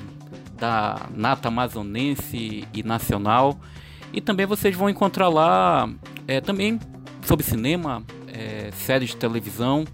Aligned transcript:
da 0.53 1.09
nata 1.15 1.47
amazonense 1.47 2.63
e 2.71 2.83
nacional. 2.83 3.59
E 4.13 4.21
também 4.21 4.45
vocês 4.45 4.75
vão 4.75 4.87
encontrar 4.87 5.29
lá 5.29 5.89
é, 6.27 6.39
também 6.39 6.79
sobre 7.23 7.43
cinema, 7.43 8.03
é, 8.27 8.69
séries 8.71 9.09
de 9.09 9.17
televisão. 9.17 9.85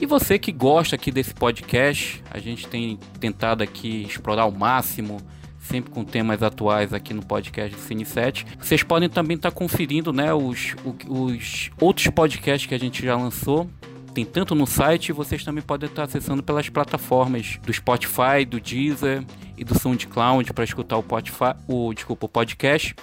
E 0.00 0.06
você 0.06 0.38
que 0.38 0.52
gosta 0.52 0.96
aqui 0.96 1.10
desse 1.10 1.34
podcast, 1.34 2.22
a 2.30 2.38
gente 2.38 2.66
tem 2.66 2.98
tentado 3.20 3.62
aqui 3.62 4.04
explorar 4.04 4.42
ao 4.42 4.52
máximo 4.52 5.18
sempre 5.66 5.90
com 5.90 6.04
temas 6.04 6.42
atuais 6.42 6.92
aqui 6.92 7.12
no 7.12 7.24
podcast 7.24 7.76
do 7.76 7.82
Cine 7.82 8.04
7. 8.04 8.46
Vocês 8.58 8.82
podem 8.82 9.08
também 9.08 9.36
estar 9.36 9.50
tá 9.50 9.56
conferindo 9.56 10.12
né, 10.12 10.32
os, 10.32 10.74
os 11.08 11.70
outros 11.80 12.06
podcasts 12.08 12.66
que 12.66 12.74
a 12.74 12.78
gente 12.78 13.04
já 13.04 13.16
lançou. 13.16 13.68
Tem 14.14 14.24
tanto 14.24 14.54
no 14.54 14.66
site, 14.66 15.12
vocês 15.12 15.44
também 15.44 15.62
podem 15.62 15.88
estar 15.88 16.02
tá 16.02 16.08
acessando 16.08 16.42
pelas 16.42 16.68
plataformas 16.68 17.58
do 17.62 17.72
Spotify, 17.72 18.46
do 18.48 18.58
Deezer 18.58 19.22
e 19.58 19.64
do 19.64 19.78
SoundCloud 19.78 20.52
para 20.54 20.64
escutar 20.64 20.96
o, 20.96 21.02
Spotify, 21.02 21.54
o, 21.68 21.92
desculpa, 21.92 22.24
o 22.24 22.28
podcast. 22.28 22.94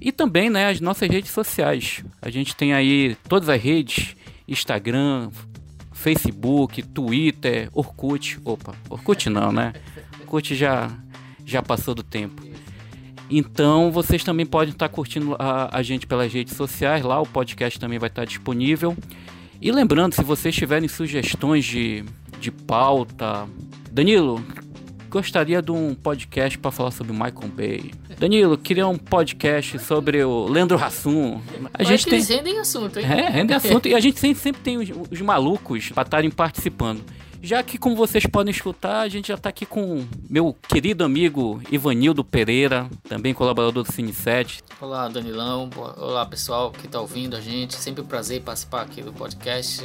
E 0.00 0.12
também 0.12 0.50
né, 0.50 0.68
as 0.68 0.80
nossas 0.80 1.08
redes 1.08 1.30
sociais. 1.30 2.04
A 2.20 2.30
gente 2.30 2.54
tem 2.54 2.74
aí 2.74 3.16
todas 3.28 3.48
as 3.48 3.60
redes, 3.60 4.14
Instagram, 4.46 5.30
Facebook, 5.92 6.82
Twitter, 6.82 7.68
Orkut. 7.72 8.38
Opa, 8.44 8.74
Orkut 8.88 9.28
não, 9.30 9.50
né? 9.50 9.72
Orkut 10.20 10.54
já 10.54 10.90
já 11.44 11.62
passou 11.62 11.94
do 11.94 12.02
tempo. 12.02 12.42
Então 13.30 13.90
vocês 13.90 14.22
também 14.22 14.44
podem 14.44 14.72
estar 14.72 14.88
curtindo 14.88 15.34
a, 15.38 15.76
a 15.76 15.82
gente 15.82 16.06
pelas 16.06 16.32
redes 16.32 16.54
sociais, 16.54 17.02
lá 17.04 17.20
o 17.20 17.26
podcast 17.26 17.78
também 17.78 17.98
vai 17.98 18.08
estar 18.08 18.24
disponível. 18.24 18.96
E 19.60 19.70
lembrando, 19.70 20.14
se 20.14 20.22
vocês 20.22 20.54
tiverem 20.54 20.88
sugestões 20.88 21.64
de, 21.64 22.04
de 22.40 22.50
pauta, 22.50 23.48
Danilo, 23.90 24.44
gostaria 25.08 25.62
de 25.62 25.70
um 25.70 25.94
podcast 25.94 26.58
para 26.58 26.70
falar 26.70 26.90
sobre 26.90 27.12
Michael 27.12 27.48
Bay. 27.54 27.90
Danilo, 28.18 28.58
queria 28.58 28.86
um 28.86 28.98
podcast 28.98 29.78
sobre 29.78 30.24
o 30.24 30.46
Leandro 30.48 30.82
Hassum. 30.82 31.40
A 31.74 31.82
gente 31.84 32.06
tem... 32.06 32.22
rendem 32.22 32.58
assunto, 32.58 32.98
hein? 32.98 33.04
É, 33.04 33.28
rendem 33.28 33.56
assunto. 33.56 33.86
e 33.88 33.94
a 33.94 34.00
gente 34.00 34.18
sempre, 34.18 34.42
sempre 34.42 34.62
tem 34.62 34.78
os, 34.78 34.90
os 35.10 35.20
malucos 35.20 35.90
para 35.90 36.02
estarem 36.02 36.30
participando. 36.30 37.02
Já 37.44 37.60
que, 37.60 37.76
como 37.76 37.96
vocês 37.96 38.24
podem 38.24 38.52
escutar, 38.52 39.00
a 39.00 39.08
gente 39.08 39.26
já 39.26 39.34
está 39.34 39.48
aqui 39.48 39.66
com 39.66 40.06
meu 40.30 40.56
querido 40.68 41.02
amigo 41.02 41.60
Ivanildo 41.72 42.22
Pereira, 42.22 42.88
também 43.08 43.34
colaborador 43.34 43.82
do 43.82 43.92
Cine 43.92 44.12
7. 44.12 44.62
Olá, 44.80 45.08
Danilão. 45.08 45.68
Olá, 45.96 46.24
pessoal 46.24 46.70
que 46.70 46.86
está 46.86 47.00
ouvindo 47.00 47.34
a 47.34 47.40
gente. 47.40 47.74
Sempre 47.74 48.00
um 48.00 48.06
prazer 48.06 48.42
participar 48.42 48.82
aqui 48.82 49.02
do 49.02 49.12
podcast. 49.12 49.82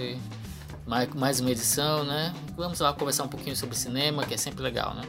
Mais 1.16 1.40
uma 1.40 1.50
edição, 1.50 2.03
né? 2.03 2.31
Vamos 2.56 2.79
lá 2.79 2.94
conversar 2.94 3.23
um 3.23 3.28
pouquinho 3.28 3.56
sobre 3.56 3.75
cinema, 3.75 4.23
que 4.23 4.35
é 4.35 4.38
sempre 4.38 4.62
legal, 4.62 4.94
né? 4.94 5.01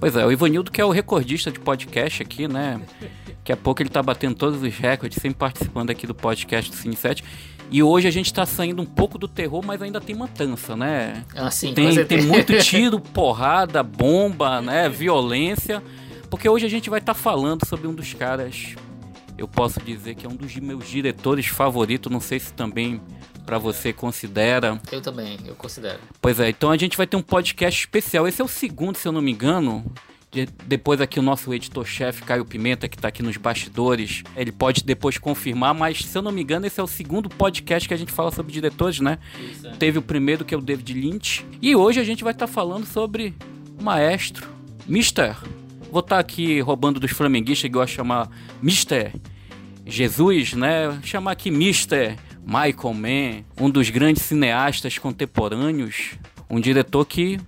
Pois 0.00 0.16
é, 0.16 0.24
o 0.24 0.32
Ivanildo 0.32 0.70
que 0.70 0.80
é 0.80 0.84
o 0.84 0.90
recordista 0.90 1.52
de 1.52 1.60
podcast 1.60 2.22
aqui, 2.22 2.48
né? 2.48 2.80
Daqui 3.26 3.52
a 3.52 3.56
pouco 3.58 3.82
ele 3.82 3.90
tá 3.90 4.02
batendo 4.02 4.34
todos 4.36 4.62
os 4.62 4.74
recordes, 4.74 5.20
sempre 5.20 5.38
participando 5.38 5.90
aqui 5.90 6.06
do 6.06 6.14
podcast 6.14 6.70
do 6.70 6.76
Cine 6.78 6.96
7. 6.96 7.22
E 7.70 7.82
hoje 7.82 8.08
a 8.08 8.10
gente 8.10 8.34
tá 8.34 8.44
saindo 8.44 8.82
um 8.82 8.86
pouco 8.86 9.16
do 9.16 9.28
terror, 9.28 9.64
mas 9.64 9.80
ainda 9.80 10.00
tem 10.00 10.14
matança, 10.14 10.74
né? 10.74 11.24
Ah, 11.36 11.50
sim, 11.50 11.72
tem, 11.72 12.04
tem 12.04 12.22
muito 12.22 12.56
tiro, 12.58 12.98
porrada, 12.98 13.82
bomba, 13.82 14.60
né? 14.60 14.88
Violência. 14.88 15.82
Porque 16.28 16.48
hoje 16.48 16.66
a 16.66 16.68
gente 16.68 16.90
vai 16.90 16.98
estar 16.98 17.14
tá 17.14 17.18
falando 17.18 17.64
sobre 17.66 17.86
um 17.86 17.94
dos 17.94 18.12
caras, 18.12 18.74
eu 19.38 19.46
posso 19.46 19.80
dizer 19.80 20.16
que 20.16 20.26
é 20.26 20.28
um 20.28 20.34
dos 20.34 20.54
meus 20.56 20.88
diretores 20.88 21.46
favoritos, 21.46 22.10
não 22.10 22.20
sei 22.20 22.40
se 22.40 22.52
também 22.52 23.00
para 23.46 23.56
você 23.58 23.92
considera. 23.92 24.80
Eu 24.90 25.00
também, 25.00 25.38
eu 25.46 25.54
considero. 25.54 25.98
Pois 26.20 26.38
é, 26.38 26.50
então 26.50 26.70
a 26.70 26.76
gente 26.76 26.96
vai 26.96 27.06
ter 27.06 27.16
um 27.16 27.22
podcast 27.22 27.80
especial. 27.80 28.26
Esse 28.28 28.40
é 28.40 28.44
o 28.44 28.48
segundo, 28.48 28.96
se 28.96 29.06
eu 29.06 29.12
não 29.12 29.22
me 29.22 29.32
engano, 29.32 29.84
de, 30.30 30.46
depois 30.64 31.00
aqui 31.00 31.18
o 31.18 31.22
nosso 31.22 31.52
editor-chefe, 31.52 32.22
Caio 32.22 32.44
Pimenta, 32.44 32.88
que 32.88 32.96
está 32.96 33.08
aqui 33.08 33.22
nos 33.22 33.36
bastidores, 33.36 34.22
ele 34.36 34.52
pode 34.52 34.84
depois 34.84 35.18
confirmar, 35.18 35.74
mas 35.74 36.04
se 36.04 36.16
eu 36.16 36.22
não 36.22 36.30
me 36.30 36.42
engano, 36.42 36.66
esse 36.66 36.78
é 36.78 36.82
o 36.82 36.86
segundo 36.86 37.28
podcast 37.28 37.88
que 37.88 37.94
a 37.94 37.96
gente 37.96 38.12
fala 38.12 38.30
sobre 38.30 38.52
diretores, 38.52 39.00
né? 39.00 39.18
Isso, 39.50 39.66
é. 39.66 39.70
Teve 39.72 39.98
o 39.98 40.02
primeiro, 40.02 40.44
que 40.44 40.54
é 40.54 40.58
o 40.58 40.60
David 40.60 40.92
Lynch. 40.94 41.44
E 41.60 41.74
hoje 41.74 41.98
a 41.98 42.04
gente 42.04 42.22
vai 42.22 42.32
estar 42.32 42.46
tá 42.46 42.52
falando 42.52 42.86
sobre 42.86 43.34
o 43.78 43.82
maestro, 43.82 44.48
Mister. 44.86 45.36
Vou 45.90 46.00
estar 46.00 46.16
tá 46.16 46.20
aqui 46.20 46.60
roubando 46.60 47.00
dos 47.00 47.10
flamenguistas 47.10 47.68
que 47.68 47.76
de 47.76 47.86
chamar 47.88 48.30
Mister 48.62 49.12
Jesus, 49.84 50.52
né? 50.52 51.00
Chamar 51.02 51.32
aqui 51.32 51.50
Mister 51.50 52.16
Michael 52.46 52.94
Mann, 52.94 53.44
um 53.60 53.68
dos 53.68 53.90
grandes 53.90 54.22
cineastas 54.22 54.96
contemporâneos, 54.96 56.12
um 56.48 56.60
diretor 56.60 57.04
que 57.04 57.40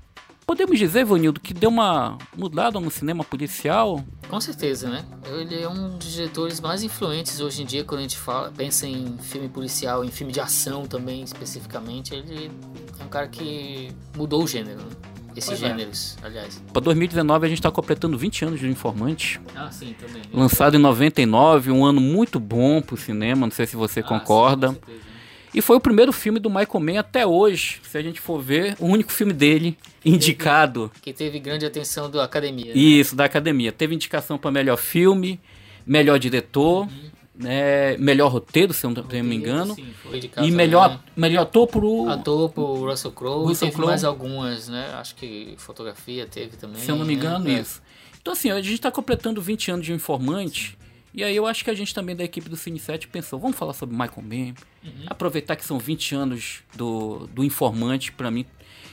Podemos 0.47 0.79
dizer, 0.79 1.05
Vanildo, 1.05 1.41
que 1.41 1.55
deu 1.55 1.71
uma 1.71 2.19
mudada 2.37 2.79
no 2.81 2.91
cinema 2.91 3.25
policial? 3.25 4.05
Com 4.29 4.41
certeza, 4.41 4.89
né? 4.89 5.05
Ele 5.27 5.63
é 5.63 5.69
um 5.69 5.97
dos 5.97 6.13
diretores 6.13 6.61
mais 6.61 6.83
influentes 6.83 7.41
hoje 7.41 7.63
em 7.63 7.67
dia 7.67 7.85
quando 7.85 8.01
a 8.01 8.03
gente 8.03 8.19
fala, 8.19 8.51
pensa 8.51 8.87
em 8.87 9.17
filme 9.19 9.49
policial, 9.49 10.05
em 10.05 10.11
filme 10.11 10.33
de 10.33 10.41
ação 10.41 10.87
também 10.87 11.23
especificamente. 11.23 12.15
Ele 12.15 12.51
é 12.99 13.05
um 13.05 13.09
cara 13.09 13.29
que 13.29 13.93
mudou 14.17 14.43
o 14.43 14.47
gênero, 14.47 14.81
né? 14.81 15.13
Esses 15.37 15.49
pois 15.49 15.63
é. 15.63 15.69
gêneros, 15.69 16.17
é. 16.23 16.27
aliás. 16.27 16.63
Para 16.73 16.83
2019 16.83 17.47
a 17.47 17.49
gente 17.49 17.59
está 17.59 17.71
completando 17.71 18.19
20 18.19 18.45
anos 18.45 18.61
de 18.61 18.69
Informante. 18.69 19.41
Ah, 19.55 19.71
sim, 19.71 19.95
também. 19.99 20.23
Lançado 20.33 20.77
em 20.77 20.79
99, 20.79 21.71
um 21.71 21.85
ano 21.85 22.01
muito 22.01 22.39
bom 22.39 22.83
para 22.83 22.95
o 22.95 22.99
cinema, 22.99 23.47
não 23.47 23.53
sei 23.53 23.67
se 23.67 23.77
você 23.77 24.01
ah, 24.01 24.03
concorda. 24.03 24.69
Sim, 24.69 24.75
com 24.75 24.87
certeza. 24.87 25.12
E 25.55 25.61
foi 25.61 25.77
o 25.77 25.81
primeiro 25.81 26.13
filme 26.13 26.39
do 26.39 26.49
Michael 26.49 26.81
Mann 26.81 26.99
até 26.99 27.27
hoje, 27.27 27.81
se 27.83 27.99
a 27.99 28.03
gente 28.03 28.21
for 28.21 28.41
ver, 28.41 28.75
o 28.79 28.87
único 28.87 29.13
filme 29.13 29.33
dele 29.33 29.77
indicado. 30.05 30.91
Que 31.03 31.13
teve 31.13 31.39
grande 31.39 31.67
atenção 31.67 32.11
da 32.11 32.25
academia. 32.25 32.75
Né? 32.75 32.81
Isso, 32.81 33.15
da 33.15 33.25
academia. 33.25 33.71
Teve 33.71 33.95
indicação 33.95 34.39
para 34.39 34.51
melhor 34.51 34.79
filme, 34.79 35.39
melhor 35.87 36.19
diretor, 36.19 36.87
uhum. 36.87 37.11
né, 37.35 37.99
melhor 37.99 38.33
roteiro, 38.33 38.73
se 38.73 38.87
eu 38.87 38.91
não 38.91 39.05
me 39.23 39.37
engano. 39.37 39.75
Sim, 39.75 39.93
e 40.41 40.51
melhor, 40.51 40.99
melhor 41.15 41.43
ator 41.43 41.67
pro. 41.67 42.09
Ator 42.09 42.51
pro 42.51 42.89
Russell 42.89 43.13
Crowe. 43.13 43.47
Russell 43.49 43.69
teve 43.69 43.77
Crowe. 43.77 43.91
mais 43.91 44.05
algumas, 44.05 44.69
né? 44.69 44.91
Acho 44.95 45.15
que 45.15 45.55
fotografia 45.59 46.27
teve 46.27 46.57
também. 46.57 46.81
Se 46.81 46.91
eu 46.91 46.97
não 46.97 47.05
me 47.05 47.15
né? 47.15 47.21
engano, 47.21 47.45
né? 47.45 47.61
isso. 47.61 47.83
Então, 48.23 48.33
assim, 48.33 48.51
a 48.51 48.63
gente 48.63 48.75
está 48.75 48.91
completando 48.91 49.43
20 49.43 49.71
anos 49.73 49.85
de 49.85 49.93
informante. 49.93 50.79
E 51.15 51.23
aí 51.23 51.37
eu 51.37 51.47
acho 51.47 51.63
que 51.63 51.71
a 51.71 51.75
gente 51.75 51.95
também 51.95 52.17
da 52.17 52.25
equipe 52.25 52.49
do 52.49 52.57
Cine 52.57 52.79
7 52.79 53.09
pensou, 53.09 53.39
vamos 53.39 53.57
falar 53.57 53.75
sobre 53.75 53.95
Michael 53.95 54.23
Mann, 54.23 54.55
uhum. 54.83 55.05
aproveitar 55.07 55.57
que 55.57 55.65
são 55.65 55.79
20 55.79 56.15
anos 56.15 56.63
do, 56.75 57.27
do 57.29 57.45
Informante 57.45 58.13
para 58.13 58.31
mim. 58.31 58.47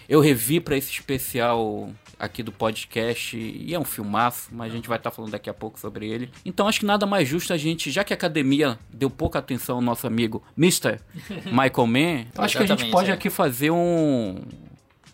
Eu 0.07 0.19
revi 0.19 0.59
para 0.59 0.75
esse 0.75 0.91
especial 0.91 1.91
aqui 2.19 2.43
do 2.43 2.51
podcast 2.51 3.37
e 3.37 3.73
é 3.73 3.79
um 3.79 3.85
filmaço, 3.85 4.49
mas 4.51 4.71
a 4.71 4.75
gente 4.75 4.89
vai 4.89 4.97
estar 4.97 5.11
tá 5.11 5.15
falando 5.15 5.31
daqui 5.31 5.49
a 5.49 5.53
pouco 5.53 5.79
sobre 5.79 6.09
ele. 6.09 6.29
Então 6.43 6.67
acho 6.67 6.81
que 6.81 6.85
nada 6.85 7.05
mais 7.05 7.27
justo 7.27 7.53
a 7.53 7.57
gente, 7.57 7.89
já 7.89 8.03
que 8.03 8.11
a 8.11 8.15
academia 8.15 8.77
deu 8.91 9.09
pouca 9.09 9.39
atenção 9.39 9.77
ao 9.77 9.81
nosso 9.81 10.05
amigo 10.05 10.43
Mr. 10.57 10.99
Michael 11.45 11.87
Mann, 11.87 12.25
acho 12.37 12.57
que 12.57 12.63
a 12.63 12.65
gente 12.65 12.89
pode 12.91 13.09
é. 13.11 13.13
aqui 13.13 13.29
fazer 13.29 13.71
um 13.71 14.41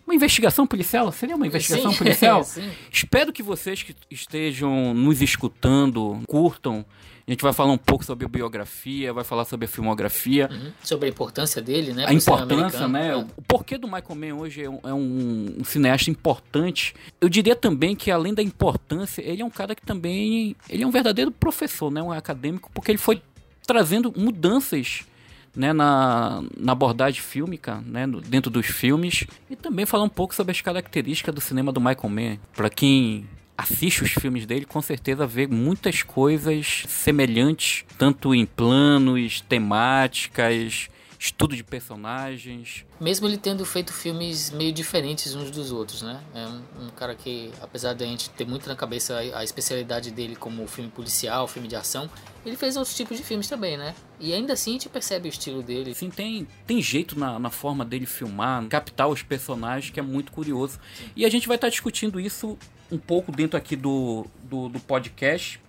uma 0.06 0.14
investigação 0.14 0.66
policial? 0.66 1.10
Seria 1.10 1.34
uma 1.34 1.46
investigação 1.46 1.90
sim, 1.90 1.98
policial? 1.98 2.46
Espero 2.92 3.32
que 3.32 3.42
vocês 3.42 3.82
que 3.82 3.94
estejam 4.10 4.94
nos 4.94 5.20
escutando 5.20 6.20
curtam. 6.28 6.84
A 7.26 7.32
gente 7.32 7.42
vai 7.42 7.52
falar 7.52 7.72
um 7.72 7.78
pouco 7.78 8.04
sobre 8.04 8.24
a 8.24 8.28
biografia, 8.28 9.12
vai 9.12 9.24
falar 9.24 9.44
sobre 9.44 9.64
a 9.64 9.68
filmografia. 9.68 10.48
Uhum. 10.48 10.70
Sobre 10.80 11.08
a 11.08 11.10
importância 11.10 11.60
dele, 11.60 11.92
né? 11.92 12.06
A 12.06 12.12
importância, 12.12 12.86
né? 12.86 13.08
É. 13.08 13.16
O 13.16 13.42
porquê 13.48 13.76
do 13.76 13.88
Michael 13.88 14.14
Mann 14.14 14.38
hoje 14.38 14.62
é 14.62 14.70
um, 14.70 14.78
é 14.84 14.94
um, 14.94 15.56
um, 15.58 15.64
cineasta 15.64 16.08
importante. 16.08 16.94
Eu 17.20 17.28
diria 17.28 17.56
também 17.56 17.96
que, 17.96 18.12
além 18.12 18.32
da 18.32 18.42
importância, 18.42 19.22
ele 19.22 19.42
é 19.42 19.44
um 19.44 19.50
cara 19.50 19.74
que 19.74 19.82
também... 19.84 20.54
Ele 20.70 20.84
é 20.84 20.86
um 20.86 20.92
verdadeiro 20.92 21.32
professor, 21.32 21.90
né? 21.90 22.00
Um 22.00 22.12
acadêmico, 22.12 22.70
porque 22.72 22.92
ele 22.92 22.98
foi 22.98 23.20
trazendo 23.66 24.14
mudanças 24.16 25.04
né, 25.56 25.72
na, 25.72 26.42
na 26.56 26.72
abordagem 26.72 27.20
fílmica, 27.20 27.82
né, 27.86 28.06
dentro 28.26 28.50
dos 28.50 28.66
filmes, 28.66 29.24
e 29.50 29.56
também 29.56 29.86
falar 29.86 30.04
um 30.04 30.08
pouco 30.08 30.34
sobre 30.34 30.52
as 30.52 30.60
características 30.60 31.34
do 31.34 31.40
cinema 31.40 31.72
do 31.72 31.80
Michael 31.80 32.08
Mann. 32.10 32.38
Para 32.54 32.68
quem 32.68 33.26
assiste 33.56 34.04
os 34.04 34.12
filmes 34.12 34.44
dele, 34.44 34.66
com 34.66 34.82
certeza 34.82 35.26
vê 35.26 35.46
muitas 35.46 36.02
coisas 36.02 36.84
semelhantes, 36.86 37.84
tanto 37.96 38.34
em 38.34 38.44
planos, 38.44 39.40
temáticas 39.40 40.90
estudo 41.18 41.56
de 41.56 41.64
personagens. 41.64 42.84
Mesmo 43.00 43.26
ele 43.26 43.36
tendo 43.36 43.64
feito 43.64 43.92
filmes 43.92 44.50
meio 44.50 44.72
diferentes 44.72 45.34
uns 45.34 45.50
dos 45.50 45.72
outros, 45.72 46.02
né? 46.02 46.22
É 46.34 46.46
um, 46.46 46.86
um 46.86 46.90
cara 46.90 47.14
que, 47.14 47.50
apesar 47.60 47.94
de 47.94 48.04
a 48.04 48.06
gente 48.06 48.30
ter 48.30 48.46
muito 48.46 48.68
na 48.68 48.76
cabeça 48.76 49.14
a, 49.14 49.40
a, 49.40 49.44
especialidade 49.44 50.10
dele 50.10 50.36
como 50.36 50.66
filme 50.66 50.90
policial, 50.90 51.46
filme 51.48 51.68
de 51.68 51.76
ação, 51.76 52.08
ele 52.44 52.56
fez 52.56 52.76
outros 52.76 52.96
tipos 52.96 53.16
de 53.16 53.22
filmes 53.22 53.48
também, 53.48 53.76
né? 53.76 53.94
E 54.20 54.32
ainda 54.32 54.52
assim 54.52 54.70
a 54.70 54.72
gente 54.74 54.88
percebe 54.88 55.28
o 55.28 55.30
estilo 55.30 55.62
dele. 55.62 55.94
Sim, 55.94 56.10
tem, 56.10 56.46
tem 56.66 56.80
jeito 56.80 57.18
na, 57.18 57.38
na 57.38 57.50
forma 57.50 57.84
dele 57.84 58.06
filmar, 58.06 58.66
captar 58.66 59.08
os 59.08 59.22
personagens, 59.22 59.90
que 59.90 60.00
é 60.00 60.02
muito 60.02 60.32
curioso. 60.32 60.78
Sim. 60.96 61.10
E 61.16 61.24
a 61.24 61.28
gente 61.28 61.48
vai 61.48 61.56
estar 61.56 61.68
discutindo 61.68 62.20
isso 62.20 62.58
um 62.90 62.98
pouco 62.98 63.32
dentro 63.32 63.56
aqui 63.56 63.74
do, 63.74 64.26
do, 64.44 64.68
do 64.68 64.80
podcast 64.80 65.60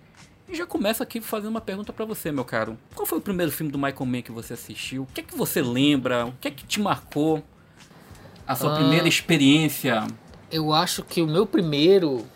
e 0.48 0.56
já 0.56 0.66
começa 0.66 1.02
aqui 1.02 1.20
fazendo 1.20 1.50
uma 1.50 1.60
pergunta 1.60 1.92
para 1.92 2.04
você, 2.04 2.32
meu 2.32 2.44
caro. 2.44 2.78
Qual 2.94 3.06
foi 3.06 3.18
o 3.18 3.20
primeiro 3.20 3.52
filme 3.52 3.70
do 3.70 3.78
Michael 3.78 4.06
Mann 4.06 4.22
que 4.22 4.32
você 4.32 4.54
assistiu? 4.54 5.02
O 5.02 5.06
que 5.06 5.20
é 5.20 5.24
que 5.24 5.36
você 5.36 5.60
lembra? 5.60 6.26
O 6.26 6.32
que 6.40 6.48
é 6.48 6.50
que 6.50 6.64
te 6.64 6.80
marcou? 6.80 7.44
A 8.46 8.56
sua 8.56 8.72
ah, 8.72 8.76
primeira 8.76 9.06
experiência? 9.06 10.06
Eu 10.50 10.72
acho 10.72 11.02
que 11.02 11.20
o 11.20 11.26
meu 11.26 11.44
primeiro 11.44 12.26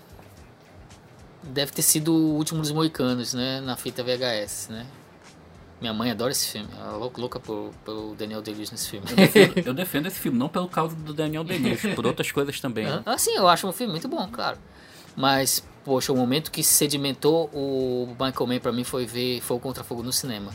deve 1.42 1.72
ter 1.72 1.82
sido 1.82 2.12
O 2.12 2.36
Último 2.36 2.60
dos 2.60 2.70
Moicanos, 2.70 3.32
né? 3.32 3.60
Na 3.62 3.76
fita 3.76 4.02
VHS, 4.02 4.68
né? 4.68 4.86
Minha 5.80 5.94
mãe 5.94 6.10
adora 6.10 6.30
esse 6.30 6.52
filme. 6.52 6.68
Ela 6.78 6.94
é 6.94 7.18
louca 7.18 7.40
por, 7.40 7.70
pelo 7.84 8.14
Daniel 8.14 8.42
Day-Lewis 8.42 8.70
nesse 8.70 8.90
filme. 8.90 9.06
Eu 9.10 9.16
defendo, 9.16 9.58
eu 9.66 9.74
defendo, 9.74 10.06
esse 10.06 10.20
filme, 10.20 10.38
não 10.38 10.48
pelo 10.48 10.68
causa 10.68 10.94
do 10.94 11.12
Daniel 11.14 11.42
Day-Lewis, 11.42 11.80
por 11.96 12.06
outras 12.06 12.30
coisas 12.30 12.60
também. 12.60 12.86
Ah, 13.04 13.18
sim, 13.18 13.34
eu 13.34 13.48
acho 13.48 13.66
um 13.66 13.72
filme 13.72 13.90
muito 13.90 14.06
bom, 14.06 14.28
claro. 14.30 14.58
Mas, 15.16 15.66
poxa, 15.84 16.12
o 16.12 16.16
momento 16.16 16.50
que 16.50 16.62
sedimentou 16.62 17.50
o 17.52 18.08
Michael 18.18 18.46
Mann 18.46 18.60
pra 18.60 18.72
mim 18.72 18.84
foi 18.84 19.06
ver 19.06 19.40
Fogo 19.40 19.60
Contra 19.60 19.84
Fogo 19.84 20.02
no 20.02 20.12
cinema. 20.12 20.52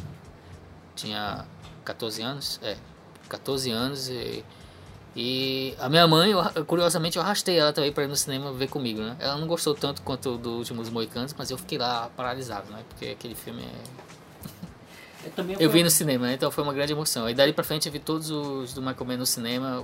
Tinha 0.96 1.46
14 1.84 2.22
anos, 2.22 2.60
é, 2.64 2.78
14 3.30 3.72
anos 3.72 4.10
e, 4.10 4.44
e 5.16 5.76
a 5.80 5.90
minha 5.90 6.08
mãe, 6.08 6.32
eu, 6.32 6.66
curiosamente, 6.66 7.18
eu 7.18 7.24
arrastei 7.24 7.58
ela 7.58 7.74
também 7.74 7.92
para 7.92 8.04
ir 8.04 8.08
no 8.08 8.16
cinema 8.16 8.52
ver 8.54 8.68
comigo, 8.68 9.02
né? 9.02 9.16
Ela 9.20 9.38
não 9.38 9.48
gostou 9.48 9.74
tanto 9.74 10.02
quanto 10.02 10.38
do 10.38 10.58
Últimos 10.58 10.90
Moicanos, 10.90 11.34
mas 11.38 11.52
eu 11.52 11.58
fiquei 11.58 11.78
lá 11.78 12.10
paralisado, 12.16 12.72
né? 12.72 12.84
Porque 12.90 13.08
aquele 13.08 13.36
filme 13.36 13.64
é... 13.64 14.08
Eu, 15.38 15.60
eu 15.60 15.70
vi 15.70 15.84
no 15.84 15.90
cinema, 15.90 16.28
né? 16.28 16.34
então 16.36 16.50
foi 16.50 16.64
uma 16.64 16.74
grande 16.74 16.94
emoção. 16.94 17.26
Aí 17.26 17.34
dali 17.34 17.52
pra 17.52 17.64
frente 17.64 17.88
eu 17.88 17.92
vi 17.92 18.00
todos 18.00 18.32
os 18.32 18.74
do 18.74 18.82
Michael 18.82 19.06
Mann 19.06 19.18
no 19.18 19.26
cinema, 19.26 19.84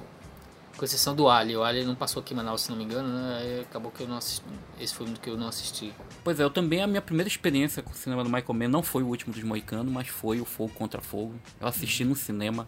com 0.77 0.85
exceção 0.85 1.15
do 1.15 1.29
Ali. 1.29 1.55
O 1.55 1.63
Ali 1.63 1.83
não 1.83 1.95
passou 1.95 2.21
aqui 2.21 2.33
em 2.33 2.37
Manaus, 2.37 2.61
se 2.61 2.69
não 2.69 2.77
me 2.77 2.83
engano, 2.83 3.07
né? 3.07 3.37
Aí 3.39 3.61
acabou 3.61 3.91
que 3.91 4.01
eu 4.01 4.07
não 4.07 4.17
assisti. 4.17 4.43
Esse 4.79 4.93
foi 4.93 5.07
um 5.07 5.13
que 5.13 5.29
eu 5.29 5.37
não 5.37 5.47
assisti. 5.47 5.93
Pois 6.23 6.39
é, 6.39 6.43
eu 6.43 6.49
também, 6.49 6.81
a 6.81 6.87
minha 6.87 7.01
primeira 7.01 7.27
experiência 7.27 7.81
com 7.81 7.91
o 7.91 7.95
cinema 7.95 8.23
do 8.23 8.29
Michael 8.29 8.53
Mann 8.53 8.69
não 8.69 8.83
foi 8.83 9.03
o 9.03 9.07
último 9.07 9.33
dos 9.33 9.43
Moicanos, 9.43 9.91
mas 9.91 10.07
foi 10.07 10.41
o 10.41 10.45
Fogo 10.45 10.73
Contra 10.73 11.01
Fogo. 11.01 11.35
Eu 11.59 11.67
assisti 11.67 12.03
uhum. 12.03 12.09
no 12.09 12.15
cinema. 12.15 12.67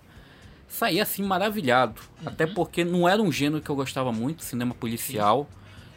Saí 0.67 0.99
assim 0.99 1.23
maravilhado. 1.23 2.01
Uhum. 2.21 2.29
Até 2.29 2.45
porque 2.45 2.83
não 2.83 3.07
era 3.07 3.21
um 3.21 3.31
gênero 3.31 3.61
que 3.61 3.69
eu 3.69 3.75
gostava 3.75 4.11
muito, 4.11 4.43
cinema 4.43 4.73
policial. 4.73 5.49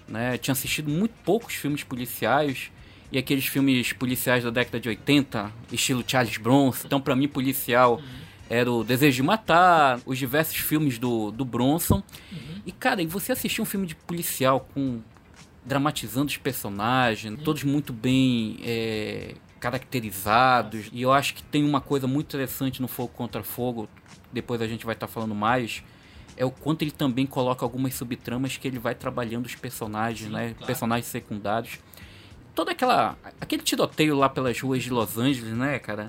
Né? 0.06 0.38
Tinha 0.38 0.52
assistido 0.52 0.90
muito 0.90 1.12
poucos 1.24 1.54
filmes 1.54 1.84
policiais. 1.84 2.70
E 3.10 3.16
aqueles 3.16 3.46
filmes 3.46 3.92
policiais 3.94 4.44
da 4.44 4.50
década 4.50 4.78
de 4.78 4.88
80, 4.88 5.50
estilo 5.72 6.04
Charles 6.06 6.36
Bronson. 6.36 6.86
Então, 6.86 7.00
para 7.00 7.16
mim, 7.16 7.26
policial. 7.26 7.96
Uhum 7.96 8.27
era 8.48 8.70
o 8.70 8.82
Desejo 8.82 9.16
de 9.16 9.22
Matar, 9.22 10.00
os 10.06 10.18
diversos 10.18 10.56
filmes 10.56 10.98
do, 10.98 11.30
do 11.30 11.44
Bronson. 11.44 12.02
Uhum. 12.32 12.62
E, 12.64 12.72
cara, 12.72 13.02
e 13.02 13.06
você 13.06 13.32
assistir 13.32 13.60
um 13.60 13.64
filme 13.64 13.86
de 13.86 13.94
policial 13.94 14.66
com 14.72 15.00
dramatizando 15.64 16.26
os 16.26 16.36
personagens, 16.38 17.38
uhum. 17.38 17.44
todos 17.44 17.62
muito 17.62 17.92
bem 17.92 18.58
é, 18.62 19.34
caracterizados. 19.60 20.88
E 20.92 21.02
eu 21.02 21.12
acho 21.12 21.34
que 21.34 21.42
tem 21.42 21.62
uma 21.62 21.80
coisa 21.80 22.06
muito 22.06 22.26
interessante 22.26 22.80
no 22.80 22.88
Fogo 22.88 23.12
Contra 23.14 23.42
Fogo, 23.42 23.88
depois 24.32 24.62
a 24.62 24.66
gente 24.66 24.86
vai 24.86 24.94
estar 24.94 25.06
tá 25.06 25.12
falando 25.12 25.34
mais, 25.34 25.82
é 26.36 26.44
o 26.44 26.50
quanto 26.50 26.82
ele 26.82 26.90
também 26.90 27.26
coloca 27.26 27.64
algumas 27.64 27.94
subtramas 27.94 28.56
que 28.56 28.66
ele 28.66 28.78
vai 28.78 28.94
trabalhando 28.94 29.46
os 29.46 29.54
personagens, 29.54 30.28
Sim, 30.28 30.34
né? 30.34 30.50
Claro. 30.54 30.66
Personagens 30.66 31.06
secundários. 31.06 31.78
Toda 32.54 32.72
aquela. 32.72 33.16
aquele 33.40 33.62
tiroteio 33.62 34.16
lá 34.16 34.28
pelas 34.28 34.58
ruas 34.60 34.82
de 34.82 34.90
Los 34.90 35.18
Angeles, 35.18 35.52
né, 35.52 35.78
cara? 35.78 36.08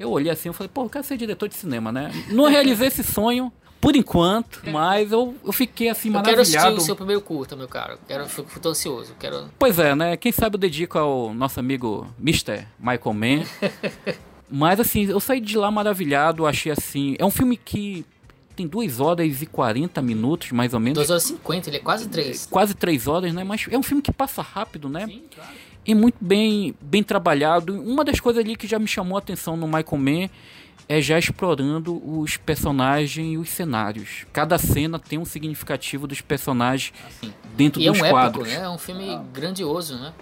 Eu 0.00 0.10
olhei 0.10 0.32
assim 0.32 0.48
e 0.48 0.52
falei, 0.54 0.70
pô, 0.72 0.84
eu 0.84 0.88
quero 0.88 1.04
ser 1.04 1.18
diretor 1.18 1.46
de 1.46 1.54
cinema, 1.54 1.92
né? 1.92 2.10
Não 2.30 2.48
realizei 2.48 2.88
esse 2.88 3.04
sonho, 3.04 3.52
por 3.78 3.94
enquanto, 3.94 4.62
mas 4.70 5.12
eu, 5.12 5.34
eu 5.44 5.52
fiquei 5.52 5.90
assim 5.90 6.08
eu 6.08 6.14
maravilhado. 6.14 6.40
Eu 6.40 6.46
quero 6.46 6.62
assistir 6.62 6.82
o 6.82 6.86
seu 6.86 6.96
primeiro 6.96 7.20
curta, 7.20 7.54
meu 7.54 7.68
caro. 7.68 7.98
Quero, 8.08 8.26
fico, 8.26 8.48
fico 8.48 8.66
ansioso. 8.66 9.14
Quero... 9.20 9.50
Pois 9.58 9.78
é, 9.78 9.94
né? 9.94 10.16
Quem 10.16 10.32
sabe 10.32 10.56
eu 10.56 10.58
dedico 10.58 10.98
ao 10.98 11.34
nosso 11.34 11.60
amigo 11.60 12.08
Mr. 12.18 12.66
Michael 12.78 13.12
Mann. 13.12 13.44
mas 14.50 14.80
assim, 14.80 15.04
eu 15.04 15.20
saí 15.20 15.38
de 15.38 15.58
lá 15.58 15.70
maravilhado, 15.70 16.46
achei 16.46 16.72
assim... 16.72 17.14
É 17.18 17.24
um 17.24 17.30
filme 17.30 17.58
que 17.58 18.06
tem 18.56 18.66
2 18.66 19.00
horas 19.00 19.42
e 19.42 19.46
40 19.46 20.00
minutos, 20.00 20.50
mais 20.50 20.72
ou 20.72 20.80
menos. 20.80 20.96
2 20.96 21.10
horas 21.10 21.24
e 21.24 21.28
50, 21.28 21.68
ele 21.68 21.76
é 21.76 21.80
quase 21.80 22.08
3. 22.08 22.46
Quase 22.50 22.74
3 22.74 23.06
horas, 23.06 23.34
né? 23.34 23.44
Mas 23.44 23.66
é 23.70 23.76
um 23.76 23.82
filme 23.82 24.02
que 24.02 24.12
passa 24.12 24.40
rápido, 24.40 24.88
né? 24.88 25.06
Sim, 25.06 25.24
claro 25.34 25.69
e 25.90 25.94
muito 25.94 26.18
bem, 26.20 26.72
bem 26.80 27.02
trabalhado. 27.02 27.74
Uma 27.82 28.04
das 28.04 28.20
coisas 28.20 28.42
ali 28.42 28.54
que 28.54 28.66
já 28.66 28.78
me 28.78 28.86
chamou 28.86 29.16
a 29.16 29.18
atenção 29.18 29.56
no 29.56 29.66
Michael 29.66 29.98
Mann 29.98 30.30
é 30.88 31.00
já 31.00 31.18
explorando 31.18 32.00
os 32.08 32.36
personagens 32.36 33.34
e 33.34 33.36
os 33.36 33.50
cenários. 33.50 34.24
Cada 34.32 34.56
cena 34.56 35.00
tem 35.00 35.18
um 35.18 35.24
significativo 35.24 36.06
dos 36.06 36.20
personagens 36.20 36.92
assim. 37.06 37.34
dentro 37.56 37.82
e 37.82 37.88
dos 37.88 37.98
é 37.98 38.02
um 38.02 38.10
quadros. 38.10 38.46
Épico, 38.46 38.60
né? 38.60 38.66
É 38.66 38.70
um 38.70 38.78
filme 38.78 39.10
ah. 39.10 39.24
grandioso, 39.32 39.96
né? 39.96 40.12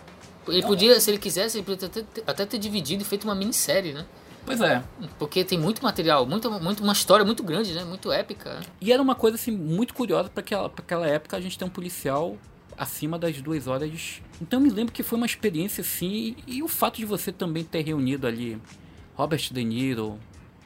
Ele 0.46 0.62
podia, 0.62 0.98
se 0.98 1.10
ele 1.10 1.18
quisesse, 1.18 1.58
ele 1.58 1.66
podia 1.66 1.86
até, 1.86 2.04
até 2.26 2.46
ter 2.46 2.58
dividido 2.58 3.02
e 3.02 3.04
feito 3.04 3.24
uma 3.24 3.34
minissérie, 3.34 3.92
né? 3.92 4.06
Pois 4.46 4.62
é. 4.62 4.82
Porque 5.18 5.44
tem 5.44 5.58
muito 5.58 5.82
material, 5.82 6.24
muito, 6.24 6.50
muito, 6.50 6.82
uma 6.82 6.94
história 6.94 7.26
muito 7.26 7.42
grande, 7.42 7.74
né? 7.74 7.84
Muito 7.84 8.10
épica. 8.10 8.60
E 8.80 8.90
era 8.90 9.02
uma 9.02 9.14
coisa 9.14 9.36
assim 9.36 9.50
muito 9.50 9.92
curiosa 9.92 10.30
para 10.30 10.40
aquela, 10.40 10.66
aquela 10.66 11.06
época 11.06 11.36
a 11.36 11.40
gente 11.42 11.58
ter 11.58 11.66
um 11.66 11.68
policial 11.68 12.38
acima 12.78 13.18
das 13.18 13.40
duas 13.40 13.66
horas. 13.66 14.22
Então 14.40 14.60
eu 14.60 14.64
me 14.64 14.70
lembro 14.70 14.92
que 14.92 15.02
foi 15.02 15.16
uma 15.16 15.26
experiência 15.26 15.82
assim, 15.82 16.36
e, 16.46 16.56
e 16.58 16.62
o 16.62 16.68
fato 16.68 16.96
de 16.96 17.04
você 17.04 17.32
também 17.32 17.64
ter 17.64 17.82
reunido 17.82 18.26
ali 18.26 18.58
Robert 19.14 19.52
De 19.52 19.64
Niro, 19.64 20.18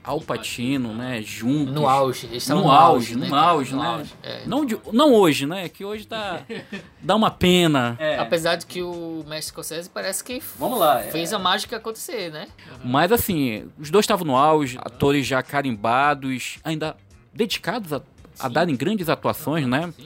Al 0.05 0.21
Pacino, 0.21 0.93
né, 0.93 1.23
juntos. 1.23 1.73
No 1.73 1.89
auge, 1.89 2.27
eles 2.27 2.49
no, 2.49 2.63
no 2.63 2.71
auge, 2.71 3.17
né, 3.17 3.29
no 3.29 3.35
auge, 3.37 3.75
no 3.75 3.81
né? 3.81 3.89
Auge, 3.89 4.15
é. 4.23 4.47
não, 4.47 4.67
de, 4.67 4.77
não 4.93 5.15
hoje, 5.15 5.47
né, 5.47 5.69
que 5.69 5.85
hoje 5.85 6.07
tá, 6.07 6.43
dá 7.01 7.15
uma 7.15 7.31
pena. 7.31 7.97
É. 8.01 8.19
Apesar 8.19 8.57
de 8.57 8.67
que 8.67 8.83
o 8.83 9.25
mestre 9.29 9.53
Scorsese 9.53 9.89
parece 9.89 10.25
que 10.25 10.43
Vamos 10.59 10.79
lá, 10.81 10.99
fez 11.03 11.33
é. 11.33 11.37
a 11.37 11.39
mágica 11.39 11.77
acontecer, 11.77 12.33
né? 12.33 12.49
Mas 12.85 13.13
assim, 13.13 13.71
os 13.79 13.91
dois 13.91 14.03
estavam 14.03 14.27
no 14.27 14.37
auge, 14.37 14.77
atores 14.81 15.25
já 15.25 15.41
carimbados, 15.41 16.59
ainda 16.65 16.97
dedicados 17.33 17.93
a, 17.93 18.03
a 18.41 18.49
darem 18.49 18.75
grandes 18.75 19.09
atuações, 19.09 19.67
né? 19.67 19.93
Sim. 19.97 20.05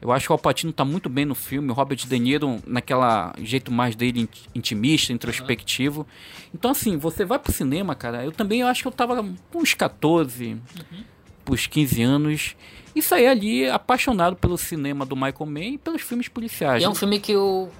Eu 0.00 0.12
acho 0.12 0.26
que 0.26 0.32
o 0.32 0.34
Alpatino 0.34 0.72
tá 0.72 0.84
muito 0.84 1.08
bem 1.08 1.24
no 1.24 1.34
filme, 1.34 1.70
o 1.70 1.74
Robert 1.74 1.96
De 1.98 2.18
Niro 2.18 2.60
naquela 2.66 3.34
jeito 3.42 3.72
mais 3.72 3.96
dele 3.96 4.28
intimista, 4.54 5.12
introspectivo. 5.12 6.00
Uhum. 6.00 6.06
Então 6.54 6.70
assim, 6.70 6.96
você 6.96 7.24
vai 7.24 7.38
pro 7.38 7.52
cinema, 7.52 7.94
cara, 7.94 8.24
eu 8.24 8.32
também 8.32 8.60
eu 8.60 8.66
acho 8.66 8.82
que 8.82 8.88
eu 8.88 8.92
tava 8.92 9.16
com 9.50 9.58
uns 9.58 9.74
14, 9.74 10.52
uhum. 10.54 11.04
pros 11.44 11.66
15 11.66 12.02
anos, 12.02 12.56
e 12.94 13.02
saí 13.02 13.26
ali 13.26 13.68
apaixonado 13.68 14.36
pelo 14.36 14.56
cinema 14.56 15.04
do 15.04 15.16
Michael 15.16 15.46
Mann 15.46 15.74
e 15.74 15.78
pelos 15.78 16.02
filmes 16.02 16.28
policiais. 16.28 16.82
E 16.82 16.86
é 16.86 16.88
um 16.88 16.94
filme 16.94 17.18
que 17.18 17.32
eu 17.32 17.70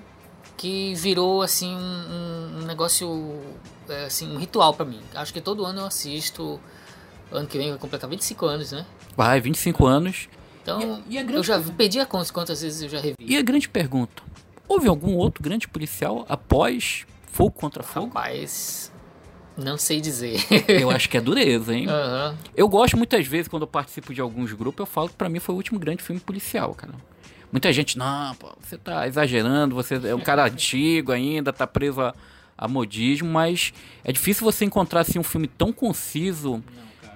que 0.56 0.92
virou 0.96 1.40
assim 1.40 1.72
um, 1.72 2.62
um 2.62 2.66
negócio 2.66 3.40
é, 3.88 4.04
assim, 4.04 4.30
um 4.30 4.38
ritual 4.38 4.74
para 4.74 4.84
mim. 4.84 5.00
Acho 5.14 5.32
que 5.32 5.40
todo 5.40 5.64
ano 5.64 5.80
eu 5.80 5.86
assisto. 5.86 6.60
Ano 7.30 7.46
que 7.46 7.58
vem 7.58 7.70
vai 7.70 7.78
completar 7.78 8.08
25 8.08 8.46
anos, 8.46 8.72
né? 8.72 8.86
Vai, 9.16 9.40
25 9.40 9.86
anos. 9.86 10.28
Então, 10.68 11.02
e, 11.08 11.16
e 11.16 11.32
eu 11.32 11.42
já 11.42 11.58
perdi 11.60 11.98
a 11.98 12.04
conta 12.04 12.30
quantas 12.30 12.60
vezes 12.60 12.82
eu 12.82 12.88
já 12.90 13.00
revi. 13.00 13.16
E 13.18 13.38
a 13.38 13.42
grande 13.42 13.68
pergunta: 13.68 14.22
houve 14.68 14.86
algum 14.86 15.14
outro 15.16 15.42
grande 15.42 15.66
policial 15.66 16.26
após 16.28 17.06
Fogo 17.32 17.52
contra 17.52 17.82
Fogo? 17.82 18.08
Rapaz, 18.08 18.92
não 19.56 19.78
sei 19.78 19.98
dizer. 19.98 20.38
eu 20.68 20.90
acho 20.90 21.08
que 21.08 21.16
é 21.16 21.20
dureza, 21.20 21.74
hein? 21.74 21.86
Uhum. 21.88 22.36
Eu 22.54 22.68
gosto 22.68 22.98
muitas 22.98 23.26
vezes, 23.26 23.48
quando 23.48 23.62
eu 23.62 23.66
participo 23.66 24.12
de 24.12 24.20
alguns 24.20 24.52
grupos, 24.52 24.80
eu 24.80 24.86
falo 24.86 25.08
que 25.08 25.14
pra 25.14 25.30
mim 25.30 25.40
foi 25.40 25.54
o 25.54 25.56
último 25.56 25.78
grande 25.78 26.02
filme 26.02 26.20
policial, 26.20 26.74
cara. 26.74 26.92
Muita 27.50 27.72
gente, 27.72 27.96
não, 27.96 28.34
pô, 28.34 28.52
você 28.60 28.76
tá 28.76 29.08
exagerando, 29.08 29.74
você 29.74 29.94
é 29.94 30.14
um 30.14 30.20
cara 30.20 30.44
antigo 30.44 31.12
ainda, 31.12 31.50
tá 31.50 31.66
preso 31.66 32.02
a, 32.02 32.14
a 32.58 32.68
modismo, 32.68 33.26
mas 33.26 33.72
é 34.04 34.12
difícil 34.12 34.44
você 34.44 34.66
encontrar 34.66 35.00
assim, 35.00 35.18
um 35.18 35.22
filme 35.22 35.48
tão 35.48 35.72
conciso, 35.72 36.62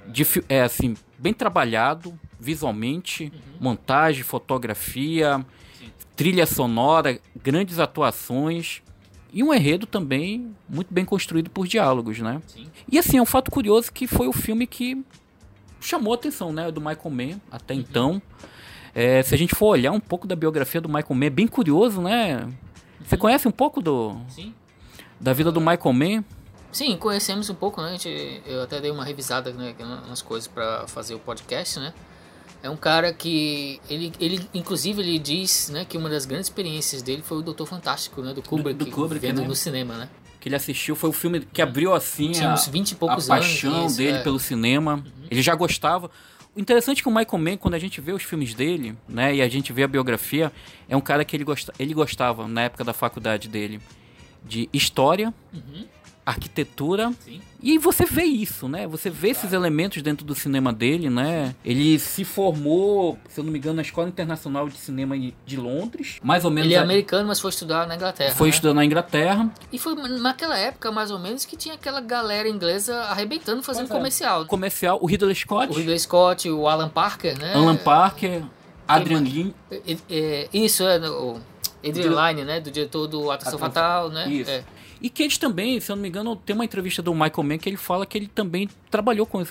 não, 0.05 0.11
de, 0.11 0.27
é, 0.49 0.63
assim, 0.63 0.97
bem 1.19 1.35
trabalhado, 1.35 2.19
visualmente, 2.43 3.33
uhum. 3.33 3.41
montagem, 3.61 4.23
fotografia, 4.23 5.45
Sim. 5.79 5.91
trilha 6.17 6.45
sonora, 6.45 7.19
grandes 7.41 7.79
atuações 7.79 8.83
e 9.33 9.43
um 9.43 9.55
enredo 9.55 9.87
também 9.87 10.55
muito 10.69 10.93
bem 10.93 11.05
construído 11.05 11.49
por 11.49 11.67
diálogos, 11.67 12.19
né? 12.19 12.43
Sim. 12.47 12.67
E 12.91 12.99
assim, 12.99 13.17
é 13.17 13.23
um 13.23 13.27
fato 13.27 13.51
curioso 13.51 13.91
que 13.93 14.07
foi 14.07 14.27
o 14.27 14.33
filme 14.33 14.67
que 14.67 15.03
chamou 15.81 16.13
a 16.13 16.17
atenção, 16.17 16.53
né, 16.53 16.71
do 16.71 16.81
Michael 16.81 17.11
Mann 17.11 17.41
até 17.51 17.75
uhum. 17.75 17.81
então. 17.81 18.23
É, 18.95 19.23
se 19.23 19.35
a 19.35 19.39
gente 19.39 19.55
for 19.55 19.69
olhar 19.69 19.93
um 19.93 20.01
pouco 20.01 20.27
da 20.27 20.37
biografia 20.37 20.81
do 20.81 20.89
Michael 20.89 21.15
Mann, 21.15 21.27
é 21.27 21.31
bem 21.31 21.47
curioso, 21.47 22.03
né? 22.03 22.47
Você 23.01 23.15
uhum. 23.15 23.21
conhece 23.21 23.49
um 23.49 23.53
pouco 23.53 23.81
do 23.81 24.17
Sim. 24.29 24.53
da 25.19 25.33
vida 25.33 25.51
do 25.51 25.61
Michael 25.61 25.93
Mann? 25.93 26.25
Sim, 26.73 26.97
conhecemos 26.97 27.51
um 27.51 27.55
pouco, 27.55 27.83
né? 27.83 27.89
A 27.89 27.93
gente, 27.93 28.43
eu 28.47 28.63
até 28.63 28.81
dei 28.81 28.91
uma 28.91 29.05
revisada 29.05 29.53
né, 29.53 29.75
nas 30.09 30.23
coisas 30.23 30.49
para 30.49 30.87
fazer 30.87 31.15
o 31.15 31.19
podcast, 31.19 31.79
né? 31.79 31.93
É 32.63 32.71
um 32.71 32.77
cara 32.77 33.13
que 33.13 33.81
ele, 33.91 34.13
ele 34.21 34.49
inclusive 34.55 35.03
ele 35.03 35.19
diz, 35.19 35.69
né, 35.69 35.85
que 35.85 35.99
uma 35.99 36.09
das 36.09 36.25
grandes 36.25 36.47
experiências 36.47 37.03
dele 37.03 37.21
foi 37.21 37.39
o 37.39 37.43
Doutor 37.43 37.67
Fantástico, 37.67 38.23
né, 38.23 38.33
do 38.33 38.41
Kubrick, 38.41 38.79
do, 38.79 38.85
do 38.85 38.91
Kubrick 38.91 39.27
vendo 39.27 39.41
né? 39.43 39.49
no 39.49 39.57
cinema, 39.57 39.97
né? 39.97 40.09
Que 40.39 40.49
ele 40.49 40.57
assistiu 40.57 40.95
foi 40.95 41.11
o 41.11 41.13
filme 41.13 41.41
que 41.41 41.61
abriu 41.61 41.93
assim 41.93 42.31
Tinha 42.31 42.51
a, 42.51 42.55
uns 42.55 42.67
20 42.69 42.93
e 42.93 42.95
poucos 42.95 43.31
a 43.31 43.35
anos, 43.35 43.47
paixão 43.47 43.87
isso, 43.87 43.97
dele 43.97 44.19
é. 44.19 44.23
pelo 44.23 44.39
cinema. 44.39 44.95
Uhum. 44.95 45.27
Ele 45.31 45.43
já 45.43 45.55
gostava. 45.55 46.11
O 46.55 46.61
interessante 46.61 46.99
é 46.99 47.03
que 47.03 47.09
o 47.09 47.13
Michael 47.13 47.39
Mann, 47.39 47.57
quando 47.57 47.75
a 47.75 47.79
gente 47.79 48.01
vê 48.01 48.13
os 48.13 48.23
filmes 48.23 48.55
dele, 48.55 48.97
né, 49.09 49.35
e 49.35 49.43
a 49.43 49.49
gente 49.49 49.73
vê 49.73 49.85
a 49.85 49.89
biografia, 49.89 50.53
é 50.89 50.97
um 50.97 51.01
cara 51.01 51.25
que 51.25 51.35
ele, 51.35 51.45
gosta, 51.45 51.73
ele 51.79 51.95
gostava 51.95 52.47
na 52.47 52.63
época 52.63 52.85
da 52.85 52.93
faculdade 52.93 53.49
dele 53.49 53.81
de 54.45 54.69
história, 54.73 55.33
Uhum. 55.53 55.87
Arquitetura 56.25 57.13
Sim. 57.25 57.41
e 57.61 57.79
você 57.79 58.05
vê 58.05 58.23
isso, 58.23 58.69
né? 58.69 58.87
Você 58.87 59.11
vê 59.11 59.31
esses 59.31 59.53
elementos 59.53 60.01
dentro 60.03 60.25
do 60.25 60.35
cinema 60.35 60.73
dele, 60.73 61.11
né? 61.11 61.55
Ele 61.65 61.99
se 61.99 62.25
formou, 62.25 63.19
se 63.29 63.41
eu 63.41 63.45
não 63.45 63.51
me 63.53 63.59
engano, 63.59 63.75
na 63.77 63.83
Escola 63.83 64.09
Internacional 64.09 64.69
de 64.69 64.77
Cinema 64.79 65.17
de 65.45 65.57
Londres, 65.57 66.19
mais 66.23 66.45
ou 66.45 66.51
menos. 66.51 66.67
Ele 66.67 66.75
é 66.75 66.79
a- 66.79 66.83
americano, 66.83 67.27
mas 67.27 67.41
foi 67.41 67.51
estudar 67.51 67.87
na 67.87 67.97
Inglaterra. 67.97 68.35
Foi 68.35 68.49
né? 68.49 68.55
estudando 68.55 68.77
na 68.77 68.85
Inglaterra. 68.85 69.51
E 69.73 69.79
foi 69.79 69.95
naquela 69.95 70.57
época, 70.57 70.93
mais 70.93 71.11
ou 71.11 71.19
menos, 71.19 71.45
que 71.45 71.57
tinha 71.57 71.75
aquela 71.75 72.01
galera 72.01 72.49
inglesa 72.49 72.95
arrebentando 73.03 73.63
fazendo 73.63 73.87
é. 73.87 73.89
comercial. 73.89 74.47
Comercial, 74.47 74.99
o 75.03 75.07
Ridley 75.07 75.35
Scott, 75.35 75.73
O 75.73 75.77
Ridley 75.77 75.99
Scott, 75.99 76.49
o 76.49 76.69
Alan 76.69 76.89
Parker, 76.89 77.39
né? 77.39 77.55
Alan 77.55 77.77
Parker, 77.77 78.43
Adrian? 78.87 79.21
Lin, 79.21 79.55
É, 79.71 79.97
é, 80.11 80.49
isso, 80.53 80.85
é, 80.85 80.99
o 81.11 81.41
Adrian 81.85 82.11
Lyne, 82.29 82.45
né? 82.45 82.61
Do 82.61 82.71
diretor 82.71 83.07
do 83.09 83.31
Atração- 83.31 83.59
Fatal, 83.59 84.09
né? 84.09 84.29
Isso. 84.31 84.51
É. 84.51 84.63
E 85.03 85.11
que 85.11 85.23
eles 85.25 85.37
também, 85.37 85.81
se 85.81 85.91
eu 85.91 85.97
não 85.97 86.03
me 86.03 86.09
engano, 86.09 86.37
tem 86.37 86.55
uma 86.55 86.65
entrevista 86.65 87.03
do 87.03 87.13
Michael 87.13 87.43
Mann 87.43 87.59
que 87.59 87.69
ele 87.69 87.77
fala 87.77 88.07
que 88.07 88.17
ele 88.17 88.29
também 88.29 88.69
trabalhou 88.89 89.27
com, 89.27 89.45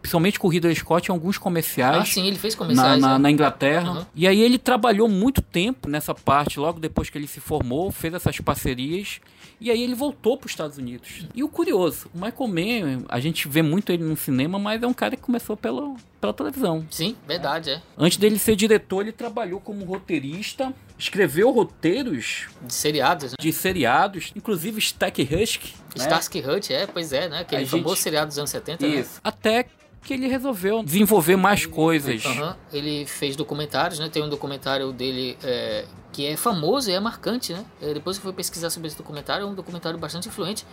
principalmente 0.00 0.38
com 0.38 0.46
o 0.46 0.50
Ridley 0.50 0.74
Scott 0.74 1.10
em 1.10 1.12
alguns 1.12 1.36
comerciais. 1.36 2.02
Ah, 2.02 2.04
sim, 2.06 2.26
ele 2.26 2.38
fez 2.38 2.54
Na, 2.54 2.58
comerciais. 2.58 3.00
na, 3.00 3.12
né? 3.12 3.18
na 3.18 3.30
Inglaterra. 3.30 3.90
Uhum. 3.92 4.06
E 4.14 4.26
aí 4.26 4.40
ele 4.40 4.56
trabalhou 4.56 5.08
muito 5.08 5.42
tempo 5.42 5.90
nessa 5.90 6.14
parte, 6.14 6.58
logo 6.58 6.80
depois 6.80 7.10
que 7.10 7.18
ele 7.18 7.26
se 7.26 7.38
formou, 7.38 7.92
fez 7.92 8.14
essas 8.14 8.40
parcerias. 8.40 9.20
E 9.60 9.70
aí 9.70 9.82
ele 9.82 9.94
voltou 9.94 10.36
para 10.36 10.46
os 10.46 10.52
Estados 10.52 10.78
Unidos. 10.78 11.26
E 11.34 11.42
o 11.42 11.48
curioso, 11.48 12.08
o 12.14 12.18
Michael 12.24 12.48
Mann, 12.48 13.04
a 13.08 13.18
gente 13.18 13.48
vê 13.48 13.60
muito 13.60 13.90
ele 13.92 14.04
no 14.04 14.16
cinema, 14.16 14.58
mas 14.58 14.80
é 14.82 14.86
um 14.86 14.94
cara 14.94 15.16
que 15.16 15.22
começou 15.22 15.56
pela, 15.56 15.94
pela 16.20 16.32
televisão. 16.32 16.86
Sim, 16.90 17.16
verdade, 17.26 17.70
é. 17.70 17.82
Antes 17.96 18.18
dele 18.18 18.38
ser 18.38 18.54
diretor, 18.54 19.00
ele 19.02 19.10
trabalhou 19.12 19.58
como 19.60 19.84
roteirista, 19.84 20.72
escreveu 20.98 21.50
roteiros 21.50 22.46
De 22.62 22.72
seriados, 22.72 23.30
né? 23.32 23.36
de 23.40 23.52
seriados, 23.52 24.32
inclusive 24.36 24.78
Stack 24.78 25.22
Husky. 25.22 25.74
né? 25.96 26.04
Starsky 26.04 26.38
Hutch, 26.40 26.70
é, 26.70 26.86
pois 26.86 27.12
é, 27.12 27.28
né? 27.28 27.40
Aquele 27.40 27.64
A 27.64 27.66
famoso 27.66 27.88
gente- 27.94 28.02
seriado 28.02 28.28
dos 28.28 28.38
anos 28.38 28.50
70, 28.50 28.86
né? 28.86 28.94
Isso. 28.96 29.20
Até 29.24 29.66
que 30.02 30.14
ele 30.14 30.26
resolveu 30.26 30.82
desenvolver 30.82 31.36
mais 31.36 31.66
coisas. 31.66 32.24
Aham, 32.24 32.56
Ele 32.72 33.04
fez 33.06 33.36
documentários, 33.36 33.98
né? 33.98 34.08
Tem 34.08 34.22
um 34.22 34.28
documentário 34.28 34.92
dele 34.92 35.36
é, 35.42 35.84
que 36.12 36.26
é 36.26 36.36
famoso 36.36 36.90
e 36.90 36.94
é 36.94 37.00
marcante, 37.00 37.52
né? 37.52 37.64
É, 37.80 37.94
depois 37.94 38.16
que 38.16 38.22
eu 38.26 38.30
fui 38.30 38.36
pesquisar 38.36 38.70
sobre 38.70 38.88
esse 38.88 38.96
documentário, 38.96 39.44
é 39.44 39.46
um 39.46 39.54
documentário 39.54 39.98
bastante 39.98 40.28
influente. 40.28 40.66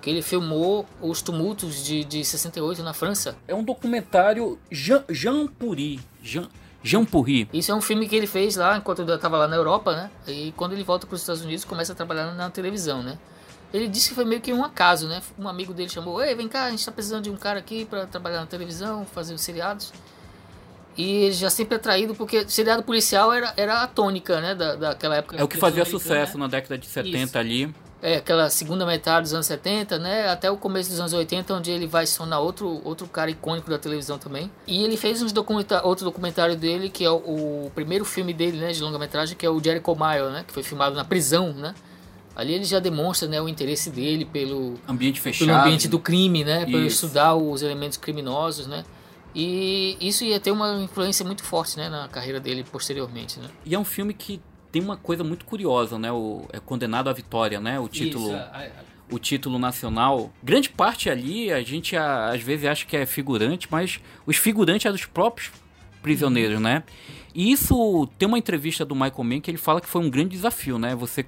Que 0.00 0.10
ele 0.10 0.22
filmou 0.22 0.86
os 1.00 1.20
tumultos 1.20 1.84
de, 1.84 2.04
de 2.04 2.24
68 2.24 2.82
na 2.82 2.92
França. 2.92 3.36
É 3.48 3.54
um 3.54 3.64
documentário 3.64 4.58
Jean, 4.70 5.04
Jean 5.08 5.46
Pourri. 5.48 5.98
Jean, 6.22 6.48
Jean 6.82 7.04
Pourri. 7.04 7.48
Isso 7.52 7.72
é 7.72 7.74
um 7.74 7.80
filme 7.80 8.08
que 8.08 8.14
ele 8.14 8.26
fez 8.26 8.54
lá 8.56 8.76
enquanto 8.76 9.02
estava 9.02 9.36
lá 9.36 9.48
na 9.48 9.56
Europa, 9.56 9.96
né? 9.96 10.10
E 10.28 10.52
quando 10.56 10.74
ele 10.74 10.84
volta 10.84 11.06
para 11.06 11.14
os 11.14 11.22
Estados 11.22 11.42
Unidos, 11.42 11.64
começa 11.64 11.92
a 11.92 11.96
trabalhar 11.96 12.32
na 12.34 12.50
televisão, 12.50 13.02
né? 13.02 13.18
Ele 13.72 13.88
disse 13.88 14.10
que 14.10 14.14
foi 14.14 14.24
meio 14.24 14.40
que 14.40 14.52
um 14.52 14.64
acaso, 14.64 15.08
né? 15.08 15.20
Um 15.38 15.48
amigo 15.48 15.74
dele 15.74 15.88
chamou: 15.88 16.22
Ei, 16.22 16.34
vem 16.34 16.48
cá, 16.48 16.64
a 16.64 16.70
gente 16.70 16.80
está 16.80 16.92
precisando 16.92 17.24
de 17.24 17.30
um 17.30 17.36
cara 17.36 17.58
aqui 17.58 17.84
para 17.84 18.06
trabalhar 18.06 18.40
na 18.40 18.46
televisão, 18.46 19.04
fazer 19.06 19.34
os 19.34 19.40
seriados. 19.40 19.92
E 20.96 21.24
ele 21.24 21.32
já 21.32 21.50
sempre 21.50 21.76
atraído, 21.76 22.14
porque 22.14 22.48
seriado 22.48 22.82
policial 22.82 23.32
era, 23.32 23.52
era 23.56 23.82
a 23.82 23.86
tônica, 23.86 24.40
né? 24.40 24.54
Da, 24.54 24.76
daquela 24.76 25.16
época. 25.16 25.36
É 25.36 25.44
o 25.44 25.48
que 25.48 25.58
fazia 25.58 25.84
sucesso 25.84 26.12
americana, 26.12 26.44
na 26.44 26.48
década 26.48 26.78
de 26.78 26.86
70 26.86 27.16
Isso. 27.24 27.38
ali. 27.38 27.66
né? 27.66 27.74
É, 28.02 28.16
aquela 28.16 28.50
segunda 28.50 28.86
metade 28.86 29.22
dos 29.22 29.34
anos 29.34 29.46
70, 29.46 29.98
né? 29.98 30.28
Até 30.28 30.50
o 30.50 30.56
começo 30.56 30.90
dos 30.90 31.00
anos 31.00 31.12
80, 31.12 31.52
onde 31.54 31.70
ele 31.70 31.86
vai 31.86 32.06
se 32.06 32.16
tornar 32.16 32.40
outro, 32.40 32.80
outro 32.84 33.06
cara 33.08 33.30
icônico 33.30 33.68
da 33.68 33.78
televisão 33.78 34.18
também. 34.18 34.50
E 34.66 34.84
ele 34.84 34.96
fez 34.96 35.22
uns 35.22 35.32
documenta 35.32 35.84
outro 35.84 36.04
documentário 36.04 36.56
dele, 36.56 36.88
que 36.88 37.04
é 37.04 37.10
o, 37.10 37.16
o 37.16 37.72
primeiro 37.74 38.04
filme 38.04 38.32
dele, 38.32 38.58
né? 38.58 38.70
De 38.70 38.82
longa-metragem, 38.82 39.36
que 39.36 39.44
é 39.44 39.50
o 39.50 39.62
Jericho 39.62 39.94
Mile, 39.94 40.30
né? 40.30 40.44
Que 40.46 40.52
foi 40.52 40.62
filmado 40.62 40.94
na 40.94 41.04
prisão, 41.04 41.52
né? 41.52 41.74
Ali 42.36 42.52
ele 42.52 42.64
já 42.64 42.78
demonstra 42.78 43.26
né, 43.26 43.40
o 43.40 43.48
interesse 43.48 43.90
dele 43.90 44.24
pelo, 44.26 44.74
Ambiente 44.86 45.20
fechado. 45.20 45.48
pelo 45.48 45.58
ambiente 45.58 45.88
do 45.88 45.98
crime, 45.98 46.44
né? 46.44 46.66
Pelo 46.66 46.84
Isso. 46.84 47.06
estudar 47.06 47.34
os 47.34 47.62
elementos 47.62 47.96
criminosos, 47.96 48.66
né? 48.66 48.84
E 49.34 49.96
isso 50.00 50.24
ia 50.24 50.38
ter 50.40 50.50
uma 50.50 50.80
influência 50.82 51.24
muito 51.24 51.42
forte, 51.42 51.76
né? 51.76 51.88
Na 51.88 52.08
carreira 52.08 52.38
dele 52.40 52.64
posteriormente, 52.70 53.38
né? 53.38 53.48
E 53.64 53.74
é 53.74 53.78
um 53.78 53.84
filme 53.84 54.14
que 54.14 54.40
tem 54.72 54.82
uma 54.82 54.96
coisa 54.96 55.22
muito 55.24 55.44
curiosa, 55.44 55.98
né? 55.98 56.10
O, 56.12 56.44
é 56.52 56.60
Condenado 56.60 57.08
à 57.08 57.12
Vitória, 57.12 57.60
né? 57.60 57.78
O 57.80 57.88
título, 57.88 58.26
Isso, 58.28 58.34
a- 58.36 58.38
a- 58.64 58.68
o 59.14 59.18
título 59.18 59.58
nacional. 59.58 60.30
Grande 60.42 60.68
parte 60.70 61.08
ali, 61.10 61.52
a 61.52 61.62
gente 61.62 61.96
a- 61.96 62.30
às 62.30 62.42
vezes 62.42 62.66
acha 62.66 62.86
que 62.86 62.96
é 62.96 63.04
figurante, 63.06 63.68
mas 63.70 63.98
os 64.26 64.36
figurantes 64.36 64.86
é 64.86 64.92
dos 64.92 65.04
próprios 65.06 65.50
prisioneiros, 66.02 66.60
né? 66.60 66.82
E 67.34 67.52
isso 67.52 68.08
tem 68.18 68.26
uma 68.26 68.38
entrevista 68.38 68.84
do 68.84 68.94
Michael 68.94 69.24
Mann 69.24 69.40
que 69.40 69.50
ele 69.50 69.58
fala 69.58 69.80
que 69.80 69.88
foi 69.88 70.00
um 70.00 70.08
grande 70.08 70.30
desafio, 70.30 70.78
né? 70.78 70.94
Você 70.94 71.26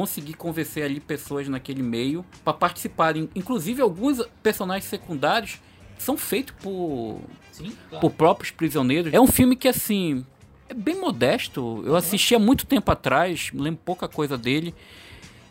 conseguir 0.00 0.32
convencer 0.32 0.82
ali 0.82 0.98
pessoas 0.98 1.46
naquele 1.46 1.82
meio 1.82 2.24
para 2.42 2.54
participarem, 2.54 3.28
inclusive 3.34 3.82
alguns 3.82 4.22
personagens 4.42 4.86
secundários 4.88 5.58
são 5.98 6.16
feitos 6.16 6.54
por 6.62 7.20
Sim, 7.52 7.72
claro. 7.90 8.00
por 8.00 8.10
próprios 8.10 8.50
prisioneiros. 8.50 9.12
É 9.12 9.20
um 9.20 9.26
filme 9.26 9.54
que, 9.54 9.68
assim, 9.68 10.24
é 10.70 10.72
bem 10.72 10.98
modesto. 10.98 11.82
Eu 11.84 11.94
assisti 11.96 12.34
há 12.34 12.38
muito 12.38 12.64
tempo 12.64 12.90
atrás, 12.90 13.50
me 13.52 13.60
lembro 13.60 13.80
pouca 13.84 14.08
coisa 14.08 14.38
dele. 14.38 14.74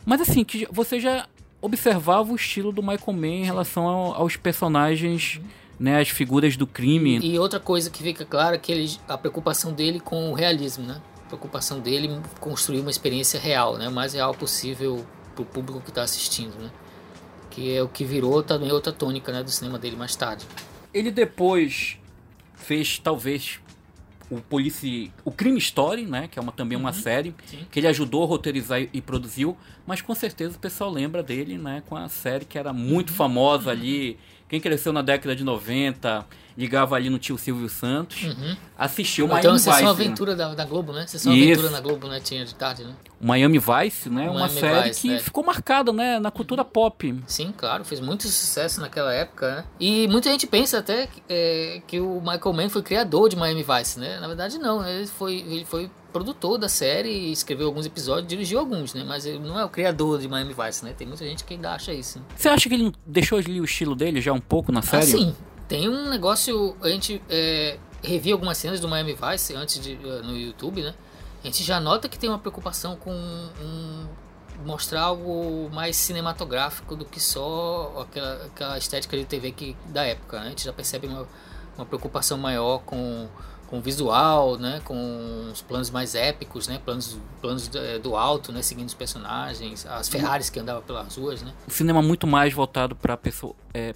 Mas, 0.03 0.19
assim, 0.21 0.43
que 0.43 0.67
você 0.71 0.99
já 0.99 1.27
observava 1.61 2.31
o 2.33 2.35
estilo 2.35 2.71
do 2.71 2.81
Michael 2.81 3.13
Mann 3.13 3.41
em 3.41 3.45
relação 3.45 3.85
ao- 3.85 4.13
aos 4.15 4.35
personagens, 4.35 5.39
né, 5.79 5.99
as 6.01 6.09
figuras 6.09 6.57
do 6.57 6.65
crime. 6.65 7.19
E 7.21 7.37
outra 7.37 7.59
coisa 7.59 7.87
que 7.91 8.01
fica 8.01 8.25
clara 8.25 8.55
é 8.55 8.57
que 8.59 8.71
ele, 8.71 8.97
a 9.07 9.15
preocupação 9.15 9.71
dele 9.71 9.99
com 9.99 10.31
o 10.31 10.33
realismo, 10.33 10.87
né? 10.87 10.99
Preocupação 11.29 11.79
dele 11.79 12.21
construir 12.41 12.81
uma 12.81 12.91
experiência 12.91 13.39
real, 13.39 13.77
né? 13.77 13.87
O 13.87 13.91
mais 13.91 14.13
real 14.13 14.33
possível 14.33 15.05
para 15.33 15.43
o 15.43 15.45
público 15.45 15.79
que 15.79 15.89
está 15.89 16.03
assistindo, 16.03 16.53
né? 16.59 16.69
Que 17.49 17.75
é 17.75 17.81
o 17.81 17.87
que 17.87 18.03
virou 18.03 18.43
também 18.43 18.71
outra 18.71 18.91
tônica, 18.91 19.31
né? 19.31 19.41
Do 19.41 19.49
cinema 19.49 19.79
dele 19.79 19.95
mais 19.95 20.15
tarde. 20.15 20.45
Ele 20.93 21.11
depois 21.11 21.97
fez, 22.55 22.99
talvez, 22.99 23.59
o 24.29 24.39
Police, 24.41 25.11
o 25.25 25.31
Crime 25.31 25.57
Story, 25.57 26.05
né, 26.05 26.27
que 26.27 26.37
é 26.37 26.41
uma, 26.41 26.51
também 26.51 26.77
uma 26.77 26.93
série, 26.93 27.33
Sim. 27.47 27.65
que 27.71 27.79
ele 27.79 27.87
ajudou 27.87 28.23
a 28.23 28.27
roteirizar 28.27 28.79
e 28.81 29.01
produziu, 29.01 29.57
mas 29.87 30.01
com 30.01 30.13
certeza 30.13 30.55
o 30.55 30.59
pessoal 30.59 30.91
lembra 30.91 31.23
dele, 31.23 31.57
né, 31.57 31.81
com 31.87 31.95
a 31.95 32.07
série 32.07 32.45
que 32.45 32.57
era 32.57 32.71
muito 32.71 33.11
famosa 33.11 33.71
ali. 33.71 34.19
Quem 34.49 34.59
cresceu 34.59 34.91
na 34.91 35.01
década 35.03 35.35
de 35.35 35.43
90, 35.43 36.25
ligava 36.57 36.95
ali 36.95 37.09
no 37.09 37.17
tio 37.19 37.37
Silvio 37.37 37.69
Santos, 37.69 38.23
Uhum. 38.23 38.57
assistiu 38.77 39.25
Então, 39.27 39.37
Miami 39.37 39.59
Sessão 39.59 39.73
Vice. 39.73 39.83
né? 39.85 39.89
Aventura 39.91 40.35
da, 40.35 40.55
da 40.55 40.65
Globo, 40.65 40.91
né? 40.91 41.07
Sessão 41.07 41.31
Isso. 41.33 41.43
Aventura 41.51 41.69
na 41.69 41.79
Globo, 41.79 42.07
né? 42.07 42.19
Tinha 42.19 42.43
de 42.43 42.55
tarde, 42.55 42.83
né? 42.83 42.93
Miami 43.21 43.59
Vice, 43.59 44.09
né, 44.09 44.23
uma 44.29 44.39
Miami 44.41 44.59
série 44.59 44.89
Vice, 44.89 45.01
que 45.07 45.13
é. 45.13 45.19
ficou 45.19 45.43
marcada, 45.43 45.91
né, 45.93 46.19
na 46.19 46.31
cultura 46.31 46.65
pop. 46.65 47.21
Sim, 47.27 47.53
claro, 47.55 47.83
fez 47.85 47.99
muito 48.01 48.23
sucesso 48.23 48.81
naquela 48.81 49.13
época, 49.13 49.55
né? 49.57 49.65
E 49.79 50.07
muita 50.07 50.29
gente 50.31 50.47
pensa 50.47 50.79
até 50.79 51.07
que, 51.07 51.21
é, 51.29 51.81
que 51.85 51.99
o 51.99 52.19
Michael 52.21 52.53
Mann 52.53 52.69
foi 52.69 52.81
criador 52.81 53.29
de 53.29 53.35
Miami 53.35 53.63
Vice, 53.63 53.99
né? 53.99 54.19
Na 54.19 54.27
verdade, 54.27 54.57
não. 54.57 54.85
Ele 54.85 55.05
foi, 55.07 55.35
ele 55.35 55.65
foi 55.65 55.89
produtor 56.11 56.57
da 56.57 56.67
série, 56.69 57.31
escreveu 57.31 57.67
alguns 57.67 57.85
episódios, 57.85 58.27
dirigiu 58.27 58.59
alguns, 58.59 58.93
né? 58.93 59.03
Mas 59.07 59.25
ele 59.25 59.39
não 59.39 59.59
é 59.59 59.63
o 59.65 59.69
criador 59.69 60.19
de 60.19 60.27
Miami 60.27 60.53
Vice, 60.53 60.83
né? 60.83 60.93
Tem 60.97 61.07
muita 61.07 61.25
gente 61.25 61.43
que 61.43 61.53
ainda 61.53 61.71
acha 61.71 61.93
isso. 61.93 62.19
Né? 62.19 62.25
Você 62.35 62.49
acha 62.49 62.67
que 62.67 62.75
ele 62.75 62.93
deixou 63.05 63.37
ali 63.37 63.59
o 63.61 63.63
estilo 63.65 63.95
dele 63.95 64.19
já 64.21 64.33
um 64.33 64.39
pouco 64.41 64.71
na 64.71 64.81
série? 64.81 65.03
Assim, 65.03 65.35
tem 65.67 65.87
um 65.87 66.09
negócio. 66.09 66.75
A 66.81 66.89
gente 66.89 67.21
é, 67.29 67.77
revia 68.03 68.33
algumas 68.33 68.57
cenas 68.57 68.79
do 68.79 68.87
Miami 68.87 69.15
Vice 69.15 69.55
antes 69.55 69.79
de, 69.81 69.93
eh, 69.93 70.21
no 70.23 70.35
YouTube, 70.37 70.81
né? 70.81 70.93
A 71.43 71.47
gente 71.47 71.63
já 71.63 71.79
nota 71.79 72.09
que 72.09 72.17
tem 72.19 72.29
uma 72.29 72.39
preocupação 72.39 72.95
com 72.95 73.11
um- 73.13 74.07
mostrar 74.65 75.03
algo 75.03 75.69
mais 75.71 75.95
cinematográfico 75.95 76.95
do 76.95 77.05
que 77.05 77.19
só 77.19 78.05
aquela, 78.05 78.45
aquela 78.45 78.77
estética 78.77 79.15
de 79.17 79.23
TV 79.23 79.51
que, 79.53 79.75
da 79.85 80.03
época. 80.03 80.39
Né? 80.39 80.47
A 80.47 80.49
gente 80.49 80.65
já 80.65 80.73
percebe 80.73 81.07
uma, 81.07 81.25
uma 81.77 81.85
preocupação 81.85 82.37
maior 82.37 82.79
com 82.79 83.27
com 83.69 83.79
visual, 83.79 84.57
né, 84.57 84.81
com 84.83 85.49
os 85.51 85.61
planos 85.61 85.91
mais 85.91 86.15
épicos, 86.15 86.67
né, 86.67 86.79
planos, 86.83 87.19
planos 87.39 87.69
eh, 87.75 87.99
do 87.99 88.15
alto, 88.15 88.51
né, 88.51 88.63
seguindo 88.63 88.87
os 88.87 88.95
personagens, 88.95 89.85
as 89.85 90.09
Ferraris 90.09 90.49
que 90.49 90.59
andavam 90.59 90.81
pelas 90.81 91.15
ruas, 91.15 91.43
né. 91.43 91.53
O 91.67 91.71
cinema 91.71 92.01
muito 92.01 92.25
mais 92.25 92.51
voltado 92.51 92.95
para 92.95 93.15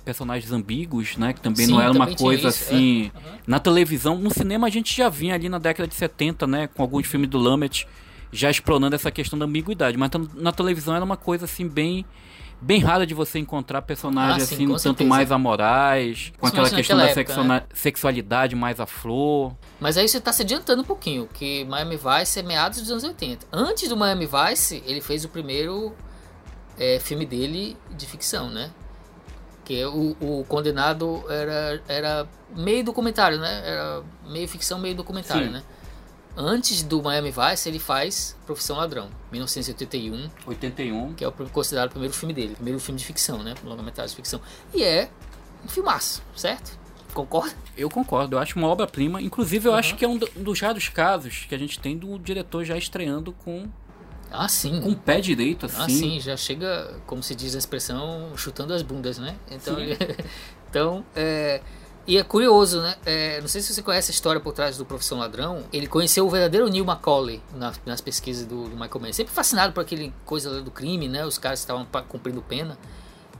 personagens 0.05 0.51
ambíguos, 0.51 1.17
né? 1.17 1.33
Que 1.33 1.41
também 1.41 1.65
Sim, 1.65 1.71
não 1.71 1.81
era 1.81 1.91
uma 1.91 2.01
também 2.01 2.15
tinha 2.15 2.27
coisa 2.27 2.49
isso, 2.49 2.63
assim. 2.63 3.11
é. 3.15 3.17
Uhum. 3.17 3.37
Na 3.47 3.59
televisão, 3.59 4.17
no 4.19 4.31
cinema 4.31 4.67
a 4.67 4.69
gente 4.69 4.95
já 4.95 5.09
vinha 5.09 5.33
ali 5.33 5.49
na 5.49 5.57
década 5.57 5.87
de 5.87 5.95
70, 5.95 6.45
né? 6.45 6.67
Com 6.67 6.83
alguns 6.83 7.07
filmes 7.07 7.27
do 7.29 7.39
Lumet 7.39 7.87
já 8.31 8.51
explorando 8.51 8.95
essa 8.95 9.09
questão 9.11 9.37
da 9.39 9.45
ambiguidade. 9.45 9.97
Mas 9.97 10.11
na 10.35 10.51
televisão 10.51 10.95
era 10.95 11.03
uma 11.03 11.17
coisa 11.17 11.45
assim 11.45 11.67
bem 11.67 12.05
bem 12.63 12.79
rara 12.79 13.05
de 13.05 13.13
você 13.13 13.37
encontrar 13.39 13.81
personagens 13.81 14.43
Ah, 14.43 14.45
sim, 14.45 14.55
assim, 14.55 14.67
tanto 14.67 14.79
certeza. 14.79 15.09
mais 15.09 15.31
amorais, 15.31 16.31
com 16.39 16.47
aquela 16.47 16.69
questão 16.69 16.97
da 16.97 17.03
época, 17.05 17.25
sexuana- 17.25 17.67
sexualidade 17.73 18.55
mais 18.55 18.79
à 18.79 18.85
flor. 18.85 19.53
Mas 19.79 19.97
aí 19.97 20.07
você 20.07 20.19
tá 20.21 20.31
se 20.31 20.41
adiantando 20.43 20.81
um 20.81 20.85
pouquinho, 20.85 21.27
que 21.33 21.65
Miami 21.65 21.97
Vice 21.97 22.39
é 22.39 22.43
meados 22.43 22.79
dos 22.79 22.89
anos 22.91 23.03
80. 23.03 23.45
Antes 23.51 23.89
do 23.89 23.97
Miami 23.97 24.27
Vice, 24.27 24.81
ele 24.85 25.01
fez 25.01 25.25
o 25.25 25.29
primeiro 25.29 25.93
é, 26.79 26.99
filme 26.99 27.25
dele 27.25 27.77
de 27.91 28.05
ficção, 28.05 28.49
né? 28.49 28.71
Que 29.65 29.79
é 29.81 29.87
o, 29.87 30.15
o 30.19 30.45
Condenado 30.47 31.23
era, 31.29 31.81
era 31.87 32.27
meio 32.55 32.83
documentário, 32.83 33.37
né? 33.39 33.61
Era 33.65 34.03
meio 34.25 34.47
ficção, 34.47 34.79
meio 34.79 34.95
documentário, 34.95 35.45
Sim. 35.47 35.51
né? 35.53 35.63
Antes 36.35 36.81
do 36.81 37.01
Miami 37.03 37.31
Vice, 37.31 37.69
ele 37.69 37.77
faz 37.77 38.35
Profissão 38.45 38.77
Ladrão, 38.77 39.09
1981, 39.31 40.29
81. 40.47 41.13
que 41.13 41.23
é 41.23 41.27
o 41.27 41.31
considerado 41.31 41.89
o 41.89 41.91
primeiro 41.91 42.13
filme 42.13 42.33
dele, 42.33 42.55
primeiro 42.55 42.79
filme 42.79 42.99
de 42.99 43.05
ficção, 43.05 43.43
né? 43.43 43.53
Longa-metragem 43.63 44.09
de 44.09 44.15
ficção. 44.15 44.41
E 44.73 44.83
é 44.83 45.09
um 45.63 45.67
filmaço, 45.67 46.23
certo? 46.35 46.75
Concorda? 47.13 47.53
Eu 47.77 47.87
concordo, 47.87 48.35
eu 48.35 48.39
acho 48.39 48.57
uma 48.57 48.67
obra-prima. 48.67 49.21
Inclusive, 49.21 49.67
eu 49.67 49.73
Uhum. 49.73 49.77
acho 49.77 49.95
que 49.95 50.03
é 50.03 50.07
um 50.07 50.17
do- 50.17 50.25
dos 50.35 50.59
raros 50.59 50.89
casos 50.89 51.45
que 51.47 51.53
a 51.53 51.57
gente 51.59 51.79
tem 51.79 51.95
do 51.95 52.17
diretor 52.17 52.65
já 52.65 52.75
estreando 52.75 53.31
com, 53.31 53.67
Ah, 54.31 54.47
sim. 54.47 54.81
com 54.81 54.89
o 54.89 54.95
pé 54.95 55.21
direito, 55.21 55.67
assim. 55.67 55.81
Ah, 55.83 55.87
sim, 55.89 56.19
já 56.19 56.35
chega, 56.35 56.99
como 57.05 57.21
se 57.21 57.35
diz 57.35 57.53
a 57.53 57.59
expressão, 57.59 58.31
chutando 58.35 58.73
as 58.73 58.81
bundas, 58.81 59.19
né? 59.19 59.35
Então, 59.51 59.75
então 60.71 61.05
é, 61.15 61.61
e 62.05 62.17
é 62.17 62.23
curioso, 62.23 62.81
né? 62.81 62.95
É, 63.05 63.39
não 63.41 63.47
sei 63.47 63.61
se 63.61 63.73
você 63.73 63.81
conhece 63.81 64.11
a 64.11 64.13
história 64.13 64.41
por 64.41 64.51
trás 64.53 64.77
do 64.77 64.85
Profissão 64.85 65.19
Ladrão. 65.19 65.63
Ele 65.71 65.87
conheceu 65.87 66.25
o 66.25 66.29
verdadeiro 66.29 66.67
Neil 66.69 66.83
Macaulay 66.85 67.41
na- 67.55 67.73
nas 67.85 68.01
pesquisas 68.01 68.45
do, 68.45 68.63
do 68.69 68.75
Michael 68.75 68.99
Mann. 69.01 69.13
Sempre 69.13 69.33
fascinado 69.33 69.71
por 69.73 69.81
aquele 69.81 70.13
coisa 70.25 70.61
do 70.61 70.69
crime, 70.71 71.07
né? 71.07 71.25
Os 71.25 71.37
caras 71.37 71.59
estavam 71.59 71.87
cumprindo 72.09 72.41
pena. 72.41 72.77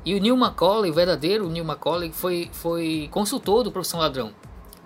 E 0.05 0.13
o 0.15 0.20
Neil 0.20 0.36
Macaulay, 0.38 0.91
o 0.91 0.93
verdadeiro 0.93 1.50
Neil 1.50 1.65
Macaulay, 1.65 2.12
foi, 2.13 2.50
foi 2.53 3.08
consultor 3.12 3.63
do 3.63 3.72
Profissão 3.72 4.00
Ladrão. 4.00 4.32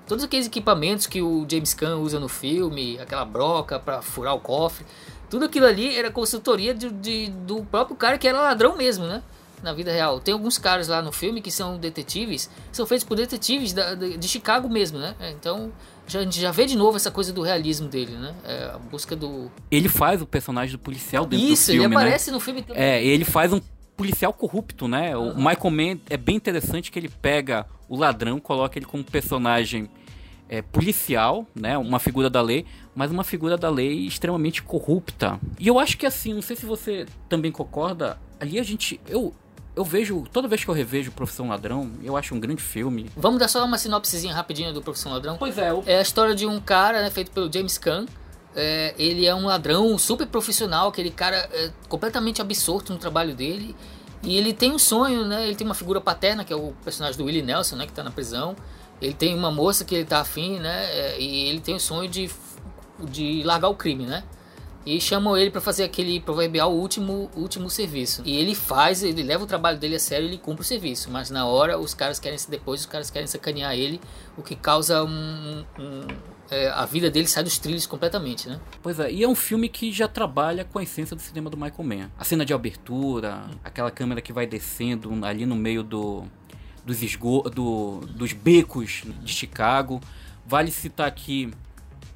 Todos 0.07 0.23
aqueles 0.23 0.47
equipamentos 0.47 1.05
que 1.05 1.21
o 1.21 1.45
James 1.49 1.73
Caan 1.73 1.97
usa 1.97 2.19
no 2.19 2.29
filme, 2.29 2.97
aquela 2.99 3.25
broca 3.25 3.77
para 3.77 4.01
furar 4.01 4.33
o 4.35 4.39
cofre, 4.39 4.85
tudo 5.29 5.45
aquilo 5.45 5.65
ali 5.65 5.95
era 5.97 6.09
consultoria 6.09 6.73
de, 6.73 6.89
de- 6.89 7.27
do 7.29 7.61
próprio 7.63 7.95
cara 7.97 8.17
que 8.17 8.27
era 8.27 8.39
ladrão 8.41 8.77
mesmo, 8.77 9.05
né? 9.05 9.21
Na 9.63 9.73
vida 9.73 9.91
real. 9.91 10.19
Tem 10.19 10.33
alguns 10.33 10.57
caras 10.57 10.87
lá 10.87 11.01
no 11.01 11.11
filme 11.11 11.41
que 11.41 11.49
são 11.51 11.77
detetives, 11.79 12.49
são 12.71 12.85
feitos 12.85 13.05
por 13.07 13.15
detetives 13.17 13.73
da- 13.73 13.95
de, 13.95 14.15
de 14.17 14.27
Chicago 14.27 14.69
mesmo, 14.69 14.99
né? 14.99 15.15
É, 15.19 15.31
Então 15.31 15.71
já, 16.07 16.19
a 16.19 16.23
gente 16.23 16.39
já 16.39 16.51
vê 16.51 16.65
de 16.65 16.77
novo 16.77 16.95
essa 16.95 17.09
coisa 17.11 17.33
do 17.33 17.41
realismo 17.41 17.87
dele, 17.87 18.11
né? 18.13 18.35
É, 18.45 18.63
a 18.75 18.77
busca 18.77 19.15
do. 19.15 19.51
Ele 19.71 19.89
faz 19.89 20.21
o 20.21 20.25
personagem 20.27 20.71
do 20.73 20.79
policial 20.79 21.25
dentro 21.25 21.45
Isso, 21.47 21.71
do 21.71 21.71
filme, 21.73 21.85
ele 21.85 21.95
né? 21.95 22.01
aparece 22.01 22.31
no 22.31 22.39
filme 22.39 22.61
também. 22.61 22.81
É, 22.81 23.03
ele 23.03 23.25
faz 23.25 23.51
um 23.51 23.59
policial 23.95 24.31
corrupto, 24.31 24.87
né? 24.87 25.17
O 25.17 25.35
Michael 25.35 25.71
Mann 25.71 25.99
é 26.07 26.17
bem 26.17 26.35
interessante 26.35 26.91
que 26.91 26.99
ele 26.99 27.09
pega 27.09 27.65
o 27.89 27.97
ladrão, 27.97 28.39
coloca 28.39 28.77
ele 28.77 28.85
como 28.85 29.03
personagem 29.03 29.89
é, 30.47 30.61
policial, 30.61 31.47
né? 31.55 31.75
Uma 31.79 31.97
figura 31.99 32.29
da 32.29 32.41
lei, 32.43 32.63
mas 32.95 33.09
uma 33.11 33.23
figura 33.23 33.57
da 33.57 33.69
lei 33.71 34.05
extremamente 34.05 34.61
corrupta. 34.61 35.39
E 35.59 35.67
eu 35.67 35.79
acho 35.79 35.97
que 35.97 36.05
assim, 36.05 36.31
não 36.33 36.43
sei 36.43 36.55
se 36.55 36.65
você 36.65 37.07
também 37.27 37.51
concorda, 37.51 38.19
ali 38.39 38.59
a 38.59 38.63
gente. 38.63 39.01
Eu, 39.07 39.33
eu 39.77 39.83
vejo, 39.83 40.23
toda 40.33 40.47
vez 40.47 40.63
que 40.63 40.69
eu 40.69 40.73
revejo 40.73 41.11
Profissão 41.11 41.49
Ladrão, 41.49 41.91
eu 42.03 42.17
acho 42.17 42.33
um 42.33 42.39
grande 42.39 42.63
filme. 42.63 43.11
Vamos 43.15 43.39
dar 43.39 43.47
só 43.47 43.63
uma 43.63 43.77
sinopsezinha 43.77 44.33
rapidinha 44.33 44.73
do 44.73 44.81
Profissão 44.81 45.11
Ladrão. 45.11 45.37
Pois 45.37 45.55
é, 45.55 45.71
o 45.71 45.83
É 45.85 45.99
a 45.99 46.01
história 46.01 46.33
de 46.33 46.47
um 46.47 46.59
cara, 46.59 47.03
né, 47.03 47.11
feito 47.11 47.29
pelo 47.29 47.51
James 47.51 47.77
Caan. 47.77 48.07
É, 48.55 48.95
ele 48.97 49.27
é 49.27 49.35
um 49.35 49.45
ladrão 49.45 49.95
super 49.99 50.25
profissional, 50.25 50.87
aquele 50.87 51.11
cara 51.11 51.47
é, 51.53 51.69
completamente 51.87 52.41
absorto 52.41 52.91
no 52.91 52.97
trabalho 52.97 53.35
dele. 53.35 53.75
E 54.23 54.35
ele 54.35 54.51
tem 54.51 54.71
um 54.71 54.79
sonho, 54.79 55.27
né? 55.27 55.45
Ele 55.45 55.55
tem 55.55 55.63
uma 55.63 55.75
figura 55.75 56.01
paterna, 56.01 56.43
que 56.43 56.51
é 56.51 56.55
o 56.55 56.73
personagem 56.83 57.15
do 57.15 57.25
Willie 57.25 57.43
Nelson, 57.43 57.75
né? 57.75 57.85
Que 57.85 57.93
tá 57.93 58.03
na 58.03 58.09
prisão. 58.09 58.55
Ele 58.99 59.13
tem 59.13 59.35
uma 59.35 59.51
moça 59.51 59.85
que 59.85 59.93
ele 59.93 60.05
tá 60.05 60.21
afim, 60.21 60.57
né? 60.57 60.85
é, 60.85 61.21
e 61.21 61.49
ele 61.49 61.59
tem 61.59 61.75
o 61.75 61.79
sonho 61.79 62.09
de, 62.09 62.31
de 63.11 63.43
largar 63.43 63.69
o 63.69 63.75
crime, 63.75 64.07
né? 64.07 64.23
E 64.87 65.01
chamam 65.01 65.35
ele 65.37 65.51
para 65.51 65.59
fazer 65.59 65.83
aquele 65.83 66.21
proverbial 66.21 66.71
último, 66.73 67.29
último 67.35 67.69
serviço. 67.69 68.21
E 68.23 68.37
ele 68.37 68.55
faz, 68.55 69.03
ele 69.03 69.21
leva 69.21 69.43
o 69.43 69.47
trabalho 69.47 69.77
dele 69.77 69.95
a 69.95 69.99
sério 69.99 70.25
ele 70.25 70.37
cumpre 70.37 70.61
o 70.61 70.65
serviço. 70.65 71.11
Mas 71.11 71.29
na 71.29 71.45
hora, 71.45 71.77
os 71.77 71.93
caras 71.93 72.19
querem, 72.21 72.39
depois 72.47 72.79
os 72.79 72.85
caras 72.85 73.09
querem 73.09 73.27
sacanear 73.27 73.73
ele, 73.73 73.99
o 74.37 74.41
que 74.41 74.55
causa 74.55 75.03
um. 75.03 75.65
um- 75.77 76.07
é, 76.49 76.69
a 76.69 76.85
vida 76.85 77.11
dele 77.11 77.27
sai 77.27 77.43
dos 77.43 77.57
trilhos 77.57 77.85
completamente, 77.85 78.47
né? 78.47 78.57
Pois 78.81 78.97
é, 79.01 79.11
e 79.11 79.21
é 79.21 79.27
um 79.27 79.35
filme 79.35 79.67
que 79.67 79.91
já 79.91 80.07
trabalha 80.07 80.63
com 80.63 80.79
a 80.79 80.83
essência 80.83 81.13
do 81.13 81.21
cinema 81.21 81.49
do 81.49 81.57
Michael 81.57 81.83
Mann. 81.83 82.09
A 82.17 82.23
cena 82.23 82.45
de 82.45 82.53
abertura, 82.53 83.43
aquela 83.61 83.91
câmera 83.91 84.21
que 84.21 84.31
vai 84.31 84.47
descendo 84.47 85.11
ali 85.25 85.45
no 85.45 85.57
meio 85.57 85.83
do, 85.83 86.23
dos, 86.85 87.03
esgo, 87.03 87.41
do, 87.49 87.99
dos 88.11 88.31
becos 88.31 89.03
de 89.21 89.33
Chicago. 89.33 89.99
Vale 90.45 90.71
citar 90.71 91.05
aqui, 91.07 91.51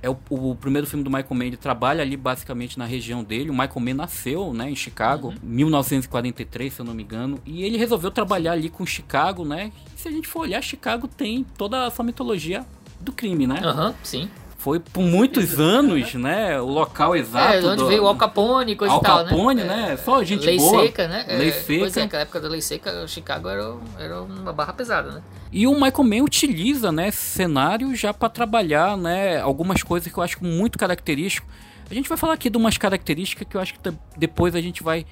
é 0.02 0.10
o, 0.10 0.18
o 0.30 0.56
primeiro 0.56 0.88
filme 0.88 1.04
do 1.04 1.10
Michael 1.10 1.36
Mann, 1.36 1.48
ele 1.48 1.58
trabalha 1.58 2.02
ali 2.02 2.18
basicamente 2.18 2.78
na 2.78 2.86
região 2.86 3.24
dele. 3.24 3.50
O 3.50 3.54
Michael 3.54 3.80
Mann 3.80 3.94
nasceu 3.94 4.54
né, 4.54 4.70
em 4.70 4.76
Chicago, 4.76 5.34
em 5.44 5.48
1943, 5.48 6.74
se 6.74 6.80
eu 6.80 6.86
não 6.86 6.94
me 6.94 7.04
engano. 7.04 7.40
E 7.46 7.64
ele 7.64 7.78
resolveu 7.78 8.10
trabalhar 8.10 8.54
ali 8.54 8.70
com 8.70 8.86
Chicago, 8.86 9.46
né? 9.46 9.72
Se 9.96 10.08
a 10.08 10.12
gente 10.12 10.28
for 10.28 10.42
olhar, 10.42 10.62
Chicago 10.62 11.08
tem 11.08 11.46
toda 11.58 11.86
essa 11.86 12.02
mitologia 12.02 12.66
do 13.00 13.12
crime, 13.12 13.46
né? 13.46 13.60
Aham, 13.64 13.94
sim. 14.04 14.30
Foi 14.62 14.80
por 14.80 15.02
muitos 15.02 15.60
anos, 15.60 16.14
né? 16.14 16.62
O 16.62 16.68
local 16.68 17.16
exato. 17.16 17.54
é, 17.56 17.60
de 17.62 17.66
onde 17.66 17.78
do- 17.78 17.88
veio 17.88 18.04
o 18.04 18.08
Al 18.08 18.16
Capone 18.16 18.76
coisa 18.76 18.94
Al 18.94 19.00
e 19.00 19.04
tal, 19.04 19.26
Capone, 19.26 19.64
né? 19.64 19.88
né? 19.88 19.98
Só 19.98 20.24
gente 20.24 20.46
lei 20.46 20.58
boa. 20.58 20.84
seca, 20.84 21.08
né? 21.08 21.26
Lei 21.28 21.50
É, 21.50 21.52
Pois 21.52 21.68
é, 21.68 21.90
seca. 21.90 22.00
naquela 22.02 22.22
época 22.22 22.40
da 22.42 22.48
lei 22.48 22.62
seca, 22.62 23.08
Chicago 23.08 23.50
era, 23.50 23.76
era 23.98 24.22
uma 24.22 24.54
barra 24.54 24.72
pesada, 24.74 25.12
né? 25.14 25.22
E 25.52 25.66
o 25.66 25.74
Michael 25.74 26.04
Mann 26.04 26.24
utiliza, 26.24 26.92
né, 26.92 27.08
esse 27.08 27.18
cenário 27.18 27.96
já 27.96 28.14
para 28.14 28.30
trabalhar, 28.30 28.96
né, 28.96 29.42
algumas 29.42 29.82
coisas 29.82 30.12
que 30.14 30.18
eu 30.18 30.24
acho 30.24 30.38
muito 30.44 30.78
característico. 30.78 31.48
A 31.90 31.94
gente 31.96 32.08
vai 32.08 32.18
falar 32.18 32.34
aqui 32.36 32.48
de 32.50 32.58
umas 32.58 32.78
características 32.78 33.48
que 33.50 33.58
eu 33.58 33.62
acho 33.62 33.74
que 33.74 33.80
depois 34.16 34.56
a 34.56 34.62
gente 34.62 34.84
vai 34.84 35.06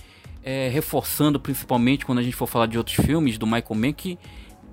é, 0.43 0.69
reforçando, 0.71 1.39
principalmente 1.39 2.05
quando 2.05 2.19
a 2.19 2.23
gente 2.23 2.35
for 2.35 2.47
falar 2.47 2.67
de 2.67 2.77
outros 2.77 2.95
filmes 2.95 3.37
do 3.37 3.45
Michael 3.47 3.75
Mann, 3.75 3.93
que 3.93 4.17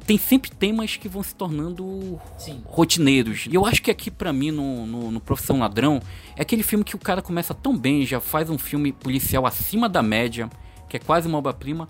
tem 0.06 0.16
sempre 0.16 0.50
temas 0.50 0.96
que 0.96 1.08
vão 1.08 1.22
se 1.22 1.34
tornando 1.34 2.20
Sim. 2.38 2.62
rotineiros. 2.64 3.46
E 3.50 3.54
eu 3.54 3.66
acho 3.66 3.82
que 3.82 3.90
aqui 3.90 4.10
pra 4.10 4.32
mim 4.32 4.52
no, 4.52 4.86
no, 4.86 5.10
no 5.10 5.20
Profissão 5.20 5.58
Ladrão 5.58 6.00
é 6.36 6.42
aquele 6.42 6.62
filme 6.62 6.84
que 6.84 6.94
o 6.94 6.98
cara 6.98 7.20
começa 7.20 7.52
tão 7.52 7.76
bem, 7.76 8.06
já 8.06 8.20
faz 8.20 8.48
um 8.48 8.56
filme 8.56 8.92
policial 8.92 9.44
acima 9.44 9.88
da 9.88 10.02
média, 10.02 10.48
que 10.88 10.96
é 10.96 11.00
quase 11.00 11.26
uma 11.26 11.38
obra-prima, 11.38 11.88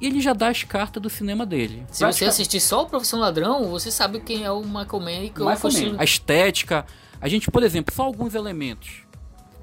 e 0.00 0.06
ele 0.06 0.20
já 0.20 0.32
dá 0.32 0.48
as 0.48 0.64
cartas 0.64 1.02
do 1.02 1.10
cinema 1.10 1.44
dele. 1.44 1.84
Se 1.90 2.04
você 2.04 2.24
assistir 2.24 2.60
só 2.60 2.82
o 2.82 2.86
Profissão 2.86 3.20
Ladrão, 3.20 3.68
você 3.68 3.90
sabe 3.90 4.20
quem 4.20 4.44
é 4.44 4.50
o 4.50 4.62
Michael 4.62 5.00
Mann 5.00 5.24
e 5.24 5.30
qual 5.30 5.54
o 5.54 5.72
Mann. 5.72 5.96
A 5.98 6.04
estética, 6.04 6.86
a 7.20 7.28
gente, 7.28 7.50
por 7.50 7.62
exemplo, 7.62 7.94
só 7.94 8.04
alguns 8.04 8.34
elementos. 8.34 9.07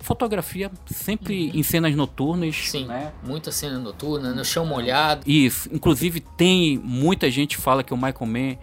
Fotografia, 0.05 0.71
sempre 0.85 1.49
em 1.51 1.63
cenas 1.63 1.95
noturnas. 1.95 2.55
Uhum. 2.55 2.63
Sim, 2.63 2.85
né? 2.85 3.11
muita 3.23 3.51
cena 3.51 3.79
noturna, 3.79 4.35
no 4.35 4.45
chão 4.45 4.63
molhado. 4.63 5.23
Isso, 5.25 5.67
inclusive 5.73 6.19
tem 6.19 6.77
muita 6.77 7.31
gente 7.31 7.57
fala 7.57 7.83
que 7.83 7.91
o 7.91 7.97
Michael 7.97 8.27
Mann 8.27 8.57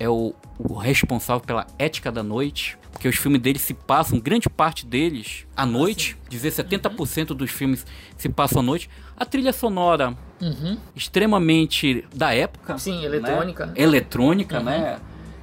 é 0.00 0.08
o, 0.08 0.34
o 0.58 0.74
responsável 0.74 1.40
pela 1.40 1.68
ética 1.78 2.10
da 2.10 2.24
noite, 2.24 2.76
porque 2.90 3.06
os 3.06 3.14
filmes 3.14 3.40
dele 3.40 3.60
se 3.60 3.74
passam, 3.74 4.18
grande 4.18 4.50
parte 4.50 4.84
deles, 4.84 5.46
à 5.56 5.64
noite, 5.64 6.16
dizer 6.28 6.50
70% 6.50 7.26
dos 7.26 7.50
filmes 7.52 7.86
se 8.16 8.28
passam 8.28 8.58
à 8.58 8.62
noite. 8.64 8.90
A 9.16 9.24
trilha 9.24 9.52
sonora 9.52 10.16
Uhum. 10.40 10.78
extremamente 10.96 12.04
da 12.12 12.34
época. 12.34 12.76
Sim, 12.76 12.98
né? 12.98 13.04
eletrônica. 13.04 13.66
Uhum. 13.66 13.72
Eletrônica, 13.76 14.60
né? 14.60 14.98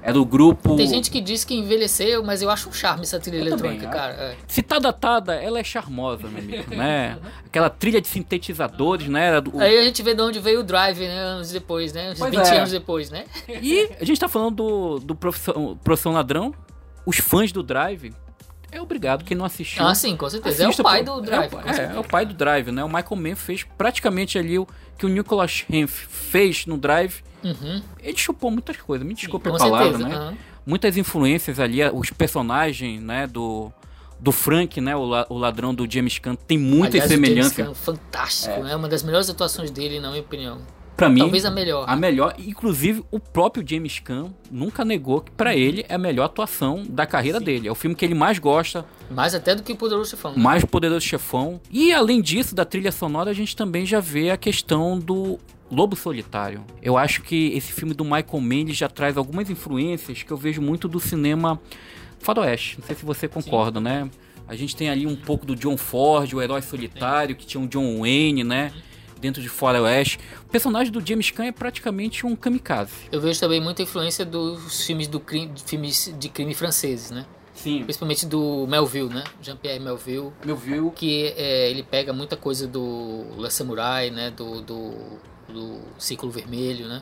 É 0.08 0.13
do 0.13 0.24
grupo. 0.24 0.76
Tem 0.76 0.88
gente 0.88 1.10
que 1.10 1.20
diz 1.20 1.44
que 1.44 1.56
envelheceu, 1.56 2.24
mas 2.24 2.41
eu 2.44 2.50
acho 2.52 2.70
um 2.70 2.72
charme 2.72 3.02
essa 3.02 3.20
trilha 3.20 3.50
Eu 3.50 3.58
também, 3.58 3.72
eletrônica, 3.72 3.88
é. 3.88 3.89
cara. 4.00 4.13
É. 4.13 4.36
Se 4.48 4.62
tá 4.62 4.78
datada, 4.78 5.34
ela 5.34 5.58
é 5.60 5.63
charmosa, 5.63 6.28
meu 6.28 6.39
amigo, 6.44 6.76
né? 6.76 7.18
Aquela 7.46 7.72
trilha 7.72 8.00
de 8.00 8.08
sintetizadores, 8.08 9.08
né? 9.08 9.26
Era 9.26 9.41
do- 9.41 9.60
Aí 9.60 9.78
a 9.80 9.84
gente 9.84 10.04
vê 10.04 10.13
de 10.13 10.22
onde 10.22 10.39
veio 10.39 10.60
o 10.60 10.63
Drive, 10.63 11.00
né? 11.00 11.18
Anos 11.20 11.50
depois, 11.52 11.91
né? 11.91 12.12
Uns 12.12 12.20
Pois 12.20 12.32
20 12.36 12.46
é. 12.46 12.58
anos 12.58 12.72
depois, 12.72 13.10
né? 13.10 13.26
E 13.50 13.89
a 14.00 14.06
gente 14.06 14.20
tá 14.20 14.28
falando 14.28 14.56
do, 14.56 15.00
do 15.00 15.15
profissão, 15.15 15.78
profissão 15.84 16.12
Ladrão. 16.12 16.54
Os 17.04 17.18
fãs 17.18 17.52
do 17.52 17.63
Drive, 17.63 18.13
é 18.77 18.81
obrigado. 18.81 19.23
Quem 19.23 19.35
não 19.38 19.45
assistiu. 19.45 19.85
Ah, 19.85 19.93
sim, 19.95 20.15
com 20.15 20.29
certeza. 20.29 20.63
É 20.63 20.65
o 20.65 20.69
assista, 20.69 20.83
pai 20.83 21.03
do 21.03 21.21
Drive. 21.21 21.53
É, 21.53 21.55
o- 21.55 21.59
é, 21.59 21.73
certeza. 21.73 21.93
é 21.97 21.99
o 21.99 22.03
pai 22.03 22.25
do 22.25 22.33
Drive, 22.33 22.71
né? 22.71 22.83
O 22.83 22.88
Michael 22.88 23.15
Mann 23.15 23.35
fez 23.35 23.63
praticamente 23.77 24.38
ali 24.38 24.57
o 24.59 24.67
que 24.97 25.05
o 25.05 25.09
Nicholas 25.09 25.65
Hemph 25.69 26.05
fez 26.09 26.65
no 26.65 26.77
Drive. 26.77 27.21
Uhum. 27.43 27.81
Ele 28.01 28.17
chupou 28.17 28.49
muitas 28.51 28.77
coisas, 28.77 29.05
me 29.07 29.13
desculpe 29.13 29.49
a 29.49 29.53
palavra, 29.53 29.97
certeza. 29.97 30.07
né? 30.09 30.15
aham. 30.15 30.38
Muitas 30.65 30.97
influências 30.97 31.59
ali, 31.59 31.79
os 31.93 32.09
personagens, 32.09 32.99
né, 32.99 33.27
do, 33.27 33.71
do 34.19 34.31
Frank, 34.31 34.81
né, 34.81 34.95
o, 34.95 35.03
la- 35.05 35.27
o 35.29 35.38
ladrão 35.38 35.75
do 35.75 35.85
James 35.91 36.17
Caan, 36.17 36.33
tem 36.33 36.57
muitas 36.57 37.03
Aliás, 37.03 37.11
o 37.21 37.25
James. 37.35 37.51
Caan, 37.53 37.73
fantástico, 37.75 38.63
né? 38.63 38.75
Uma 38.75 38.88
das 38.89 39.03
melhores 39.03 39.29
atuações 39.29 39.69
dele, 39.69 39.99
na 39.99 40.09
minha 40.09 40.21
opinião. 40.23 40.57
Pra 40.95 41.10
mim, 41.10 41.19
Talvez 41.19 41.43
a 41.43 41.51
melhor. 41.51 41.86
a 41.89 41.95
melhor, 41.95 42.36
inclusive 42.39 43.03
o 43.12 43.19
próprio 43.19 43.63
James 43.67 43.99
Caan 43.99 44.34
nunca 44.49 44.86
negou 44.86 45.19
que 45.19 45.29
pra 45.31 45.53
ele 45.53 45.86
é 45.89 45.95
a 45.95 45.97
melhor 45.97 46.23
atuação 46.25 46.84
da 46.88 47.05
carreira 47.05 47.38
dele. 47.39 47.67
É 47.67 47.71
o 47.71 47.75
filme 47.75 47.93
que 47.95 48.05
ele 48.05 48.13
mais 48.15 48.39
gosta, 48.39 48.86
Mais 49.12 49.36
até 49.36 49.53
do 49.53 49.62
que 49.62 49.73
o 49.73 49.75
Poderoso 49.75 50.12
Chefão. 50.12 50.31
né? 50.31 50.38
mais 50.41 50.63
poderoso 50.63 51.01
chefão. 51.05 51.60
E 51.69 51.91
além 51.91 52.21
disso, 52.21 52.55
da 52.55 52.63
trilha 52.63 52.91
sonora, 52.93 53.29
a 53.31 53.34
gente 53.34 53.55
também 53.58 53.86
já 53.86 53.99
vê 53.99 54.29
a 54.31 54.38
questão 54.38 54.97
do 54.97 55.38
Lobo 55.69 55.97
Solitário. 55.97 56.63
Eu 56.81 56.97
acho 56.97 57.21
que 57.23 57.47
esse 57.53 57.73
filme 57.73 57.93
do 57.93 58.05
Michael 58.05 58.39
Mann 58.39 58.67
já 58.69 58.88
traz 58.88 59.17
algumas 59.17 59.49
influências 59.49 60.23
que 60.23 60.31
eu 60.31 60.38
vejo 60.38 60.62
muito 60.62 60.88
do 60.88 60.99
cinema 61.01 61.60
faroeste. 62.19 62.79
Não 62.79 62.88
sei 62.88 62.95
se 62.95 63.03
você 63.05 63.27
concorda, 63.27 63.79
Sim. 63.79 63.84
né? 63.84 64.10
A 64.47 64.55
gente 64.55 64.75
tem 64.75 64.89
ali 64.89 65.05
um 65.08 65.15
pouco 65.15 65.45
do 65.45 65.55
John 65.55 65.75
Ford, 65.75 66.31
o 66.34 66.41
herói 66.41 66.62
solitário, 66.62 67.36
que 67.36 67.45
tinha 67.45 67.60
um 67.60 67.67
John 67.67 67.99
Wayne, 67.99 68.43
né? 68.43 68.71
Dentro 69.19 69.41
de 69.41 69.49
Faroeste. 69.49 70.19
O 70.45 70.49
personagem 70.49 70.91
do 70.91 71.06
James 71.06 71.32
Caan 71.32 71.45
é 71.45 71.51
praticamente 71.51 72.25
um 72.25 72.36
kamikaze. 72.36 72.91
Eu 73.12 73.21
vejo 73.21 73.39
também 73.39 73.62
muita 73.62 73.82
influência 73.82 74.25
dos 74.25 74.86
filmes, 74.86 75.08
do 75.08 75.19
crime, 75.19 75.51
filmes 75.65 76.13
de 76.19 76.30
crime 76.30 76.54
franceses, 76.54 77.12
né? 77.12 77.25
Sim. 77.54 77.84
Principalmente 77.84 78.25
do 78.25 78.67
Melville, 78.67 79.10
né? 79.10 79.23
Jean-Pierre 79.41 79.80
Melville. 79.80 80.32
Melville. 80.43 80.91
Que 80.91 81.34
é, 81.38 81.69
ele 81.71 81.84
pega 81.84 82.12
muita 82.12 82.36
coisa 82.36 82.67
do 82.67 83.25
La 83.38 83.49
Samurai, 83.49 84.10
né? 84.10 84.30
Do, 84.30 84.62
do, 84.62 84.93
do 85.47 85.80
Círculo 85.97 86.32
Vermelho, 86.32 86.88
né? 86.88 87.01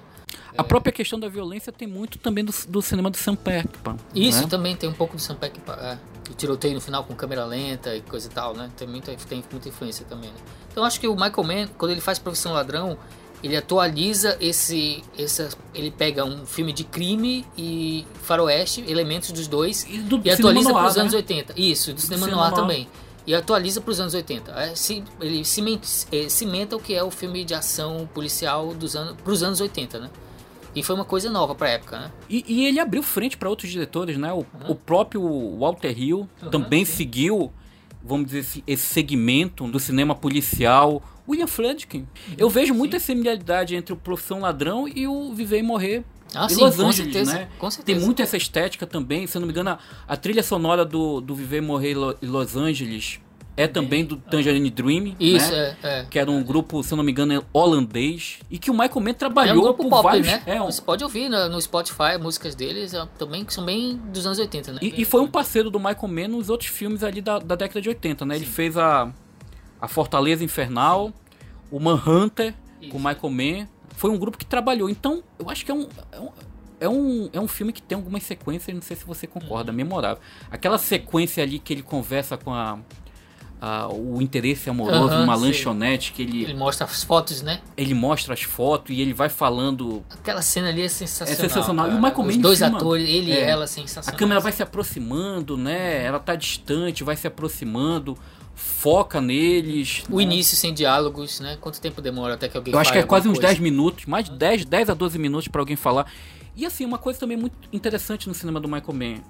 A 0.56 0.64
própria 0.64 0.92
questão 0.92 1.20
da 1.20 1.28
violência 1.28 1.72
tem 1.72 1.88
muito 1.88 2.20
também 2.20 2.46
do, 2.46 2.54
do 2.68 2.82
cinema 2.82 3.10
do 3.10 3.18
Sam 3.18 3.36
Peckinpah. 3.36 3.98
Isso, 4.14 4.44
né? 4.44 4.48
também 4.48 4.76
tem 4.76 4.88
um 4.88 4.94
pouco 4.94 5.16
do 5.16 5.22
Sam 5.22 5.36
Peckinpah. 5.36 5.74
É. 5.82 6.30
O 6.30 6.34
tiroteio 6.36 6.76
no 6.76 6.82
final 6.82 7.04
com 7.04 7.14
câmera 7.16 7.46
lenta 7.46 7.96
e 7.96 8.02
coisa 8.02 8.28
e 8.28 8.32
tal, 8.32 8.56
né? 8.56 8.72
Tem 8.78 8.88
muita, 8.88 9.14
tem 9.16 9.44
muita 9.52 9.70
influência 9.70 10.06
também, 10.06 10.30
né? 10.30 10.38
Então 10.74 10.84
acho 10.84 11.00
que 11.00 11.08
o 11.08 11.14
Michael 11.14 11.44
Mann, 11.44 11.68
quando 11.78 11.92
ele 11.92 12.02
faz 12.02 12.20
Profissão 12.20 12.52
Ladrão, 12.52 12.98
ele 13.44 13.56
atualiza 13.56 14.36
esse, 14.42 15.04
essa, 15.18 15.50
ele 15.74 15.92
pega 15.92 16.26
um 16.26 16.46
filme 16.46 16.74
de 16.74 16.84
crime 16.84 17.46
e 17.56 18.06
faroeste, 18.24 18.84
elementos 18.88 19.32
dos 19.32 19.48
dois 19.48 19.86
e, 19.88 20.00
do 20.00 20.20
e 20.26 20.32
atualiza 20.32 20.74
para 20.74 20.88
os 20.88 20.96
né? 20.96 21.02
anos 21.02 21.14
80. 21.14 21.54
Isso, 21.56 21.92
do, 21.92 21.96
do 21.96 22.02
cinema, 22.02 22.26
cinema 22.26 22.50
noir, 22.50 22.56
também. 22.56 22.88
E 23.28 23.36
atualiza 23.36 23.82
para 23.82 23.92
os 23.92 24.00
anos 24.00 24.14
80. 24.14 24.52
É, 24.52 24.74
ele 25.22 25.46
cimenta, 25.46 25.88
é, 26.12 26.28
cimenta 26.28 26.76
o 26.76 26.80
que 26.80 26.94
é 26.94 27.04
o 27.04 27.12
filme 27.12 27.46
de 27.46 27.54
ação 27.54 28.10
policial 28.14 28.74
dos 28.74 28.96
anos 28.96 29.16
para 29.22 29.32
os 29.32 29.44
anos 29.44 29.62
80, 29.62 30.00
né? 30.00 30.10
E 30.76 30.82
foi 30.82 30.96
uma 30.96 31.06
coisa 31.06 31.30
nova 31.30 31.54
pra 31.54 31.70
época, 31.70 32.00
né? 32.00 32.12
E, 32.30 32.44
e 32.48 32.66
ele 32.66 32.80
abriu 32.80 33.04
frente 33.04 33.38
para 33.38 33.48
outros 33.48 33.70
diretores, 33.70 34.18
né? 34.18 34.34
O, 34.34 34.38
uhum. 34.38 34.46
o 34.70 34.76
próprio 34.76 35.58
Walter 35.58 35.98
Hill 35.98 36.28
uhum, 36.42 36.50
também 36.50 36.84
sim. 36.84 36.94
seguiu, 36.94 37.52
vamos 38.04 38.28
dizer 38.28 38.40
assim, 38.40 38.64
esse 38.68 38.86
segmento 38.86 39.68
do 39.68 39.80
cinema 39.80 40.14
policial. 40.14 41.02
William. 41.28 41.48
Uhum, 41.94 42.06
eu 42.38 42.50
vejo 42.50 42.74
muita 42.74 43.00
similaridade 43.00 43.78
entre 43.78 43.94
o 43.94 43.96
Profissão 43.96 44.42
Ladrão 44.42 44.86
e 44.90 45.08
o 45.08 45.34
Viver 45.34 45.60
e 45.60 45.64
Morrer 45.64 46.04
ah, 46.36 46.50
sim, 46.50 46.60
Los 46.60 46.80
Angeles, 46.80 46.96
certeza, 46.96 47.34
né? 47.34 47.50
Com 47.58 47.70
certeza. 47.70 47.98
Tem 47.98 48.06
muito 48.06 48.22
essa 48.22 48.36
estética 48.36 48.88
também. 48.88 49.28
Se 49.28 49.38
eu 49.38 49.40
não 49.40 49.48
me 49.48 49.54
engano, 49.54 49.70
a, 49.70 49.80
a 50.08 50.18
trilha 50.18 50.44
sonora 50.44 50.84
do, 50.84 51.22
do 51.22 51.36
Viver 51.36 51.58
e 51.58 51.62
Morrer 51.62 51.96
em 52.22 52.28
Los 52.28 52.56
Angeles 52.56 53.20
é 53.56 53.68
também 53.68 54.04
do 54.04 54.18
Tangerine 54.18 54.70
Dream, 54.70 55.16
Isso, 55.20 55.52
né? 55.52 55.78
é, 55.84 56.00
é. 56.00 56.06
Que 56.10 56.18
era 56.18 56.30
um 56.30 56.44
grupo, 56.44 56.84
se 56.84 56.92
eu 56.92 56.98
não 56.98 57.04
me 57.04 57.12
engano, 57.12 57.34
é 57.34 57.42
holandês. 57.54 58.40
E 58.50 58.58
que 58.58 58.72
o 58.72 58.74
Michael 58.74 59.00
Mann 59.00 59.14
trabalhou 59.14 59.56
é 59.56 59.60
um 59.60 59.62
grupo 59.62 59.90
pop, 59.90 60.04
vários... 60.04 60.28
Né? 60.28 60.42
É, 60.46 60.62
um... 60.62 60.66
Você 60.66 60.82
pode 60.82 61.04
ouvir 61.04 61.30
no, 61.30 61.50
no 61.50 61.62
Spotify 61.62 62.18
músicas 62.20 62.56
deles 62.56 62.94
é, 62.94 63.08
também, 63.18 63.46
que 63.46 63.54
são 63.54 63.64
bem 63.64 63.98
dos 64.12 64.26
anos 64.26 64.40
80, 64.40 64.74
né? 64.74 64.80
E, 64.82 65.02
e, 65.02 65.06
foi 65.06 65.22
um 65.22 65.28
parceiro 65.28 65.70
do 65.70 65.80
Michael 65.80 66.08
Mann 66.08 66.28
nos 66.30 66.50
outros 66.50 66.70
filmes 66.70 67.04
ali 67.04 67.22
da, 67.22 67.38
da 67.38 67.56
década 67.56 67.80
de 67.80 67.90
80, 67.90 68.26
né? 68.26 68.36
Sim. 68.36 68.42
Ele 68.42 68.50
fez 68.50 68.76
a, 68.76 69.12
a 69.80 69.88
Fortaleza 69.88 70.44
Infernal, 70.44 71.08
Sim. 71.08 71.14
o 71.72 71.80
Manhunter, 71.80 72.56
Isso. 72.82 72.92
com 72.92 72.98
o 72.98 73.00
Michael 73.00 73.30
Mann. 73.30 73.68
Foi 73.96 74.10
um 74.10 74.18
grupo 74.18 74.36
que 74.36 74.46
trabalhou. 74.46 74.90
Então, 74.90 75.24
eu 75.38 75.48
acho 75.48 75.64
que 75.64 75.72
é 75.72 75.76
um, 75.76 75.88
é 76.12 76.20
um 76.20 76.30
é 76.80 76.90
um, 76.90 77.30
é 77.32 77.40
um 77.40 77.48
filme 77.48 77.72
que 77.72 77.82
tem 77.82 77.96
algumas 77.96 78.24
sequências, 78.24 78.76
não 78.76 78.82
sei 78.82 78.98
se 78.98 79.06
você 79.06 79.26
concorda, 79.26 79.72
uhum. 79.72 79.78
memorável. 79.78 80.22
Aquela 80.52 80.78
sequência 80.78 81.42
ali 81.42 81.58
que 81.58 81.72
ele 81.72 81.82
conversa 81.82 82.36
com 82.36 82.54
a, 82.54 82.78
o 83.94 84.22
interesse 84.22 84.70
amoroso 84.70 85.16
numa 85.16 85.36
lanchonete 85.36 86.12
que 86.12 86.22
ele. 86.22 86.44
Ele 86.44 86.54
mostra 86.54 86.86
as 86.86 87.04
fotos, 87.04 87.42
né? 87.42 87.62
Ele 87.78 87.94
mostra 87.94 88.34
as 88.34 88.42
fotos 88.44 88.96
e 88.96 89.00
ele 89.00 89.14
vai 89.14 89.30
falando. 89.30 90.04
Aquela 90.10 90.42
cena 90.42 90.70
ali 90.70 90.82
é 90.82 90.90
sensacional. 90.90 91.34
É 91.34 91.50
sensacional. 91.50 91.86
Cara. 91.86 91.96
E 91.96 92.00
o 92.00 92.04
Michael 92.04 92.28
Os 92.28 92.38
dois 92.38 92.62
atores, 92.62 93.08
ele 93.08 93.32
é, 93.32 93.36
e 93.36 93.40
ela, 93.40 93.66
sensacional. 93.66 94.16
A 94.16 94.18
câmera 94.18 94.40
vai 94.42 94.52
se 94.52 94.62
aproximando, 94.62 95.56
né? 95.56 96.04
Ela 96.04 96.20
tá 96.20 96.36
distante, 96.36 97.04
vai 97.04 97.16
se 97.16 97.26
aproximando. 97.26 98.18
Foca 98.54 99.20
neles. 99.22 100.04
O 100.10 100.18
né? 100.18 100.24
início 100.24 100.58
sem 100.58 100.74
diálogos, 100.74 101.40
né? 101.40 101.58
Quanto 101.60 101.80
tempo 101.80 102.02
demora 102.02 102.34
até 102.36 102.50
que 102.50 102.58
alguém 102.58 102.74
Eu 102.74 102.80
acho 102.80 102.92
que 102.92 102.98
é 102.98 103.04
quase 103.04 103.28
uns 103.28 103.40
10 103.40 103.60
minutos, 103.60 104.06
mais 104.06 104.26
de 104.26 104.32
10, 104.32 104.66
10 104.66 104.90
a 104.90 104.94
12 104.94 105.18
minutos 105.18 105.48
para 105.48 105.62
alguém 105.62 105.76
falar. 105.76 106.06
E 106.56 106.66
assim, 106.66 106.86
uma 106.86 107.00
coisa 107.00 107.20
também 107.20 107.36
muito 107.36 107.56
interessante 107.72 108.28
no 108.28 108.34
cinema 108.34 108.60
do 108.60 108.68
Michael 108.68 108.94
Mann 108.94 109.24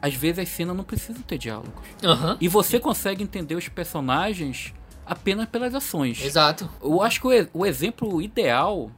às 0.00 0.14
vezes 0.14 0.38
as 0.38 0.48
cenas 0.48 0.76
não 0.76 0.84
precisam 0.84 1.22
ter 1.22 1.38
diálogos. 1.38 1.72
Uhum. 2.02 2.36
E 2.40 2.48
você 2.48 2.78
consegue 2.78 3.22
entender 3.22 3.54
os 3.54 3.68
personagens 3.68 4.72
apenas 5.04 5.48
pelas 5.48 5.74
ações. 5.74 6.22
Exato. 6.22 6.68
Eu 6.82 7.02
acho 7.02 7.20
que 7.20 7.26
o, 7.26 7.60
o 7.60 7.66
exemplo 7.66 8.22
ideal 8.22 8.90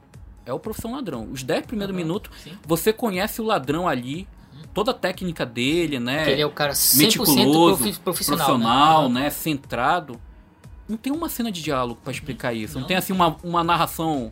é 0.45 0.53
o 0.53 0.59
Profissão 0.59 0.93
Ladrão. 0.93 1.27
Os 1.31 1.43
10 1.43 1.65
primeiros 1.65 1.95
uhum. 1.95 2.01
minutos, 2.01 2.31
Sim. 2.43 2.57
você 2.65 2.93
conhece 2.93 3.41
o 3.41 3.45
ladrão 3.45 3.87
ali, 3.87 4.27
toda 4.73 4.91
a 4.91 4.93
técnica 4.93 5.45
dele, 5.45 5.99
né? 5.99 6.23
Que 6.25 6.31
ele 6.31 6.41
é 6.41 6.45
o 6.45 6.51
cara 6.51 6.73
100% 6.73 6.97
meticuloso, 6.97 7.99
profissional, 8.01 8.03
profissional 8.03 9.09
né? 9.09 9.21
né? 9.21 9.29
Centrado. 9.29 10.21
Não 10.87 10.97
tem 10.97 11.11
uma 11.11 11.29
cena 11.29 11.51
de 11.51 11.61
diálogo 11.61 11.99
para 12.03 12.11
explicar 12.11 12.53
isso. 12.53 12.75
Não, 12.75 12.81
não, 12.81 12.87
tem 12.87 12.97
assim 12.97 13.13
uma, 13.13 13.37
uma 13.43 13.63
narração 13.63 14.31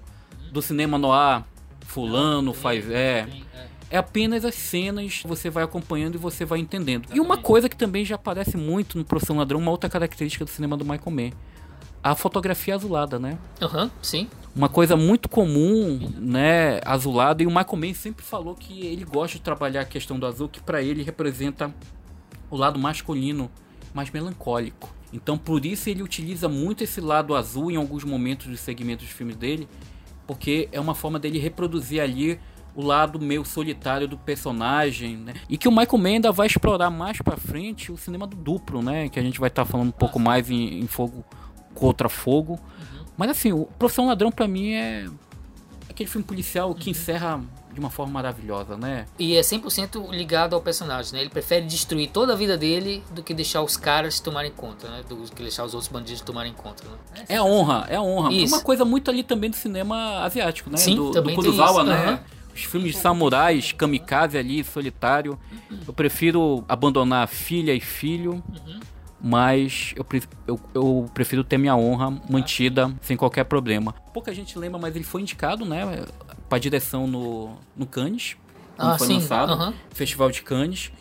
do 0.52 0.62
cinema 0.62 0.98
no 0.98 1.12
ar, 1.12 1.48
fulano 1.82 2.42
não, 2.42 2.54
faz... 2.54 2.90
É. 2.90 3.24
Tem, 3.24 3.46
é 3.56 3.68
é 3.90 3.98
apenas 3.98 4.46
as 4.46 4.56
cenas 4.56 5.20
que 5.22 5.28
você 5.28 5.50
vai 5.50 5.64
acompanhando 5.64 6.16
e 6.16 6.18
você 6.18 6.46
vai 6.46 6.60
entendendo. 6.60 7.10
E 7.14 7.20
uma 7.20 7.38
coisa 7.38 7.68
que 7.68 7.76
também 7.76 8.06
já 8.06 8.16
aparece 8.16 8.56
muito 8.56 8.98
no 8.98 9.04
Profissão 9.04 9.38
Ladrão, 9.38 9.60
uma 9.60 9.72
outra 9.72 9.90
característica 9.90 10.46
do 10.46 10.52
cinema 10.52 10.78
do 10.78 10.86
Michael 10.86 11.12
Mann. 11.12 11.32
A 12.02 12.16
fotografia 12.16 12.76
azulada, 12.76 13.20
né? 13.20 13.38
Aham, 13.62 13.86
uhum, 13.86 13.92
sim. 14.02 14.30
Uma 14.56 14.70
coisa 14.70 14.96
muito 14.96 15.28
comum, 15.28 16.12
né? 16.18 16.80
Azulada. 16.86 17.44
E 17.44 17.46
o 17.46 17.50
Michael 17.50 17.78
Mann 17.78 17.94
sempre 17.94 18.24
falou 18.24 18.56
que 18.56 18.86
ele 18.86 19.04
gosta 19.04 19.38
de 19.38 19.44
trabalhar 19.44 19.82
a 19.82 19.86
questão 19.86 20.18
do 20.18 20.26
azul, 20.26 20.48
que 20.48 20.62
para 20.62 20.82
ele 20.82 21.04
representa 21.04 21.74
o 22.50 22.56
lado 22.56 22.80
masculino, 22.80 23.52
mais 23.94 24.10
melancólico. 24.12 24.94
Então 25.12 25.38
por 25.38 25.66
isso 25.66 25.90
ele 25.90 26.04
utiliza 26.04 26.48
muito 26.48 26.84
esse 26.84 27.02
lado 27.02 27.36
azul 27.36 27.72
em 27.72 27.76
alguns 27.76 28.04
momentos 28.04 28.48
dos 28.48 28.60
segmentos 28.60 29.08
dos 29.08 29.16
filmes 29.16 29.36
dele, 29.36 29.68
porque 30.28 30.70
é 30.72 30.80
uma 30.80 30.94
forma 30.94 31.20
dele 31.20 31.40
reproduzir 31.40 32.02
ali 32.02 32.40
o 32.80 32.82
lado 32.82 33.20
meio 33.20 33.44
solitário 33.44 34.08
do 34.08 34.18
personagem, 34.18 35.18
né? 35.18 35.34
E 35.50 35.58
que 35.58 35.68
o 35.68 35.72
Michael 35.72 36.06
ainda 36.06 36.32
vai 36.32 36.48
explorar 36.48 36.90
mais 36.90 37.22
para 37.22 37.36
frente 37.36 37.92
o 37.92 37.98
cinema 37.98 38.26
do 38.26 38.38
duplo, 38.38 38.82
né? 38.82 39.10
Que 39.10 39.20
a 39.20 39.22
gente 39.22 39.38
vai 39.38 39.50
estar 39.50 39.66
tá 39.66 39.72
falando 39.72 39.90
um 39.90 39.92
pouco 39.92 40.18
mais 40.18 40.50
em, 40.50 40.80
em 40.80 40.88
Fogo 40.88 41.26
contra 41.76 42.08
Fogo. 42.08 42.54
Uhum. 42.54 43.06
Mas 43.18 43.32
assim, 43.32 43.52
o 43.52 43.66
Profissão 43.78 44.08
Ladrão 44.08 44.32
para 44.32 44.48
mim 44.48 44.72
é 44.72 45.10
aquele 45.90 46.10
filme 46.10 46.26
policial 46.26 46.74
que 46.74 46.86
uhum. 46.86 46.92
encerra 46.92 47.42
de 47.74 47.80
uma 47.82 47.90
forma 47.90 48.14
maravilhosa, 48.14 48.78
né? 48.78 49.06
E 49.20 49.36
é 49.36 49.42
100% 49.42 50.12
ligado 50.12 50.56
ao 50.56 50.62
personagem, 50.62 51.14
né? 51.14 51.20
Ele 51.20 51.30
prefere 51.30 51.66
destruir 51.66 52.10
toda 52.10 52.32
a 52.32 52.36
vida 52.36 52.58
dele 52.58 53.04
do 53.12 53.22
que 53.22 53.34
deixar 53.34 53.62
os 53.62 53.76
caras 53.76 54.22
tomarem 54.22 54.52
conta, 54.52 54.88
né? 54.88 55.02
Do 55.08 55.18
que 55.18 55.44
deixar 55.44 55.66
os 55.66 55.74
outros 55.74 55.92
bandidos 55.92 56.22
tomarem 56.22 56.54
conta, 56.54 56.86
né? 56.86 57.26
É 57.28 57.42
honra, 57.42 57.86
é 57.90 58.00
honra. 58.00 58.32
Isso. 58.32 58.56
Uma 58.56 58.64
coisa 58.64 58.86
muito 58.86 59.12
ali 59.12 59.22
também 59.22 59.50
do 59.50 59.58
cinema 59.58 60.24
asiático, 60.24 60.70
né? 60.70 60.78
Sim, 60.78 60.96
do, 60.96 61.12
também 61.12 61.36
do 61.36 61.42
Kurosawa, 61.42 61.84
né? 61.84 62.12
Uhum. 62.12 62.39
Os 62.60 62.66
filmes 62.66 62.92
de 62.92 62.98
samurais, 62.98 63.72
kamikaze 63.72 64.38
ali, 64.38 64.64
solitário. 64.64 65.40
Eu 65.88 65.94
prefiro 65.94 66.64
abandonar 66.68 67.28
filha 67.28 67.74
e 67.74 67.80
filho. 67.80 68.44
Mas 69.22 69.94
eu, 69.98 70.06
eu, 70.48 70.60
eu, 70.74 71.12
prefiro 71.14 71.44
ter 71.44 71.58
minha 71.58 71.76
honra 71.76 72.22
mantida 72.30 72.94
sem 73.02 73.18
qualquer 73.18 73.44
problema. 73.44 73.94
Pouca 74.14 74.34
gente 74.34 74.58
lembra, 74.58 74.80
mas 74.80 74.96
ele 74.96 75.04
foi 75.04 75.22
indicado, 75.22 75.66
né? 75.66 76.06
Pra 76.48 76.58
direção 76.58 77.06
no, 77.06 77.58
no 77.76 77.86
Cannes. 77.86 78.38
Ah, 78.78 78.98
foi 78.98 79.08
sim. 79.08 79.14
lançado. 79.16 79.54
Uhum. 79.54 79.74
Festival 79.92 80.32
de 80.32 80.42
Cannes. 80.42 80.92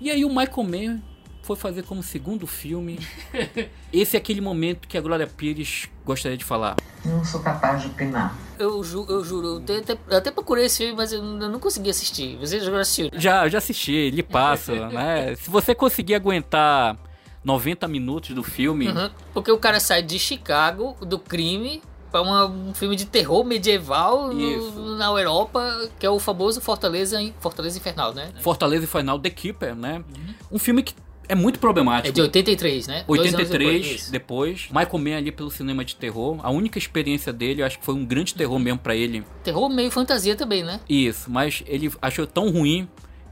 E 0.00 0.10
aí 0.10 0.24
o 0.24 0.28
Michael 0.28 0.64
Mann 0.64 1.02
foi 1.48 1.56
fazer 1.56 1.82
como 1.82 2.02
segundo 2.02 2.46
filme. 2.46 2.98
Esse 3.90 4.16
é 4.16 4.20
aquele 4.20 4.40
momento 4.40 4.86
que 4.86 4.98
a 4.98 5.00
Glória 5.00 5.26
Pires 5.26 5.88
gostaria 6.04 6.36
de 6.36 6.44
falar. 6.44 6.76
Não 7.02 7.24
sou 7.24 7.40
capaz 7.40 7.80
de 7.80 7.88
opinar. 7.88 8.36
Eu, 8.58 8.84
ju, 8.84 9.06
eu 9.08 9.24
juro, 9.24 9.62
eu 9.66 9.78
até, 9.78 9.98
eu 10.10 10.18
até 10.18 10.30
procurei 10.30 10.66
esse 10.66 10.78
filme, 10.78 10.94
mas 10.94 11.10
eu 11.10 11.22
não 11.22 11.58
consegui 11.58 11.88
assistir. 11.88 12.36
Você 12.36 12.60
já 12.60 12.78
assistiu? 12.78 13.10
Já, 13.14 13.48
já 13.48 13.58
assisti, 13.58 13.92
ele 13.92 14.22
passa, 14.22 14.88
né? 14.90 15.34
Se 15.36 15.48
você 15.48 15.74
conseguir 15.74 16.16
aguentar 16.16 16.98
90 17.42 17.88
minutos 17.88 18.34
do 18.34 18.42
filme. 18.42 18.88
Uhum, 18.88 19.10
porque 19.32 19.50
o 19.50 19.58
cara 19.58 19.80
sai 19.80 20.02
de 20.02 20.18
Chicago, 20.18 20.96
do 21.00 21.18
crime, 21.18 21.80
para 22.12 22.22
um 22.22 22.74
filme 22.74 22.94
de 22.94 23.06
terror 23.06 23.42
medieval 23.42 24.34
no, 24.34 24.96
na 24.96 25.06
Europa, 25.06 25.88
que 25.98 26.04
é 26.04 26.10
o 26.10 26.18
famoso 26.18 26.60
Fortaleza, 26.60 27.18
Fortaleza 27.40 27.78
Infernal, 27.78 28.12
né? 28.12 28.32
Fortaleza 28.40 28.84
Infernal, 28.84 29.18
The 29.18 29.30
Keeper, 29.30 29.74
né? 29.74 30.04
Uhum. 30.14 30.34
Um 30.52 30.58
filme 30.58 30.82
que 30.82 30.94
é 31.28 31.34
muito 31.34 31.58
problemático. 31.58 32.08
É 32.08 32.12
de 32.12 32.20
83, 32.22 32.86
né? 32.86 33.04
83 33.06 33.50
depois, 33.50 34.10
depois. 34.10 34.68
Michael 34.70 34.98
Mann 34.98 35.16
ali 35.16 35.32
pelo 35.32 35.50
cinema 35.50 35.84
de 35.84 35.94
terror. 35.94 36.38
A 36.42 36.50
única 36.50 36.78
experiência 36.78 37.32
dele, 37.32 37.62
eu 37.62 37.66
acho 37.66 37.78
que 37.78 37.84
foi 37.84 37.94
um 37.94 38.04
grande 38.04 38.34
terror 38.34 38.58
mesmo 38.58 38.78
para 38.78 38.96
ele. 38.96 39.22
Terror 39.44 39.68
meio 39.68 39.90
fantasia 39.90 40.34
também, 40.34 40.64
né? 40.64 40.80
Isso, 40.88 41.30
mas 41.30 41.62
ele 41.66 41.92
achou 42.00 42.26
tão 42.26 42.50
ruim 42.50 42.88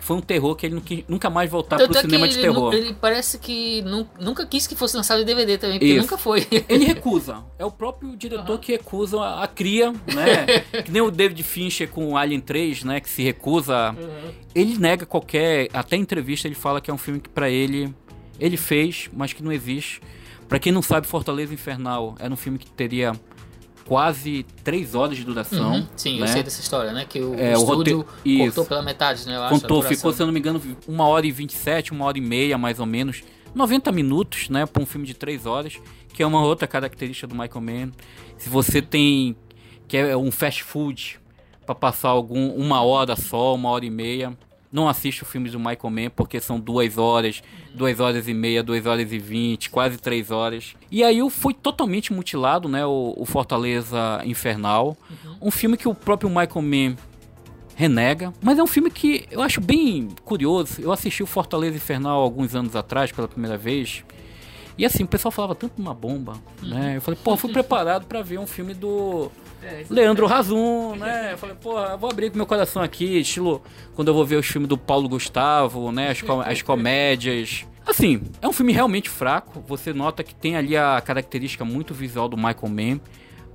foi 0.07 0.17
um 0.17 0.21
terror 0.21 0.55
que 0.55 0.65
ele 0.65 0.81
quis- 0.81 1.05
nunca 1.09 1.29
mais 1.29 1.51
voltar 1.51 1.77
pro 1.79 1.87
Tanto 1.87 1.99
é 1.99 2.01
que 2.03 2.07
cinema 2.07 2.29
de 2.29 2.39
terror. 2.39 2.73
ele 2.73 2.95
parece 2.95 3.39
que 3.41 3.83
nu- 3.83 4.09
nunca 4.21 4.47
quis 4.47 4.65
que 4.67 4.77
fosse 4.77 4.97
lançado 4.97 5.21
em 5.21 5.25
DVD 5.25 5.59
também, 5.59 5.79
porque 5.81 5.93
Isso. 5.95 6.03
nunca 6.03 6.17
foi. 6.17 6.47
Ele 6.69 6.85
recusa. 6.87 7.43
É 7.59 7.65
o 7.65 7.71
próprio 7.73 8.17
diretor 8.17 8.59
que 8.61 8.71
recusa 8.71 9.19
a, 9.21 9.43
a 9.43 9.49
cria, 9.49 9.91
né? 9.93 10.47
que 10.85 10.93
nem 10.93 11.03
o 11.03 11.11
David 11.11 11.43
Fincher 11.43 11.89
com 11.89 12.13
o 12.13 12.17
Alien 12.17 12.41
3, 12.41 12.85
né? 12.85 13.01
Que 13.01 13.09
se 13.11 13.23
recusa. 13.23 13.97
Ele 14.55 14.79
nega 14.79 15.05
qualquer. 15.05 15.69
Até 15.73 15.97
entrevista 15.97 16.47
ele 16.47 16.55
fala 16.55 16.81
que 16.81 16.89
é 16.91 16.95
um 16.95 16.99
filme 16.99 17.19
que 17.19 17.29
pra 17.29 17.51
ele. 17.51 17.93
Ele 18.39 18.57
fez, 18.57 19.11
mas 19.13 19.33
que 19.33 19.43
não 19.43 19.51
existe. 19.51 20.01
Pra 20.49 20.61
quem 20.61 20.71
não 20.71 20.83
sabe, 20.83 21.07
Fortaleza 21.09 21.53
Infernal 21.53 22.15
era 22.21 22.33
um 22.33 22.37
filme 22.37 22.59
que 22.59 22.71
teria 22.71 23.13
quase 23.87 24.45
três 24.65 24.95
horas 24.95 25.17
de 25.17 25.25
duração. 25.25 25.75
Uhum, 25.75 25.87
Sim, 25.97 26.15
eu 26.17 26.21
né? 26.23 26.27
sei 26.27 26.43
dessa 26.43 26.61
história, 26.61 26.93
né? 26.93 27.07
Que 27.09 27.21
o, 27.21 27.35
É, 27.39 27.51
o 27.57 27.61
estúdio 27.61 27.99
roteiro- 27.99 28.07
isso. 28.25 28.45
cortou 28.47 28.65
pela 28.67 28.83
metade, 28.83 29.27
né? 29.27 29.37
Eu 29.37 29.43
acho, 29.45 29.55
Contou, 29.55 29.77
duração. 29.79 29.97
ficou, 29.97 30.13
se 30.13 30.23
eu 30.23 30.27
não 30.27 30.33
me 30.33 30.41
engano, 30.41 30.61
uma 30.89 31.07
hora 31.07 31.27
e 31.27 31.31
27, 31.33 31.93
uma 31.93 32.05
hora 32.05 32.19
e 32.19 32.21
meia, 32.21 32.59
mais 32.59 32.79
ou 32.81 32.87
menos. 32.87 33.23
90 33.55 33.91
minutos, 33.93 34.49
né, 34.51 34.67
para 34.67 34.83
um 34.83 34.87
filme 34.87 35.07
de 35.07 35.15
3 35.15 35.47
horas, 35.47 35.79
que 36.13 36.23
é 36.23 36.27
uma 36.27 36.43
outra 36.43 36.67
característica 36.67 37.27
do 37.27 37.35
Michael 37.35 37.61
Mann. 37.63 37.93
Se 38.37 38.49
você 38.51 38.83
tem 38.83 39.35
que 39.89 39.97
é 39.97 40.17
um 40.17 40.31
fast 40.33 40.63
food 40.65 41.19
para 41.65 41.75
passar 41.75 42.09
algum 42.09 42.51
uma 42.51 42.83
hora 42.83 43.15
só, 43.17 43.55
uma 43.55 43.71
hora 43.71 43.85
e 43.87 43.91
meia, 43.91 44.37
não 44.77 44.89
assiste 44.89 45.23
o 45.23 45.27
filme 45.27 45.49
do 45.49 45.59
Michael 45.59 45.91
Mann 45.91 46.11
porque 46.15 46.39
são 46.39 46.61
duas 46.61 46.99
horas, 46.99 47.43
duas 47.75 47.99
horas 47.99 48.29
e 48.29 48.35
meia, 48.35 48.63
duas 48.63 48.85
horas 48.85 49.11
e 49.11 49.19
vinte, 49.19 49.71
quase 49.71 49.97
três 49.97 50.31
horas. 50.31 50.75
E 50.91 51.03
aí 51.03 51.23
o- 51.23 51.31
foi 51.31 51.55
totalmente 51.55 52.13
mutilado, 52.13 52.69
né, 52.69 52.85
o, 52.85 53.15
o 53.17 53.25
Fortaleza 53.25 54.21
Infernal, 54.25 54.95
um 55.41 55.51
filme 55.51 55.77
que 55.79 55.89
o 55.89 55.95
próprio 55.95 56.29
Michael 56.29 56.61
Mann 56.63 56.97
renega. 57.75 58.33
Mas 58.43 58.59
é 58.59 58.63
um 58.63 58.67
filme 58.67 58.91
que 58.91 59.27
eu 59.31 59.41
acho 59.43 59.61
bem 59.61 60.09
curioso. 60.25 60.81
Eu 60.81 60.93
assisti 60.93 61.23
o 61.23 61.27
Fortaleza 61.27 61.77
Infernal 61.77 62.21
alguns 62.21 62.55
anos 62.55 62.75
atrás 62.77 63.11
pela 63.13 63.29
primeira 63.29 63.57
vez. 63.57 64.05
E 64.79 64.85
assim, 64.85 65.05
o 65.05 65.09
pessoal 65.09 65.33
falava 65.33 65.55
tanto 65.55 65.75
numa 65.79 65.95
bomba, 65.95 66.35
né? 66.63 66.97
Eu 66.97 67.01
falei, 67.01 67.19
pô, 67.23 67.35
fui 67.37 67.51
preparado 67.51 68.07
pra 68.07 68.21
ver 68.23 68.39
um 68.39 68.47
filme 68.47 68.75
do 68.75 69.31
Leandro 69.91 70.27
Razum, 70.27 70.95
né? 70.97 71.33
Eu 71.33 71.39
falei, 71.39 71.57
eu 71.65 71.99
vou 71.99 72.11
abrir 72.11 72.33
meu 72.35 72.47
coração 72.47 72.83
aqui, 72.83 73.19
estilo 73.19 73.63
quando 73.95 74.09
eu 74.09 74.15
vou 74.15 74.25
ver 74.25 74.37
os 74.37 74.47
filmes 74.47 74.69
do 74.69 74.77
Paulo 74.79 75.09
Gustavo, 75.09 75.91
né? 75.93 76.11
As, 76.11 76.23
com- 76.23 76.41
as 76.41 76.63
comédias. 76.63 77.65
Assim, 77.87 78.23
é 78.43 78.49
um 78.49 78.53
filme 78.53 78.73
realmente 78.73 79.09
fraco. 79.09 79.63
Você 79.69 79.93
nota 79.93 80.23
que 80.25 80.35
tem 80.35 80.57
ali 80.57 80.77
a 80.77 81.01
característica 81.01 81.65
muito 81.65 81.95
visual 81.95 82.29
do 82.29 82.37
Michael 82.37 82.69
Mann. 82.69 83.01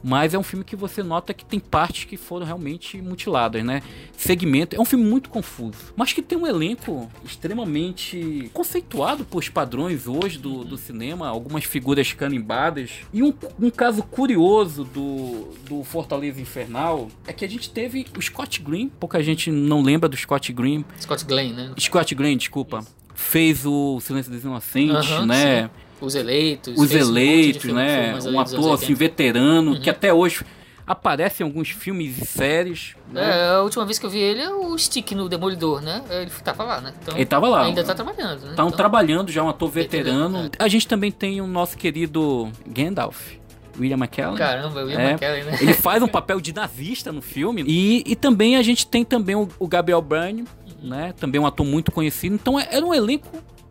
Mas 0.03 0.33
é 0.33 0.39
um 0.39 0.43
filme 0.43 0.65
que 0.65 0.75
você 0.75 1.03
nota 1.03 1.33
que 1.33 1.45
tem 1.45 1.59
partes 1.59 2.05
que 2.05 2.17
foram 2.17 2.45
realmente 2.45 3.01
mutiladas, 3.01 3.63
né? 3.63 3.81
Segmento. 4.17 4.75
É 4.75 4.79
um 4.79 4.85
filme 4.85 5.05
muito 5.05 5.29
confuso. 5.29 5.93
Mas 5.95 6.13
que 6.13 6.21
tem 6.21 6.37
um 6.37 6.47
elenco 6.47 7.09
extremamente 7.23 8.49
conceituado 8.53 9.23
por 9.25 9.47
padrões 9.49 10.07
hoje 10.07 10.37
do, 10.37 10.63
do 10.63 10.77
cinema. 10.77 11.27
Algumas 11.27 11.63
figuras 11.63 12.13
canimbadas. 12.13 12.91
E 13.13 13.21
um, 13.21 13.33
um 13.59 13.69
caso 13.69 14.03
curioso 14.03 14.83
do, 14.83 15.49
do 15.67 15.83
Fortaleza 15.83 16.41
Infernal 16.41 17.09
é 17.27 17.33
que 17.33 17.45
a 17.45 17.49
gente 17.49 17.69
teve 17.69 18.05
o 18.17 18.21
Scott 18.21 18.61
Green. 18.61 18.89
Pouca 18.99 19.21
gente 19.21 19.51
não 19.51 19.81
lembra 19.81 20.07
do 20.09 20.17
Scott 20.17 20.51
Green. 20.53 20.85
Scott 20.99 21.25
Glenn, 21.25 21.53
né? 21.53 21.73
Scott 21.79 22.13
Green, 22.15 22.37
desculpa. 22.37 22.85
Fez 23.13 23.65
o 23.65 23.99
Silêncio 23.99 24.31
dos 24.31 24.43
Inocentes, 24.43 25.09
né? 25.25 25.63
sim. 25.63 25.69
Os 26.01 26.15
Eleitos. 26.15 26.73
Os 26.77 26.91
um 26.93 26.97
Eleitos, 26.97 27.63
né? 27.71 28.05
filmes 28.07 28.25
ali 28.25 28.35
Um 28.35 28.39
ator 28.39 28.73
assim 28.73 28.93
80. 28.93 28.95
veterano 28.99 29.79
que 29.79 29.89
até 29.89 30.13
hoje 30.13 30.43
aparece 30.85 31.41
em 31.41 31.45
alguns 31.45 31.69
filmes 31.69 32.17
e 32.17 32.25
séries. 32.25 32.95
né? 33.11 33.21
É, 33.23 33.49
a 33.55 33.61
última 33.61 33.85
vez 33.85 33.97
que 33.97 34.05
eu 34.05 34.09
vi 34.09 34.19
ele 34.19 34.41
é 34.41 34.49
o 34.49 34.77
Stick 34.77 35.11
no 35.13 35.29
Demolidor, 35.29 35.81
né? 35.81 36.01
Ele 36.09 36.29
tava 36.43 36.63
lá, 36.63 36.81
né? 36.81 36.93
Então, 37.01 37.15
Ele 37.15 37.25
tava 37.25 37.47
lá. 37.47 37.63
Ainda 37.63 37.83
tá 37.83 37.93
trabalhando, 37.95 38.41
né? 38.41 38.53
Tá 38.55 38.63
um 38.63 38.67
Então, 38.67 38.71
trabalhando 38.71 39.31
já, 39.31 39.41
um 39.43 39.47
ator 39.49 39.69
veterano. 39.69 40.43
Veterano, 40.43 40.51
A 40.59 40.67
gente 40.67 40.87
também 40.87 41.11
tem 41.11 41.39
o 41.39 41.47
nosso 41.47 41.77
querido 41.77 42.51
Gandalf, 42.67 43.33
William 43.79 43.95
McKellen. 43.97 44.35
Caramba, 44.35 44.83
o 44.83 44.89
Ian 44.89 44.99
É, 44.99 45.09
McKellen, 45.11 45.43
né? 45.45 45.57
Ele 45.61 45.73
faz 45.73 46.03
um 46.03 46.07
papel 46.09 46.41
de 46.41 46.53
nazista 46.53 47.09
no 47.11 47.21
filme. 47.21 47.63
E, 47.65 48.03
e 48.05 48.15
também 48.15 48.57
a 48.57 48.61
gente 48.61 48.85
tem 48.85 49.05
também 49.05 49.35
o, 49.35 49.47
o 49.59 49.67
Gabriel 49.67 50.01
Byrne, 50.01 50.43
né? 50.83 51.13
Também 51.17 51.39
um 51.39 51.45
ator 51.45 51.65
muito 51.65 51.89
conhecido. 51.91 52.35
Então 52.35 52.59
é- 52.59 52.67
era 52.69 52.85
um 52.85 52.93
elenco, 52.93 53.29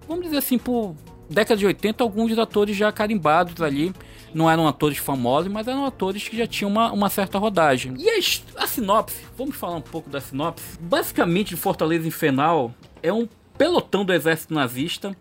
vamos 0.08 0.24
dizer 0.24 0.38
assim, 0.38 0.56
por 0.56 0.94
década 1.30 1.56
de 1.56 1.66
80, 1.66 2.02
alguns 2.02 2.36
atores 2.38 2.76
já 2.76 2.90
carimbados 2.90 3.62
ali. 3.62 3.94
Não 4.34 4.50
eram 4.50 4.66
atores 4.68 4.98
famosos, 4.98 5.50
mas 5.50 5.66
eram 5.66 5.84
atores 5.84 6.28
que 6.28 6.36
já 6.36 6.46
tinham 6.46 6.70
uma, 6.70 6.92
uma 6.92 7.08
certa 7.08 7.38
rodagem. 7.38 7.94
E 7.98 8.08
a, 8.08 8.62
a 8.62 8.66
sinopse, 8.66 9.24
vamos 9.36 9.56
falar 9.56 9.76
um 9.76 9.80
pouco 9.80 10.10
da 10.10 10.20
sinopse. 10.20 10.78
Basicamente, 10.80 11.56
Fortaleza 11.56 12.06
Infernal 12.06 12.72
é 13.02 13.12
um 13.12 13.28
pelotão 13.56 14.04
do 14.04 14.12
exército 14.12 14.54
nazista 14.54 15.16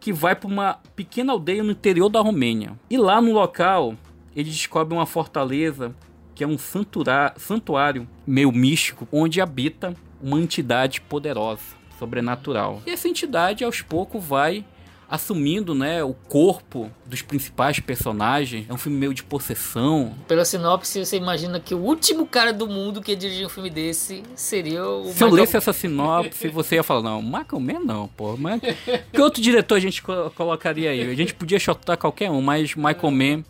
que 0.00 0.12
vai 0.12 0.34
para 0.34 0.48
uma 0.48 0.78
pequena 0.94 1.32
aldeia 1.32 1.62
no 1.62 1.72
interior 1.72 2.08
da 2.08 2.20
Romênia. 2.20 2.78
E 2.88 2.96
lá 2.96 3.20
no 3.20 3.32
local, 3.32 3.94
ele 4.34 4.50
descobre 4.50 4.94
uma 4.94 5.06
fortaleza 5.06 5.94
que 6.34 6.44
é 6.44 6.46
um 6.46 6.56
santuário 6.56 8.08
meio 8.24 8.52
místico, 8.52 9.08
onde 9.10 9.40
habita 9.40 9.94
uma 10.22 10.40
entidade 10.40 11.00
poderosa, 11.00 11.62
sobrenatural. 11.98 12.80
E 12.86 12.90
essa 12.90 13.08
entidade, 13.08 13.64
aos 13.64 13.82
poucos, 13.82 14.24
vai 14.24 14.64
assumindo 15.10 15.74
né, 15.74 16.04
o 16.04 16.12
corpo 16.12 16.90
dos 17.06 17.22
principais 17.22 17.80
personagens. 17.80 18.66
É 18.68 18.72
um 18.72 18.76
filme 18.76 18.98
meio 18.98 19.14
de 19.14 19.22
possessão. 19.22 20.14
Pela 20.26 20.44
sinopse, 20.44 21.04
você 21.04 21.16
imagina 21.16 21.58
que 21.58 21.74
o 21.74 21.78
último 21.78 22.26
cara 22.26 22.52
do 22.52 22.66
mundo 22.66 23.00
que 23.00 23.12
ia 23.12 23.16
dirigir 23.16 23.46
um 23.46 23.48
filme 23.48 23.70
desse 23.70 24.22
seria 24.34 24.84
o 24.86 25.04
Se 25.04 25.22
eu 25.24 25.28
Michael- 25.28 25.32
lesse 25.34 25.56
essa 25.56 25.72
sinopse, 25.72 26.48
você 26.52 26.74
ia 26.74 26.82
falar, 26.82 27.02
não, 27.02 27.22
Michael 27.22 27.60
Mann 27.60 27.80
não, 27.84 28.08
pô. 28.08 28.36
Mas 28.36 28.60
que 29.12 29.20
outro 29.20 29.40
diretor 29.40 29.76
a 29.76 29.80
gente 29.80 30.02
co- 30.02 30.30
colocaria 30.34 30.90
aí? 30.90 31.10
A 31.10 31.14
gente 31.14 31.32
podia 31.34 31.58
chutar 31.58 31.96
qualquer 31.96 32.30
um, 32.30 32.42
mas 32.42 32.74
Michael 32.74 33.10
Mann... 33.10 33.44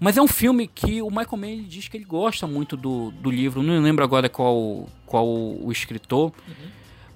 Mas 0.00 0.16
é 0.16 0.22
um 0.22 0.28
filme 0.28 0.68
que 0.68 1.00
o 1.02 1.08
Michael 1.08 1.36
Mann 1.36 1.64
diz 1.66 1.88
que 1.88 1.96
ele 1.96 2.04
gosta 2.04 2.46
muito 2.46 2.76
do, 2.76 3.10
do 3.10 3.30
livro. 3.30 3.62
Não 3.64 3.80
lembro 3.82 4.04
agora 4.04 4.28
qual, 4.28 4.86
qual 5.06 5.26
o 5.26 5.72
escritor. 5.72 6.30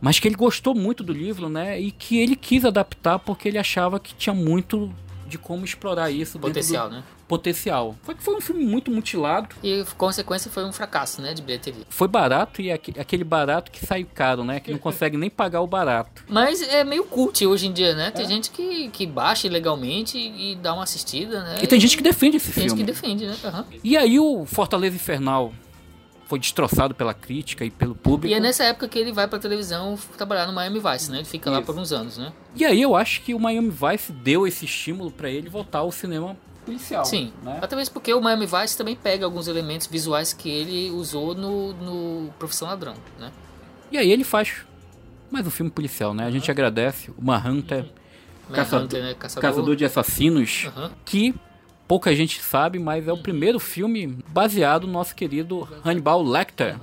Mas 0.02 0.18
que 0.18 0.26
ele 0.28 0.34
gostou 0.34 0.74
muito 0.74 1.02
do 1.04 1.12
livro, 1.12 1.48
né? 1.48 1.80
E 1.80 1.90
que 1.92 2.18
ele 2.18 2.34
quis 2.36 2.64
adaptar 2.64 3.18
porque 3.20 3.48
ele 3.48 3.56
achava 3.56 3.98
que 4.00 4.12
tinha 4.14 4.34
muito 4.34 4.92
de 5.28 5.38
como 5.38 5.64
explorar 5.64 6.10
isso 6.10 6.38
Potencial, 6.38 6.90
do 6.90 6.96
né? 6.96 7.02
potencial. 7.26 7.96
Foi 8.02 8.14
que 8.14 8.22
foi 8.22 8.34
um 8.36 8.40
filme 8.42 8.62
muito 8.66 8.90
mutilado. 8.90 9.54
E 9.62 9.82
consequência 9.96 10.50
foi 10.50 10.62
um 10.66 10.72
fracasso, 10.72 11.22
né? 11.22 11.32
De 11.32 11.40
bilheteria. 11.40 11.84
Foi 11.88 12.06
barato 12.06 12.60
e 12.60 12.70
aque- 12.70 12.92
aquele 13.00 13.24
barato 13.24 13.70
que 13.70 13.86
saiu 13.86 14.06
caro, 14.14 14.44
né? 14.44 14.60
Que 14.60 14.70
não 14.72 14.78
consegue 14.78 15.16
nem 15.16 15.30
pagar 15.30 15.62
o 15.62 15.66
barato. 15.66 16.22
Mas 16.28 16.60
é 16.60 16.84
meio 16.84 17.04
cult 17.04 17.46
hoje 17.46 17.66
em 17.68 17.72
dia, 17.72 17.94
né? 17.94 18.08
É. 18.08 18.10
Tem 18.10 18.26
gente 18.28 18.50
que, 18.50 18.88
que 18.90 19.06
baixa 19.06 19.46
ilegalmente 19.46 20.18
e 20.18 20.54
dá 20.56 20.74
uma 20.74 20.82
assistida, 20.82 21.42
né? 21.44 21.60
E 21.62 21.66
tem 21.66 21.80
gente 21.80 21.96
que 21.96 22.02
defende 22.02 22.36
esse 22.36 22.52
tem 22.52 22.64
gente 22.64 22.70
filme. 22.76 22.84
que 22.84 22.92
defende, 22.92 23.24
né? 23.26 23.36
Aham. 23.44 23.64
E 23.82 23.96
aí 23.96 24.20
o 24.20 24.44
Fortaleza 24.44 24.96
Infernal 24.96 25.52
foi 26.32 26.38
destroçado 26.38 26.94
pela 26.94 27.12
crítica 27.12 27.62
e 27.62 27.70
pelo 27.70 27.94
público. 27.94 28.26
E 28.26 28.32
é 28.32 28.40
nessa 28.40 28.64
época 28.64 28.88
que 28.88 28.98
ele 28.98 29.12
vai 29.12 29.28
pra 29.28 29.38
televisão 29.38 29.98
trabalhar 30.16 30.46
no 30.46 30.52
Miami 30.54 30.80
Vice, 30.80 31.10
né? 31.10 31.18
Ele 31.18 31.26
fica 31.26 31.50
lá 31.50 31.58
Isso. 31.58 31.66
por 31.66 31.78
uns 31.78 31.92
anos, 31.92 32.16
né? 32.16 32.32
E 32.56 32.64
aí 32.64 32.80
eu 32.80 32.96
acho 32.96 33.20
que 33.20 33.34
o 33.34 33.38
Miami 33.38 33.68
Vice 33.70 34.10
deu 34.10 34.46
esse 34.46 34.64
estímulo 34.64 35.10
pra 35.10 35.28
ele 35.28 35.50
voltar 35.50 35.80
ao 35.80 35.92
cinema 35.92 36.34
policial. 36.64 37.04
Sim. 37.04 37.34
Né? 37.42 37.58
Até 37.60 37.76
mesmo 37.76 37.92
porque 37.92 38.14
o 38.14 38.20
Miami 38.22 38.46
Vice 38.46 38.78
também 38.78 38.96
pega 38.96 39.26
alguns 39.26 39.46
elementos 39.46 39.86
visuais 39.88 40.32
que 40.32 40.48
ele 40.48 40.90
usou 40.90 41.34
no, 41.34 41.74
no 41.74 42.32
Profissão 42.38 42.66
Ladrão, 42.66 42.94
né? 43.20 43.30
E 43.90 43.98
aí 43.98 44.10
ele 44.10 44.24
faz 44.24 44.54
mais 45.30 45.46
um 45.46 45.50
filme 45.50 45.70
policial, 45.70 46.14
né? 46.14 46.24
A 46.24 46.30
gente 46.30 46.50
agradece 46.50 47.10
o 47.10 47.22
Manhunter, 47.22 47.84
Caçador- 48.50 48.78
Manhunter, 48.78 49.02
né? 49.02 49.14
Caçador. 49.18 49.50
Caçador 49.50 49.76
de 49.76 49.84
Assassinos, 49.84 50.70
Aham. 50.74 50.92
que 51.04 51.34
pouca 51.92 52.16
gente 52.16 52.40
sabe, 52.40 52.78
mas 52.78 53.06
é 53.06 53.12
o 53.12 53.18
primeiro 53.18 53.60
filme 53.60 54.18
baseado 54.28 54.86
no 54.86 54.94
nosso 54.94 55.14
querido 55.14 55.68
Hannibal 55.84 56.22
Lecter. 56.22 56.74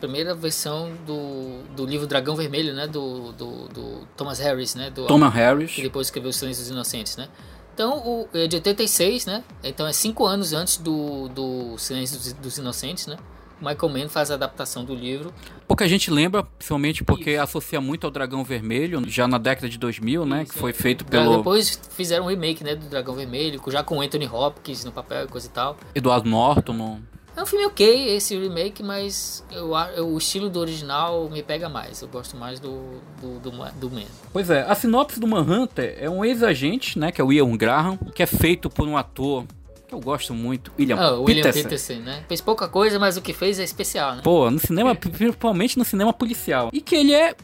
Primeira 0.00 0.34
versão 0.34 0.90
do, 1.06 1.62
do 1.76 1.86
livro 1.86 2.04
Dragão 2.04 2.34
Vermelho, 2.34 2.74
né? 2.74 2.88
Do, 2.88 3.30
do, 3.30 3.68
do 3.68 4.08
Thomas 4.16 4.40
Harris, 4.40 4.74
né? 4.74 4.90
Do, 4.90 5.06
Thomas 5.06 5.32
Harris. 5.32 5.72
que 5.72 5.82
depois 5.82 6.08
escreveu 6.08 6.30
Os 6.30 6.36
Silêncios 6.36 6.66
dos 6.66 6.74
Inocentes, 6.74 7.16
né? 7.16 7.28
Então, 7.72 7.98
o, 7.98 8.28
é 8.34 8.48
de 8.48 8.56
86, 8.56 9.26
né? 9.26 9.44
Então 9.62 9.86
é 9.86 9.92
cinco 9.92 10.26
anos 10.26 10.52
antes 10.52 10.78
do, 10.78 11.28
do 11.28 11.78
Silêncio 11.78 12.16
dos, 12.16 12.32
dos 12.32 12.58
Inocentes, 12.58 13.06
né? 13.06 13.18
Michael 13.60 13.88
Mann 13.92 14.08
faz 14.08 14.30
a 14.30 14.34
adaptação 14.34 14.84
do 14.84 14.94
livro. 14.94 15.32
Pouca 15.66 15.88
gente 15.88 16.10
lembra, 16.10 16.42
principalmente 16.42 17.02
porque 17.02 17.32
associa 17.36 17.80
muito 17.80 18.04
ao 18.06 18.10
Dragão 18.10 18.44
Vermelho, 18.44 19.02
já 19.08 19.26
na 19.26 19.38
década 19.38 19.68
de 19.68 19.78
2000, 19.78 20.24
né? 20.26 20.44
Que 20.44 20.54
foi 20.54 20.72
feito 20.72 21.04
Daí 21.04 21.22
pelo 21.22 21.38
Depois 21.38 21.80
fizeram 21.90 22.24
um 22.26 22.28
remake, 22.28 22.62
né? 22.62 22.74
Do 22.74 22.86
Dragão 22.86 23.14
Vermelho, 23.14 23.60
já 23.68 23.82
com 23.82 24.00
Anthony 24.00 24.26
Hopkins 24.26 24.84
no 24.84 24.92
papel 24.92 25.24
e 25.24 25.28
coisa 25.28 25.46
e 25.46 25.50
tal. 25.50 25.76
Eduardo 25.94 26.28
Norton. 26.28 26.72
no- 26.72 27.02
É 27.36 27.42
um 27.42 27.46
filme 27.46 27.66
ok, 27.66 28.16
esse 28.16 28.34
remake, 28.38 28.82
mas 28.82 29.44
eu, 29.52 29.70
eu- 29.94 30.08
o 30.08 30.16
estilo 30.16 30.48
do 30.48 30.58
original 30.58 31.28
me 31.28 31.42
pega 31.42 31.68
mais. 31.68 32.00
Eu 32.00 32.08
gosto 32.08 32.34
mais 32.36 32.58
do, 32.58 33.00
do, 33.20 33.38
do, 33.40 33.50
do 33.50 33.90
Man. 33.90 34.04
Pois 34.32 34.48
é, 34.48 34.62
a 34.62 34.74
sinopse 34.74 35.20
do 35.20 35.26
Manhunter 35.26 35.96
é 36.00 36.08
um 36.08 36.24
ex-agente, 36.24 36.98
né? 36.98 37.12
Que 37.12 37.20
é 37.20 37.24
o 37.24 37.30
Ian 37.32 37.54
Graham, 37.56 37.98
que 38.14 38.22
é 38.22 38.26
feito 38.26 38.70
por 38.70 38.88
um 38.88 38.96
ator 38.96 39.44
que 39.86 39.94
eu 39.94 40.00
gosto 40.00 40.34
muito, 40.34 40.72
William, 40.78 40.96
Ah, 40.96 41.12
o 41.14 41.24
William 41.24 41.50
Peterson. 41.50 42.00
Né? 42.00 42.24
Fez 42.28 42.40
pouca 42.40 42.68
coisa, 42.68 42.98
mas 42.98 43.16
o 43.16 43.22
que 43.22 43.32
fez 43.32 43.58
é 43.58 43.64
especial, 43.64 44.16
né? 44.16 44.22
Pô, 44.22 44.50
no 44.50 44.58
cinema, 44.58 44.94
principalmente 44.96 45.78
no 45.78 45.84
cinema 45.84 46.12
policial. 46.12 46.70
E 46.72 46.80
que 46.80 46.96
ele 46.96 47.14
é 47.14 47.34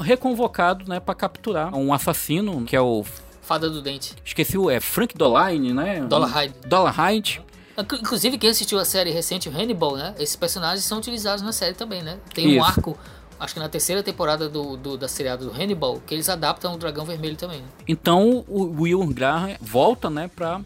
reconvocado, 0.00 0.88
né, 0.88 0.98
para 1.00 1.14
capturar 1.14 1.74
um 1.74 1.92
assassino, 1.92 2.64
que 2.64 2.74
é 2.74 2.80
o 2.80 3.04
Fada 3.42 3.68
do 3.68 3.82
Dente. 3.82 4.14
Esqueci 4.24 4.56
o 4.56 4.70
é 4.70 4.80
Frank 4.80 5.14
Doline, 5.16 5.74
né? 5.74 6.00
Dollar 6.08 6.30
Hyde. 6.30 6.54
Dollar 6.66 6.94
Hyde. 6.94 7.42
Inclusive, 7.76 8.38
quem 8.38 8.48
assistiu 8.48 8.78
a 8.78 8.84
série 8.84 9.10
recente, 9.10 9.48
o 9.48 9.52
Hannibal, 9.52 9.96
né? 9.96 10.14
Esses 10.18 10.36
personagens 10.36 10.84
são 10.84 10.98
utilizados 10.98 11.42
na 11.42 11.52
série 11.52 11.74
também, 11.74 12.02
né? 12.02 12.18
Tem 12.32 12.48
Isso. 12.48 12.58
um 12.58 12.64
arco, 12.64 12.96
acho 13.38 13.52
que 13.52 13.60
na 13.60 13.68
terceira 13.68 14.02
temporada 14.02 14.48
do, 14.48 14.76
do, 14.76 14.96
da 14.96 15.08
seriada 15.08 15.44
do 15.44 15.50
Hannibal, 15.50 16.00
que 16.06 16.14
eles 16.14 16.28
adaptam 16.28 16.72
o 16.72 16.78
Dragão 16.78 17.04
Vermelho 17.04 17.36
também. 17.36 17.60
Né? 17.60 17.66
Então, 17.86 18.44
o 18.48 18.80
Will 18.80 19.04
Graham 19.08 19.56
volta, 19.60 20.08
né, 20.08 20.30
pra 20.34 20.62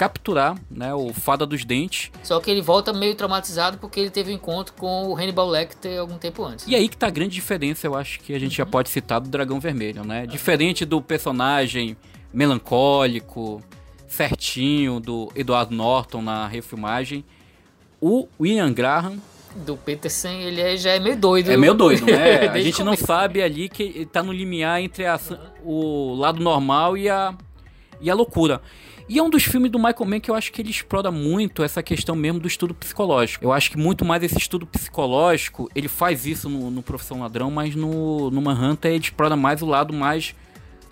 capturar 0.00 0.56
né, 0.70 0.94
o 0.94 1.12
Fada 1.12 1.44
dos 1.44 1.62
Dentes. 1.62 2.10
Só 2.22 2.40
que 2.40 2.50
ele 2.50 2.62
volta 2.62 2.90
meio 2.90 3.14
traumatizado 3.14 3.76
porque 3.76 4.00
ele 4.00 4.08
teve 4.08 4.32
um 4.32 4.34
encontro 4.34 4.72
com 4.72 5.08
o 5.08 5.14
Hannibal 5.14 5.46
Lecter 5.46 6.00
algum 6.00 6.16
tempo 6.16 6.42
antes. 6.42 6.66
E 6.66 6.74
aí 6.74 6.88
que 6.88 6.96
tá 6.96 7.08
a 7.08 7.10
grande 7.10 7.34
diferença, 7.34 7.86
eu 7.86 7.94
acho 7.94 8.18
que 8.20 8.32
a 8.34 8.38
gente 8.38 8.52
uhum. 8.52 8.64
já 8.64 8.66
pode 8.66 8.88
citar 8.88 9.20
do 9.20 9.28
Dragão 9.28 9.60
Vermelho, 9.60 10.02
né? 10.02 10.26
Diferente 10.26 10.86
do 10.86 11.02
personagem 11.02 11.98
melancólico, 12.32 13.62
certinho 14.08 15.00
do 15.00 15.30
Edward 15.36 15.74
Norton 15.74 16.22
na 16.22 16.46
refilmagem, 16.46 17.22
o 18.00 18.26
William 18.40 18.72
Graham 18.72 19.18
do 19.54 19.76
Peterson, 19.76 20.28
ele 20.28 20.62
é, 20.62 20.78
já 20.78 20.92
é 20.92 20.98
meio 20.98 21.16
doido. 21.16 21.50
É 21.50 21.58
meio 21.58 21.74
doido, 21.74 22.06
né? 22.06 22.48
a 22.48 22.60
gente 22.60 22.82
não 22.82 22.96
sabe 22.96 23.42
ali 23.42 23.68
que 23.68 23.82
ele 23.82 24.06
tá 24.06 24.22
no 24.22 24.32
limiar 24.32 24.80
entre 24.80 25.04
a, 25.04 25.20
o 25.62 26.14
lado 26.14 26.42
normal 26.42 26.96
e 26.96 27.06
a, 27.06 27.34
e 28.00 28.08
a 28.08 28.14
loucura. 28.14 28.62
E 29.10 29.18
é 29.18 29.22
um 29.24 29.28
dos 29.28 29.42
filmes 29.42 29.72
do 29.72 29.76
Michael 29.76 30.06
Mann 30.06 30.20
que 30.20 30.30
eu 30.30 30.36
acho 30.36 30.52
que 30.52 30.62
ele 30.62 30.70
explora 30.70 31.10
muito 31.10 31.64
essa 31.64 31.82
questão 31.82 32.14
mesmo 32.14 32.38
do 32.38 32.46
estudo 32.46 32.72
psicológico. 32.72 33.44
Eu 33.44 33.52
acho 33.52 33.68
que 33.68 33.76
muito 33.76 34.04
mais 34.04 34.22
esse 34.22 34.38
estudo 34.38 34.64
psicológico, 34.64 35.68
ele 35.74 35.88
faz 35.88 36.26
isso 36.26 36.48
no, 36.48 36.70
no 36.70 36.80
Profissão 36.80 37.18
Ladrão, 37.18 37.50
mas 37.50 37.74
no, 37.74 38.30
no 38.30 38.40
Manhunter 38.40 38.92
ele 38.92 39.02
explora 39.02 39.34
mais 39.34 39.62
o 39.62 39.66
lado 39.66 39.92
mais 39.92 40.32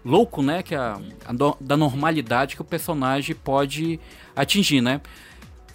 louco, 0.04 0.42
né? 0.42 0.64
Que 0.64 0.74
é 0.74 0.78
a, 0.78 1.00
a 1.26 1.32
do, 1.32 1.56
da 1.60 1.76
normalidade 1.76 2.56
que 2.56 2.60
o 2.60 2.64
personagem 2.64 3.36
pode 3.36 4.00
atingir, 4.34 4.80
né? 4.80 5.00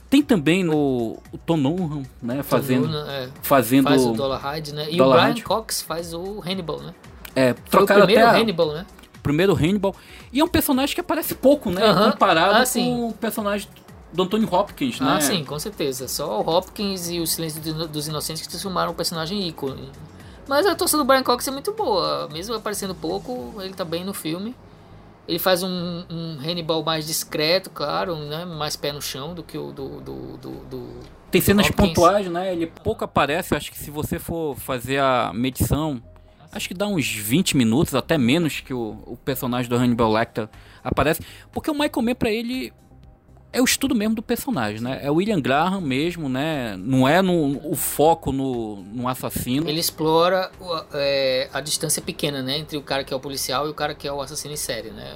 Tem 0.09 0.21
também 0.21 0.65
no, 0.65 1.17
o 1.31 1.37
Tom 1.45 1.55
Nunham, 1.55 2.03
né? 2.21 2.43
Fazendo, 2.43 2.93
é, 2.93 3.29
fazendo 3.41 3.85
faz 3.85 4.05
o 4.05 4.11
Dollar 4.11 4.41
Hyde, 4.41 4.73
né? 4.73 4.87
E 4.91 4.97
Dollar 4.97 5.15
o 5.15 5.21
Brian 5.21 5.27
Hyde. 5.29 5.43
Cox 5.43 5.81
faz 5.81 6.13
o 6.13 6.41
Hannibal, 6.45 6.81
né? 6.81 6.93
É, 7.33 7.53
trocaram 7.53 8.03
até 8.03 8.21
a, 8.21 8.33
Hannibal, 8.33 8.73
né? 8.73 8.85
Primeiro 9.23 9.55
Hannibal. 9.55 9.95
E 10.31 10.41
é 10.41 10.43
um 10.43 10.47
personagem 10.47 10.93
que 10.93 11.01
aparece 11.01 11.33
pouco, 11.33 11.71
né? 11.71 11.81
Comparado 12.11 12.61
ah, 12.61 12.65
com 12.71 13.07
o 13.07 13.13
personagem 13.13 13.67
do 14.11 14.23
Anthony 14.23 14.45
Hopkins, 14.45 14.99
né? 14.99 15.15
Ah, 15.17 15.21
sim, 15.21 15.43
com 15.43 15.57
certeza. 15.57 16.07
Só 16.07 16.41
o 16.41 16.47
Hopkins 16.47 17.09
e 17.09 17.19
o 17.19 17.25
Silêncio 17.25 17.61
dos 17.87 18.07
Inocentes 18.07 18.43
que 18.43 18.49
transformaram 18.49 18.91
o 18.91 18.95
personagem 18.95 19.47
ícone. 19.47 19.89
Mas 20.47 20.65
a 20.65 20.73
atuação 20.73 20.99
do 20.99 21.05
Brian 21.05 21.23
Cox 21.23 21.47
é 21.47 21.51
muito 21.51 21.71
boa. 21.71 22.27
Mesmo 22.31 22.53
aparecendo 22.53 22.93
pouco, 22.93 23.55
ele 23.61 23.73
tá 23.73 23.85
bem 23.85 24.03
no 24.03 24.13
filme. 24.13 24.55
Ele 25.27 25.39
faz 25.39 25.63
um, 25.63 26.03
um 26.09 26.37
Hannibal 26.37 26.83
mais 26.83 27.07
discreto, 27.07 27.69
claro, 27.69 28.15
né? 28.15 28.43
Mais 28.43 28.75
pé 28.75 28.91
no 28.91 29.01
chão 29.01 29.33
do 29.33 29.41
que 29.41 29.57
o 29.57 29.71
do. 29.71 30.01
do, 30.01 30.37
do, 30.37 30.51
do 30.65 30.99
Tem 31.31 31.39
cenas 31.39 31.71
pontuais, 31.71 32.27
né? 32.27 32.51
Ele 32.51 32.67
pouco 32.67 33.05
aparece. 33.05 33.55
Acho 33.55 33.71
que 33.71 33.77
se 33.77 33.89
você 33.89 34.19
for 34.19 34.55
fazer 34.57 34.99
a 34.99 35.31
medição 35.33 36.01
acho 36.53 36.67
que 36.67 36.73
dá 36.73 36.87
uns 36.87 37.07
20 37.13 37.57
minutos, 37.57 37.95
até 37.95 38.17
menos, 38.17 38.59
que 38.59 38.73
o, 38.73 39.03
o 39.05 39.17
personagem 39.17 39.69
do 39.69 39.75
Hannibal 39.75 40.11
Lecter 40.11 40.47
aparece. 40.83 41.21
Porque 41.51 41.69
o 41.69 41.73
Michael 41.73 42.01
Mann, 42.01 42.15
pra 42.15 42.29
ele, 42.29 42.71
é 43.53 43.61
o 43.61 43.65
estudo 43.65 43.93
mesmo 43.93 44.15
do 44.15 44.23
personagem, 44.23 44.81
né? 44.81 44.99
É 45.03 45.11
o 45.11 45.15
William 45.15 45.39
Graham 45.39 45.79
mesmo, 45.79 46.27
né? 46.27 46.75
Não 46.77 47.07
é 47.07 47.21
no, 47.21 47.59
o 47.69 47.75
foco 47.75 48.31
no, 48.31 48.77
no 48.83 49.07
assassino. 49.07 49.69
Ele 49.69 49.79
explora 49.79 50.51
é, 50.93 51.49
a 51.53 51.61
distância 51.61 52.01
pequena, 52.01 52.41
né? 52.41 52.57
Entre 52.57 52.77
o 52.77 52.81
cara 52.81 53.03
que 53.03 53.13
é 53.13 53.17
o 53.17 53.19
policial 53.19 53.67
e 53.67 53.69
o 53.69 53.73
cara 53.73 53.93
que 53.93 54.07
é 54.07 54.11
o 54.11 54.21
assassino 54.21 54.53
em 54.53 54.57
série, 54.57 54.89
né? 54.89 55.15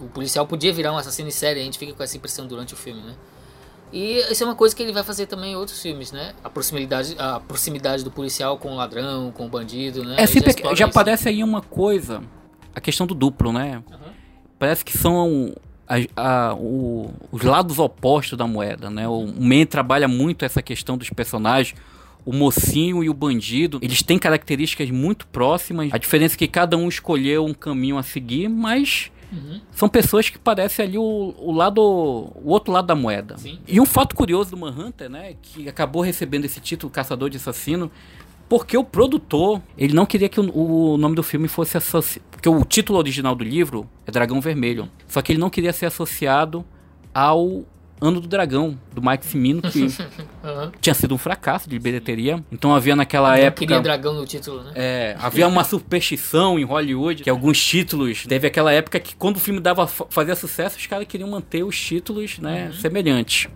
O 0.00 0.08
policial 0.08 0.46
podia 0.46 0.72
virar 0.72 0.92
um 0.92 0.96
assassino 0.96 1.28
em 1.28 1.32
série, 1.32 1.60
a 1.60 1.64
gente 1.64 1.78
fica 1.78 1.92
com 1.92 2.02
essa 2.02 2.16
impressão 2.16 2.46
durante 2.46 2.74
o 2.74 2.76
filme, 2.76 3.00
né? 3.00 3.14
E 3.92 4.18
isso 4.30 4.42
é 4.42 4.46
uma 4.46 4.54
coisa 4.54 4.74
que 4.74 4.82
ele 4.82 4.92
vai 4.92 5.02
fazer 5.02 5.26
também 5.26 5.52
em 5.52 5.56
outros 5.56 5.80
filmes, 5.82 6.12
né? 6.12 6.32
A 6.42 6.48
proximidade, 6.48 7.14
a 7.18 7.38
proximidade 7.38 8.02
do 8.02 8.10
policial 8.10 8.56
com 8.56 8.72
o 8.72 8.74
ladrão, 8.74 9.30
com 9.30 9.44
o 9.44 9.48
bandido, 9.48 10.02
né? 10.02 10.16
É 10.18 10.26
sempre 10.26 10.52
já, 10.52 10.74
já 10.74 10.86
aparece 10.86 11.28
aí 11.28 11.44
uma 11.44 11.60
coisa, 11.60 12.22
a 12.74 12.80
questão 12.80 13.06
do 13.06 13.14
duplo, 13.14 13.52
né? 13.52 13.82
Uhum. 13.90 14.12
Parece 14.58 14.82
que 14.84 14.96
são 14.96 15.52
a, 15.86 15.96
a, 16.16 16.54
o, 16.54 17.12
os 17.30 17.42
lados 17.42 17.78
opostos 17.78 18.38
da 18.38 18.46
moeda, 18.46 18.88
né? 18.88 19.06
O, 19.06 19.24
o 19.24 19.44
Man 19.44 19.66
trabalha 19.66 20.08
muito 20.08 20.44
essa 20.44 20.62
questão 20.62 20.96
dos 20.96 21.10
personagens. 21.10 21.78
O 22.24 22.32
mocinho 22.32 23.02
e 23.02 23.10
o 23.10 23.14
bandido, 23.14 23.78
eles 23.82 24.02
têm 24.02 24.18
características 24.18 24.90
muito 24.90 25.26
próximas. 25.26 25.92
A 25.92 25.98
diferença 25.98 26.34
é 26.36 26.38
que 26.38 26.48
cada 26.48 26.76
um 26.76 26.88
escolheu 26.88 27.44
um 27.44 27.52
caminho 27.52 27.98
a 27.98 28.02
seguir, 28.02 28.48
mas 28.48 29.10
Uhum. 29.32 29.60
São 29.72 29.88
pessoas 29.88 30.28
que 30.28 30.38
parecem 30.38 30.84
ali 30.84 30.98
o, 30.98 31.34
o 31.38 31.52
lado, 31.52 31.80
o 31.80 32.50
outro 32.50 32.72
lado 32.72 32.86
da 32.86 32.94
moeda. 32.94 33.38
Sim. 33.38 33.58
E 33.66 33.80
um 33.80 33.86
fato 33.86 34.14
curioso 34.14 34.50
do 34.50 34.56
Manhunter, 34.56 35.08
né, 35.08 35.34
que 35.40 35.68
acabou 35.68 36.02
recebendo 36.02 36.44
esse 36.44 36.60
título 36.60 36.92
Caçador 36.92 37.30
de 37.30 37.38
Assassino, 37.38 37.90
porque 38.48 38.76
o 38.76 38.84
produtor, 38.84 39.62
ele 39.78 39.94
não 39.94 40.04
queria 40.04 40.28
que 40.28 40.38
o, 40.38 40.92
o 40.92 40.96
nome 40.98 41.14
do 41.14 41.22
filme 41.22 41.48
fosse 41.48 41.78
associado, 41.78 42.26
porque 42.30 42.48
o 42.48 42.62
título 42.64 42.98
original 42.98 43.34
do 43.34 43.42
livro 43.42 43.88
é 44.06 44.10
Dragão 44.10 44.40
Vermelho, 44.40 44.90
só 45.08 45.22
que 45.22 45.32
ele 45.32 45.38
não 45.38 45.48
queria 45.48 45.72
ser 45.72 45.86
associado 45.86 46.64
ao 47.14 47.64
Ano 48.02 48.20
do 48.20 48.26
Dragão, 48.26 48.76
do 48.92 49.00
Mike 49.00 49.24
Cimino, 49.24 49.62
que 49.62 49.82
uhum. 50.42 50.72
tinha 50.80 50.92
sido 50.92 51.14
um 51.14 51.18
fracasso 51.18 51.70
de 51.70 51.78
bilheteria. 51.78 52.44
Então 52.50 52.74
havia 52.74 52.96
naquela 52.96 53.38
Eu 53.38 53.46
época. 53.46 53.60
queria 53.60 53.80
dragão 53.80 54.12
no 54.12 54.26
título, 54.26 54.64
né? 54.64 54.72
É, 54.74 55.16
havia 55.20 55.46
uma 55.46 55.62
superstição 55.62 56.58
em 56.58 56.64
Hollywood, 56.64 57.22
que 57.22 57.30
alguns 57.30 57.64
títulos. 57.64 58.26
Teve 58.26 58.48
aquela 58.48 58.72
época 58.72 58.98
que 58.98 59.14
quando 59.14 59.36
o 59.36 59.40
filme 59.40 59.60
dava 59.60 59.86
fazia 59.86 60.34
sucesso, 60.34 60.76
os 60.76 60.86
caras 60.88 61.06
queriam 61.06 61.30
manter 61.30 61.62
os 61.62 61.80
títulos, 61.80 62.40
né, 62.40 62.66
uhum. 62.66 62.80
semelhantes. 62.80 63.48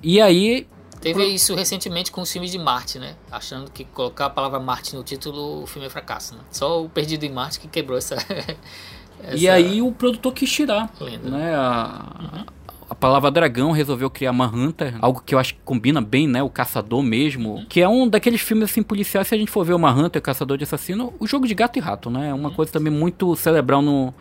E 0.00 0.20
aí. 0.20 0.64
Teve 1.00 1.24
isso 1.24 1.52
recentemente 1.56 2.12
com 2.12 2.20
os 2.20 2.30
filmes 2.30 2.52
de 2.52 2.58
Marte, 2.58 3.00
né? 3.00 3.16
Achando 3.32 3.68
que 3.68 3.84
colocar 3.84 4.26
a 4.26 4.30
palavra 4.30 4.60
Marte 4.60 4.94
no 4.94 5.02
título, 5.02 5.64
o 5.64 5.66
filme 5.66 5.88
é 5.88 5.90
fracasso, 5.90 6.36
né? 6.36 6.40
Só 6.52 6.84
o 6.84 6.88
Perdido 6.88 7.24
em 7.24 7.32
Marte 7.32 7.58
que 7.58 7.66
quebrou 7.66 7.98
essa. 7.98 8.14
essa... 9.20 9.36
E 9.36 9.48
aí 9.48 9.82
o 9.82 9.90
produtor 9.90 10.32
quis 10.32 10.52
tirar. 10.52 10.88
Lenda. 11.00 11.28
Né? 11.28 11.52
A, 11.56 12.16
uhum 12.20 12.61
a 12.92 12.94
palavra 12.94 13.30
dragão 13.30 13.72
resolveu 13.72 14.10
criar 14.10 14.34
Manhunter, 14.34 14.94
algo 15.00 15.22
que 15.24 15.34
eu 15.34 15.38
acho 15.38 15.54
que 15.54 15.60
combina 15.64 15.98
bem, 15.98 16.28
né? 16.28 16.42
O 16.42 16.50
caçador 16.50 17.02
mesmo. 17.02 17.64
Que 17.66 17.80
é 17.80 17.88
um 17.88 18.06
daqueles 18.06 18.42
filmes 18.42 18.70
assim 18.70 18.82
policiais, 18.82 19.28
se 19.28 19.34
a 19.34 19.38
gente 19.38 19.50
for 19.50 19.64
ver 19.64 19.72
o 19.72 19.78
Manhunter, 19.78 20.20
o 20.20 20.22
caçador 20.22 20.58
de 20.58 20.64
assassino, 20.64 21.10
o 21.18 21.26
jogo 21.26 21.46
de 21.46 21.54
gato 21.54 21.78
e 21.78 21.80
rato, 21.80 22.10
né? 22.10 22.28
É 22.28 22.34
uma 22.34 22.50
coisa 22.50 22.70
também 22.70 22.92
muito 22.92 23.34
cerebral 23.34 23.80
no, 23.80 24.12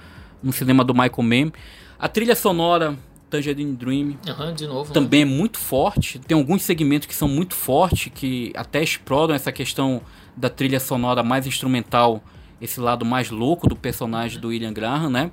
no 0.42 0.54
cinema 0.54 0.86
do 0.86 0.94
Michael 0.94 1.22
Mann. 1.22 1.52
A 2.00 2.08
trilha 2.08 2.34
sonora 2.34 2.98
Tangerine 3.30 3.74
Dream. 3.74 4.18
Uhum, 4.26 4.54
de 4.54 4.66
novo. 4.66 4.94
Também 4.94 5.26
né? 5.26 5.30
é 5.30 5.36
muito 5.36 5.58
forte. 5.58 6.20
Tem 6.20 6.38
alguns 6.38 6.62
segmentos 6.62 7.10
que 7.10 7.14
são 7.14 7.28
muito 7.28 7.54
fortes, 7.54 8.10
que 8.16 8.54
até 8.56 8.82
exploram 8.82 9.36
essa 9.36 9.52
questão 9.52 10.02
da 10.38 10.50
trilha 10.50 10.80
sonora 10.80 11.22
mais 11.22 11.46
instrumental, 11.46 12.24
esse 12.62 12.80
lado 12.80 13.04
mais 13.04 13.30
louco 13.32 13.68
do 13.68 13.76
personagem 13.76 14.40
do 14.40 14.48
William 14.48 14.72
Graham, 14.72 15.10
né? 15.10 15.30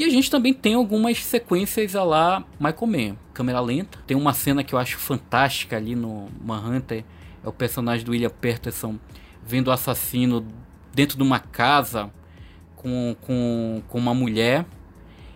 E 0.00 0.04
a 0.04 0.08
gente 0.08 0.30
também 0.30 0.54
tem 0.54 0.72
algumas 0.72 1.22
sequências 1.22 1.94
a 1.94 2.02
lá 2.02 2.42
Michael 2.58 2.86
Mann, 2.86 3.18
câmera 3.34 3.60
lenta. 3.60 3.98
Tem 4.06 4.16
uma 4.16 4.32
cena 4.32 4.64
que 4.64 4.74
eu 4.74 4.78
acho 4.78 4.96
fantástica 4.96 5.76
ali 5.76 5.94
no 5.94 6.26
Manhunter, 6.42 7.04
é 7.44 7.46
o 7.46 7.52
personagem 7.52 8.02
do 8.02 8.12
William 8.12 8.30
Peterson 8.30 8.98
vendo 9.44 9.68
o 9.68 9.70
assassino 9.70 10.46
dentro 10.94 11.18
de 11.18 11.22
uma 11.22 11.38
casa 11.38 12.10
com, 12.76 13.14
com, 13.20 13.82
com 13.88 13.98
uma 13.98 14.14
mulher. 14.14 14.64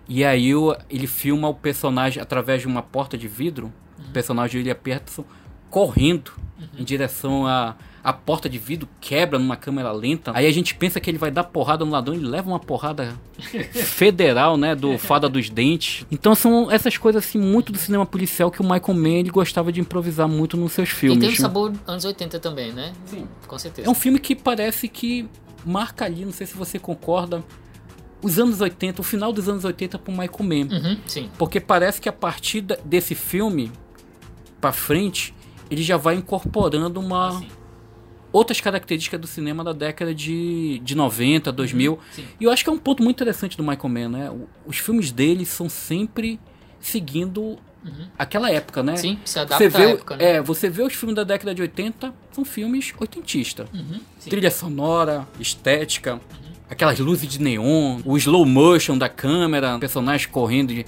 E 0.09 0.25
aí 0.25 0.51
ele 0.89 1.07
filma 1.07 1.47
o 1.47 1.55
personagem 1.55 2.23
através 2.23 2.63
de 2.63 2.67
uma 2.67 2.81
porta 2.81 3.19
de 3.19 3.29
vidro, 3.29 3.71
uhum. 3.99 4.07
o 4.07 4.13
personagem 4.13 4.55
do 4.55 4.59
William 4.61 4.81
Peterson 4.83 5.27
correndo 5.69 6.33
uhum. 6.59 6.69
em 6.79 6.85
direção 6.85 7.47
a 7.47 7.77
a 8.05 8.13
porta 8.13 8.51
de 8.51 8.59
vidro 8.59 8.87
quebra 9.01 9.39
numa 9.39 9.57
câmera 9.57 9.91
lenta. 9.91 10.31
Aí 10.35 10.47
a 10.47 10.53
gente 10.53 10.75
pensa 10.75 11.01
que 11.01 11.11
ele 11.11 11.17
vai 11.17 11.31
dar 11.31 11.43
porrada 11.43 11.87
no 11.87 11.91
ladrão, 11.91 12.15
ele 12.15 12.27
leva 12.27 12.47
uma 12.47 12.61
porrada 12.61 13.19
federal, 13.73 14.59
né, 14.59 14.75
do 14.75 14.99
Fada 14.99 15.27
dos 15.27 15.49
Dentes. 15.49 16.05
Então 16.13 16.35
são 16.35 16.71
essas 16.71 16.99
coisas 16.99 17.25
assim 17.25 17.39
muito 17.39 17.73
do 17.73 17.79
cinema 17.79 18.05
policial 18.05 18.51
que 18.51 18.61
o 18.61 18.63
Michael 18.63 18.95
Mann 18.95 19.21
ele 19.21 19.31
gostava 19.31 19.73
de 19.73 19.81
improvisar 19.81 20.29
muito 20.29 20.55
nos 20.55 20.73
seus 20.73 20.91
filmes. 20.91 21.17
E 21.17 21.21
tem 21.21 21.31
um 21.31 21.37
sabor 21.37 21.73
anos 21.87 22.05
80 22.05 22.39
também, 22.41 22.73
né? 22.73 22.93
Sim, 23.07 23.27
com 23.49 23.59
certeza. 23.59 23.89
É 23.89 23.91
um 23.91 23.95
filme 23.95 24.19
que 24.19 24.37
parece 24.37 24.87
que 24.87 25.27
marca 25.65 26.05
ali, 26.05 26.27
não 26.27 26.33
sei 26.33 26.47
se 26.47 26.55
você 26.55 26.79
concorda, 26.79 27.43
os 28.21 28.39
anos 28.39 28.61
80, 28.61 29.01
o 29.01 29.05
final 29.05 29.33
dos 29.33 29.49
anos 29.49 29.65
80 29.65 29.99
pro 29.99 30.13
Michael 30.13 30.43
Mann. 30.43 30.69
Uhum, 30.71 30.99
sim. 31.07 31.31
Porque 31.39 31.59
parece 31.59 32.03
que 32.03 32.09
a 32.09 32.13
partir 32.13 32.61
desse 32.85 33.15
filme 33.15 33.73
para 34.61 34.73
frente, 34.73 35.35
ele 35.71 35.83
já 35.83 35.97
vai 35.97 36.17
incorporando 36.17 37.01
uma 37.01 37.39
ah, 37.39 37.43
outras 38.35 38.61
características 38.61 39.21
do 39.21 39.27
cinema 39.29 39.63
da 39.63 39.73
década 39.73 40.13
de, 40.15 40.81
de 40.81 40.95
90, 40.97 41.53
2000. 41.53 41.93
Uhum, 41.93 42.25
e 42.41 42.45
eu 42.45 42.51
acho 42.51 42.65
que 42.65 42.69
é 42.69 42.73
um 42.73 42.79
ponto 42.79 43.03
muito 43.03 43.17
interessante 43.17 43.57
do 43.57 43.63
Michael 43.63 43.89
Mann, 43.89 44.09
né? 44.09 44.33
Os 44.67 44.77
filmes 44.79 45.13
dele 45.13 45.47
são 45.47 45.69
sempre 45.69 46.41
seguindo 46.81 47.57
aquela 48.19 48.51
época, 48.51 48.83
né? 48.83 48.97
Sim, 48.97 49.19
se 49.25 49.33
Você 49.35 49.39
adapta 49.41 49.69
vê, 49.69 49.85
à 49.85 49.91
época, 49.91 50.17
né? 50.17 50.25
é, 50.37 50.43
você 50.43 50.69
vê 50.71 50.83
os 50.83 50.95
filmes 50.95 51.15
da 51.15 51.23
década 51.23 51.55
de 51.55 51.63
80, 51.63 52.13
são 52.33 52.45
filmes 52.45 52.93
oitentistas. 52.99 53.69
Uhum, 53.73 54.01
sim. 54.19 54.31
Trilha 54.31 54.51
sonora, 54.51 55.29
estética, 55.39 56.21
aquelas 56.69 56.99
luzes 56.99 57.29
de 57.29 57.41
neon, 57.41 58.01
o 58.05 58.17
slow 58.17 58.45
motion 58.47 58.97
da 58.99 59.09
câmera, 59.09 59.79
personagens 59.79 60.27
correndo 60.27 60.75
de- 60.75 60.87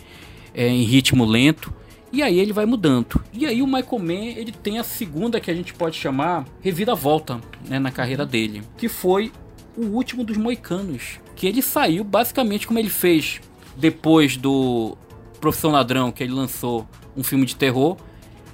é, 0.55 0.67
em 0.69 0.83
ritmo 0.85 1.25
lento. 1.25 1.73
E 2.17 2.23
aí 2.23 2.39
ele 2.39 2.51
vai 2.51 2.65
mudando. 2.65 3.23
E 3.31 3.45
aí 3.45 3.61
o 3.61 3.67
Michael 3.67 3.99
Mann, 3.99 4.39
ele 4.39 4.51
tem 4.51 4.79
a 4.79 4.83
segunda 4.83 5.39
que 5.39 5.51
a 5.51 5.55
gente 5.55 5.75
pode 5.75 5.99
chamar 5.99 6.47
reviravolta 6.63 7.39
né, 7.69 7.79
na 7.79 7.91
carreira 7.91 8.25
dele. 8.25 8.63
Que 8.79 8.89
foi 8.89 9.31
o 9.77 9.85
último 9.89 10.25
dos 10.25 10.39
moicanos. 10.39 11.21
Que 11.35 11.47
ele 11.47 11.61
saiu 11.61 12.03
basicamente 12.03 12.67
como 12.67 12.79
ele 12.79 12.89
fez 12.89 13.43
depois 13.77 14.39
do 14.39 14.97
Profissão 15.43 15.71
Ladrão, 15.71 16.11
que 16.11 16.25
ele 16.25 16.33
lançou 16.33 16.89
um 17.15 17.23
filme 17.23 17.45
de 17.45 17.55
terror. 17.55 17.99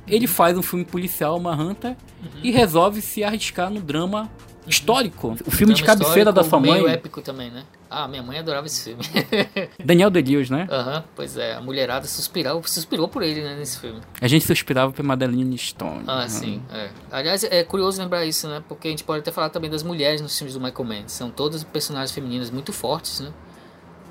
Ele 0.08 0.26
faz 0.26 0.58
um 0.58 0.62
filme 0.62 0.84
policial, 0.84 1.38
Manhunter, 1.38 1.96
e 2.42 2.50
resolve 2.50 3.00
se 3.00 3.22
arriscar 3.22 3.70
no 3.70 3.80
drama 3.80 4.28
histórico. 4.66 5.36
O 5.46 5.52
filme 5.52 5.72
de 5.72 5.84
Drama 5.84 6.00
cabeceira 6.00 6.32
da 6.32 6.42
sua 6.42 6.58
histórico, 6.58 6.72
meio 6.72 6.84
mãe, 6.86 6.94
épico 6.94 7.22
também, 7.22 7.48
né? 7.48 7.62
Ah, 7.94 8.08
minha 8.08 8.22
mãe 8.22 8.38
adorava 8.38 8.66
esse 8.66 8.84
filme. 8.84 9.02
Daniel 9.84 10.08
Day-Lewis, 10.10 10.48
né? 10.48 10.66
Aham, 10.70 11.04
pois 11.14 11.36
é, 11.36 11.54
a 11.54 11.60
mulherada 11.60 12.06
suspirou, 12.06 12.62
suspirou 12.64 13.06
por 13.06 13.22
ele, 13.22 13.42
né, 13.42 13.54
nesse 13.54 13.78
filme. 13.78 14.00
A 14.20 14.26
gente 14.26 14.46
suspirava 14.46 14.90
por 14.92 15.02
Madeline 15.04 15.58
Stone. 15.58 16.04
Ah, 16.06 16.22
Uhum. 16.22 16.28
sim, 16.28 16.62
é. 16.72 16.90
Aliás, 17.10 17.44
é 17.44 17.62
curioso 17.64 18.00
lembrar 18.00 18.24
isso, 18.24 18.48
né? 18.48 18.62
Porque 18.66 18.88
a 18.88 18.90
gente 18.90 19.04
pode 19.04 19.20
até 19.20 19.30
falar 19.30 19.50
também 19.50 19.70
das 19.70 19.82
mulheres 19.82 20.20
nos 20.22 20.36
filmes 20.36 20.54
do 20.54 20.60
Michael 20.60 20.84
Mann. 20.84 21.02
São 21.08 21.30
todas 21.30 21.62
personagens 21.64 22.12
femininas 22.12 22.50
muito 22.50 22.72
fortes, 22.72 23.20
né? 23.20 23.30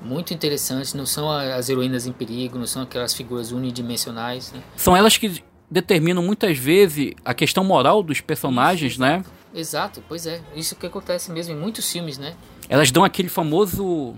Muito 0.04 0.32
interessantes, 0.34 0.94
não 0.94 1.06
são 1.06 1.30
as 1.30 1.68
heroínas 1.68 2.06
em 2.06 2.12
perigo, 2.12 2.58
não 2.58 2.66
são 2.66 2.82
aquelas 2.82 3.12
figuras 3.14 3.52
unidimensionais, 3.52 4.52
né? 4.52 4.60
São 4.76 4.96
elas 4.96 5.16
que 5.16 5.42
determinam 5.70 6.22
muitas 6.22 6.58
vezes 6.58 7.14
a 7.24 7.32
questão 7.32 7.64
moral 7.64 8.02
dos 8.02 8.20
personagens, 8.20 8.98
né? 8.98 9.24
Exato, 9.54 10.02
pois 10.08 10.26
é. 10.26 10.40
Isso 10.56 10.74
que 10.76 10.86
acontece 10.86 11.30
mesmo 11.30 11.54
em 11.54 11.56
muitos 11.58 11.90
filmes, 11.90 12.18
né? 12.18 12.34
Elas 12.68 12.90
dão 12.90 13.04
aquele 13.04 13.28
famoso 13.28 14.14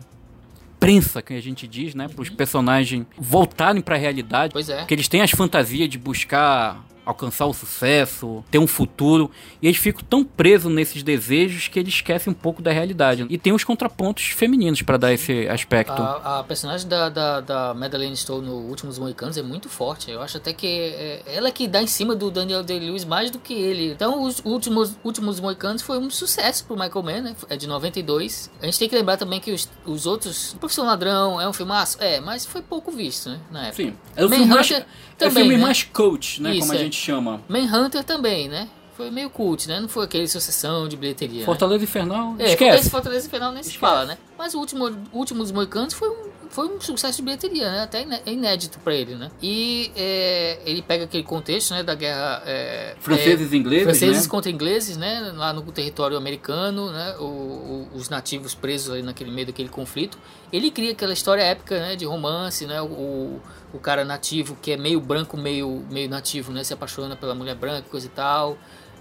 prensa 0.78 1.22
que 1.22 1.32
a 1.32 1.40
gente 1.40 1.66
diz, 1.66 1.95
né, 1.95 2.09
para 2.09 2.20
os 2.20 2.28
personagens 2.28 3.07
voltarem 3.18 3.80
para 3.80 3.95
a 3.97 3.99
realidade, 3.99 4.53
Pois 4.53 4.68
é. 4.68 4.78
porque 4.78 4.95
eles 4.95 5.09
têm 5.09 5.22
as 5.22 5.30
fantasias 5.30 5.88
de 5.88 5.97
buscar 5.99 6.84
alcançar 7.05 7.47
o 7.47 7.53
sucesso, 7.53 8.45
ter 8.51 8.59
um 8.59 8.67
futuro, 8.67 9.31
e 9.61 9.67
eles 9.67 9.79
ficam 9.79 10.03
tão 10.09 10.25
presos 10.25 10.73
nesses 10.73 11.03
desejos 11.03 11.69
que 11.69 11.79
eles 11.79 11.95
esquecem 11.95 12.33
um 12.33 12.35
pouco 12.35 12.63
da 12.63 12.73
realidade. 12.73 13.27
E 13.29 13.39
tem 13.39 13.53
os 13.53 13.65
contrapontos 13.65 14.25
femininos 14.27 14.83
para 14.83 14.97
dar 14.97 15.13
esse 15.13 15.49
aspecto. 15.49 16.01
A, 16.01 16.41
a 16.41 16.45
personagem 16.45 16.89
da, 16.89 17.09
da, 17.09 17.41
da 17.41 17.75
Madeleine 17.75 18.17
Stowe 18.17 18.43
no 18.43 18.55
Últimos 18.69 18.99
Moicanos 18.99 19.37
é 19.37 19.43
muito 19.43 19.69
forte. 19.69 20.11
Eu 20.11 20.23
acho 20.23 20.37
até 20.37 20.53
que 20.53 20.67
é, 20.67 21.23
ela 21.27 21.51
que 21.51 21.69
dá 21.69 21.83
em 21.83 21.87
cima 21.87 22.15
do 22.15 22.31
Daniel 22.31 22.63
Day-Lewis 22.63 23.05
mais 23.05 23.31
do 23.31 23.39
que 23.39 23.53
ele. 23.53 23.93
Então, 23.93 24.23
os 24.23 24.41
Últimos, 24.45 24.97
Últimos 25.05 25.41
Moicanos 25.41 25.83
foi 25.83 25.99
um 25.99 26.11
sucesso 26.11 26.65
pro 26.65 26.75
Michael 26.75 27.03
Mann, 27.03 27.23
né? 27.23 27.37
É 27.49 27.57
de 27.57 27.67
92. 27.67 28.51
A 28.63 28.67
gente 28.67 28.79
tem 28.79 28.89
que 28.89 28.95
lembrar 28.95 29.17
também 29.17 29.41
que 29.41 29.53
os, 29.53 29.69
os 29.85 30.07
outros... 30.07 30.57
Profissão 30.59 30.87
Ladrão 30.87 31.41
é 31.41 31.49
um 31.49 31.53
filmaço? 31.53 31.99
É, 32.01 32.21
mas 32.21 32.47
foi 32.47 32.63
pouco 32.63 32.91
visto, 32.91 33.31
né? 33.31 33.41
Na 33.51 33.67
época. 33.67 33.83
Sim, 33.83 33.95
é 34.17 34.25
o 34.25 34.29
Manhunter 34.29 34.45
filme 34.45 34.55
mais, 34.55 34.71
é 34.71 34.87
também, 35.17 35.43
filme 35.43 35.57
né? 35.57 35.63
mais 35.63 35.83
coach, 35.83 36.43
né, 36.43 36.53
Isso, 36.53 36.61
como 36.61 36.73
a 36.73 36.77
é. 36.77 36.85
Gente 36.95 37.05
chama. 37.05 37.40
Manhunter 37.49 38.03
também, 38.05 38.49
né? 38.49 38.68
Foi 38.97 39.11
meio 39.11 39.28
cult, 39.28 39.66
né? 39.68 39.80
Não 39.80 39.88
foi 39.88 40.05
aquele 40.05 40.28
sucessão 40.28 40.86
de 40.86 40.97
bilheteria. 40.97 41.40
né? 41.40 41.45
Fortaleza 41.45 41.82
Infernal, 41.82 42.36
É, 42.38 42.45
esse 42.45 42.53
esquece. 42.53 42.90
Fortaleza 42.90 43.26
Infernal 43.26 43.53
nem 43.53 43.62
se 43.62 43.76
fala, 43.76 44.05
né? 44.05 44.16
Mas 44.38 44.55
o 44.55 44.59
último, 44.61 44.88
Últimos 45.12 45.51
Moicanos 45.51 45.95
foi 45.95 46.09
um, 46.09 46.28
foi 46.55 46.69
um 46.69 46.81
sucesso 46.81 47.17
de 47.17 47.23
bilheteria, 47.25 47.71
né? 47.71 47.81
Até 47.83 48.07
é 48.25 48.33
inédito 48.33 48.79
pra 48.79 48.95
ele, 48.95 49.17
né? 49.17 49.29
E 49.43 49.91
é, 49.97 50.61
ele 50.65 50.83
pega 50.83 51.03
aquele 51.05 51.25
contexto, 51.25 51.73
né? 51.75 51.83
Da 51.83 51.95
guerra... 51.97 52.43
É, 52.47 52.95
Franceses 53.01 53.51
e 53.53 53.57
é, 53.57 53.59
ingleses, 53.59 53.85
franceses 53.85 54.23
né? 54.23 54.29
contra 54.31 54.51
ingleses, 54.53 54.97
né? 54.97 55.33
Lá 55.35 55.53
no 55.53 55.63
território 55.73 56.17
americano, 56.17 56.93
né? 56.93 57.17
O- 57.19 57.25
o- 57.25 57.89
os 57.95 58.09
nativos 58.09 58.55
presos 58.55 58.93
ali 58.95 59.03
naquele 59.03 59.33
meio 59.33 59.49
daquele 59.49 59.69
conflito. 59.69 60.17
Ele 60.53 60.71
cria 60.71 60.93
aquela 60.93 61.13
história 61.13 61.43
épica, 61.43 61.79
né? 61.81 61.97
De 61.97 62.05
romance, 62.05 62.65
né? 62.67 62.81
O, 62.81 63.41
o 63.73 63.79
cara 63.81 64.05
nativo 64.05 64.57
que 64.63 64.71
é 64.71 64.77
meio 64.77 65.01
branco, 65.01 65.37
meio, 65.37 65.85
meio 65.91 66.09
nativo, 66.09 66.53
né? 66.53 66.63
Se 66.63 66.73
apaixona 66.73 67.17
pela 67.17 67.35
mulher 67.35 67.57
branca, 67.57 67.89
coisa 67.91 68.07
e 68.07 68.11
tal. 68.11 68.57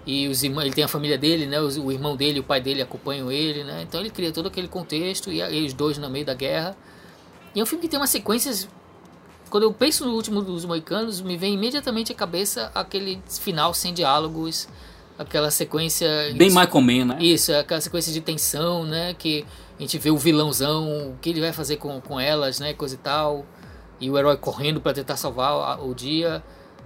E 0.07 0.27
os 0.27 0.43
irmãos, 0.43 0.63
ele 0.65 0.73
tem 0.73 0.83
a 0.83 0.87
família 0.87 1.17
dele, 1.17 1.45
né? 1.45 1.61
O 1.61 1.91
irmão 1.91 2.15
dele 2.17 2.39
o 2.39 2.43
pai 2.43 2.59
dele 2.59 2.81
acompanham 2.81 3.31
ele, 3.31 3.63
né? 3.63 3.83
Então 3.83 3.99
ele 4.01 4.09
cria 4.09 4.31
todo 4.31 4.47
aquele 4.47 4.67
contexto 4.67 5.31
e 5.31 5.39
eles 5.39 5.71
dois 5.73 5.97
no 5.99 6.09
meio 6.09 6.25
da 6.25 6.33
guerra. 6.33 6.75
E 7.55 7.59
é 7.59 7.63
um 7.63 7.65
filme 7.65 7.81
que 7.81 7.87
tem 7.89 7.99
umas 7.99 8.09
sequências. 8.09 8.67
Quando 9.49 9.63
eu 9.63 9.73
penso 9.73 10.05
no 10.05 10.13
último 10.13 10.41
dos 10.41 10.65
Moicanos, 10.65 11.21
me 11.21 11.37
vem 11.37 11.53
imediatamente 11.53 12.11
à 12.11 12.15
cabeça 12.15 12.71
aquele 12.73 13.21
final 13.29 13.73
sem 13.73 13.93
diálogos, 13.93 14.67
aquela 15.19 15.51
sequência. 15.51 16.07
Bem 16.35 16.49
Michael 16.49 16.81
Mann, 16.81 17.05
né? 17.05 17.17
Isso, 17.23 17.51
é 17.51 17.59
aquela 17.59 17.79
sequência 17.81 18.11
de 18.11 18.19
tensão, 18.21 18.83
né? 18.83 19.13
Que 19.13 19.45
a 19.77 19.81
gente 19.81 19.97
vê 19.99 20.09
o 20.09 20.17
vilãozão, 20.17 21.11
o 21.11 21.17
que 21.21 21.29
ele 21.29 21.39
vai 21.41 21.53
fazer 21.53 21.77
com, 21.77 22.01
com 22.01 22.19
elas, 22.19 22.59
né? 22.59 22.73
Coisa 22.73 22.95
e 22.95 22.97
tal. 22.97 23.45
E 24.01 24.09
o 24.09 24.17
herói 24.17 24.35
correndo 24.37 24.81
para 24.81 24.93
tentar 24.93 25.15
salvar 25.17 25.51
a- 25.51 25.79
o 25.83 25.93
dia. 25.93 26.43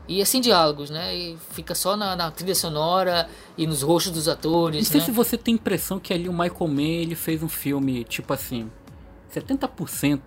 E 0.09 0.22
é 0.22 0.26
sem 0.26 0.41
diálogos, 0.41 0.89
né? 0.89 1.15
E 1.15 1.38
fica 1.51 1.74
só 1.74 1.95
na, 1.95 2.15
na 2.18 2.30
trilha 2.32 2.55
sonora 2.55 3.30
e 3.57 3.65
nos 3.65 3.82
rostos 3.82 4.11
dos 4.11 4.26
Não 4.28 4.34
atores, 4.34 4.88
sei 4.88 4.99
né? 4.99 5.05
se 5.05 5.11
você 5.11 5.38
tem 5.38 5.53
impressão 5.55 5.99
que 5.99 6.13
ali 6.13 6.28
o 6.28 6.34
Michael 6.34 6.68
Mann 6.68 6.82
ele 7.01 7.15
fez 7.15 7.41
um 7.43 7.49
filme 7.49 8.03
tipo 8.05 8.32
assim, 8.34 8.70
70% 9.34 10.20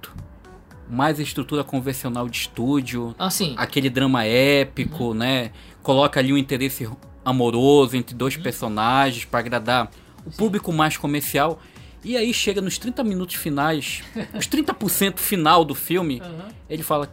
mais 0.90 1.18
estrutura 1.20 1.62
convencional 1.64 2.28
de 2.28 2.36
estúdio, 2.38 3.14
Ah, 3.18 3.30
sim. 3.30 3.54
aquele 3.56 3.88
drama 3.88 4.24
épico, 4.24 5.14
né? 5.14 5.52
Coloca 5.82 6.18
ali 6.20 6.32
um 6.32 6.36
interesse 6.38 6.88
amoroso 7.24 7.96
entre 7.96 8.14
dois 8.14 8.36
Uhum. 8.36 8.42
personagens 8.42 9.24
para 9.24 9.40
agradar 9.40 9.90
o 10.26 10.30
público 10.30 10.72
mais 10.72 10.96
comercial. 10.96 11.60
E 12.02 12.16
aí 12.16 12.32
chega 12.32 12.60
nos 12.62 12.78
30 12.78 13.04
minutos 13.04 13.34
finais, 13.36 14.02
os 14.34 14.46
30% 14.48 15.18
final 15.18 15.64
do 15.64 15.74
filme, 15.74 16.22
ele 16.68 16.82
fala 16.82 17.12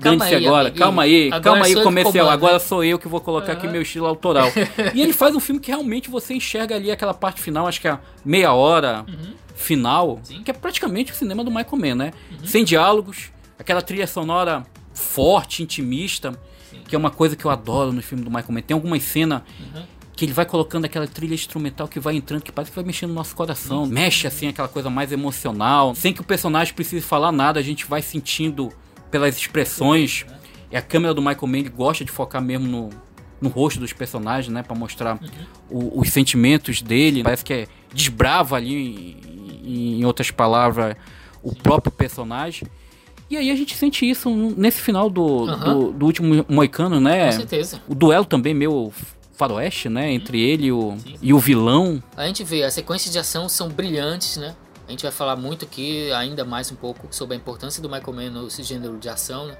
Calma 0.00 0.24
aí, 0.24 0.34
agora, 0.46 0.60
amiguinho. 0.68 0.78
calma 0.84 1.02
aí, 1.02 1.26
Agora 1.28 1.42
calma 1.42 1.64
aí 1.66 1.74
comercial, 1.82 2.12
comando, 2.26 2.30
agora 2.30 2.52
né? 2.54 2.58
sou 2.58 2.84
eu 2.84 2.98
que 2.98 3.08
vou 3.08 3.20
colocar 3.20 3.52
aqui 3.52 3.64
Aham. 3.66 3.72
meu 3.72 3.82
estilo 3.82 4.06
autoral. 4.06 4.48
e 4.94 5.00
ele 5.00 5.12
faz 5.12 5.34
um 5.34 5.40
filme 5.40 5.60
que 5.60 5.68
realmente 5.70 6.10
você 6.10 6.34
enxerga 6.34 6.74
ali 6.74 6.90
aquela 6.90 7.14
parte 7.14 7.40
final, 7.40 7.66
acho 7.66 7.80
que 7.80 7.88
é 7.88 7.92
a 7.92 8.00
meia 8.24 8.52
hora 8.52 9.04
final, 9.54 10.10
Uhum. 10.16 10.18
Sim. 10.24 10.36
Uhum. 10.38 10.42
que 10.42 10.50
é 10.50 10.54
praticamente 10.54 11.12
o 11.12 11.14
cinema 11.14 11.42
do 11.44 11.50
Michael 11.50 11.76
Mann, 11.78 11.94
né? 11.94 12.12
Sem 12.44 12.64
diálogos, 12.64 13.30
aquela 13.58 13.80
trilha 13.80 14.06
sonora 14.06 14.66
forte, 14.92 15.62
intimista, 15.62 16.38
que 16.88 16.94
é 16.94 16.98
uma 16.98 17.10
coisa 17.10 17.36
que 17.36 17.44
eu 17.44 17.50
adoro 17.50 17.92
no 17.92 18.02
filme 18.02 18.22
do 18.24 18.30
Michael 18.30 18.52
Mann. 18.52 18.62
Tem 18.62 18.74
algumas 18.74 19.02
cenas 19.02 19.42
Uhum. 19.60 19.82
que 20.16 20.24
ele 20.24 20.32
vai 20.32 20.44
colocando 20.44 20.84
aquela 20.84 21.06
trilha 21.06 21.34
instrumental 21.34 21.88
que 21.88 21.98
vai 21.98 22.14
entrando, 22.16 22.42
que 22.42 22.52
parece 22.52 22.70
que 22.70 22.76
vai 22.76 22.84
mexendo 22.84 23.10
no 23.10 23.14
nosso 23.16 23.34
coração. 23.34 23.86
Mexe 23.86 24.26
assim, 24.26 24.48
aquela 24.48 24.68
coisa 24.68 24.90
mais 24.90 25.10
emocional. 25.12 25.94
Sem 25.94 26.12
que 26.12 26.20
o 26.20 26.24
personagem 26.24 26.74
precise 26.74 27.00
falar 27.04 27.32
nada, 27.32 27.58
a 27.58 27.62
gente 27.62 27.84
vai 27.86 28.02
sentindo 28.02 28.70
pelas 29.14 29.36
expressões. 29.36 30.26
E 30.72 30.76
a 30.76 30.82
câmera 30.82 31.14
do 31.14 31.22
Michael 31.22 31.46
Mann 31.46 31.64
gosta 31.72 32.04
de 32.04 32.10
focar 32.10 32.42
mesmo 32.42 32.66
no, 32.66 32.90
no 33.40 33.48
rosto 33.48 33.78
dos 33.78 33.92
personagens, 33.92 34.52
né? 34.52 34.60
Pra 34.64 34.74
mostrar 34.74 35.20
o- 35.70 36.00
os 36.00 36.10
sentimentos 36.10 36.82
dele. 36.82 37.22
Parece 37.22 37.44
que 37.44 37.52
é 37.52 37.66
desbrava 37.92 38.56
ali, 38.56 39.16
em, 39.64 40.00
em 40.00 40.04
outras 40.04 40.32
palavras, 40.32 40.96
o 41.44 41.54
próprio 41.54 41.92
personagem. 41.92 42.66
E 43.30 43.36
aí 43.36 43.52
a 43.52 43.54
gente 43.56 43.76
sente 43.76 44.04
isso 44.08 44.28
nesse 44.56 44.80
final 44.80 45.08
do, 45.08 45.48
Aham. 45.48 45.74
do, 45.78 45.92
do 45.92 46.06
último 46.06 46.44
Moicano, 46.48 47.00
né? 47.00 47.26
Com 47.26 47.32
certeza. 47.38 47.80
O 47.88 47.94
duelo 47.94 48.24
também 48.24 48.52
meio 48.52 48.92
faroeste, 49.36 49.88
né? 49.88 50.12
Entre 50.12 50.40
ele 50.40 50.66
e 50.66 50.72
o, 50.72 50.96
e 51.22 51.32
o 51.32 51.38
vilão. 51.38 52.02
A 52.16 52.26
gente 52.26 52.42
vê, 52.42 52.64
as 52.64 52.74
sequências 52.74 53.12
de 53.12 53.18
ação 53.20 53.48
são 53.48 53.68
brilhantes, 53.68 54.36
né? 54.38 54.56
A 54.86 54.90
gente 54.90 55.02
vai 55.02 55.12
falar 55.12 55.36
muito 55.36 55.64
aqui, 55.64 56.12
ainda 56.12 56.44
mais 56.44 56.70
um 56.70 56.76
pouco, 56.76 57.08
sobre 57.10 57.34
a 57.34 57.38
importância 57.38 57.82
do 57.82 57.88
Michael 57.88 58.12
Mann 58.12 58.42
nesse 58.44 58.62
gênero 58.62 58.98
de 58.98 59.08
ação, 59.08 59.46
né? 59.46 59.56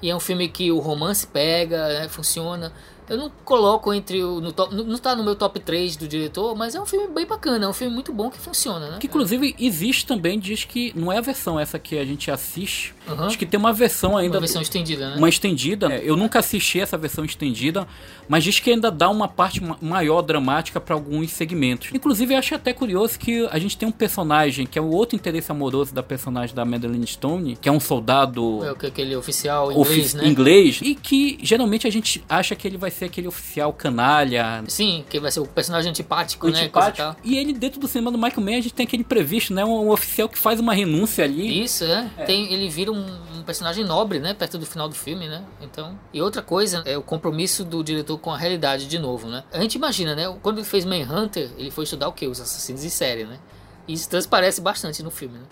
E 0.00 0.10
é 0.10 0.16
um 0.16 0.20
filme 0.20 0.48
que 0.48 0.72
o 0.72 0.78
romance 0.78 1.26
pega, 1.26 1.88
né? 1.88 2.08
funciona. 2.08 2.72
Eu 3.08 3.16
não 3.18 3.30
coloco 3.44 3.92
entre 3.92 4.22
o. 4.24 4.40
No 4.40 4.52
top, 4.52 4.74
não 4.74 4.98
tá 4.98 5.14
no 5.14 5.22
meu 5.22 5.34
top 5.36 5.60
3 5.60 5.96
do 5.96 6.08
diretor, 6.08 6.54
mas 6.56 6.74
é 6.74 6.80
um 6.80 6.86
filme 6.86 7.08
bem 7.08 7.26
bacana, 7.26 7.66
é 7.66 7.68
um 7.68 7.72
filme 7.72 7.92
muito 7.94 8.12
bom 8.12 8.30
que 8.30 8.38
funciona, 8.38 8.90
né? 8.92 8.96
Que 8.98 9.06
inclusive 9.06 9.54
existe 9.58 10.06
também, 10.06 10.38
diz 10.38 10.64
que 10.64 10.92
não 10.96 11.12
é 11.12 11.18
a 11.18 11.20
versão 11.20 11.58
essa 11.60 11.78
que 11.78 11.98
a 11.98 12.04
gente 12.04 12.30
assiste. 12.30 12.94
Aham. 13.08 13.26
Diz 13.28 13.36
que 13.36 13.44
tem 13.44 13.60
uma 13.60 13.72
versão 13.72 14.16
ainda. 14.16 14.34
Uma 14.36 14.40
versão 14.40 14.62
estendida, 14.62 15.10
né? 15.10 15.16
uma 15.16 15.28
estendida. 15.28 15.92
É, 15.92 16.02
Eu 16.02 16.16
nunca 16.16 16.38
assisti 16.38 16.80
essa 16.80 16.96
versão 16.96 17.24
estendida, 17.24 17.86
mas 18.28 18.42
diz 18.42 18.58
que 18.58 18.70
ainda 18.70 18.90
dá 18.90 19.10
uma 19.10 19.28
parte 19.28 19.62
ma- 19.62 19.76
maior 19.80 20.22
dramática 20.22 20.80
para 20.80 20.94
alguns 20.94 21.30
segmentos. 21.30 21.90
Inclusive, 21.92 22.32
eu 22.34 22.38
acho 22.38 22.54
até 22.54 22.72
curioso 22.72 23.18
que 23.18 23.46
a 23.50 23.58
gente 23.58 23.76
tem 23.76 23.86
um 23.86 23.92
personagem 23.92 24.66
que 24.66 24.78
é 24.78 24.82
o 24.82 24.88
outro 24.90 25.14
interesse 25.16 25.52
amoroso 25.52 25.92
da 25.94 26.02
personagem 26.02 26.54
da 26.54 26.64
Madeline 26.64 27.06
Stone, 27.06 27.56
que 27.56 27.68
é 27.68 27.72
um 27.72 27.80
soldado 27.80 28.64
É 28.64 28.74
que 28.74 28.86
aquele 28.86 29.14
oficial 29.14 29.68
ofi- 29.78 29.92
inglês, 30.00 30.14
né? 30.14 30.26
inglês, 30.26 30.80
e 30.82 30.94
que 30.94 31.38
geralmente 31.42 31.86
a 31.86 31.90
gente 31.90 32.24
acha 32.28 32.54
que 32.56 32.66
ele 32.66 32.78
vai 32.78 32.90
ser 32.94 33.06
aquele 33.06 33.28
oficial 33.28 33.72
canalha. 33.72 34.64
Sim, 34.68 35.04
que 35.08 35.20
vai 35.20 35.30
ser 35.30 35.40
o 35.40 35.46
personagem 35.46 35.90
antipático, 35.90 36.48
né? 36.48 36.58
E 36.58 36.62
Antipático. 36.62 36.96
tal. 36.96 37.16
E 37.22 37.36
ele, 37.36 37.52
dentro 37.52 37.80
do 37.80 37.86
cinema 37.86 38.10
do 38.10 38.18
Michael 38.18 38.40
Mann, 38.40 38.58
a 38.58 38.60
gente 38.60 38.74
tem 38.74 38.86
aquele 38.86 39.04
previsto, 39.04 39.52
né? 39.52 39.64
Um, 39.64 39.86
um 39.86 39.90
oficial 39.90 40.28
que 40.28 40.38
faz 40.38 40.60
uma 40.60 40.72
renúncia 40.72 41.24
ali. 41.24 41.62
Isso, 41.62 41.84
é. 41.84 42.08
Tem, 42.26 42.52
ele 42.52 42.68
vira 42.68 42.90
um, 42.92 43.06
um 43.36 43.42
personagem 43.42 43.84
nobre, 43.84 44.18
né? 44.18 44.32
Perto 44.34 44.58
do 44.58 44.66
final 44.66 44.88
do 44.88 44.94
filme, 44.94 45.28
né? 45.28 45.44
Então. 45.60 45.98
E 46.12 46.22
outra 46.22 46.42
coisa 46.42 46.82
é 46.86 46.96
o 46.96 47.02
compromisso 47.02 47.64
do 47.64 47.82
diretor 47.82 48.18
com 48.18 48.30
a 48.32 48.38
realidade 48.38 48.86
de 48.86 48.98
novo, 48.98 49.28
né? 49.28 49.44
A 49.52 49.60
gente 49.60 49.74
imagina, 49.74 50.14
né? 50.14 50.34
Quando 50.42 50.58
ele 50.58 50.66
fez 50.66 50.84
Manhunter, 50.84 51.50
ele 51.58 51.70
foi 51.70 51.84
estudar 51.84 52.08
o 52.08 52.12
quê? 52.12 52.26
Os 52.26 52.40
assassinos 52.40 52.84
em 52.84 52.88
série, 52.88 53.24
né? 53.24 53.38
E 53.86 53.92
isso 53.92 54.08
transparece 54.08 54.60
bastante 54.60 55.02
no 55.02 55.10
filme, 55.10 55.38
né? 55.38 55.44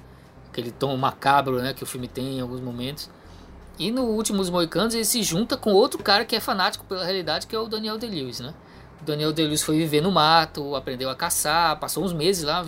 Aquele 0.51 0.70
tom 0.70 0.97
macabro, 0.97 1.61
né? 1.61 1.72
Que 1.72 1.82
o 1.82 1.86
filme 1.86 2.09
tem 2.09 2.38
em 2.38 2.40
alguns 2.40 2.61
momentos. 2.61 3.11
E 3.83 3.91
no 3.91 4.05
Últimos 4.05 4.49
Moicanos 4.49 4.95
ele 4.95 5.05
se 5.05 5.24
junta 5.24 5.57
com 5.57 5.72
outro 5.72 6.01
cara 6.01 6.24
que 6.24 6.37
é 6.37 6.41
fanático 6.41 6.85
pela 6.85 7.03
realidade, 7.03 7.49
que 7.49 7.57
é 7.57 7.59
o 7.59 7.66
Daniel 7.66 7.99
Day-Lewis, 7.99 8.39
né? 8.39 8.55
O 9.01 9.05
Daniel 9.05 9.33
Day-Lewis 9.33 9.61
foi 9.61 9.76
viver 9.76 10.01
no 10.01 10.12
mato, 10.12 10.76
aprendeu 10.76 11.11
a 11.11 11.16
caçar, 11.16 11.80
passou 11.80 12.05
uns 12.05 12.12
meses 12.12 12.45
lá 12.45 12.62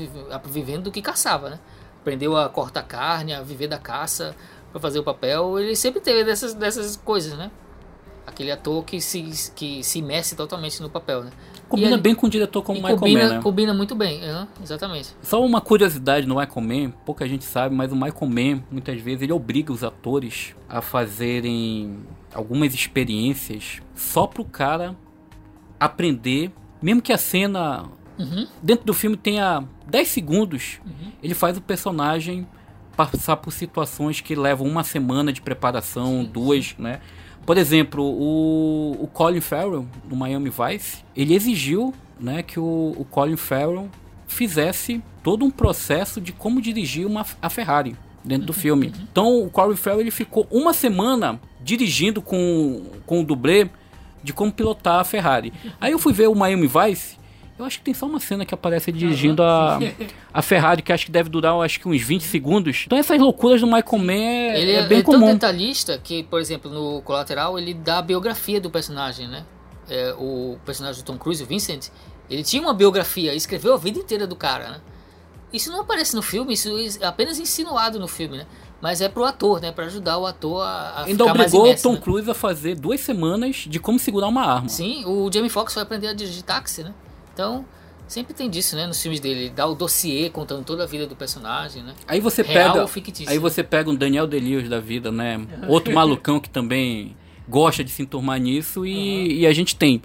vivendo 0.44 0.82
do 0.82 0.90
que 0.90 1.00
caçava, 1.00 1.50
né? 1.50 1.60
Aprendeu 2.00 2.36
a 2.36 2.48
cortar 2.48 2.82
carne, 2.82 3.32
a 3.32 3.42
viver 3.42 3.68
da 3.68 3.78
caça 3.78 4.34
para 4.72 4.80
fazer 4.80 4.98
o 4.98 5.04
papel. 5.04 5.56
Ele 5.60 5.76
sempre 5.76 6.00
teve 6.00 6.24
dessas, 6.24 6.52
dessas 6.52 6.96
coisas, 6.96 7.38
né? 7.38 7.48
Aquele 8.26 8.50
ator 8.50 8.84
que 8.84 9.00
se, 9.00 9.52
que 9.54 9.84
se 9.84 10.00
imerse 10.00 10.34
totalmente 10.34 10.82
no 10.82 10.90
papel, 10.90 11.22
né? 11.22 11.30
Combina 11.74 11.98
bem 11.98 12.14
com 12.14 12.26
o 12.26 12.30
diretor 12.30 12.62
como 12.62 12.78
Michael 12.78 12.98
combina, 12.98 13.22
Mann, 13.22 13.34
né? 13.34 13.40
Combina 13.42 13.74
muito 13.74 13.94
bem, 13.94 14.20
uhum, 14.22 14.46
exatamente. 14.62 15.14
Só 15.22 15.44
uma 15.44 15.60
curiosidade 15.60 16.26
no 16.26 16.36
Michael 16.36 16.60
Mann, 16.60 16.92
pouca 17.04 17.28
gente 17.28 17.44
sabe, 17.44 17.74
mas 17.74 17.92
o 17.92 17.96
Michael 17.96 18.28
Mann, 18.28 18.62
muitas 18.70 19.00
vezes, 19.00 19.22
ele 19.22 19.32
obriga 19.32 19.72
os 19.72 19.82
atores 19.84 20.54
a 20.68 20.80
fazerem 20.80 21.98
algumas 22.32 22.74
experiências 22.74 23.80
só 23.94 24.26
pro 24.26 24.44
cara 24.44 24.96
aprender, 25.78 26.50
mesmo 26.80 27.02
que 27.02 27.12
a 27.12 27.18
cena 27.18 27.84
uhum. 28.18 28.46
dentro 28.62 28.84
do 28.86 28.94
filme 28.94 29.16
tenha 29.16 29.64
10 29.86 30.08
segundos, 30.08 30.80
uhum. 30.84 31.12
ele 31.22 31.34
faz 31.34 31.56
o 31.56 31.60
personagem 31.60 32.46
passar 32.96 33.36
por 33.36 33.52
situações 33.52 34.20
que 34.20 34.34
levam 34.34 34.66
uma 34.66 34.84
semana 34.84 35.32
de 35.32 35.42
preparação, 35.42 36.22
sim, 36.22 36.30
duas, 36.32 36.66
sim. 36.66 36.82
né? 36.82 37.00
Por 37.44 37.58
exemplo, 37.58 38.02
o, 38.02 38.96
o 39.00 39.06
Colin 39.06 39.40
Farrell, 39.40 39.86
no 40.08 40.16
Miami 40.16 40.50
Vice, 40.50 41.04
ele 41.14 41.34
exigiu 41.34 41.92
né, 42.18 42.42
que 42.42 42.58
o, 42.58 42.94
o 42.96 43.06
Colin 43.10 43.36
Farrell 43.36 43.88
fizesse 44.26 45.02
todo 45.22 45.44
um 45.44 45.50
processo 45.50 46.20
de 46.20 46.32
como 46.32 46.60
dirigir 46.60 47.06
uma, 47.06 47.24
a 47.40 47.50
Ferrari 47.50 47.96
dentro 48.24 48.46
do 48.46 48.52
filme. 48.52 48.86
Uhum. 48.86 49.06
Então 49.10 49.42
o 49.44 49.50
Colin 49.50 49.76
Farrell 49.76 50.00
ele 50.00 50.10
ficou 50.10 50.46
uma 50.50 50.72
semana 50.72 51.40
dirigindo 51.62 52.22
com, 52.22 52.82
com 53.06 53.20
o 53.20 53.24
dublê 53.24 53.68
de 54.22 54.32
como 54.32 54.50
pilotar 54.50 55.00
a 55.00 55.04
Ferrari. 55.04 55.52
Aí 55.80 55.92
eu 55.92 55.98
fui 55.98 56.12
ver 56.12 56.28
o 56.28 56.34
Miami 56.34 56.66
Vice 56.66 57.16
eu 57.58 57.64
acho 57.64 57.78
que 57.78 57.84
tem 57.84 57.94
só 57.94 58.06
uma 58.06 58.18
cena 58.18 58.44
que 58.44 58.52
aparece 58.52 58.90
ele 58.90 58.98
dirigindo 58.98 59.42
a, 59.42 59.78
a 60.34 60.42
Ferrari, 60.42 60.82
que 60.82 60.92
acho 60.92 61.06
que 61.06 61.12
deve 61.12 61.28
durar 61.28 61.54
acho 61.60 61.78
que 61.78 61.88
uns 61.88 62.02
20 62.02 62.22
segundos. 62.22 62.82
Então 62.86 62.98
essas 62.98 63.18
loucuras 63.20 63.60
do 63.60 63.66
Michael 63.66 63.98
Mann 63.98 64.12
é, 64.12 64.60
ele 64.60 64.72
é, 64.72 64.76
é 64.76 64.86
bem 64.86 64.98
é 64.98 65.02
comum. 65.02 65.20
tão 65.20 65.34
detalhista 65.34 65.98
que, 66.02 66.24
por 66.24 66.40
exemplo, 66.40 66.70
no 66.70 67.00
Colateral 67.02 67.58
ele 67.58 67.72
dá 67.72 67.98
a 67.98 68.02
biografia 68.02 68.60
do 68.60 68.70
personagem, 68.70 69.28
né? 69.28 69.44
É, 69.88 70.14
o 70.18 70.58
personagem 70.64 71.02
do 71.02 71.06
Tom 71.06 71.16
Cruise, 71.16 71.42
o 71.42 71.46
Vincent, 71.46 71.88
ele 72.28 72.42
tinha 72.42 72.60
uma 72.60 72.74
biografia, 72.74 73.34
escreveu 73.34 73.74
a 73.74 73.76
vida 73.76 73.98
inteira 73.98 74.26
do 74.26 74.34
cara, 74.34 74.70
né? 74.70 74.80
Isso 75.52 75.70
não 75.70 75.82
aparece 75.82 76.16
no 76.16 76.22
filme, 76.22 76.54
isso 76.54 76.68
é 77.00 77.06
apenas 77.06 77.38
insinuado 77.38 78.00
no 78.00 78.08
filme, 78.08 78.38
né? 78.38 78.46
Mas 78.80 79.00
é 79.00 79.08
pro 79.08 79.24
ator, 79.24 79.60
né? 79.60 79.70
Pra 79.70 79.84
ajudar 79.84 80.18
o 80.18 80.26
ator 80.26 80.62
a, 80.62 80.66
a 80.66 81.04
Ainda 81.04 81.24
obrigou 81.24 81.70
o 81.70 81.76
Tom 81.76 81.92
né? 81.92 82.00
Cruise 82.00 82.28
a 82.28 82.34
fazer 82.34 82.74
duas 82.74 83.00
semanas 83.00 83.64
de 83.68 83.78
como 83.78 83.98
segurar 83.98 84.26
uma 84.26 84.44
arma. 84.44 84.68
Sim, 84.68 85.04
o 85.06 85.30
Jamie 85.32 85.48
Foxx 85.48 85.72
foi 85.72 85.82
aprender 85.84 86.08
a 86.08 86.12
dirigir 86.12 86.42
táxi, 86.42 86.82
né? 86.82 86.92
Então, 87.34 87.64
sempre 88.06 88.32
tem 88.32 88.48
disso, 88.48 88.76
né? 88.76 88.86
Nos 88.86 89.02
filmes 89.02 89.20
dele, 89.20 89.50
dá 89.50 89.66
o 89.66 89.74
dossiê 89.74 90.30
contando 90.30 90.64
toda 90.64 90.84
a 90.84 90.86
vida 90.86 91.06
do 91.06 91.16
personagem, 91.16 91.82
né? 91.82 91.94
Aí 92.06 92.20
você 92.20 92.42
Real 92.42 92.86
pega, 92.86 93.30
aí 93.30 93.38
você 93.38 93.62
pega 93.62 93.90
um 93.90 93.94
Daniel 93.94 94.26
Delius 94.26 94.68
da 94.68 94.80
vida, 94.80 95.10
né? 95.10 95.44
Outro 95.68 95.92
malucão 95.92 96.40
que 96.40 96.48
também 96.48 97.16
gosta 97.48 97.84
de 97.84 97.90
se 97.90 98.02
enturmar 98.02 98.40
nisso 98.40 98.86
e, 98.86 98.94
uhum. 98.94 99.26
e 99.26 99.46
a 99.46 99.52
gente 99.52 99.76
tem. 99.76 100.00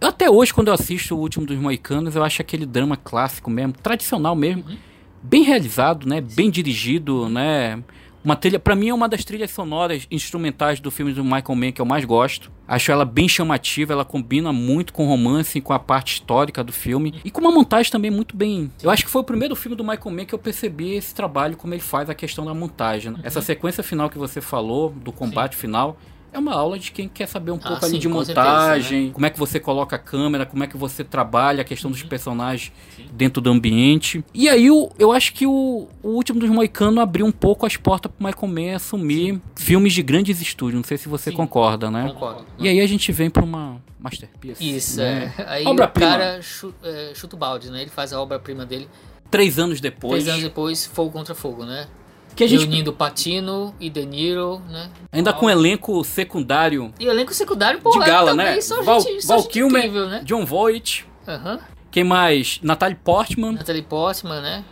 Até 0.00 0.28
hoje, 0.28 0.52
quando 0.52 0.68
eu 0.68 0.74
assisto 0.74 1.14
o 1.14 1.18
último 1.18 1.46
dos 1.46 1.56
Moicanos, 1.56 2.16
eu 2.16 2.24
acho 2.24 2.42
aquele 2.42 2.66
drama 2.66 2.96
clássico 2.96 3.48
mesmo, 3.48 3.72
tradicional 3.72 4.34
mesmo, 4.34 4.64
uhum. 4.68 4.76
bem 5.22 5.44
realizado, 5.44 6.08
né? 6.08 6.20
Bem 6.20 6.50
dirigido, 6.50 7.28
né? 7.28 7.82
Uma 8.24 8.36
trilha, 8.36 8.58
para 8.58 8.76
mim 8.76 8.88
é 8.88 8.94
uma 8.94 9.08
das 9.08 9.24
trilhas 9.24 9.50
sonoras 9.50 10.06
instrumentais 10.08 10.78
do 10.78 10.92
filme 10.92 11.12
do 11.12 11.24
Michael 11.24 11.56
Mann 11.56 11.72
que 11.72 11.80
eu 11.80 11.84
mais 11.84 12.04
gosto. 12.04 12.52
Acho 12.68 12.92
ela 12.92 13.04
bem 13.04 13.28
chamativa, 13.28 13.92
ela 13.92 14.04
combina 14.04 14.52
muito 14.52 14.92
com 14.92 15.04
o 15.04 15.08
romance, 15.08 15.60
com 15.60 15.72
a 15.72 15.78
parte 15.78 16.14
histórica 16.14 16.62
do 16.62 16.72
filme 16.72 17.20
e 17.24 17.30
com 17.30 17.40
uma 17.40 17.50
montagem 17.50 17.90
também 17.90 18.10
muito 18.10 18.36
bem. 18.36 18.70
Eu 18.80 18.90
acho 18.90 19.04
que 19.04 19.10
foi 19.10 19.22
o 19.22 19.24
primeiro 19.24 19.56
filme 19.56 19.76
do 19.76 19.82
Michael 19.82 20.10
Mann 20.10 20.24
que 20.24 20.34
eu 20.34 20.38
percebi 20.38 20.94
esse 20.94 21.12
trabalho 21.12 21.56
como 21.56 21.74
ele 21.74 21.82
faz 21.82 22.08
a 22.08 22.14
questão 22.14 22.44
da 22.44 22.54
montagem. 22.54 23.10
Né? 23.10 23.18
Uhum. 23.18 23.24
Essa 23.26 23.42
sequência 23.42 23.82
final 23.82 24.08
que 24.08 24.18
você 24.18 24.40
falou 24.40 24.90
do 24.90 25.10
combate 25.10 25.56
Sim. 25.56 25.62
final, 25.62 25.98
é 26.32 26.38
uma 26.38 26.54
aula 26.54 26.78
de 26.78 26.90
quem 26.90 27.08
quer 27.08 27.26
saber 27.26 27.50
um 27.50 27.58
ah, 27.62 27.68
pouco 27.68 27.84
sim, 27.84 27.92
ali 27.92 27.98
de 27.98 28.08
montagem, 28.08 28.82
certeza, 28.82 29.06
né? 29.06 29.12
como 29.12 29.26
é 29.26 29.30
que 29.30 29.38
você 29.38 29.60
coloca 29.60 29.96
a 29.96 29.98
câmera, 29.98 30.46
como 30.46 30.64
é 30.64 30.66
que 30.66 30.76
você 30.76 31.04
trabalha 31.04 31.60
a 31.60 31.64
questão 31.64 31.90
uhum. 31.90 31.92
dos 31.92 32.02
personagens 32.02 32.72
sim. 32.96 33.06
dentro 33.12 33.42
do 33.42 33.50
ambiente. 33.50 34.24
E 34.32 34.48
aí 34.48 34.66
eu, 34.66 34.90
eu 34.98 35.12
acho 35.12 35.34
que 35.34 35.46
o, 35.46 35.88
o 36.02 36.08
último 36.08 36.40
dos 36.40 36.48
Moicanos 36.48 36.98
abriu 36.98 37.26
um 37.26 37.32
pouco 37.32 37.66
as 37.66 37.76
portas 37.76 38.10
para 38.10 38.28
Michael 38.28 38.48
Mann 38.52 38.76
assumir 38.76 39.34
sim. 39.34 39.42
filmes 39.56 39.92
de 39.92 40.02
grandes 40.02 40.40
estúdios. 40.40 40.76
Não 40.76 40.84
sei 40.88 40.96
se 40.96 41.08
você 41.08 41.30
concorda, 41.30 41.90
né? 41.90 42.10
Concordo. 42.12 42.46
E 42.58 42.68
aí 42.68 42.80
a 42.80 42.86
gente 42.86 43.12
vem 43.12 43.28
para 43.28 43.44
uma 43.44 43.80
masterpiece. 44.00 44.76
Isso, 44.76 44.98
né? 44.98 45.32
é. 45.38 45.44
Aí 45.46 45.66
obra 45.66 45.86
o 45.86 45.90
cara 45.90 46.42
chuta, 46.42 46.88
é, 46.88 47.12
chuta 47.14 47.36
o 47.36 47.38
balde, 47.38 47.70
né? 47.70 47.82
Ele 47.82 47.90
faz 47.90 48.12
a 48.12 48.20
obra-prima 48.20 48.66
dele. 48.66 48.88
Três 49.30 49.58
anos 49.58 49.80
depois. 49.80 50.24
Três 50.24 50.28
anos 50.28 50.42
depois, 50.42 50.84
Fogo 50.86 51.10
contra 51.10 51.34
Fogo, 51.34 51.64
né? 51.64 51.86
Que 52.34 52.44
a 52.44 52.46
gente... 52.46 52.60
Reunindo 52.60 52.92
Patino 52.92 53.74
e 53.78 53.90
De 53.90 54.06
Niro, 54.06 54.60
né? 54.70 54.90
Ainda 55.10 55.32
com 55.32 55.48
elenco 55.50 56.02
secundário. 56.04 56.92
E 56.98 57.06
elenco 57.06 57.34
secundário, 57.34 57.80
porra, 57.80 58.00
de 58.00 58.06
gala, 58.10 58.34
né? 58.34 58.58
Val, 58.84 59.00
gente, 59.00 59.26
Val 59.26 59.44
Kilmer, 59.44 59.78
incrível, 59.80 60.08
né? 60.08 60.22
John 60.24 60.44
Voight. 60.44 61.06
Uhum. 61.26 61.58
Quem 61.90 62.04
mais? 62.04 62.58
Natalie 62.62 62.96
Portman. 62.96 63.52
Natalie 63.52 63.82
Portman, 63.82 64.40
né? 64.40 64.64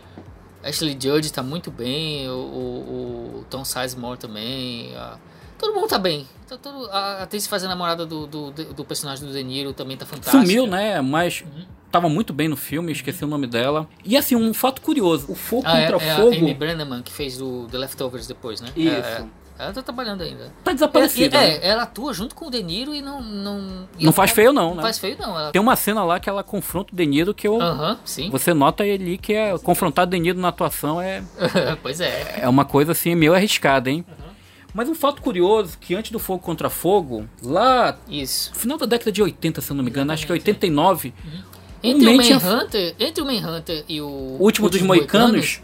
Ashley 0.63 0.97
Judge 0.99 1.31
tá 1.31 1.43
muito 1.43 1.71
bem. 1.71 2.29
O, 2.29 2.33
o, 2.33 3.39
o 3.39 3.45
Tom 3.49 3.63
Sizemore 3.63 4.19
também. 4.19 4.95
A... 4.95 5.17
Todo 5.61 5.75
mundo 5.75 5.87
tá 5.87 5.99
bem. 5.99 6.27
Tá 6.47 6.57
todo... 6.57 6.89
A 6.89 7.21
atriz 7.21 7.45
faz 7.45 7.63
a 7.63 7.67
namorada 7.67 8.03
do, 8.03 8.25
do, 8.25 8.51
do, 8.51 8.83
personagem 8.83 9.23
do 9.23 9.31
De 9.31 9.43
Niro 9.43 9.73
também 9.73 9.95
tá 9.95 10.07
fantástica. 10.07 10.43
Sumiu, 10.43 10.65
né? 10.65 10.99
Mas... 11.01 11.41
Uhum 11.41 11.81
tava 11.91 12.07
muito 12.07 12.31
bem 12.31 12.47
no 12.47 12.55
filme, 12.55 12.91
esqueci 12.91 13.23
o 13.25 13.27
nome 13.27 13.45
dela. 13.45 13.87
E 14.03 14.15
assim, 14.15 14.33
um 14.35 14.53
fato 14.53 14.81
curioso: 14.81 15.29
o 15.29 15.35
Fogo 15.35 15.63
ah, 15.67 15.71
contra 15.71 15.97
é, 15.97 16.15
Fogo. 16.15 16.33
É 16.33 16.37
a 16.37 16.39
Amy 16.39 16.53
Brenneman 16.53 17.01
que 17.03 17.11
fez 17.11 17.41
o 17.41 17.67
The 17.69 17.77
Leftovers 17.77 18.27
depois, 18.27 18.61
né? 18.61 18.69
Isso. 18.75 18.89
É, 18.89 18.99
é. 18.99 19.25
ela 19.59 19.73
tá 19.73 19.81
trabalhando 19.81 20.21
ainda. 20.21 20.53
Tá 20.63 20.71
desaparecida. 20.71 21.37
É, 21.37 21.47
né? 21.47 21.59
é, 21.61 21.67
ela 21.67 21.83
atua 21.83 22.13
junto 22.13 22.33
com 22.33 22.47
o 22.47 22.49
De 22.49 22.63
Niro 22.63 22.95
e 22.95 23.01
não. 23.01 23.21
Não, 23.21 23.89
e 23.99 24.05
não 24.05 24.13
faz 24.13 24.31
feio, 24.31 24.53
não, 24.53 24.69
não 24.69 24.75
né? 24.75 24.81
faz 24.83 24.97
feio, 24.97 25.17
não. 25.19 25.37
Ela... 25.37 25.51
Tem 25.51 25.61
uma 25.61 25.75
cena 25.75 26.03
lá 26.05 26.17
que 26.17 26.29
ela 26.29 26.43
confronta 26.43 26.93
o 26.93 26.95
De 26.95 27.05
Niro 27.05 27.33
que 27.33 27.45
eu. 27.45 27.57
Uh 27.57 27.59
-huh, 27.59 27.97
sim. 28.05 28.29
Você 28.29 28.53
nota 28.53 28.83
ali 28.83 29.17
que 29.17 29.33
é 29.33 29.57
confrontar 29.59 30.07
o 30.07 30.09
De 30.09 30.17
Niro 30.17 30.39
na 30.39 30.47
atuação 30.47 31.01
é. 31.01 31.21
pois 31.83 31.99
é. 31.99 32.39
É 32.41 32.47
uma 32.49 32.63
coisa 32.63 32.93
assim 32.93 33.15
meio 33.15 33.35
arriscada, 33.35 33.89
hein? 33.89 34.05
Uh 34.07 34.11
-huh. 34.11 34.30
Mas 34.73 34.87
um 34.87 34.95
fato 34.95 35.21
curioso, 35.21 35.77
que 35.79 35.93
antes 35.95 36.11
do 36.11 36.19
Fogo 36.19 36.39
contra 36.39 36.69
Fogo, 36.69 37.27
lá. 37.43 37.97
Isso. 38.09 38.51
Final 38.53 38.77
da 38.77 38.85
década 38.85 39.11
de 39.11 39.21
80, 39.21 39.61
se 39.61 39.71
eu 39.71 39.75
não 39.75 39.83
me 39.83 39.89
engano, 39.89 40.11
acho 40.11 40.25
que 40.25 40.31
é 40.31 40.33
89. 40.33 41.13
Uhum. 41.23 41.41
Entre 41.83 42.07
o, 42.07 42.15
Manhunter, 42.15 42.95
entre 42.99 43.23
o 43.23 43.25
Manhunter 43.25 43.83
e 43.89 43.99
o, 44.01 44.05
o 44.05 44.43
último 44.43 44.69
dos 44.69 44.81
Moicanos, 44.83 45.61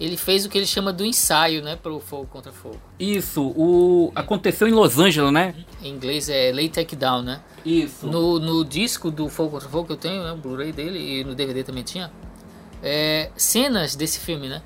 ele 0.00 0.16
fez 0.16 0.46
o 0.46 0.48
que 0.48 0.56
ele 0.56 0.66
chama 0.66 0.90
do 0.90 1.04
ensaio, 1.04 1.62
né, 1.62 1.76
para 1.76 1.92
o 1.92 2.00
Fogo 2.00 2.26
contra 2.26 2.50
Fogo. 2.50 2.80
Isso, 2.98 3.52
o 3.54 4.10
aconteceu 4.14 4.66
em 4.66 4.72
Los 4.72 4.98
Angeles, 4.98 5.30
né? 5.30 5.54
Em 5.82 5.90
inglês 5.90 6.30
é 6.30 6.50
Lay 6.50 6.70
Take 6.70 6.96
Down, 6.96 7.22
né? 7.22 7.42
Isso. 7.64 8.06
No, 8.06 8.38
no 8.40 8.64
disco 8.64 9.10
do 9.10 9.28
Fogo 9.28 9.50
contra 9.50 9.68
Fogo 9.68 9.88
que 9.88 9.92
eu 9.92 9.96
tenho, 9.98 10.24
né, 10.24 10.32
o 10.32 10.36
Blu-ray 10.36 10.72
dele 10.72 10.98
e 10.98 11.24
no 11.24 11.34
DVD 11.34 11.62
também 11.62 11.82
tinha, 11.82 12.10
é, 12.82 13.30
cenas 13.36 13.94
desse 13.94 14.18
filme, 14.18 14.48
né? 14.48 14.62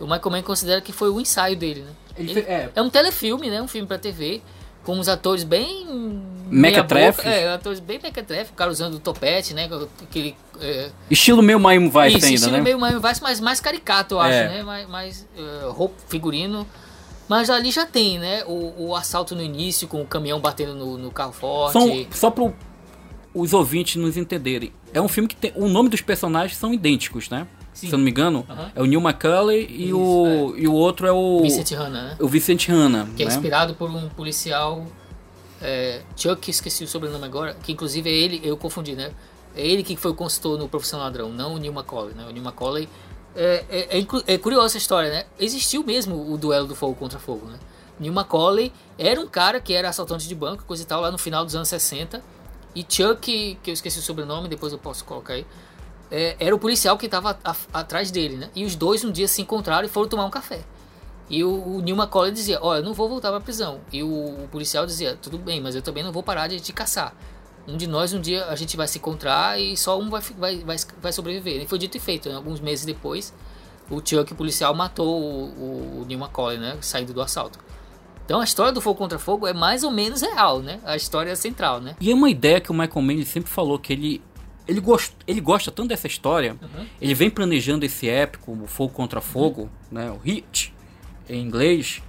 O 0.00 0.04
Michael 0.04 0.30
Mann 0.30 0.42
considera 0.42 0.80
que 0.80 0.92
foi 0.92 1.10
o 1.10 1.20
ensaio 1.20 1.56
dele, 1.56 1.82
né? 1.82 1.92
Ele, 2.18 2.30
ele, 2.32 2.40
é. 2.40 2.70
é 2.74 2.82
um 2.82 2.90
telefilme, 2.90 3.48
né? 3.48 3.62
Um 3.62 3.68
filme 3.68 3.86
para 3.86 3.98
TV 3.98 4.42
com 4.88 4.98
os 4.98 5.06
atores 5.06 5.44
bem 5.44 5.86
mequetrefe 6.50 7.28
é, 7.28 7.52
atores 7.52 7.78
bem 7.78 8.00
mequetrefe, 8.02 8.52
o 8.52 8.54
cara 8.54 8.70
usando 8.70 8.94
o 8.94 8.98
topete, 8.98 9.52
né, 9.52 9.68
aquele 10.02 10.34
é... 10.62 10.90
estilo 11.10 11.42
meio 11.42 11.60
Miami 11.60 11.88
Vice 11.88 12.16
Isso, 12.16 12.24
ainda, 12.24 12.34
estilo 12.36 12.56
né? 12.56 12.62
meio 12.62 12.78
Miami 12.78 12.98
Vice, 13.06 13.22
mas 13.22 13.38
mais 13.38 13.60
caricato, 13.60 14.14
eu 14.14 14.20
acho, 14.20 14.32
é. 14.32 14.48
né, 14.48 14.62
mais, 14.62 14.88
mais 14.88 15.28
uh, 15.36 15.70
roupa, 15.72 15.94
figurino, 16.08 16.66
mas 17.28 17.50
ali 17.50 17.70
já 17.70 17.84
tem, 17.84 18.18
né, 18.18 18.44
o, 18.46 18.86
o, 18.86 18.96
assalto 18.96 19.34
no 19.34 19.42
início 19.42 19.86
com 19.86 20.00
o 20.00 20.06
caminhão 20.06 20.40
batendo 20.40 20.74
no, 20.74 20.96
no 20.96 21.10
carro 21.10 21.32
forte. 21.32 21.74
São, 21.74 22.06
só 22.10 22.30
para 22.30 22.50
os 23.34 23.52
ouvintes 23.52 23.96
nos 23.96 24.16
entenderem, 24.16 24.72
é 24.94 25.02
um 25.02 25.08
filme 25.08 25.28
que 25.28 25.36
tem, 25.36 25.52
o 25.54 25.68
nome 25.68 25.90
dos 25.90 26.00
personagens 26.00 26.56
são 26.56 26.72
idênticos, 26.72 27.28
né? 27.28 27.46
Sim. 27.78 27.88
se 27.88 27.94
eu 27.94 27.98
não 27.98 28.04
me 28.04 28.10
engano, 28.10 28.44
é 28.74 28.82
o 28.82 28.86
Neil 28.86 29.00
McCulley 29.00 29.66
e, 29.68 29.86
Isso, 29.86 29.96
o, 29.96 30.54
é. 30.56 30.60
e 30.60 30.68
o 30.68 30.72
outro 30.72 31.06
é 31.06 31.12
o... 31.12 31.40
Vicente 31.42 31.74
Hanna, 31.74 32.02
né? 32.02 32.16
O 32.18 32.26
Vicente 32.26 32.72
Hanna. 32.72 33.08
Que 33.16 33.24
né? 33.24 33.30
é 33.30 33.34
inspirado 33.34 33.74
por 33.74 33.90
um 33.90 34.08
policial... 34.08 34.84
É, 35.60 36.02
Chuck, 36.16 36.50
esqueci 36.50 36.84
o 36.84 36.88
sobrenome 36.88 37.24
agora, 37.24 37.56
que 37.62 37.72
inclusive 37.72 38.08
é 38.08 38.12
ele, 38.12 38.40
eu 38.44 38.56
confundi, 38.56 38.94
né? 38.94 39.10
É 39.56 39.66
ele 39.66 39.82
que 39.82 39.96
foi 39.96 40.12
o 40.12 40.14
consultor 40.14 40.58
no 40.58 40.68
Profissão 40.68 41.00
Ladrão, 41.00 41.30
não 41.30 41.54
o 41.54 41.58
Neil 41.58 41.72
McCauley, 41.72 42.14
né? 42.14 42.24
O 42.24 42.30
Neil 42.32 42.44
McCauley... 42.44 42.88
É, 43.36 43.64
é, 43.68 43.98
é, 43.98 44.06
é 44.34 44.38
curiosa 44.38 44.66
essa 44.66 44.78
história, 44.78 45.10
né? 45.10 45.24
Existiu 45.38 45.84
mesmo 45.84 46.32
o 46.32 46.36
duelo 46.36 46.66
do 46.66 46.74
fogo 46.74 46.94
contra 46.94 47.18
fogo, 47.18 47.46
né? 47.46 47.58
Neil 48.00 48.12
Macaulay 48.12 48.72
era 48.96 49.20
um 49.20 49.26
cara 49.26 49.60
que 49.60 49.72
era 49.72 49.88
assaltante 49.88 50.28
de 50.28 50.34
banco, 50.34 50.64
coisa 50.64 50.82
e 50.82 50.86
tal, 50.86 51.00
lá 51.00 51.10
no 51.10 51.18
final 51.18 51.44
dos 51.44 51.54
anos 51.54 51.68
60. 51.68 52.22
E 52.74 52.84
Chuck, 52.88 53.58
que 53.62 53.70
eu 53.70 53.74
esqueci 53.74 53.98
o 53.98 54.02
sobrenome, 54.02 54.48
depois 54.48 54.72
eu 54.72 54.78
posso 54.78 55.04
colocar 55.04 55.34
aí, 55.34 55.46
é, 56.10 56.36
era 56.38 56.54
o 56.54 56.58
policial 56.58 56.96
que 56.96 57.06
estava 57.06 57.38
atrás 57.72 58.10
dele, 58.10 58.36
né? 58.36 58.50
E 58.54 58.64
os 58.64 58.74
dois 58.74 59.04
um 59.04 59.10
dia 59.10 59.28
se 59.28 59.42
encontraram 59.42 59.86
e 59.86 59.88
foram 59.88 60.08
tomar 60.08 60.24
um 60.24 60.30
café. 60.30 60.60
E 61.30 61.44
o, 61.44 61.76
o 61.76 61.80
Neil 61.82 61.96
McCauley 61.96 62.32
dizia, 62.32 62.58
ó, 62.62 62.70
oh, 62.70 62.76
eu 62.76 62.82
não 62.82 62.94
vou 62.94 63.08
voltar 63.08 63.30
pra 63.30 63.40
prisão. 63.40 63.80
E 63.92 64.02
o, 64.02 64.08
o, 64.44 64.48
policial 64.50 64.86
dizia, 64.86 65.16
tudo 65.20 65.36
bem, 65.38 65.60
mas 65.60 65.74
eu 65.74 65.82
também 65.82 66.02
não 66.02 66.10
vou 66.10 66.22
parar 66.22 66.48
de 66.48 66.58
te 66.58 66.72
caçar. 66.72 67.14
Um 67.66 67.76
de 67.76 67.86
nós 67.86 68.14
um 68.14 68.20
dia 68.20 68.46
a 68.46 68.56
gente 68.56 68.78
vai 68.78 68.88
se 68.88 68.96
encontrar 68.96 69.60
e 69.60 69.76
só 69.76 69.98
um 69.98 70.08
vai, 70.08 70.22
vai, 70.38 70.58
vai, 70.64 70.76
vai 71.02 71.12
sobreviver. 71.12 71.62
E 71.62 71.66
foi 71.66 71.78
dito 71.78 71.98
e 71.98 72.00
feito, 72.00 72.30
né? 72.30 72.36
alguns 72.36 72.60
meses 72.60 72.86
depois, 72.86 73.34
o 73.90 73.96
Chuck, 73.96 74.32
o 74.32 74.36
policial, 74.36 74.74
matou 74.74 75.20
o, 75.20 76.00
o 76.00 76.04
Neil 76.06 76.18
McCauley, 76.18 76.58
né? 76.58 76.78
Saindo 76.80 77.12
do 77.12 77.20
assalto. 77.20 77.58
Então 78.24 78.40
a 78.42 78.44
história 78.44 78.72
do 78.72 78.80
Fogo 78.80 78.98
contra 78.98 79.18
Fogo 79.18 79.46
é 79.46 79.54
mais 79.54 79.82
ou 79.82 79.90
menos 79.90 80.20
real, 80.20 80.60
né? 80.60 80.80
A 80.84 80.94
história 80.96 81.30
é 81.30 81.34
central, 81.34 81.80
né? 81.80 81.96
E 81.98 82.10
é 82.10 82.14
uma 82.14 82.28
ideia 82.28 82.60
que 82.60 82.70
o 82.70 82.74
Michael 82.74 83.00
Mann 83.00 83.24
sempre 83.24 83.50
falou 83.50 83.78
que 83.78 83.90
ele 83.90 84.22
ele, 84.68 84.80
gost, 84.80 85.12
ele 85.26 85.40
gosta 85.40 85.70
tanto 85.70 85.88
dessa 85.88 86.06
história, 86.06 86.56
uhum. 86.60 86.86
ele 87.00 87.14
vem 87.14 87.30
planejando 87.30 87.84
esse 87.86 88.08
épico, 88.08 88.52
o 88.52 88.66
Fogo 88.66 88.92
contra 88.92 89.20
Fogo, 89.20 89.62
uhum. 89.62 89.68
né, 89.90 90.10
o 90.10 90.18
Hit, 90.18 90.74
em 91.28 91.40
inglês, 91.42 92.02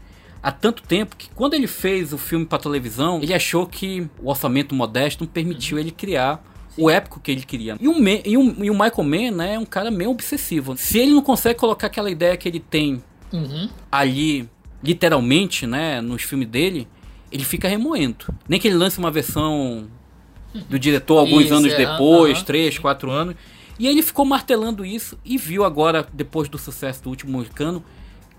há 0.43 0.51
tanto 0.51 0.83
tempo 0.83 1.15
que 1.15 1.29
quando 1.29 1.53
ele 1.53 1.67
fez 1.67 2.11
o 2.11 2.17
filme 2.17 2.45
para 2.45 2.59
televisão, 2.59 3.19
ele 3.21 3.33
achou 3.33 3.65
que 3.65 4.07
o 4.21 4.29
orçamento 4.29 4.75
modesto 4.75 5.23
não 5.23 5.31
permitiu 5.31 5.77
uhum. 5.77 5.83
ele 5.83 5.91
criar 5.91 6.43
Sim. 6.69 6.83
o 6.83 6.89
épico 6.89 7.19
que 7.19 7.31
ele 7.31 7.43
queria. 7.43 7.77
E 7.79 7.87
o, 7.87 7.95
e, 7.97 8.37
o, 8.37 8.65
e 8.65 8.69
o 8.69 8.73
Michael 8.73 9.03
Mann 9.03 9.31
né, 9.31 9.53
é 9.55 9.59
um 9.59 9.65
cara 9.65 9.89
meio 9.89 10.11
obsessivo. 10.11 10.75
Se 10.77 10.99
ele 10.99 11.11
não 11.11 11.21
consegue 11.21 11.57
colocar 11.57 11.87
aquela 11.87 12.11
ideia 12.11 12.35
que 12.35 12.47
ele 12.47 12.59
tem 12.59 13.01
uhum. 13.31 13.69
ali, 13.89 14.49
literalmente, 14.83 15.65
né, 15.65 16.01
nos 16.01 16.23
filmes 16.23 16.47
dele, 16.47 16.87
ele 17.31 17.43
fica 17.45 17.67
remoendo. 17.67 18.25
Nem 18.47 18.59
que 18.59 18.67
ele 18.67 18.75
lance 18.75 18.97
uma 18.97 19.11
versão 19.11 19.87
do 20.53 20.79
diretor 20.79 21.19
alguns 21.19 21.45
isso, 21.45 21.53
anos 21.53 21.73
é, 21.73 21.77
depois, 21.77 22.37
uh 22.37 22.41
-huh. 22.41 22.45
três, 22.45 22.77
quatro 22.77 23.11
anos. 23.11 23.35
E 23.77 23.87
ele 23.87 24.01
ficou 24.01 24.25
martelando 24.25 24.85
isso 24.85 25.17
e 25.23 25.37
viu 25.37 25.63
agora, 25.63 26.07
depois 26.11 26.49
do 26.49 26.57
sucesso 26.57 27.03
do 27.03 27.09
último 27.09 27.31
Moicano, 27.31 27.83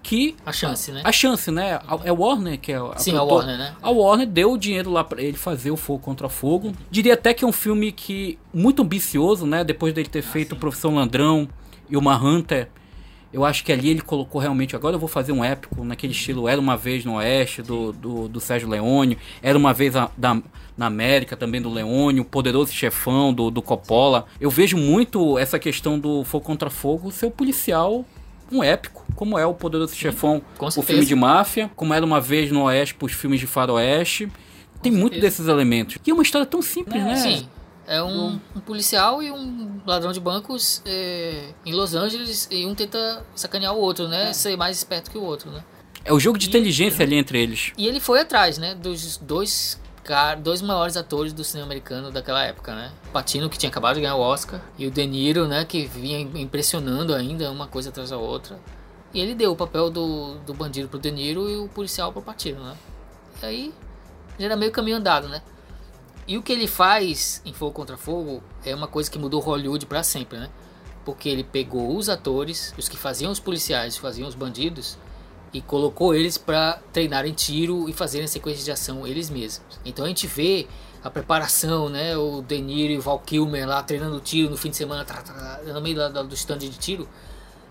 que. 0.02 0.36
A 0.44 0.52
chance, 0.52 0.92
né? 0.92 1.02
A 1.04 1.12
chance, 1.12 1.50
né? 1.50 1.80
É 2.04 2.12
Warner 2.12 2.58
que 2.58 2.72
é 2.72 2.76
a. 2.76 2.98
Sim, 2.98 3.16
a 3.16 3.22
Warner, 3.22 3.56
né? 3.56 3.74
A 3.80 3.90
Warner 3.90 4.26
deu 4.26 4.52
o 4.52 4.58
dinheiro 4.58 4.90
lá 4.90 5.02
para 5.04 5.22
ele 5.22 5.36
fazer 5.36 5.70
o 5.70 5.76
Fogo 5.76 6.00
contra 6.00 6.28
Fogo. 6.28 6.72
Diria 6.90 7.14
até 7.14 7.32
que 7.32 7.44
é 7.44 7.48
um 7.48 7.52
filme 7.52 7.92
que. 7.92 8.38
muito 8.52 8.82
ambicioso, 8.82 9.46
né? 9.46 9.64
Depois 9.64 9.94
dele 9.94 10.08
ter 10.08 10.20
ah, 10.20 10.22
feito 10.22 10.50
sim. 10.50 10.56
o 10.56 10.58
Profissão 10.58 10.94
Landrão 10.94 11.48
e 11.88 11.96
o 11.96 12.00
Hunter. 12.00 12.68
Eu 13.32 13.44
acho 13.44 13.64
que 13.64 13.72
ali 13.72 13.90
ele 13.90 14.00
colocou 14.00 14.40
realmente. 14.40 14.74
Agora 14.74 14.96
eu 14.96 14.98
vou 14.98 15.08
fazer 15.08 15.32
um 15.32 15.44
épico 15.44 15.84
naquele 15.84 16.12
estilo 16.12 16.48
Era 16.48 16.60
uma 16.60 16.76
Vez 16.76 17.04
no 17.04 17.14
Oeste, 17.14 17.62
do, 17.62 17.92
do, 17.92 18.28
do 18.28 18.40
Sérgio 18.40 18.68
Leone. 18.68 19.16
Era 19.40 19.56
uma 19.56 19.72
Vez 19.72 19.94
a, 19.94 20.10
da, 20.16 20.40
na 20.76 20.86
América 20.86 21.36
também 21.36 21.62
do 21.62 21.70
Leone. 21.70 22.20
O 22.20 22.24
Poderoso 22.24 22.72
Chefão 22.72 23.32
do, 23.32 23.50
do 23.50 23.62
Coppola. 23.62 24.26
Eu 24.40 24.50
vejo 24.50 24.76
muito 24.76 25.38
essa 25.38 25.58
questão 25.58 25.98
do 25.98 26.24
Fogo 26.24 26.44
contra 26.44 26.70
Fogo 26.70 27.12
ser 27.12 27.26
o 27.26 27.30
policial 27.30 28.04
um 28.52 28.64
épico, 28.64 29.04
como 29.14 29.38
é 29.38 29.46
o 29.46 29.54
Poderoso 29.54 29.94
Chefão, 29.94 30.42
o 30.58 30.82
filme 30.82 31.06
de 31.06 31.14
máfia, 31.14 31.70
como 31.76 31.94
era 31.94 32.04
uma 32.04 32.20
vez 32.20 32.50
no 32.50 32.64
Oeste, 32.64 32.96
os 33.00 33.12
filmes 33.12 33.38
de 33.38 33.46
faroeste. 33.46 34.28
Tem 34.82 34.90
muito 34.90 35.20
desses 35.20 35.46
elementos. 35.46 35.98
E 36.04 36.10
é 36.10 36.12
uma 36.14 36.22
história 36.22 36.46
tão 36.46 36.60
simples, 36.62 37.02
né? 37.02 37.14
Sim. 37.16 37.48
É 37.90 38.00
um, 38.00 38.38
um, 38.54 38.60
policial 38.60 39.20
e 39.20 39.32
um 39.32 39.80
ladrão 39.84 40.12
de 40.12 40.20
bancos 40.20 40.80
é, 40.86 41.52
em 41.66 41.72
Los 41.72 41.92
Angeles 41.92 42.46
e 42.48 42.64
um 42.64 42.72
tenta 42.72 43.26
sacanear 43.34 43.74
o 43.74 43.80
outro, 43.80 44.06
né? 44.06 44.30
É. 44.30 44.32
Ser 44.32 44.56
mais 44.56 44.76
esperto 44.76 45.10
que 45.10 45.18
o 45.18 45.24
outro, 45.24 45.50
né? 45.50 45.64
É 46.04 46.12
o 46.12 46.20
jogo 46.20 46.38
de 46.38 46.46
e, 46.46 46.48
inteligência 46.48 47.04
ali 47.04 47.16
entre 47.16 47.42
eles. 47.42 47.72
E 47.76 47.88
ele 47.88 47.98
foi 47.98 48.20
atrás, 48.20 48.58
né? 48.58 48.76
Dos 48.76 49.16
dois 49.16 49.80
dois 50.40 50.62
maiores 50.62 50.96
atores 50.96 51.32
do 51.32 51.42
cinema 51.42 51.66
americano 51.66 52.12
daquela 52.12 52.44
época, 52.44 52.72
né? 52.76 52.92
O 53.08 53.12
Patino, 53.12 53.50
que 53.50 53.58
tinha 53.58 53.68
acabado 53.70 53.96
de 53.96 54.02
ganhar 54.02 54.14
o 54.14 54.20
Oscar, 54.20 54.60
e 54.78 54.86
o 54.86 54.90
De 54.90 55.04
Niro, 55.04 55.48
né? 55.48 55.64
Que 55.64 55.86
vinha 55.86 56.20
impressionando 56.20 57.12
ainda, 57.12 57.50
uma 57.50 57.66
coisa 57.66 57.90
atrás 57.90 58.10
da 58.10 58.16
outra. 58.16 58.56
E 59.12 59.18
ele 59.18 59.34
deu 59.34 59.50
o 59.50 59.56
papel 59.56 59.90
do, 59.90 60.36
do 60.46 60.54
bandido 60.54 60.88
pro 60.88 60.98
De 61.00 61.10
Niro 61.10 61.50
e 61.50 61.56
o 61.56 61.66
policial 61.66 62.12
pro 62.12 62.22
Patino, 62.22 62.62
né? 62.62 62.76
E 63.42 63.46
aí, 63.46 63.74
já 64.38 64.46
era 64.46 64.56
meio 64.56 64.70
caminho 64.70 64.98
andado, 64.98 65.28
né? 65.28 65.42
E 66.30 66.38
o 66.38 66.42
que 66.44 66.52
ele 66.52 66.68
faz 66.68 67.42
em 67.44 67.52
Fogo 67.52 67.72
contra 67.72 67.96
Fogo 67.96 68.40
é 68.64 68.72
uma 68.72 68.86
coisa 68.86 69.10
que 69.10 69.18
mudou 69.18 69.40
Hollywood 69.40 69.84
para 69.86 70.04
sempre, 70.04 70.38
né? 70.38 70.48
Porque 71.04 71.28
ele 71.28 71.42
pegou 71.42 71.96
os 71.96 72.08
atores, 72.08 72.72
os 72.78 72.88
que 72.88 72.96
faziam 72.96 73.32
os 73.32 73.40
policiais, 73.40 73.96
faziam 73.96 74.28
os 74.28 74.36
bandidos, 74.36 74.96
e 75.52 75.60
colocou 75.60 76.14
eles 76.14 76.38
para 76.38 76.80
treinarem 76.92 77.32
tiro 77.32 77.88
e 77.88 77.92
fazerem 77.92 78.28
sequências 78.28 78.64
de 78.64 78.70
ação 78.70 79.04
eles 79.04 79.28
mesmos. 79.28 79.80
Então 79.84 80.04
a 80.04 80.08
gente 80.08 80.28
vê 80.28 80.68
a 81.02 81.10
preparação, 81.10 81.88
né? 81.88 82.16
O 82.16 82.42
De 82.42 82.60
Niro 82.60 82.92
e 82.92 82.98
o 82.98 83.02
Val 83.02 83.18
Kilmer 83.18 83.66
lá 83.66 83.82
treinando 83.82 84.20
tiro 84.20 84.48
no 84.48 84.56
fim 84.56 84.70
de 84.70 84.76
semana, 84.76 85.04
no 85.66 85.80
meio 85.80 85.96
do 86.28 86.34
stand 86.36 86.58
de 86.58 86.70
tiro. 86.78 87.08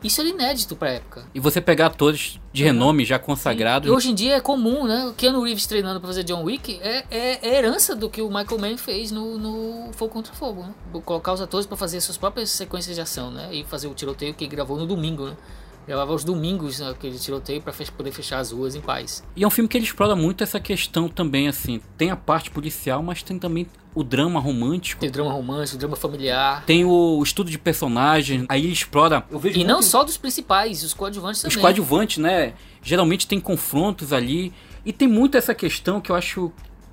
Isso 0.03 0.21
era 0.21 0.29
inédito 0.29 0.75
pra 0.75 0.91
época. 0.91 1.25
E 1.33 1.39
você 1.39 1.59
pegar 1.59 1.87
atores 1.87 2.39
de 2.53 2.63
renome 2.63 3.03
já 3.03 3.19
consagrados. 3.19 3.87
E 3.87 3.91
hoje 3.91 4.11
em 4.11 4.15
dia 4.15 4.35
é 4.35 4.39
comum, 4.39 4.85
né? 4.85 5.05
O 5.05 5.13
Keanu 5.13 5.43
Reeves 5.43 5.67
treinando 5.67 5.99
pra 5.99 6.07
fazer 6.07 6.23
John 6.23 6.43
Wick 6.43 6.79
é, 6.81 7.05
é, 7.11 7.47
é 7.47 7.57
herança 7.57 7.95
do 7.95 8.09
que 8.09 8.21
o 8.21 8.27
Michael 8.27 8.59
Mann 8.59 8.77
fez 8.77 9.11
no, 9.11 9.37
no 9.37 9.91
Fogo 9.93 10.13
contra 10.13 10.33
Fogo, 10.33 10.61
né? 10.61 10.73
Colocar 11.03 11.33
os 11.33 11.41
atores 11.41 11.65
para 11.67 11.75
fazer 11.75 11.99
suas 12.01 12.17
próprias 12.17 12.49
sequências 12.49 12.95
de 12.95 13.01
ação, 13.01 13.29
né? 13.29 13.49
E 13.51 13.63
fazer 13.65 13.87
o 13.87 13.93
tiroteio 13.93 14.33
que 14.33 14.47
gravou 14.47 14.77
no 14.77 14.87
domingo, 14.87 15.25
né? 15.25 15.37
Gravava 15.89 16.13
os 16.13 16.23
domingos 16.23 16.79
né, 16.79 16.91
aquele 16.91 17.17
tiroteio 17.17 17.63
para 17.63 17.73
poder 17.97 18.11
fechar 18.11 18.37
as 18.37 18.51
ruas 18.51 18.75
em 18.75 18.79
paz. 18.79 19.23
E 19.35 19.43
é 19.43 19.47
um 19.47 19.49
filme 19.49 19.67
que 19.67 19.75
ele 19.75 19.85
explora 19.85 20.15
muito 20.15 20.43
essa 20.43 20.59
questão 20.59 21.09
também, 21.09 21.47
assim. 21.47 21.81
Tem 21.97 22.11
a 22.11 22.15
parte 22.15 22.51
policial, 22.51 23.01
mas 23.01 23.23
tem 23.23 23.39
também 23.39 23.65
o 23.95 24.03
drama 24.03 24.39
romântico. 24.39 24.99
Tem 24.99 25.09
o 25.09 25.11
drama 25.11 25.31
romântico, 25.31 25.77
o 25.77 25.79
drama 25.79 25.95
familiar. 25.95 26.63
Tem 26.63 26.85
o 26.85 27.23
estudo 27.23 27.49
de 27.49 27.57
personagem. 27.57 28.45
Aí 28.47 28.65
ele 28.65 28.73
explora. 28.73 29.25
e 29.31 29.33
muito... 29.33 29.65
não 29.65 29.81
só 29.81 30.03
dos 30.03 30.15
principais, 30.15 30.83
os 30.83 30.93
coadjuvantes 30.93 31.41
também. 31.41 31.55
Os 31.55 31.59
coadjuvantes, 31.59 32.17
né? 32.19 32.53
Geralmente 32.83 33.25
tem 33.25 33.39
confrontos 33.39 34.13
ali. 34.13 34.53
E 34.85 34.93
tem 34.93 35.07
muito 35.07 35.37
essa 35.37 35.55
questão 35.55 35.99
que 35.99 36.11
eu 36.11 36.15
acho 36.15 36.51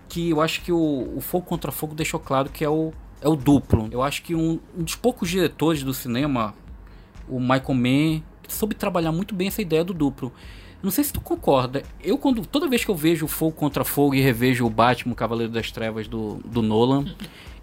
que 0.08 0.30
eu 0.30 0.40
acho 0.40 0.62
que 0.62 0.72
o, 0.72 1.12
o 1.14 1.20
Fogo 1.20 1.44
contra 1.44 1.70
Fogo 1.70 1.94
deixou 1.94 2.18
claro 2.18 2.48
que 2.48 2.64
é 2.64 2.70
o, 2.70 2.94
é 3.20 3.28
o 3.28 3.36
duplo. 3.36 3.90
Eu 3.92 4.02
acho 4.02 4.22
que 4.22 4.34
um, 4.34 4.58
um 4.74 4.82
dos 4.82 4.94
poucos 4.94 5.28
diretores 5.28 5.82
do 5.82 5.92
cinema, 5.92 6.54
o 7.28 7.38
Michael 7.38 7.74
Mann, 7.74 8.22
soube 8.52 8.74
trabalhar 8.74 9.12
muito 9.12 9.34
bem 9.34 9.48
essa 9.48 9.62
ideia 9.62 9.84
do 9.84 9.94
duplo. 9.94 10.32
Não 10.82 10.90
sei 10.90 11.04
se 11.04 11.12
tu 11.12 11.20
concorda. 11.20 11.82
Eu, 12.02 12.18
quando 12.18 12.44
toda 12.46 12.68
vez 12.68 12.84
que 12.84 12.90
eu 12.90 12.94
vejo 12.94 13.26
Fogo 13.26 13.52
contra 13.52 13.84
Fogo 13.84 14.14
e 14.14 14.20
revejo 14.20 14.66
o 14.66 14.70
Batman, 14.70 15.12
o 15.12 15.16
Cavaleiro 15.16 15.52
das 15.52 15.70
Trevas 15.70 16.06
do, 16.06 16.38
do 16.44 16.62
Nolan, 16.62 17.04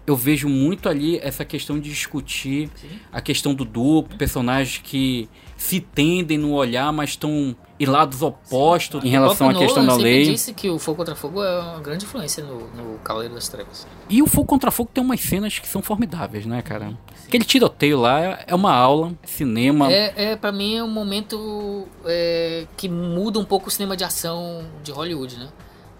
eu 0.06 0.16
vejo 0.16 0.48
muito 0.48 0.88
ali 0.88 1.18
essa 1.18 1.44
questão 1.44 1.78
de 1.78 1.88
discutir 1.88 2.68
Sim. 2.74 2.88
a 3.10 3.20
questão 3.20 3.54
do 3.54 3.64
duplo, 3.64 4.18
personagens 4.18 4.80
que 4.82 5.28
se 5.56 5.80
tendem 5.80 6.36
no 6.36 6.52
olhar, 6.52 6.92
mas 6.92 7.10
estão 7.10 7.56
em 7.78 7.86
lados 7.86 8.22
opostos 8.22 9.02
Sim. 9.02 9.08
em 9.08 9.10
relação 9.10 9.48
à 9.48 9.54
questão 9.54 9.84
da 9.84 9.96
lei. 9.96 10.24
disse 10.24 10.54
que 10.54 10.70
o 10.70 10.78
Fogo 10.78 10.98
contra 10.98 11.14
Fogo 11.14 11.42
é 11.42 11.58
uma 11.58 11.80
grande 11.80 12.04
influência 12.04 12.44
no, 12.44 12.68
no 12.70 12.98
Cavaleiro 12.98 13.34
das 13.34 13.48
Trevas. 13.48 13.86
E 14.08 14.22
o 14.22 14.26
Fogo 14.26 14.46
contra 14.46 14.70
Fogo 14.70 14.90
tem 14.92 15.02
umas 15.02 15.20
cenas 15.20 15.58
que 15.58 15.66
são 15.66 15.82
formidáveis, 15.82 16.46
né, 16.46 16.62
cara? 16.62 16.88
Sim. 16.88 16.96
Aquele 17.26 17.44
tiroteio 17.44 18.00
lá 18.00 18.38
é 18.46 18.54
uma 18.54 18.72
aula, 18.72 19.12
cinema. 19.24 19.92
É, 19.92 20.32
é 20.32 20.36
para 20.36 20.52
mim 20.52 20.76
é 20.76 20.84
um 20.84 20.90
momento 20.90 21.86
é, 22.04 22.66
que 22.76 22.88
muda 22.88 23.38
um 23.38 23.44
pouco 23.44 23.68
o 23.68 23.70
cinema 23.70 23.96
de 23.96 24.04
ação 24.04 24.64
de 24.82 24.92
Hollywood, 24.92 25.36
né? 25.36 25.48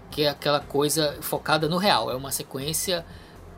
Que 0.09 0.23
é 0.23 0.29
aquela 0.29 0.61
coisa 0.61 1.17
focada 1.19 1.67
no 1.67 1.77
real. 1.77 2.09
É 2.09 2.15
uma 2.15 2.31
sequência 2.31 3.05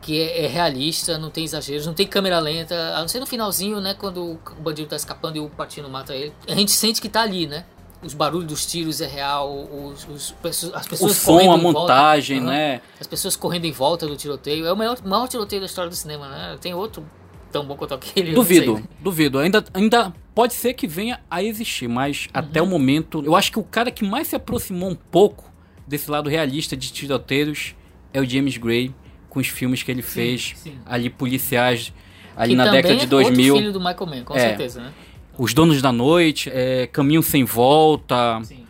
que 0.02 0.20
é, 0.20 0.46
é, 0.46 0.48
realista, 0.48 1.18
não 1.18 1.30
tem 1.30 1.44
exageros, 1.44 1.86
não 1.86 1.94
tem 1.94 2.08
câmera 2.08 2.40
lenta, 2.40 2.76
a 2.96 3.02
não 3.02 3.08
ser 3.08 3.20
no 3.20 3.26
finalzinho, 3.26 3.82
né, 3.82 3.94
quando 3.94 4.40
o 4.58 4.62
bandido 4.62 4.88
tá 4.88 4.96
escapando 4.96 5.38
e 5.38 5.40
o 5.40 5.50
Patino 5.50 5.90
mata 5.90 6.16
ele. 6.16 6.34
A 6.48 6.56
gente 6.56 6.72
sente 6.72 7.02
que 7.02 7.10
tá 7.10 7.22
ali, 7.22 7.48
né? 7.48 7.66
Os 8.02 8.14
barulhos 8.14 8.48
dos 8.48 8.66
tiros 8.66 9.02
é 9.02 9.08
real, 9.08 9.68
os, 9.72 10.08
os 10.08 10.36
as 10.74 10.88
pessoas 10.88 11.12
o 11.12 11.16
som, 11.16 11.52
a 11.52 11.58
montagem, 11.58 12.40
volta, 12.40 12.54
né? 12.54 12.82
As 13.00 13.08
pessoas 13.08 13.36
correndo 13.36 13.66
em 13.66 13.72
volta 13.72 14.06
do 14.06 14.16
tiroteio. 14.16 14.66
É 14.68 14.72
o 14.72 14.78
maior, 14.78 14.98
maior 15.04 15.28
tiroteio 15.28 15.62
da 15.62 15.66
história 15.66 15.90
do 15.90 15.96
cinema, 15.96 16.30
né? 16.30 16.58
Tem 16.62 16.74
outro 16.76 17.04
tão 17.52 17.66
bom 17.66 17.76
quanto 17.76 17.96
aquele. 17.96 18.34
Duvido, 18.34 18.76
né? 18.76 18.84
duvido. 19.00 19.40
Ainda, 19.40 19.66
ainda 19.74 20.14
pode 20.36 20.54
ser 20.54 20.74
que 20.74 20.88
venha 20.88 21.20
a 21.30 21.42
existir, 21.42 21.88
mas 21.88 22.26
uhum. 22.26 22.32
até 22.34 22.62
o 22.62 22.68
momento, 22.68 23.24
eu 23.26 23.36
acho 23.36 23.52
que 23.52 23.60
o 23.60 23.64
cara 23.64 23.90
que 23.90 24.06
mais 24.06 24.28
se 24.28 24.36
aproximou 24.36 24.90
um 24.90 24.96
pouco 24.96 25.52
desse 25.88 26.12
lado 26.12 26.30
realista 26.30 26.78
de 26.78 26.92
tiroteiros 26.92 27.76
é 28.14 28.22
o 28.22 28.26
James 28.26 28.58
Gray 28.58 28.94
com 29.30 29.40
os 29.40 29.48
filmes 29.48 29.82
que 29.84 29.92
ele 29.92 30.02
sim, 30.02 30.10
fez 30.10 30.54
sim. 30.58 30.78
ali 30.86 31.10
policiais 31.10 31.94
ali 32.36 32.52
que 32.52 32.56
na 32.56 32.70
década 32.70 32.96
de 32.96 33.08
2000. 33.08 33.56
É 33.56 33.60
filho 33.60 33.74
do 33.74 33.80
Michael 33.80 34.06
Mann, 34.06 34.24
com 34.24 34.36
é, 34.36 34.40
certeza, 34.40 34.82
né? 34.82 34.94
Os 35.38 35.54
Donos 35.54 35.82
da 35.82 35.92
Noite, 35.92 36.50
é, 36.52 36.88
Caminho 36.88 37.22
Sem 37.22 37.44
Volta. 37.44 38.42
Sim. 38.44 38.66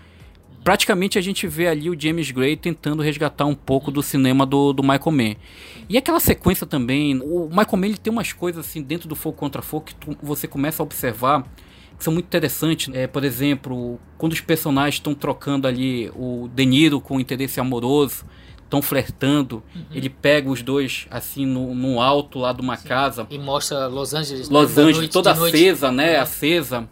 Praticamente 0.63 1.17
a 1.17 1.21
gente 1.21 1.47
vê 1.47 1.67
ali 1.67 1.89
o 1.89 1.97
James 1.97 2.29
Gray 2.29 2.57
tentando 2.57 3.01
resgatar 3.01 3.45
um 3.45 3.55
pouco 3.55 3.89
do 3.89 4.03
cinema 4.03 4.45
do, 4.45 4.73
do 4.73 4.83
Michael 4.83 5.11
Mann. 5.11 5.35
E 5.87 5.97
aquela 5.97 6.19
sequência 6.19 6.67
também, 6.67 7.21
o 7.21 7.47
Michael 7.47 7.77
Mann 7.77 7.85
ele 7.85 7.97
tem 7.97 8.11
umas 8.11 8.33
coisas 8.33 8.65
assim 8.65 8.81
dentro 8.81 9.07
do 9.07 9.15
Fogo 9.15 9.37
Contra 9.37 9.61
Fogo 9.61 9.85
que 9.85 9.95
tu, 9.95 10.17
você 10.21 10.45
começa 10.45 10.83
a 10.83 10.85
observar 10.85 11.47
que 11.97 12.03
são 12.03 12.11
muito 12.11 12.25
interessantes. 12.25 12.93
É, 12.93 13.07
por 13.07 13.23
exemplo, 13.23 13.97
quando 14.17 14.33
os 14.33 14.41
personagens 14.41 14.95
estão 14.95 15.15
trocando 15.15 15.67
ali 15.67 16.11
o 16.13 16.49
De 16.53 16.65
Niro 16.65 16.99
com 16.99 17.15
o 17.15 17.19
interesse 17.19 17.61
amoroso, 17.61 18.25
estão 18.67 18.81
flertando, 18.81 19.63
uhum. 19.73 19.85
ele 19.91 20.09
pega 20.09 20.49
os 20.49 20.61
dois 20.61 21.07
assim 21.09 21.45
no, 21.45 21.73
no 21.73 22.01
alto 22.01 22.39
lá 22.39 22.53
de 22.53 22.61
uma 22.61 22.77
Sim. 22.77 22.87
casa. 22.87 23.27
E 23.29 23.39
mostra 23.39 23.87
Los 23.87 24.13
Angeles. 24.13 24.49
Los 24.49 24.75
né? 24.75 24.83
Angeles, 24.83 24.97
noite, 24.97 25.11
toda 25.11 25.31
acesa, 25.31 25.91
né? 25.91 26.13
É. 26.13 26.19
Acesa 26.19 26.87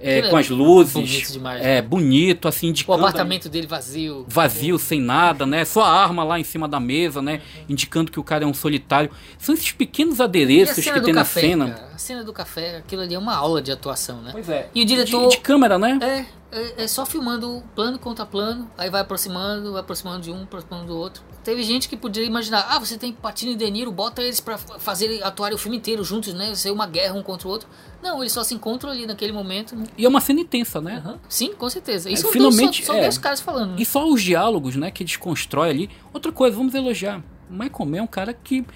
é, 0.00 0.22
com 0.22 0.36
as 0.36 0.48
luzes. 0.48 0.94
Bonito 0.94 1.32
demais. 1.32 1.60
É, 1.60 1.76
né? 1.76 1.82
bonito, 1.82 2.48
assim, 2.48 2.68
indicando. 2.68 2.98
O 2.98 3.00
apartamento 3.02 3.48
dele 3.48 3.66
vazio. 3.66 4.24
Vazio, 4.26 4.78
sem 4.78 5.00
nada, 5.00 5.44
né? 5.44 5.64
Só 5.64 5.82
a 5.82 5.90
arma 5.90 6.24
lá 6.24 6.40
em 6.40 6.44
cima 6.44 6.66
da 6.66 6.80
mesa, 6.80 7.20
né? 7.20 7.34
Uhum. 7.34 7.64
Indicando 7.68 8.10
que 8.10 8.18
o 8.18 8.24
cara 8.24 8.44
é 8.44 8.46
um 8.46 8.54
solitário. 8.54 9.10
São 9.38 9.54
esses 9.54 9.70
pequenos 9.72 10.20
adereços 10.20 10.82
que 10.82 11.00
tem 11.00 11.12
café, 11.12 11.12
na 11.12 11.24
cena. 11.24 11.70
Cara, 11.70 11.89
cena 12.00 12.24
do 12.24 12.32
café, 12.32 12.78
aquilo 12.78 13.02
ali 13.02 13.14
é 13.14 13.18
uma 13.18 13.34
aula 13.34 13.60
de 13.62 13.70
atuação, 13.70 14.20
né? 14.22 14.30
Pois 14.32 14.48
é. 14.48 14.68
E 14.74 14.82
o 14.82 14.84
diretor. 14.84 15.28
De, 15.28 15.36
de 15.36 15.42
câmera, 15.42 15.78
né? 15.78 15.98
É. 16.02 16.40
É, 16.52 16.82
é, 16.82 16.88
só 16.88 17.06
filmando 17.06 17.62
plano 17.76 17.96
contra 17.96 18.26
plano, 18.26 18.68
aí 18.76 18.90
vai 18.90 19.02
aproximando, 19.02 19.70
vai 19.72 19.80
aproximando 19.80 20.20
de 20.20 20.32
um, 20.32 20.42
aproximando 20.42 20.86
do 20.86 20.96
outro. 20.96 21.22
Teve 21.44 21.62
gente 21.62 21.88
que 21.88 21.96
poderia 21.96 22.26
imaginar, 22.26 22.66
ah, 22.68 22.78
você 22.78 22.98
tem 22.98 23.12
Patino 23.12 23.52
e 23.52 23.56
De 23.56 23.70
Niro, 23.70 23.92
bota 23.92 24.20
eles 24.20 24.40
para 24.40 24.58
fazer 24.58 25.22
atuar 25.22 25.52
o 25.52 25.58
filme 25.58 25.76
inteiro 25.76 26.02
juntos, 26.02 26.34
né? 26.34 26.52
Ser 26.56 26.72
uma 26.72 26.86
guerra 26.86 27.14
um 27.14 27.22
contra 27.22 27.46
o 27.46 27.50
outro. 27.50 27.68
Não, 28.02 28.20
eles 28.20 28.32
só 28.32 28.42
se 28.42 28.52
encontram 28.52 28.90
ali 28.90 29.06
naquele 29.06 29.32
momento. 29.32 29.76
Né? 29.76 29.84
E 29.96 30.04
é 30.04 30.08
uma 30.08 30.20
cena 30.20 30.40
intensa, 30.40 30.80
né? 30.80 31.02
Uhum. 31.06 31.18
Sim, 31.28 31.54
com 31.54 31.70
certeza. 31.70 32.10
Isso 32.10 32.26
é, 32.26 32.32
finalmente, 32.32 32.84
são, 32.84 32.96
são 32.96 33.04
é, 33.04 33.10
caras 33.22 33.40
falando. 33.40 33.70
Né? 33.70 33.76
E 33.78 33.84
só 33.84 34.08
os 34.08 34.20
diálogos, 34.20 34.74
né, 34.74 34.90
que 34.90 35.04
eles 35.04 35.16
constroem 35.16 35.70
ali. 35.70 35.90
Outra 36.12 36.32
coisa, 36.32 36.56
vamos 36.56 36.74
elogiar. 36.74 37.22
Michael 37.48 37.86
Mann 37.86 37.98
é 37.98 38.02
um 38.02 38.08
cara 38.08 38.34
que 38.34 38.66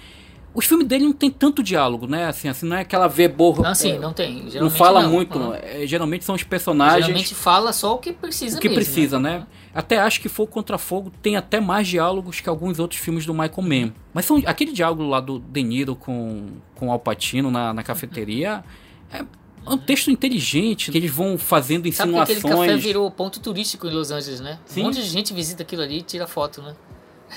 os 0.55 0.65
filmes 0.65 0.87
dele 0.87 1.03
não 1.03 1.11
tem 1.11 1.29
tanto 1.29 1.61
diálogo, 1.61 2.07
né? 2.07 2.27
Assim, 2.27 2.47
assim 2.47 2.65
não 2.65 2.77
é 2.77 2.81
aquela 2.81 3.09
verborra. 3.09 3.61
Não, 3.61 3.75
sim, 3.75 3.91
é, 3.91 3.99
não 3.99 4.13
tem. 4.13 4.49
Geralmente 4.49 4.59
não 4.59 4.69
fala 4.69 5.03
não. 5.03 5.11
muito. 5.11 5.37
Uhum. 5.37 5.53
É, 5.53 5.85
geralmente 5.85 6.23
são 6.23 6.33
os 6.33 6.43
personagens. 6.43 7.05
Geralmente 7.05 7.35
fala 7.35 7.73
só 7.73 7.95
o 7.95 7.97
que 7.97 8.13
precisa. 8.13 8.57
O 8.57 8.61
que 8.61 8.69
mesmo, 8.69 8.81
precisa, 8.81 9.19
né? 9.19 9.39
né? 9.39 9.47
Até 9.73 9.99
acho 9.99 10.21
que 10.21 10.29
For 10.29 10.47
Contra 10.47 10.77
Fogo 10.77 11.11
tem 11.21 11.35
até 11.35 11.59
mais 11.59 11.89
diálogos 11.89 12.39
que 12.39 12.47
alguns 12.47 12.79
outros 12.79 13.01
filmes 13.01 13.25
do 13.25 13.33
Michael 13.33 13.61
Mann. 13.61 13.93
Mas 14.13 14.23
são 14.23 14.41
aquele 14.45 14.71
diálogo 14.71 15.03
lá 15.03 15.19
do 15.19 15.39
De 15.39 15.61
Niro 15.61 15.93
com, 15.93 16.47
com 16.73 16.89
Al 16.89 16.99
Pacino 16.99 17.51
na, 17.51 17.73
na 17.73 17.83
cafeteria. 17.83 18.63
É, 19.11 19.25
um 19.67 19.77
texto 19.77 20.09
inteligente 20.09 20.89
que 20.89 20.97
eles 20.97 21.11
vão 21.11 21.37
fazendo 21.37 21.85
insinuações. 21.85 22.39
Sabe 22.39 22.41
que 22.41 22.47
aquele 22.47 22.67
café 22.67 22.77
virou 22.77 23.11
ponto 23.11 23.41
turístico 23.41 23.87
em 23.87 23.91
Los 23.91 24.09
Angeles, 24.09 24.39
né? 24.39 24.57
Sim. 24.65 24.81
Um 24.81 24.83
monte 24.85 25.01
de 25.01 25.09
gente 25.09 25.33
visita 25.33 25.63
aquilo 25.63 25.81
ali 25.81 25.97
e 25.97 26.01
tira 26.01 26.25
foto, 26.25 26.61
né? 26.61 26.75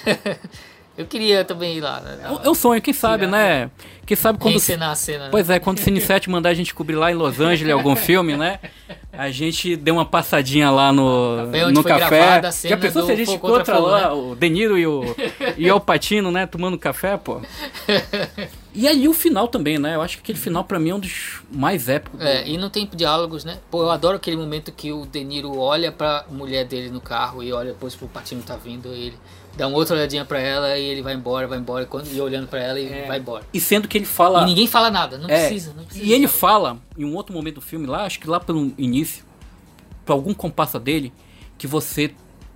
Eu 0.99 1.07
queria 1.07 1.45
também 1.45 1.77
ir 1.77 1.81
lá. 1.81 2.01
Né? 2.01 2.19
É 2.43 2.51
um 2.51 2.55
sonho, 2.55 2.83
quem 2.83 2.93
sabe, 2.93 3.25
né? 3.25 3.71
Quem 4.05 4.17
sabe 4.17 4.37
quando. 4.37 4.57
Encenar 4.57 4.91
a 4.91 4.95
cena. 4.97 5.27
Né? 5.27 5.31
Pois 5.31 5.49
é, 5.49 5.61
quando 5.61 5.79
o 5.79 5.81
Cine 5.81 6.01
7 6.01 6.29
mandar 6.29 6.49
a 6.49 6.55
gente 6.55 6.75
cobrir 6.75 6.97
lá 6.97 7.13
em 7.13 7.15
Los 7.15 7.39
Angeles 7.39 7.73
algum 7.73 7.95
filme, 7.95 8.37
né? 8.37 8.59
A 9.13 9.31
gente 9.31 9.77
deu 9.77 9.95
uma 9.95 10.05
passadinha 10.05 10.73
lá 10.73 10.93
no, 10.93 11.47
no 11.73 11.85
café. 11.85 12.43
Já 12.65 12.77
pensou 12.77 13.07
se 13.07 13.13
a 13.13 13.15
gente 13.15 13.31
encontra 13.31 13.79
lá 13.79 14.09
né? 14.09 14.13
o 14.13 14.35
Deniro 14.35 14.77
e 14.77 14.89
o, 14.89 15.05
e 15.57 15.71
o 15.71 15.79
Patino, 15.79 16.33
né? 16.33 16.47
Tomando 16.47 16.77
café, 16.77 17.17
pô? 17.17 17.41
E 18.75 18.87
ali 18.87 19.09
o 19.09 19.13
final 19.13 19.49
também, 19.49 19.77
né? 19.77 19.97
Eu 19.97 20.03
acho 20.03 20.19
que 20.19 20.23
aquele 20.23 20.39
final 20.39 20.63
para 20.63 20.79
mim 20.79 20.91
é 20.91 20.95
um 20.95 21.01
dos 21.01 21.41
mais 21.51 21.89
épicos. 21.89 22.21
É, 22.21 22.47
e 22.47 22.57
não 22.57 22.71
tem 22.71 22.89
diálogos, 22.95 23.45
né? 23.45 23.59
Pô, 23.69 23.83
eu 23.83 23.91
adoro 23.91 24.17
aquele 24.17 24.37
momento 24.37 24.71
que 24.71 24.93
o 24.93 25.05
Deniro 25.05 25.59
olha 25.59 25.91
pra 25.91 26.25
mulher 26.31 26.65
dele 26.65 26.89
no 26.89 27.01
carro 27.01 27.43
e 27.43 27.53
olha 27.53 27.73
depois 27.73 27.97
pro 27.97 28.07
Patino 28.07 28.41
tá 28.41 28.55
vindo 28.55 28.95
e 28.95 29.07
ele 29.07 29.19
dá 29.59 29.67
uma 29.67 29.77
outra 29.77 29.97
olhadinha 29.97 30.25
para 30.25 30.39
ela 30.39 30.79
e 30.79 30.85
ele 30.85 31.03
vai 31.03 31.15
embora, 31.15 31.49
vai 31.49 31.59
embora, 31.59 31.85
quando, 31.85 32.07
e 32.07 32.21
olhando 32.21 32.47
para 32.47 32.61
ela 32.61 32.79
e 32.79 32.91
é. 32.91 33.07
vai 33.07 33.19
embora. 33.19 33.45
E 33.53 33.61
sendo 33.61 33.89
que 33.89 33.99
ele 33.99 34.05
fala. 34.05 34.43
E 34.43 34.47
ninguém 34.47 34.69
fala 34.69 34.89
nada, 34.89 35.19
não, 35.19 35.29
é. 35.29 35.49
precisa, 35.49 35.75
não 35.77 35.85
precisa. 35.85 36.07
E 36.07 36.13
ele 36.13 36.29
fala, 36.29 36.79
em 36.97 37.05
um 37.05 37.15
outro 37.17 37.35
momento 37.35 37.57
do 37.57 37.61
filme 37.61 37.85
lá, 37.85 38.05
acho 38.05 38.21
que 38.21 38.31
lá 38.31 38.39
pelo 38.39 38.73
início, 38.79 39.25
para 40.07 40.15
algum 40.15 40.33
compasso 40.33 40.79
dele, 40.79 41.13
que 41.59 41.67
você, 41.67 42.15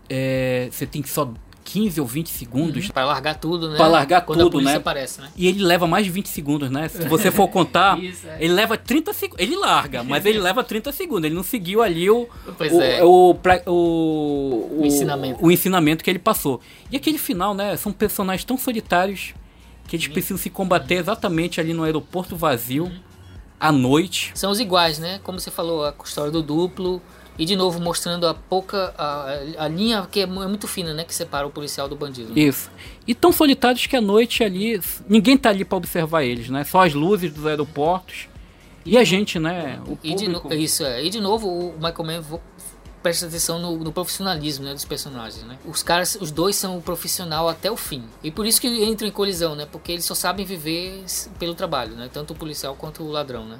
é, 0.08 0.68
você 0.70 0.86
tem 0.86 1.02
só 1.02 1.28
15 1.72 2.02
ou 2.02 2.06
20 2.06 2.28
segundos. 2.28 2.84
Uhum, 2.84 2.90
para 2.90 3.06
largar 3.06 3.34
tudo, 3.36 3.70
né? 3.70 3.78
Para 3.78 3.86
largar 3.86 4.20
Quando 4.20 4.50
tudo, 4.50 4.60
né? 4.60 4.76
Aparece, 4.76 5.22
né? 5.22 5.30
E 5.34 5.46
ele 5.46 5.64
leva 5.64 5.86
mais 5.86 6.04
de 6.04 6.12
20 6.12 6.28
segundos, 6.28 6.70
né? 6.70 6.86
Se 6.88 7.08
você 7.08 7.30
for 7.30 7.48
contar, 7.48 7.96
Isso, 8.02 8.26
é. 8.28 8.36
ele 8.44 8.52
leva 8.52 8.76
30 8.76 9.14
segundos. 9.14 9.42
Ele 9.42 9.56
larga, 9.56 10.04
mas 10.04 10.26
ele 10.26 10.36
leva 10.38 10.62
30 10.62 10.92
segundos. 10.92 11.24
Ele 11.24 11.34
não 11.34 11.42
seguiu 11.42 11.80
ali 11.82 12.10
o, 12.10 12.28
o, 12.28 12.80
é. 12.82 13.02
o, 13.02 13.34
o, 13.66 14.80
o, 14.80 14.84
ensinamento. 14.84 15.42
o 15.42 15.50
ensinamento 15.50 16.04
que 16.04 16.10
ele 16.10 16.18
passou. 16.18 16.60
E 16.90 16.96
aquele 16.96 17.16
final, 17.16 17.54
né? 17.54 17.74
São 17.78 17.90
personagens 17.90 18.44
tão 18.44 18.58
solitários 18.58 19.32
que 19.88 19.96
eles 19.96 20.06
uhum. 20.06 20.12
precisam 20.12 20.36
se 20.36 20.50
combater 20.50 20.96
exatamente 20.96 21.58
ali 21.58 21.72
no 21.72 21.84
aeroporto 21.84 22.36
vazio, 22.36 22.84
uhum. 22.84 23.00
à 23.58 23.72
noite. 23.72 24.30
São 24.34 24.50
os 24.50 24.60
iguais, 24.60 24.98
né? 24.98 25.20
Como 25.22 25.40
você 25.40 25.50
falou, 25.50 25.86
a 25.86 25.94
história 26.04 26.30
do 26.30 26.42
duplo 26.42 27.00
e 27.38 27.44
de 27.44 27.56
novo 27.56 27.80
mostrando 27.80 28.26
a 28.26 28.34
pouca 28.34 28.94
a, 28.96 29.64
a 29.64 29.68
linha 29.68 30.06
que 30.10 30.20
é, 30.20 30.24
é 30.24 30.26
muito 30.26 30.68
fina, 30.68 30.92
né, 30.92 31.04
que 31.04 31.14
separa 31.14 31.46
o 31.46 31.50
policial 31.50 31.88
do 31.88 31.96
bandido. 31.96 32.38
Isso. 32.38 32.70
E 33.06 33.14
tão 33.14 33.32
solitários 33.32 33.86
que 33.86 33.96
à 33.96 34.00
noite 34.00 34.44
ali 34.44 34.80
ninguém 35.08 35.36
tá 35.36 35.48
ali 35.48 35.64
para 35.64 35.78
observar 35.78 36.24
eles, 36.24 36.48
né? 36.48 36.64
Só 36.64 36.84
as 36.84 36.94
luzes 36.94 37.32
dos 37.32 37.46
aeroportos 37.46 38.28
e 38.84 38.98
a 38.98 39.04
gente, 39.04 39.38
né? 39.38 39.80
O 39.86 39.98
e 40.02 40.14
de 40.14 40.28
no, 40.28 40.52
isso 40.52 40.84
é. 40.84 41.04
E 41.04 41.10
de 41.10 41.20
novo 41.20 41.48
o 41.48 41.74
Michael 41.74 42.04
Mann 42.04 42.40
presta 43.02 43.26
atenção 43.26 43.58
no, 43.58 43.76
no, 43.78 43.92
profissionalismo 43.92 44.64
né, 44.64 44.72
dos 44.72 44.84
personagens, 44.84 45.42
né? 45.44 45.58
Os 45.64 45.82
caras, 45.82 46.16
os 46.20 46.30
dois 46.30 46.54
são 46.54 46.80
profissional 46.80 47.48
até 47.48 47.70
o 47.70 47.76
fim. 47.76 48.04
E 48.22 48.30
por 48.30 48.46
isso 48.46 48.60
que 48.60 48.68
entram 48.84 49.08
em 49.08 49.10
colisão, 49.10 49.56
né? 49.56 49.66
Porque 49.70 49.90
eles 49.90 50.04
só 50.04 50.14
sabem 50.14 50.46
viver 50.46 51.04
pelo 51.38 51.54
trabalho, 51.54 51.96
né? 51.96 52.08
Tanto 52.12 52.32
o 52.32 52.36
policial 52.36 52.76
quanto 52.76 53.02
o 53.02 53.10
ladrão, 53.10 53.44
né? 53.44 53.58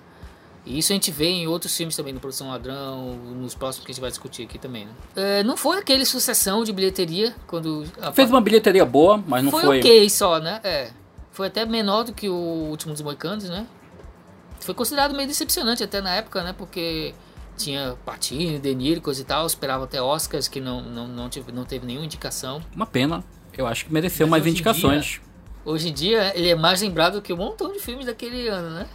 E 0.64 0.78
isso 0.78 0.92
a 0.92 0.94
gente 0.94 1.10
vê 1.10 1.26
em 1.26 1.46
outros 1.46 1.76
filmes 1.76 1.96
também, 1.96 2.12
no 2.12 2.20
Produção 2.20 2.48
Ladrão, 2.48 3.16
nos 3.16 3.54
próximos 3.54 3.84
que 3.84 3.90
a 3.90 3.94
gente 3.94 4.00
vai 4.00 4.10
discutir 4.10 4.44
aqui 4.44 4.58
também. 4.58 4.86
Né? 4.86 4.92
É, 5.16 5.42
não 5.42 5.56
foi 5.56 5.78
aquele 5.78 6.04
sucessão 6.06 6.62
de 6.62 6.72
bilheteria 6.72 7.34
quando. 7.46 7.84
A... 8.00 8.12
Fez 8.12 8.30
uma 8.30 8.40
bilheteria 8.40 8.84
boa, 8.84 9.22
mas 9.26 9.42
não 9.42 9.50
foi. 9.50 9.62
Foi 9.62 9.78
ok 9.78 10.08
só, 10.08 10.38
né? 10.38 10.60
É. 10.62 10.90
Foi 11.32 11.48
até 11.48 11.64
menor 11.64 12.04
do 12.04 12.12
que 12.12 12.28
o 12.28 12.34
Último 12.34 12.92
dos 12.92 13.02
Moicanos, 13.02 13.48
né? 13.48 13.66
Foi 14.60 14.74
considerado 14.74 15.14
meio 15.14 15.26
decepcionante 15.26 15.82
até 15.82 16.00
na 16.00 16.14
época, 16.14 16.44
né? 16.44 16.54
Porque 16.56 17.12
tinha 17.56 17.96
Patini, 18.04 18.58
De 18.58 18.74
Niro, 18.74 19.00
coisa 19.00 19.20
e 19.20 19.24
tal. 19.24 19.46
Esperava 19.46 19.84
até 19.84 20.00
Oscars, 20.00 20.46
que 20.46 20.60
não, 20.60 20.80
não, 20.80 21.08
não, 21.08 21.28
teve, 21.28 21.50
não 21.50 21.64
teve 21.64 21.86
nenhuma 21.86 22.06
indicação. 22.06 22.62
Uma 22.74 22.86
pena. 22.86 23.24
Eu 23.56 23.66
acho 23.66 23.86
que 23.86 23.92
mereceu 23.92 24.26
mas 24.26 24.42
mais 24.42 24.46
indicações. 24.52 25.04
Dia, 25.04 25.20
hoje 25.64 25.88
em 25.88 25.92
dia, 25.92 26.32
ele 26.36 26.48
é 26.48 26.54
mais 26.54 26.80
lembrado 26.82 27.20
que 27.22 27.32
um 27.32 27.36
montão 27.36 27.72
de 27.72 27.78
filmes 27.78 28.06
daquele 28.06 28.48
ano, 28.48 28.70
né? 28.70 28.86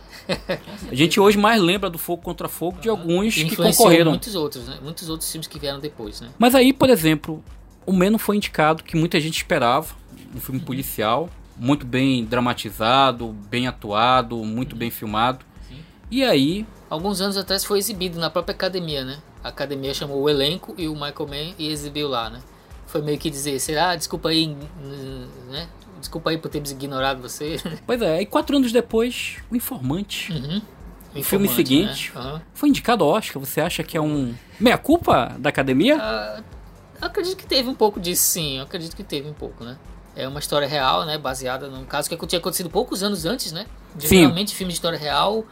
A 0.92 0.96
gente 0.96 1.20
hoje 1.20 1.38
mais 1.38 1.62
lembra 1.62 1.90
do 1.90 1.98
Fogo 1.98 2.22
contra 2.22 2.48
Fogo 2.48 2.80
de 2.80 2.90
alguns 2.90 3.36
que 3.36 3.56
concorreram. 3.56 4.12
muitos 4.12 4.36
outros, 4.36 4.68
né? 4.68 4.78
Muitos 4.82 5.10
outros 5.10 5.32
filmes 5.32 5.48
que 5.48 5.58
vieram 5.58 5.80
depois, 5.80 6.20
né? 6.22 6.30
Mas 6.38 6.54
aí, 6.54 6.74
por 6.74 6.90
exemplo, 6.90 7.44
o 7.86 7.94
Menos 7.94 8.22
foi 8.22 8.36
indicado 8.36 8.84
que 8.84 8.98
muita 8.98 9.20
gente 9.20 9.38
esperava, 9.38 9.96
um 10.36 10.40
filme 10.40 10.60
policial, 10.60 11.30
muito 11.56 11.86
bem 11.86 12.26
dramatizado, 12.26 13.30
bem 13.50 13.68
atuado, 13.68 14.38
muito 14.44 14.76
bem 14.76 14.92
filmado. 14.92 15.46
Sim. 15.70 15.78
E 16.12 16.24
aí, 16.24 16.66
alguns 16.90 17.22
anos 17.22 17.38
atrás 17.38 17.64
foi 17.64 17.80
exibido 17.80 18.20
na 18.20 18.30
própria 18.30 18.54
academia, 18.54 19.06
né? 19.06 19.20
A 19.44 19.50
academia 19.50 19.94
chamou 19.94 20.22
o 20.22 20.30
elenco 20.30 20.76
e 20.78 20.88
o 20.88 20.94
Michael 20.94 21.28
Mann 21.28 21.56
e 21.58 21.70
exibiu 21.70 22.10
lá, 22.10 22.30
né? 22.30 22.42
Foi 22.86 23.02
meio 23.02 23.18
que 23.18 23.30
dizer, 23.30 23.60
será? 23.60 23.96
Desculpa 23.96 24.30
aí, 24.30 24.48
né? 25.50 25.68
Desculpa 26.08 26.30
aí 26.30 26.38
por 26.38 26.50
termos 26.50 26.72
ignorado 26.72 27.22
você. 27.22 27.58
Pois 27.86 28.02
é, 28.02 28.22
e 28.22 28.26
quatro 28.26 28.56
anos 28.56 28.72
depois, 28.72 29.38
O 29.52 29.56
Informante. 29.56 30.32
Uhum. 30.32 30.62
O, 31.16 31.24
filme 31.24 31.50
seguinte 31.50 32.12
né? 32.14 32.22
uhum. 32.22 32.42
foi 32.54 32.70
indicado 32.70 33.04
ao 33.04 33.10
Oscar. 33.10 33.40
Você 33.40 33.60
acha 33.60 33.84
que 33.84 33.98
é 33.98 34.02
um 34.02 34.36
meia-culpa 34.60 35.36
da 35.40 35.50
academia? 35.50 35.98
Uh, 35.98 36.44
acredito 37.02 37.36
que 37.36 37.46
teve 37.46 37.68
um 37.68 37.74
pouco 37.74 38.00
disso, 38.00 38.24
sim. 38.24 38.58
Eu 38.58 38.64
acredito 38.64 38.96
que 38.96 39.04
teve 39.04 39.28
um 39.28 39.34
pouco, 39.34 39.64
né? 39.64 39.78
É 40.16 40.28
uma 40.28 40.40
história 40.40 40.68
real, 40.68 41.06
né? 41.06 41.18
Baseada 41.18 41.68
num 41.68 41.86
caso 41.86 42.08
que 42.08 42.28
tinha 42.28 42.40
acontecido 42.40 42.70
poucos 42.70 43.02
anos 43.02 43.26
antes, 43.26 43.52
né? 43.52 43.66
Geralmente, 43.98 44.54
filme 44.56 44.72
de 44.72 44.78
história 44.78 44.98
real 44.98 45.44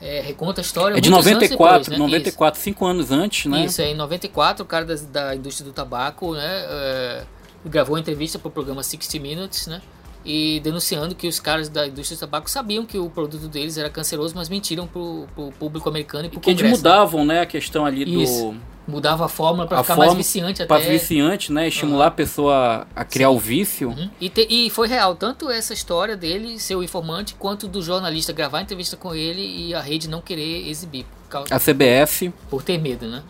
é, 0.00 0.20
reconta 0.20 0.60
a 0.60 0.62
história. 0.62 0.96
É 0.96 1.00
de 1.00 1.10
94, 1.10 1.90
depois, 1.90 1.98
né? 1.98 1.98
94, 1.98 2.58
Isso. 2.58 2.64
cinco 2.64 2.86
anos 2.86 3.10
antes, 3.10 3.50
né? 3.50 3.64
Isso, 3.64 3.82
é 3.82 3.90
em 3.90 3.94
94, 3.96 4.62
o 4.62 4.66
cara 4.66 4.84
da, 4.84 4.94
da 4.94 5.34
indústria 5.34 5.68
do 5.68 5.72
tabaco, 5.72 6.34
né? 6.34 6.64
É, 6.68 7.24
gravou 7.64 7.96
uma 7.96 8.00
entrevista 8.00 8.38
para 8.38 8.48
o 8.48 8.50
programa 8.50 8.82
60 8.82 9.20
Minutes, 9.20 9.66
né? 9.66 9.82
E 10.30 10.60
denunciando 10.60 11.14
que 11.14 11.26
os 11.26 11.40
caras 11.40 11.70
da 11.70 11.86
indústria 11.86 12.14
do 12.18 12.20
tabaco 12.20 12.50
sabiam 12.50 12.84
que 12.84 12.98
o 12.98 13.08
produto 13.08 13.48
deles 13.48 13.78
era 13.78 13.88
canceroso, 13.88 14.34
mas 14.36 14.50
mentiram 14.50 14.86
para 14.86 15.00
o 15.00 15.52
público 15.58 15.88
americano 15.88 16.26
e 16.26 16.28
para 16.28 16.36
o 16.36 16.40
Congresso. 16.42 16.64
eles 16.66 16.78
mudavam, 16.78 17.24
né, 17.24 17.40
a 17.40 17.46
questão 17.46 17.86
ali 17.86 18.22
Isso. 18.22 18.50
do... 18.50 18.78
Mudava 18.86 19.24
a 19.24 19.28
fórmula 19.28 19.66
para 19.66 19.82
ficar 19.82 19.96
mais 19.96 20.14
viciante 20.14 20.62
até. 20.62 20.68
Para 20.68 20.82
viciante, 20.82 21.52
né? 21.52 21.68
Estimular 21.68 22.04
uhum. 22.04 22.08
a 22.08 22.10
pessoa 22.10 22.86
a 22.96 23.04
criar 23.04 23.28
Sim. 23.28 23.36
o 23.36 23.38
vício. 23.38 23.88
Uhum. 23.90 24.10
E, 24.18 24.30
te, 24.30 24.46
e 24.48 24.70
foi 24.70 24.88
real, 24.88 25.14
tanto 25.14 25.50
essa 25.50 25.74
história 25.74 26.16
dele 26.16 26.58
ser 26.58 26.74
o 26.74 26.82
informante, 26.82 27.34
quanto 27.34 27.68
do 27.68 27.82
jornalista 27.82 28.32
gravar 28.32 28.62
entrevista 28.62 28.96
com 28.96 29.14
ele 29.14 29.42
e 29.42 29.74
a 29.74 29.80
rede 29.80 30.08
não 30.08 30.22
querer 30.22 30.68
exibir. 30.68 31.04
Causa, 31.28 31.54
a 31.54 31.58
CBF. 31.58 32.32
Por 32.48 32.62
ter 32.62 32.78
medo, 32.78 33.06
né? 33.06 33.22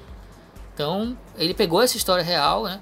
Então, 0.75 1.19
ele 1.37 1.55
pegou 1.55 1.83
essa 1.83 1.97
história 1.97 2.23
real, 2.23 2.65
né? 2.65 2.81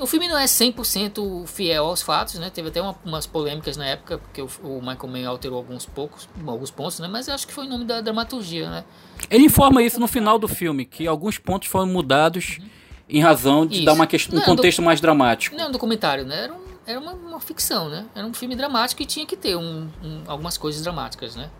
O 0.00 0.06
filme 0.06 0.28
não 0.28 0.38
é 0.38 0.44
100% 0.44 1.46
fiel 1.46 1.84
aos 1.86 2.02
fatos, 2.02 2.34
né? 2.34 2.50
Teve 2.50 2.68
até 2.68 2.80
uma, 2.80 2.96
umas 3.04 3.26
polêmicas 3.26 3.76
na 3.76 3.86
época, 3.86 4.18
porque 4.18 4.40
o, 4.40 4.48
o, 4.62 4.80
Michael 4.80 5.08
Mann 5.08 5.28
alterou 5.28 5.58
alguns 5.58 5.84
poucos, 5.86 6.28
alguns 6.46 6.70
pontos, 6.70 7.00
né? 7.00 7.08
Mas 7.08 7.28
eu 7.28 7.34
acho 7.34 7.46
que 7.46 7.52
foi 7.52 7.66
em 7.66 7.68
nome 7.68 7.84
da 7.84 8.00
dramaturgia, 8.00 8.70
né? 8.70 8.84
Ele 9.30 9.44
informa 9.44 9.82
isso 9.82 9.98
no 9.98 10.06
final 10.06 10.38
do 10.38 10.46
filme, 10.46 10.84
que 10.84 11.06
alguns 11.06 11.38
pontos 11.38 11.68
foram 11.68 11.86
mudados 11.86 12.58
uhum. 12.60 12.66
em 13.08 13.20
razão 13.20 13.66
de 13.66 13.76
isso. 13.76 13.84
dar 13.84 13.92
uma 13.92 14.06
questão, 14.06 14.38
um 14.38 14.42
é 14.42 14.44
contexto 14.44 14.82
mais 14.82 15.00
dramático. 15.00 15.56
Não 15.56 15.64
é 15.64 15.68
um 15.68 15.72
documentário, 15.72 16.24
né? 16.24 16.44
Era, 16.44 16.52
um, 16.54 16.60
era 16.86 17.00
uma, 17.00 17.12
uma, 17.12 17.40
ficção, 17.40 17.88
né? 17.88 18.06
Era 18.14 18.26
um 18.26 18.32
filme 18.32 18.54
dramático 18.54 19.02
e 19.02 19.06
tinha 19.06 19.26
que 19.26 19.36
ter 19.36 19.56
um, 19.56 19.88
um, 20.02 20.22
algumas 20.26 20.56
coisas 20.56 20.82
dramáticas, 20.82 21.34
né? 21.34 21.50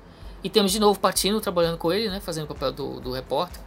E 0.44 0.48
temos 0.48 0.70
de 0.70 0.78
novo 0.78 1.00
Patino 1.00 1.40
trabalhando 1.40 1.76
com 1.76 1.92
ele, 1.92 2.08
né? 2.08 2.20
Fazendo 2.20 2.44
o 2.44 2.48
papel 2.48 2.72
do, 2.72 3.00
do 3.00 3.12
repórter. 3.12 3.60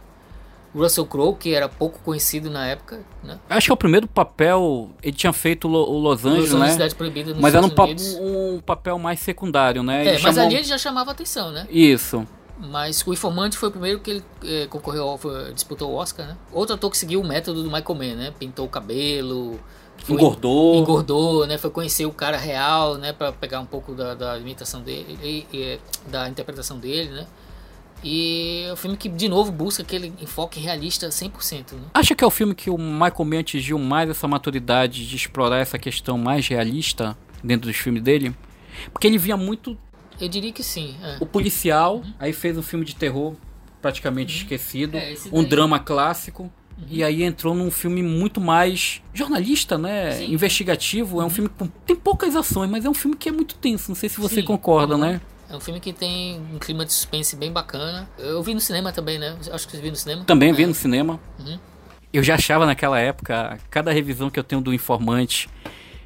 Russell 0.74 1.06
Crowe, 1.06 1.36
que 1.36 1.54
era 1.54 1.68
pouco 1.68 1.98
conhecido 2.00 2.50
na 2.50 2.66
época, 2.66 3.00
né? 3.22 3.38
Acho 3.48 3.66
que 3.66 3.72
é 3.72 3.74
o 3.74 3.76
primeiro 3.76 4.06
papel, 4.06 4.90
ele 5.02 5.12
tinha 5.12 5.32
feito 5.32 5.68
o 5.68 5.98
Los 5.98 6.24
Angeles, 6.24 6.50
Los 6.52 6.76
né? 6.76 6.88
Proibida 6.90 7.34
mas 7.38 7.54
era 7.54 7.64
um, 7.64 7.70
pa 7.70 7.84
um, 7.84 8.60
papel 8.64 8.98
mais 8.98 9.20
secundário, 9.20 9.82
né? 9.82 10.00
Ele 10.00 10.10
é, 10.10 10.12
mas 10.14 10.22
chamou... 10.22 10.42
ali 10.42 10.54
ele 10.56 10.64
já 10.64 10.78
chamava 10.78 11.10
atenção, 11.10 11.50
né? 11.50 11.66
Isso. 11.70 12.26
Mas 12.58 13.04
o 13.06 13.12
Informante 13.12 13.56
foi 13.56 13.68
o 13.68 13.72
primeiro 13.72 14.00
que 14.00 14.10
ele 14.10 14.24
eh, 14.44 14.66
concorreu, 14.68 15.18
disputou 15.52 15.90
o 15.90 15.94
Oscar, 15.94 16.26
né? 16.26 16.36
Outro 16.52 16.74
ator 16.74 16.90
que 16.90 16.96
seguiu 16.96 17.20
o 17.20 17.26
método 17.26 17.62
do 17.62 17.70
Michael 17.70 17.94
Mann, 17.94 18.16
né? 18.16 18.32
Pintou 18.38 18.66
o 18.66 18.68
cabelo, 18.68 19.58
foi, 19.98 20.16
engordou, 20.16 20.74
engordou, 20.76 21.46
né? 21.46 21.58
Foi 21.58 21.70
conhecer 21.70 22.06
o 22.06 22.12
cara 22.12 22.36
real, 22.36 22.96
né? 22.96 23.12
Para 23.12 23.32
pegar 23.32 23.60
um 23.60 23.66
pouco 23.66 23.92
da, 23.94 24.14
da 24.14 24.38
imitação 24.38 24.80
dele, 24.80 25.18
e, 25.22 25.46
e, 25.52 25.80
da 26.08 26.28
interpretação 26.28 26.78
dele, 26.78 27.10
né? 27.10 27.26
E 28.02 28.64
é 28.68 28.72
um 28.72 28.76
filme 28.76 28.96
que, 28.96 29.08
de 29.08 29.28
novo, 29.28 29.52
busca 29.52 29.82
aquele 29.82 30.12
enfoque 30.20 30.58
realista 30.58 31.08
100%. 31.08 31.72
Né? 31.72 31.80
Acha 31.94 32.14
que 32.14 32.24
é 32.24 32.26
o 32.26 32.30
filme 32.30 32.54
que 32.54 32.68
o 32.68 32.76
Michael 32.76 33.24
Mann 33.24 33.40
atingiu 33.40 33.78
mais 33.78 34.10
essa 34.10 34.26
maturidade 34.26 35.06
de 35.06 35.16
explorar 35.16 35.58
essa 35.58 35.78
questão 35.78 36.18
mais 36.18 36.46
realista 36.48 37.16
dentro 37.42 37.68
dos 37.68 37.76
filmes 37.76 38.02
dele? 38.02 38.34
Porque 38.92 39.06
ele 39.06 39.18
via 39.18 39.36
muito. 39.36 39.78
Eu 40.20 40.28
diria 40.28 40.52
que 40.52 40.62
sim. 40.62 40.96
É. 41.02 41.18
O 41.20 41.26
policial, 41.26 41.96
uhum. 41.96 42.12
aí 42.18 42.32
fez 42.32 42.56
um 42.58 42.62
filme 42.62 42.84
de 42.84 42.94
terror 42.96 43.34
praticamente 43.80 44.34
uhum. 44.34 44.42
esquecido, 44.42 44.96
é, 44.96 45.14
um 45.32 45.44
drama 45.44 45.78
clássico. 45.78 46.44
Uhum. 46.78 46.84
E 46.88 47.04
aí 47.04 47.22
entrou 47.22 47.54
num 47.54 47.70
filme 47.70 48.02
muito 48.02 48.40
mais 48.40 49.02
jornalista, 49.12 49.76
né? 49.76 50.12
Sim. 50.12 50.32
Investigativo. 50.32 51.18
É 51.18 51.20
um 51.20 51.24
uhum. 51.24 51.30
filme 51.30 51.50
com. 51.50 51.66
Tem 51.86 51.94
poucas 51.94 52.34
ações, 52.34 52.70
mas 52.70 52.84
é 52.84 52.90
um 52.90 52.94
filme 52.94 53.16
que 53.16 53.28
é 53.28 53.32
muito 53.32 53.54
tenso. 53.56 53.90
Não 53.90 53.96
sei 53.96 54.08
se 54.08 54.20
você 54.20 54.36
Sim. 54.36 54.44
concorda, 54.44 54.96
né? 54.96 55.20
É 55.52 55.56
um 55.56 55.60
filme 55.60 55.78
que 55.78 55.92
tem 55.92 56.40
um 56.52 56.58
clima 56.58 56.82
de 56.82 56.92
suspense 56.94 57.36
bem 57.36 57.52
bacana. 57.52 58.08
Eu 58.18 58.42
vi 58.42 58.54
no 58.54 58.60
cinema 58.60 58.90
também, 58.90 59.18
né? 59.18 59.36
Acho 59.52 59.66
que 59.66 59.76
você 59.76 59.82
viu 59.82 59.90
no 59.90 59.96
cinema. 59.96 60.24
Também 60.24 60.48
é. 60.48 60.52
vi 60.54 60.64
no 60.64 60.74
cinema. 60.74 61.20
Uhum. 61.38 61.58
Eu 62.10 62.22
já 62.22 62.36
achava 62.36 62.64
naquela 62.64 62.98
época, 62.98 63.58
cada 63.70 63.92
revisão 63.92 64.30
que 64.30 64.38
eu 64.38 64.44
tenho 64.44 64.62
do 64.62 64.72
Informante, 64.72 65.50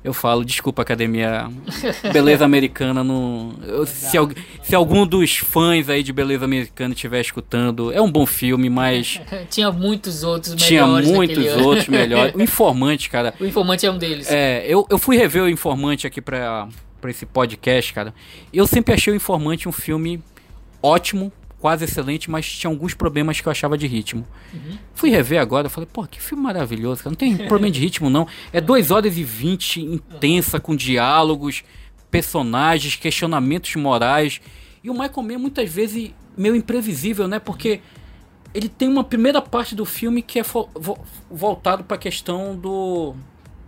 eu 0.02 0.12
falo, 0.12 0.44
desculpa, 0.44 0.82
academia, 0.82 1.48
beleza 2.12 2.44
americana 2.44 3.04
não. 3.04 3.54
Eu, 3.62 3.86
se, 3.86 4.16
se, 4.62 4.74
algum 4.74 5.06
dos 5.06 5.36
fãs 5.36 5.88
aí 5.88 6.02
de 6.02 6.12
beleza 6.12 6.44
americana 6.44 6.94
estiver 6.94 7.20
escutando, 7.20 7.92
é 7.92 8.00
um 8.00 8.10
bom 8.10 8.26
filme, 8.26 8.68
mas. 8.68 9.20
Tinha 9.50 9.70
muitos 9.70 10.24
outros 10.24 10.54
melhores. 10.54 10.68
Tinha 10.68 10.86
muitos 10.86 11.56
outros 11.56 11.88
melhores. 11.88 12.34
O 12.36 12.42
Informante, 12.42 13.08
cara. 13.08 13.32
O 13.38 13.44
Informante 13.44 13.86
é 13.86 13.90
um 13.90 13.98
deles. 13.98 14.30
É, 14.30 14.64
eu, 14.66 14.86
eu 14.90 14.98
fui 14.98 15.16
rever 15.16 15.42
o 15.42 15.48
Informante 15.48 16.06
aqui 16.06 16.20
pra, 16.20 16.68
para 17.00 17.10
esse 17.10 17.26
podcast, 17.26 17.92
cara. 17.92 18.14
Eu 18.52 18.66
sempre 18.66 18.94
achei 18.94 19.12
o 19.12 19.16
Informante 19.16 19.68
um 19.68 19.72
filme 19.72 20.22
ótimo, 20.82 21.32
quase 21.58 21.84
excelente, 21.84 22.30
mas 22.30 22.50
tinha 22.50 22.70
alguns 22.70 22.94
problemas 22.94 23.40
que 23.40 23.48
eu 23.48 23.50
achava 23.50 23.76
de 23.76 23.86
ritmo. 23.86 24.26
Uhum. 24.52 24.78
Fui 24.94 25.10
rever 25.10 25.40
agora, 25.40 25.68
falei, 25.68 25.88
pô, 25.92 26.06
que 26.06 26.20
filme 26.20 26.42
maravilhoso, 26.42 27.02
cara. 27.02 27.10
Não 27.10 27.16
tem 27.16 27.36
problema 27.48 27.72
de 27.72 27.80
ritmo, 27.80 28.08
não. 28.10 28.26
É 28.52 28.60
2 28.60 28.90
horas 28.90 29.16
e 29.16 29.24
20 29.24 29.80
intensa, 29.80 30.60
com 30.60 30.76
diálogos, 30.76 31.64
personagens, 32.10 32.96
questionamentos 32.96 33.74
morais. 33.76 34.40
E 34.82 34.90
o 34.90 34.92
Michael 34.92 35.22
Mann, 35.22 35.38
muitas 35.38 35.70
vezes, 35.70 36.12
meio 36.36 36.54
imprevisível, 36.54 37.26
né? 37.26 37.38
Porque 37.38 37.80
ele 38.54 38.68
tem 38.68 38.88
uma 38.88 39.04
primeira 39.04 39.42
parte 39.42 39.74
do 39.74 39.84
filme 39.84 40.22
que 40.22 40.38
é 40.38 40.42
voltado 41.30 41.84
para 41.84 41.96
a 41.96 41.98
questão 41.98 42.56
do 42.56 43.14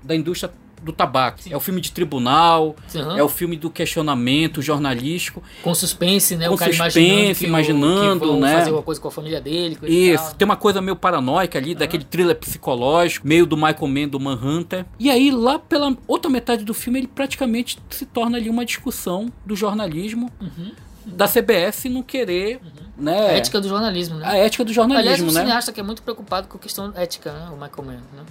da 0.03 0.14
indústria 0.14 0.53
do 0.83 0.93
tabaco. 0.93 1.43
Sim. 1.43 1.53
É 1.53 1.57
o 1.57 1.61
filme 1.61 1.81
de 1.81 1.93
tribunal, 1.93 2.76
uhum. 2.95 3.16
é 3.16 3.22
o 3.22 3.29
filme 3.29 3.57
do 3.57 3.70
questionamento 3.70 4.62
jornalístico. 4.62 5.43
Com 5.62 5.74
suspense, 5.74 6.37
né? 6.37 6.49
Com 6.49 6.55
o 6.55 6.59
cara 6.59 6.72
suspense, 6.72 7.45
imaginando, 7.45 8.24
imaginando 8.24 8.41
né? 8.41 8.59
fazer 8.59 8.72
uma 8.72 8.83
coisa 8.83 9.01
com 9.01 9.09
a 9.09 9.11
família 9.11 9.41
dele. 9.41 9.79
Isso, 9.83 10.35
tem 10.35 10.45
uma 10.45 10.57
coisa 10.57 10.81
meio 10.81 10.97
paranoica 10.97 11.59
ali, 11.59 11.72
uhum. 11.72 11.79
daquele 11.79 12.05
thriller 12.05 12.37
psicológico, 12.37 13.26
meio 13.26 13.47
do 13.47 13.57
Michael 13.57 13.89
Mann, 13.89 14.09
do 14.09 14.20
Manhunter. 14.20 14.87
E 14.99 15.11
aí, 15.11 15.31
lá 15.31 15.59
pela 15.59 15.97
outra 16.07 16.31
metade 16.31 16.64
do 16.64 16.74
filme, 16.74 17.01
ele 17.01 17.09
praticamente 17.09 17.79
se 17.91 18.07
torna 18.07 18.39
ali 18.39 18.49
uma 18.49 18.64
discussão 18.64 19.31
do 19.45 19.55
jornalismo. 19.57 20.31
Uhum. 20.41 20.72
Da 21.07 21.26
CBS 21.26 21.87
não 21.87 22.03
querer, 22.03 22.57
uhum. 22.57 23.05
né? 23.05 23.18
A 23.18 23.33
ética 23.33 23.61
do 23.62 23.66
jornalismo, 23.66 24.16
né? 24.16 24.26
A 24.26 24.37
ética 24.37 24.62
do 24.62 24.72
jornalismo, 24.74 25.09
Aliás, 25.09 25.22
um 25.22 25.33
né? 25.33 25.41
cineasta 25.41 25.72
que 25.72 25.81
é 25.81 25.83
muito 25.83 26.03
preocupado 26.03 26.49
com 26.49 26.59
a 26.59 26.61
questão 26.61 26.93
ética, 26.95 27.33
né? 27.33 27.49
O 27.49 27.53
Michael 27.55 27.83
Mann, 27.83 28.03
né? 28.14 28.24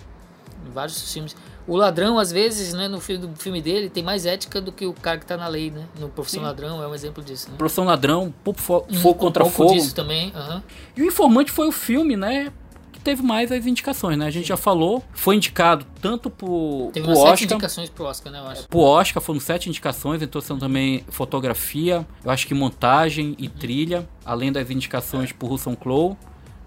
Em 0.67 0.71
vários 0.71 1.11
filmes. 1.11 1.35
O 1.67 1.75
ladrão, 1.75 2.17
às 2.17 2.31
vezes, 2.31 2.73
né, 2.73 2.87
no 2.87 3.01
filme, 3.01 3.27
do 3.27 3.35
filme 3.35 3.61
dele, 3.61 3.89
tem 3.89 4.01
mais 4.01 4.25
ética 4.25 4.61
do 4.61 4.71
que 4.71 4.85
o 4.85 4.93
cara 4.93 5.17
que 5.17 5.25
tá 5.25 5.35
na 5.35 5.47
lei, 5.47 5.69
né? 5.69 5.85
No 5.99 6.07
Profissão 6.07 6.39
Sim. 6.39 6.45
Ladrão 6.45 6.81
é 6.81 6.87
um 6.87 6.95
exemplo 6.95 7.21
disso. 7.21 7.49
Né? 7.51 7.57
Profissão 7.57 7.83
Ladrão, 7.83 8.33
Pouco 8.41 8.61
Fogo 8.61 8.87
um, 8.89 9.13
contra 9.13 9.43
um 9.43 9.49
Fogo. 9.49 9.73
disso 9.73 9.93
também. 9.93 10.31
Uhum. 10.33 10.61
E 10.95 11.01
o 11.01 11.05
Informante 11.05 11.51
foi 11.51 11.67
o 11.67 11.71
filme, 11.71 12.15
né? 12.15 12.53
Que 12.93 13.01
teve 13.01 13.21
mais 13.21 13.51
as 13.51 13.65
indicações, 13.65 14.17
né? 14.17 14.27
A 14.27 14.29
gente 14.29 14.43
Sim. 14.43 14.49
já 14.49 14.57
falou. 14.57 15.03
Foi 15.11 15.35
indicado 15.35 15.85
tanto 16.01 16.29
pro, 16.29 16.89
teve 16.93 17.05
pro 17.05 17.17
Oscar. 17.17 17.31
sete 17.31 17.43
indicações 17.43 17.89
pro 17.89 18.05
Oscar, 18.05 18.31
né? 18.31 18.39
Eu 18.39 18.47
acho. 18.47 18.67
Pro 18.69 18.79
Oscar 18.79 19.21
foram 19.21 19.39
sete 19.41 19.67
indicações, 19.67 20.21
então 20.21 20.39
são 20.39 20.57
também 20.57 21.03
fotografia, 21.09 22.07
eu 22.23 22.31
acho 22.31 22.47
que 22.47 22.53
montagem 22.53 23.35
e 23.37 23.47
uhum. 23.47 23.53
trilha, 23.53 24.09
além 24.23 24.53
das 24.53 24.69
indicações 24.69 25.31
é. 25.31 25.33
pro 25.33 25.49
Russell 25.49 25.75
Crowe, 25.75 26.15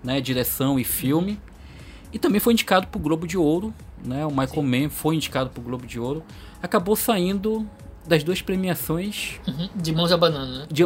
né? 0.05 0.21
Direção 0.21 0.79
e 0.79 0.85
filme. 0.85 1.33
Uhum. 1.33 1.39
E 2.13 2.19
também 2.19 2.39
foi 2.39 2.53
indicado 2.53 2.87
pro 2.89 3.01
Globo 3.01 3.27
de 3.27 3.39
Ouro 3.39 3.73
né? 4.05 4.25
O 4.27 4.31
Michael 4.31 4.49
Sim. 4.55 4.63
Mann 4.63 4.91
foi 4.91 5.15
indicado 5.17 5.51
para 5.51 5.61
o 5.61 5.63
Globo 5.63 5.87
de 5.87 5.99
Ouro. 5.99 6.23
Acabou 6.63 6.97
saindo 6.97 7.67
das 8.07 8.25
duas 8.25 8.43
premiações. 8.43 9.41
Uhum. 9.47 9.69
De 9.75 9.93
mãos 9.93 10.11
a 10.11 10.17
banana, 10.17 10.59
né? 10.61 10.67
De 10.71 10.85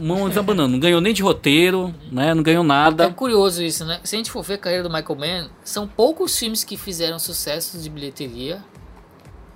mãos 0.00 0.36
a 0.36 0.42
banana. 0.42 0.68
Não 0.68 0.78
ganhou 0.78 1.00
nem 1.00 1.12
de 1.12 1.22
roteiro, 1.22 1.80
uhum. 1.80 1.94
né? 2.10 2.34
Não 2.34 2.42
ganhou 2.42 2.64
nada. 2.64 3.04
É 3.04 3.10
curioso 3.10 3.62
isso, 3.62 3.84
né? 3.84 4.00
Se 4.02 4.16
a 4.16 4.18
gente 4.18 4.30
for 4.30 4.42
ver 4.42 4.54
a 4.54 4.58
carreira 4.58 4.82
do 4.82 4.92
Michael 4.92 5.18
Mann, 5.18 5.50
são 5.62 5.86
poucos 5.86 6.36
filmes 6.38 6.64
que 6.64 6.76
fizeram 6.76 7.18
sucesso 7.18 7.78
de 7.78 7.88
bilheteria 7.88 8.62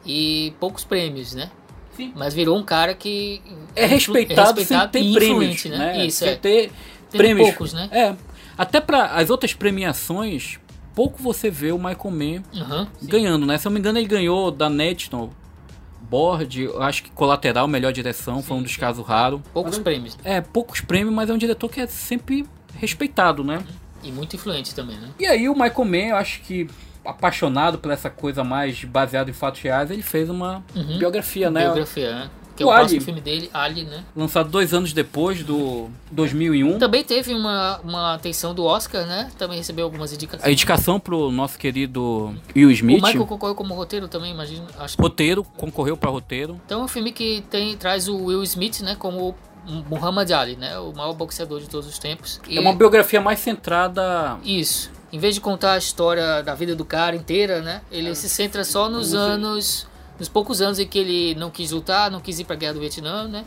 e 0.04 0.54
poucos 0.60 0.84
prêmios, 0.84 1.34
né? 1.34 1.50
Sim. 1.96 2.12
Mas 2.14 2.32
virou 2.32 2.56
um 2.56 2.62
cara 2.62 2.94
que 2.94 3.42
é 3.74 3.84
respeitado, 3.84 4.60
é 4.60 4.62
respeitado 4.62 4.64
sem 4.64 4.88
ter 4.88 5.12
prêmios, 5.12 5.64
né? 5.64 5.78
né? 5.78 6.06
Isso, 6.06 6.18
sem 6.18 6.28
é. 6.28 6.36
ter 6.36 6.70
prêmios. 7.10 7.48
poucos, 7.48 7.72
né? 7.72 7.88
É. 7.90 8.14
Até 8.56 8.80
para 8.80 9.06
as 9.06 9.30
outras 9.30 9.52
premiações, 9.52 10.60
pouco 10.98 11.22
você 11.22 11.48
vê 11.48 11.70
o 11.70 11.78
Michael 11.78 12.10
Mann 12.10 12.42
uhum, 12.52 12.86
ganhando, 13.04 13.46
né? 13.46 13.56
Se 13.56 13.68
eu 13.68 13.70
não 13.70 13.74
me 13.74 13.78
engano, 13.78 14.00
ele 14.00 14.08
ganhou 14.08 14.50
da 14.50 14.68
National 14.68 15.30
Board, 16.00 16.60
eu 16.60 16.82
acho 16.82 17.04
que 17.04 17.10
colateral, 17.10 17.68
melhor 17.68 17.92
direção, 17.92 18.38
sim, 18.38 18.42
foi 18.42 18.56
um 18.56 18.62
dos 18.64 18.72
sim. 18.72 18.80
casos 18.80 19.06
raros. 19.06 19.40
Poucos 19.54 19.76
mas, 19.76 19.84
prêmios. 19.84 20.18
É, 20.24 20.40
poucos 20.40 20.80
prêmios, 20.80 21.14
mas 21.14 21.30
é 21.30 21.32
um 21.32 21.38
diretor 21.38 21.68
que 21.68 21.80
é 21.80 21.86
sempre 21.86 22.44
respeitado, 22.74 23.44
né? 23.44 23.62
E 24.02 24.10
muito 24.10 24.34
influente 24.34 24.74
também, 24.74 24.96
né? 24.96 25.10
E 25.20 25.26
aí 25.26 25.48
o 25.48 25.52
Michael 25.52 25.84
Mann, 25.84 26.08
eu 26.08 26.16
acho 26.16 26.40
que 26.40 26.68
apaixonado 27.04 27.78
por 27.78 27.92
essa 27.92 28.10
coisa 28.10 28.42
mais 28.42 28.82
baseada 28.82 29.30
em 29.30 29.32
fatos 29.32 29.60
reais, 29.60 29.92
ele 29.92 30.02
fez 30.02 30.28
uma 30.28 30.64
uhum. 30.74 30.98
biografia, 30.98 31.48
né? 31.48 31.62
Biografia, 31.62 32.10
né? 32.12 32.30
Que 32.58 32.64
é 32.64 32.66
o, 32.66 32.70
o 32.70 32.74
próximo 32.74 33.00
filme 33.00 33.20
dele, 33.20 33.48
Ali, 33.54 33.84
né? 33.84 34.02
Lançado 34.16 34.50
dois 34.50 34.74
anos 34.74 34.92
depois 34.92 35.44
do 35.44 35.88
2001. 36.10 36.76
Também 36.80 37.04
teve 37.04 37.32
uma, 37.32 37.78
uma 37.84 38.14
atenção 38.14 38.52
do 38.52 38.64
Oscar, 38.64 39.06
né? 39.06 39.30
Também 39.38 39.58
recebeu 39.58 39.84
algumas 39.84 40.12
indicações. 40.12 40.44
A 40.44 40.50
indicação 40.50 40.98
pro 40.98 41.30
nosso 41.30 41.56
querido 41.56 42.34
Will 42.56 42.72
Smith. 42.72 43.00
O 43.00 43.06
Michael 43.06 43.26
concorreu 43.26 43.54
como 43.54 43.74
roteiro 43.74 44.08
também, 44.08 44.32
imagino. 44.32 44.66
Acho 44.76 45.00
Roteiro, 45.00 45.44
concorreu 45.56 45.96
para 45.96 46.10
roteiro. 46.10 46.60
Então 46.66 46.80
é 46.80 46.84
um 46.84 46.88
filme 46.88 47.12
que 47.12 47.44
tem, 47.48 47.76
traz 47.76 48.08
o 48.08 48.24
Will 48.24 48.42
Smith, 48.42 48.80
né? 48.80 48.96
Como 48.96 49.36
Muhammad 49.88 50.28
Ali, 50.32 50.56
né? 50.56 50.76
O 50.80 50.92
maior 50.92 51.12
boxeador 51.12 51.60
de 51.60 51.68
todos 51.68 51.88
os 51.88 51.96
tempos. 52.00 52.40
E... 52.48 52.58
É 52.58 52.60
uma 52.60 52.74
biografia 52.74 53.20
mais 53.20 53.38
centrada... 53.38 54.36
Isso. 54.42 54.90
Em 55.12 55.18
vez 55.20 55.36
de 55.36 55.40
contar 55.40 55.74
a 55.74 55.78
história 55.78 56.42
da 56.42 56.56
vida 56.56 56.74
do 56.74 56.84
cara 56.84 57.14
inteira, 57.14 57.62
né? 57.62 57.82
Ele 57.88 58.10
é. 58.10 58.14
se 58.14 58.28
centra 58.28 58.64
só 58.64 58.88
nos 58.90 59.14
anos 59.14 59.86
nos 60.18 60.28
poucos 60.28 60.60
anos 60.60 60.78
em 60.78 60.86
que 60.86 60.98
ele 60.98 61.34
não 61.34 61.50
quis 61.50 61.70
lutar, 61.70 62.10
não 62.10 62.20
quis 62.20 62.38
ir 62.38 62.44
para 62.44 62.54
a 62.54 62.58
guerra 62.58 62.74
do 62.74 62.80
Vietnã, 62.80 63.28
né? 63.28 63.44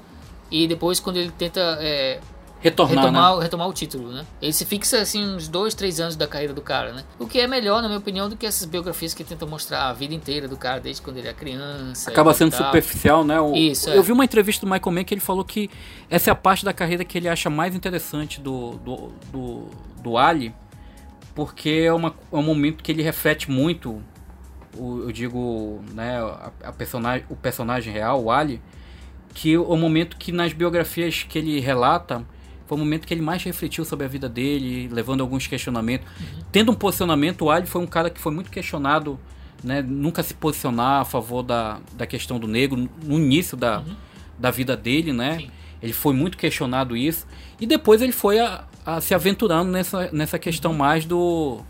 E 0.50 0.68
depois 0.68 1.00
quando 1.00 1.18
ele 1.18 1.32
tenta 1.32 1.78
é, 1.80 2.20
Retornar, 2.62 3.06
retomar, 3.06 3.38
né? 3.38 3.44
retomar 3.44 3.68
o 3.68 3.74
título, 3.74 4.12
né? 4.12 4.24
Ele 4.40 4.54
se 4.54 4.66
fixa 4.66 5.02
assim 5.02 5.26
uns 5.26 5.48
dois, 5.48 5.74
três 5.74 6.00
anos 6.00 6.16
da 6.16 6.28
carreira 6.28 6.54
do 6.54 6.62
cara, 6.62 6.94
né? 6.94 7.04
O 7.18 7.26
que 7.26 7.40
é 7.40 7.48
melhor, 7.48 7.82
na 7.82 7.88
minha 7.88 7.98
opinião, 7.98 8.30
do 8.30 8.38
que 8.38 8.46
essas 8.46 8.68
biografias 8.68 9.16
que 9.16 9.24
tentam 9.24 9.48
mostrar 9.48 9.90
a 9.90 9.94
vida 9.94 10.14
inteira 10.14 10.48
do 10.48 10.56
cara 10.56 10.80
desde 10.80 11.02
quando 11.02 11.18
ele 11.18 11.28
é 11.28 11.34
criança. 11.34 12.12
Acaba 12.12 12.36
sendo 12.36 12.56
superficial, 12.56 13.24
né? 13.24 13.42
O, 13.42 13.56
Isso. 13.56 13.90
Eu 13.90 14.02
é. 14.02 14.04
vi 14.04 14.12
uma 14.12 14.24
entrevista 14.24 14.64
do 14.64 14.72
Michael 14.72 14.92
Mann 14.92 15.04
que 15.04 15.12
ele 15.12 15.22
falou 15.22 15.44
que 15.44 15.72
essa 16.08 16.30
é 16.30 16.32
a 16.32 16.36
parte 16.36 16.64
da 16.64 16.72
carreira 16.72 17.04
que 17.04 17.18
ele 17.18 17.28
acha 17.28 17.50
mais 17.50 17.74
interessante 17.74 18.40
do 18.40 18.74
do, 18.74 19.12
do, 19.32 19.66
do 20.04 20.18
Ali, 20.20 20.54
porque 21.34 21.86
é, 21.88 21.94
uma, 21.94 22.14
é 22.32 22.36
um 22.36 22.44
momento 22.44 22.84
que 22.84 22.92
ele 22.92 23.02
reflete 23.02 23.50
muito 23.50 24.04
o, 24.78 25.04
eu 25.04 25.12
digo, 25.12 25.82
né, 25.94 26.20
a, 26.20 26.52
a 26.64 26.72
personagem, 26.72 27.26
o 27.30 27.36
personagem 27.36 27.94
real, 27.94 28.24
o 28.24 28.32
Ali, 28.32 28.62
que 29.34 29.58
o 29.58 29.76
momento 29.76 30.18
que 30.18 30.32
nas 30.32 30.54
biografias 30.54 31.24
que 31.24 31.38
ele 31.38 31.60
relata 31.60 32.26
foi 32.68 32.78
o 32.78 32.80
momento 32.80 33.06
que 33.06 33.14
ele 33.14 33.22
mais 33.22 33.44
refletiu 33.44 33.84
sobre 33.84 34.06
a 34.06 34.08
vida 34.08 34.30
dele, 34.30 34.88
levando 34.90 35.22
alguns 35.22 35.46
questionamentos. 35.46 36.08
Uhum. 36.20 36.40
Tendo 36.52 36.72
um 36.72 36.76
posicionamento, 36.76 37.42
o 37.44 37.52
Ali 37.52 37.68
foi 37.68 37.82
um 37.82 37.88
cara 37.88 38.10
que 38.10 38.20
foi 38.20 38.32
muito 38.32 38.50
questionado, 38.50 39.20
né, 39.64 39.82
nunca 39.82 40.24
se 40.24 40.34
posicionar 40.34 41.02
a 41.02 41.06
favor 41.06 41.44
da, 41.44 41.80
da 41.94 42.08
questão 42.08 42.40
do 42.40 42.48
negro 42.48 42.90
no 43.04 43.16
início 43.16 43.58
da, 43.58 43.80
uhum. 43.80 43.96
da 44.40 44.52
vida 44.52 44.78
dele, 44.78 45.12
né? 45.12 45.40
Sim. 45.40 45.52
Ele 45.82 45.94
foi 45.94 46.14
muito 46.14 46.38
questionado 46.38 46.96
isso. 46.96 47.28
E 47.60 47.66
depois 47.66 48.02
ele 48.02 48.12
foi 48.12 48.40
a, 48.40 48.64
a 48.86 49.02
se 49.02 49.14
aventurando 49.14 49.70
nessa, 49.70 50.10
nessa 50.12 50.40
questão 50.40 50.72
uhum. 50.72 50.78
mais 50.78 51.06
do 51.06 51.62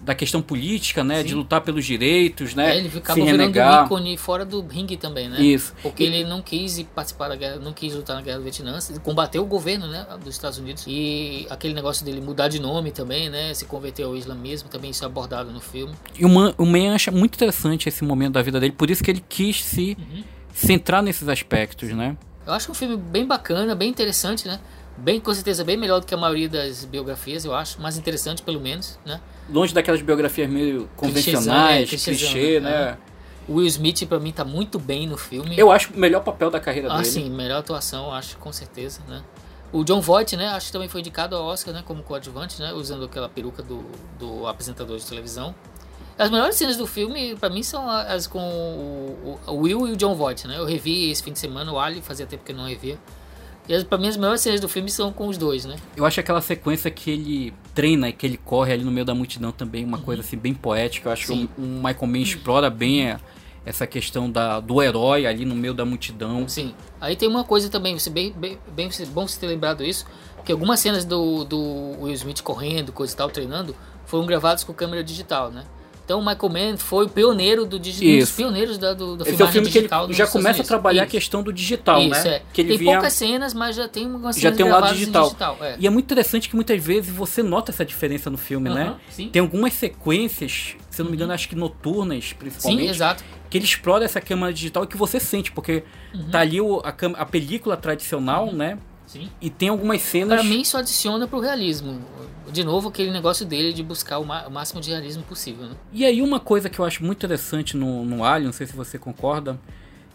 da 0.00 0.14
questão 0.14 0.40
política, 0.40 1.02
né? 1.02 1.18
Sim. 1.18 1.28
De 1.28 1.34
lutar 1.34 1.60
pelos 1.60 1.84
direitos, 1.84 2.54
né? 2.54 2.74
É, 2.74 2.78
ele 2.78 2.88
ficava 2.88 3.20
virando 3.20 3.58
um 3.58 3.84
ícone 3.84 4.16
fora 4.16 4.44
do 4.44 4.60
ringue 4.66 4.96
também, 4.96 5.28
né? 5.28 5.40
Isso. 5.40 5.74
Porque 5.82 6.04
e... 6.04 6.06
ele 6.06 6.24
não 6.24 6.40
quis 6.40 6.82
participar 6.94 7.28
da 7.28 7.36
guerra, 7.36 7.56
não 7.56 7.72
quis 7.72 7.94
lutar 7.94 8.16
na 8.16 8.22
guerra 8.22 8.38
do 8.38 8.42
Vietnã, 8.44 8.78
combateu 9.02 9.42
o 9.42 9.46
governo, 9.46 9.86
né? 9.86 10.06
Dos 10.22 10.34
Estados 10.34 10.58
Unidos. 10.58 10.84
E 10.86 11.46
aquele 11.50 11.74
negócio 11.74 12.04
dele 12.04 12.20
mudar 12.20 12.48
de 12.48 12.60
nome 12.60 12.90
também, 12.90 13.28
né? 13.28 13.52
Se 13.54 13.64
converter 13.64 14.04
ao 14.04 14.16
islamismo, 14.16 14.68
também 14.68 14.90
isso 14.90 15.04
é 15.04 15.06
abordado 15.06 15.50
no 15.50 15.60
filme. 15.60 15.94
E 16.18 16.24
o 16.24 16.28
Man, 16.28 16.54
o 16.56 16.64
Man 16.64 16.94
acha 16.94 17.10
muito 17.10 17.34
interessante 17.34 17.88
esse 17.88 18.04
momento 18.04 18.34
da 18.34 18.42
vida 18.42 18.60
dele, 18.60 18.72
por 18.72 18.90
isso 18.90 19.02
que 19.02 19.10
ele 19.10 19.24
quis 19.28 19.64
se 19.64 19.96
uhum. 19.98 20.24
centrar 20.52 21.02
nesses 21.02 21.28
aspectos, 21.28 21.90
né? 21.90 22.16
Eu 22.46 22.54
acho 22.54 22.70
um 22.70 22.74
filme 22.74 22.96
bem 22.96 23.26
bacana, 23.26 23.74
bem 23.74 23.90
interessante, 23.90 24.48
né? 24.48 24.58
Bem, 24.98 25.20
com 25.20 25.32
certeza, 25.32 25.64
bem 25.64 25.76
melhor 25.76 26.00
do 26.00 26.06
que 26.06 26.14
a 26.14 26.16
maioria 26.16 26.48
das 26.48 26.84
biografias, 26.84 27.44
eu 27.44 27.54
acho. 27.54 27.80
Mais 27.80 27.96
interessante, 27.96 28.42
pelo 28.42 28.60
menos, 28.60 28.98
né? 29.06 29.20
Longe 29.48 29.72
daquelas 29.72 30.02
biografias 30.02 30.50
meio 30.50 30.88
convencionais, 30.96 31.88
clichê, 31.88 32.10
clichê 32.10 32.60
né? 32.60 32.70
É. 32.70 32.96
O 33.48 33.54
Will 33.54 33.66
Smith, 33.66 34.06
pra 34.06 34.18
mim, 34.18 34.32
tá 34.32 34.44
muito 34.44 34.78
bem 34.78 35.06
no 35.06 35.16
filme. 35.16 35.56
Eu 35.56 35.70
acho 35.70 35.92
o 35.94 35.96
melhor 35.98 36.22
papel 36.22 36.50
da 36.50 36.60
carreira 36.60 36.88
ah, 36.88 36.96
dele. 36.96 37.08
Ah, 37.08 37.10
sim, 37.10 37.30
melhor 37.30 37.60
atuação, 37.60 38.12
acho, 38.12 38.36
com 38.38 38.52
certeza, 38.52 39.00
né? 39.08 39.22
O 39.72 39.84
John 39.84 40.00
Voight, 40.00 40.36
né? 40.36 40.48
Acho 40.48 40.66
que 40.66 40.72
também 40.72 40.88
foi 40.88 41.00
indicado 41.00 41.36
ao 41.36 41.44
Oscar, 41.44 41.72
né? 41.72 41.82
Como 41.84 42.02
coadjuvante, 42.02 42.60
né? 42.60 42.72
Usando 42.72 43.04
aquela 43.04 43.28
peruca 43.28 43.62
do, 43.62 43.84
do 44.18 44.46
apresentador 44.46 44.98
de 44.98 45.06
televisão. 45.06 45.54
As 46.18 46.30
melhores 46.30 46.56
cenas 46.56 46.76
do 46.76 46.86
filme, 46.86 47.36
para 47.36 47.48
mim, 47.48 47.62
são 47.62 47.88
as 47.88 48.26
com 48.26 48.40
o, 48.40 49.38
o, 49.46 49.54
Will 49.58 49.86
e 49.86 49.92
o 49.92 49.96
John 49.96 50.14
Voight, 50.14 50.48
né? 50.48 50.58
Eu 50.58 50.64
revi 50.64 51.10
esse 51.10 51.22
fim 51.22 51.32
de 51.32 51.38
semana 51.38 51.72
o 51.72 51.78
Ali, 51.78 52.02
fazia 52.02 52.26
tempo 52.26 52.44
que 52.44 52.50
eu 52.50 52.56
não 52.56 52.66
revia. 52.66 52.98
E 53.68 53.84
pra 53.84 53.98
mim 53.98 54.08
as 54.08 54.16
melhores 54.16 54.40
cenas 54.40 54.60
do 54.60 54.68
filme 54.68 54.90
são 54.90 55.12
com 55.12 55.28
os 55.28 55.36
dois, 55.36 55.64
né? 55.64 55.76
Eu 55.94 56.06
acho 56.06 56.18
aquela 56.18 56.40
sequência 56.40 56.90
que 56.90 57.10
ele 57.10 57.54
treina 57.74 58.08
e 58.08 58.12
que 58.12 58.26
ele 58.26 58.38
corre 58.38 58.72
ali 58.72 58.82
no 58.82 58.90
meio 58.90 59.04
da 59.04 59.14
multidão 59.14 59.52
também 59.52 59.84
uma 59.84 59.98
uhum. 59.98 60.04
coisa 60.04 60.22
assim 60.22 60.36
bem 60.38 60.54
poética. 60.54 61.08
Eu 61.08 61.12
acho 61.12 61.26
Sim. 61.26 61.46
que 61.54 61.60
o, 61.60 61.64
o 61.64 61.68
Michael 61.68 62.06
Mann 62.06 62.22
explora 62.22 62.70
bem 62.70 63.10
a, 63.10 63.20
essa 63.66 63.86
questão 63.86 64.30
da, 64.30 64.58
do 64.60 64.82
herói 64.82 65.26
ali 65.26 65.44
no 65.44 65.54
meio 65.54 65.74
da 65.74 65.84
multidão. 65.84 66.48
Sim. 66.48 66.74
Aí 66.98 67.14
tem 67.14 67.28
uma 67.28 67.44
coisa 67.44 67.68
também, 67.68 67.98
você 67.98 68.08
bem, 68.08 68.32
bem, 68.32 68.58
bem 68.74 68.88
bom 69.08 69.28
você 69.28 69.38
ter 69.38 69.46
lembrado 69.46 69.84
isso, 69.84 70.06
que 70.44 70.50
algumas 70.50 70.80
cenas 70.80 71.04
do, 71.04 71.44
do 71.44 71.58
Will 72.00 72.14
Smith 72.14 72.42
correndo, 72.42 72.90
coisa 72.92 73.12
e 73.12 73.16
tal, 73.16 73.28
treinando, 73.28 73.76
foram 74.06 74.24
gravadas 74.24 74.64
com 74.64 74.72
câmera 74.72 75.04
digital, 75.04 75.50
né? 75.50 75.64
Então 76.08 76.20
o 76.20 76.24
Michael 76.24 76.48
Mann 76.50 76.76
foi 76.78 77.04
o 77.04 77.08
pioneiro 77.10 77.66
do 77.66 77.78
digital, 77.78 78.14
um 78.14 78.18
dos 78.20 78.30
pioneiros 78.30 78.78
da, 78.78 78.94
do, 78.94 79.14
da 79.14 79.28
Esse 79.28 79.42
é 79.42 79.44
o 79.44 79.48
filme 79.48 79.68
que 79.68 79.76
ele 79.76 79.88
já 80.12 80.26
começa 80.26 80.62
a 80.62 80.64
trabalhar 80.64 81.02
Isso. 81.02 81.08
a 81.08 81.10
questão 81.10 81.42
do 81.42 81.52
digital, 81.52 82.00
Isso, 82.00 82.24
né? 82.24 82.36
É. 82.36 82.42
Que 82.50 82.62
ele 82.62 82.68
tem 82.70 82.78
vinha... 82.78 82.92
poucas 82.94 83.12
cenas, 83.12 83.52
mas 83.52 83.76
já 83.76 83.86
tem 83.86 84.06
algumas 84.06 84.40
já 84.40 84.50
tem 84.50 84.64
um 84.64 84.70
lado 84.70 84.88
digital. 84.94 85.24
digital 85.24 85.58
é. 85.60 85.76
E 85.78 85.86
é 85.86 85.90
muito 85.90 86.06
interessante 86.06 86.48
que 86.48 86.54
muitas 86.54 86.82
vezes 86.82 87.14
você 87.14 87.42
nota 87.42 87.72
essa 87.72 87.84
diferença 87.84 88.30
no 88.30 88.38
filme, 88.38 88.70
uh 88.70 88.72
-huh, 88.72 88.76
né? 88.76 88.96
Sim. 89.10 89.28
Tem 89.28 89.42
algumas 89.42 89.74
sequências, 89.74 90.76
se 90.88 90.98
eu 90.98 91.04
não 91.04 91.10
me 91.10 91.16
engano, 91.18 91.34
acho 91.34 91.46
que 91.46 91.54
noturnas, 91.54 92.32
principalmente. 92.32 92.84
Sim, 92.84 92.90
exato. 92.90 93.22
Que 93.50 93.58
ele 93.58 93.66
explora 93.66 94.02
essa 94.02 94.18
câmera 94.18 94.50
digital 94.50 94.84
e 94.84 94.86
que 94.86 94.96
você 94.96 95.20
sente, 95.20 95.52
porque 95.52 95.84
uh 96.14 96.20
-huh. 96.20 96.30
tá 96.30 96.40
ali 96.40 96.58
o, 96.58 96.80
a, 96.82 97.20
a 97.20 97.26
película 97.26 97.76
tradicional, 97.76 98.46
uh 98.46 98.50
-huh. 98.50 98.56
né? 98.56 98.78
Sim. 99.08 99.30
E 99.40 99.48
tem 99.48 99.70
algumas 99.70 100.02
cenas. 100.02 100.38
Para 100.38 100.48
mim, 100.48 100.60
isso 100.60 100.76
adiciona 100.76 101.26
pro 101.26 101.40
realismo. 101.40 101.98
De 102.52 102.62
novo, 102.62 102.90
aquele 102.90 103.10
negócio 103.10 103.44
dele 103.44 103.72
de 103.72 103.82
buscar 103.82 104.18
o, 104.18 104.24
máximo 104.24 104.80
de 104.80 104.90
realismo 104.90 105.22
possível. 105.22 105.66
Né? 105.66 105.76
E 105.92 106.04
aí, 106.04 106.20
uma 106.20 106.38
coisa 106.38 106.68
que 106.68 106.78
eu 106.78 106.84
acho 106.84 107.02
muito 107.02 107.18
interessante 107.18 107.76
no, 107.76 108.04
no 108.04 108.22
Alien, 108.22 108.46
não 108.46 108.52
sei 108.52 108.66
se 108.66 108.76
você 108.76 108.98
concorda, 108.98 109.58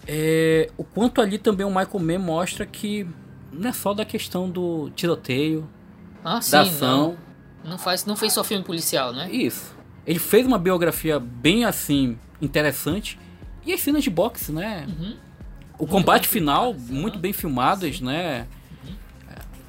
é 0.08 0.70
o 0.78 0.84
quanto 0.84 1.22
ali 1.22 1.40
também 1.40 1.66
o 1.66 1.70
Michael 1.70 2.00
Mann 2.00 2.20
mostra 2.20 2.66
que 2.66 3.08
não 3.52 3.70
é 3.70 3.74
só 3.74 3.94
da 3.94 4.06
questão 4.06 4.50
do 4.50 4.92
tiroteio, 4.92 5.68
ah, 6.24 6.40
sim, 6.40 6.52
da 6.52 6.62
ação. 6.62 7.18
Não, 7.64 7.72
não, 7.72 7.78
faz, 7.80 8.06
não 8.06 8.16
fez 8.16 8.34
só 8.34 8.44
filme 8.44 8.64
policial, 8.64 9.12
né? 9.12 9.30
Isso. 9.32 9.76
Ele 10.06 10.20
fez 10.20 10.46
uma 10.46 10.60
biografia 10.60 11.20
bem 11.20 11.66
assim, 11.66 12.18
interessante. 12.42 13.18
E 13.66 13.74
as 13.74 13.82
cenas 13.82 14.04
de 14.04 14.10
boxe, 14.10 14.52
né? 14.52 14.86
Uhum. 14.88 15.16
O 15.78 15.84
muito 15.84 15.92
combate 15.92 16.28
final, 16.28 16.74
muito 16.74 17.18
bem 17.18 17.34
filmadas, 17.34 18.00
né? 18.00 18.46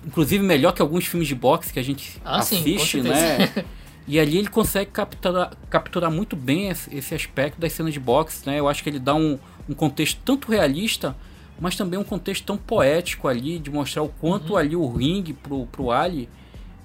Inclusive 0.07 0.45
melhor 0.45 0.73
que 0.73 0.83
alguns 0.83 1.07
filmes 1.07 1.29
de 1.29 1.35
boxe 1.35 1.73
que 1.73 1.79
a 1.79 1.83
gente 1.83 2.21
ah, 2.25 2.39
assiste, 2.39 3.03
sim, 3.03 3.09
né? 3.09 3.65
E 4.07 4.21
ali 4.21 4.37
ele 4.37 4.49
consegue 4.49 4.91
capturar, 4.91 5.53
capturar 5.71 6.11
muito 6.11 6.37
bem 6.37 6.69
esse, 6.69 6.95
esse, 6.95 7.15
aspecto 7.15 7.59
das 7.59 7.73
cenas 7.73 7.95
de 7.95 7.99
boxe, 7.99 8.47
né? 8.47 8.61
Eu 8.61 8.69
acho 8.69 8.83
que 8.83 8.91
ele 8.91 8.99
dá 8.99 9.15
um, 9.15 9.39
um, 9.67 9.73
contexto 9.73 10.21
tanto 10.23 10.51
realista, 10.51 11.17
mas 11.59 11.75
também 11.75 11.99
um 11.99 12.05
contexto 12.05 12.45
tão 12.45 12.59
poético 12.59 13.29
ali, 13.29 13.59
de 13.59 13.71
mostrar 13.71 14.03
o 14.03 14.09
quanto 14.09 14.51
uhum. 14.51 14.57
ali 14.59 14.77
o 14.77 14.87
ringue 14.87 15.33
pro, 15.33 15.65
pro 15.67 15.91
Ali 15.91 16.29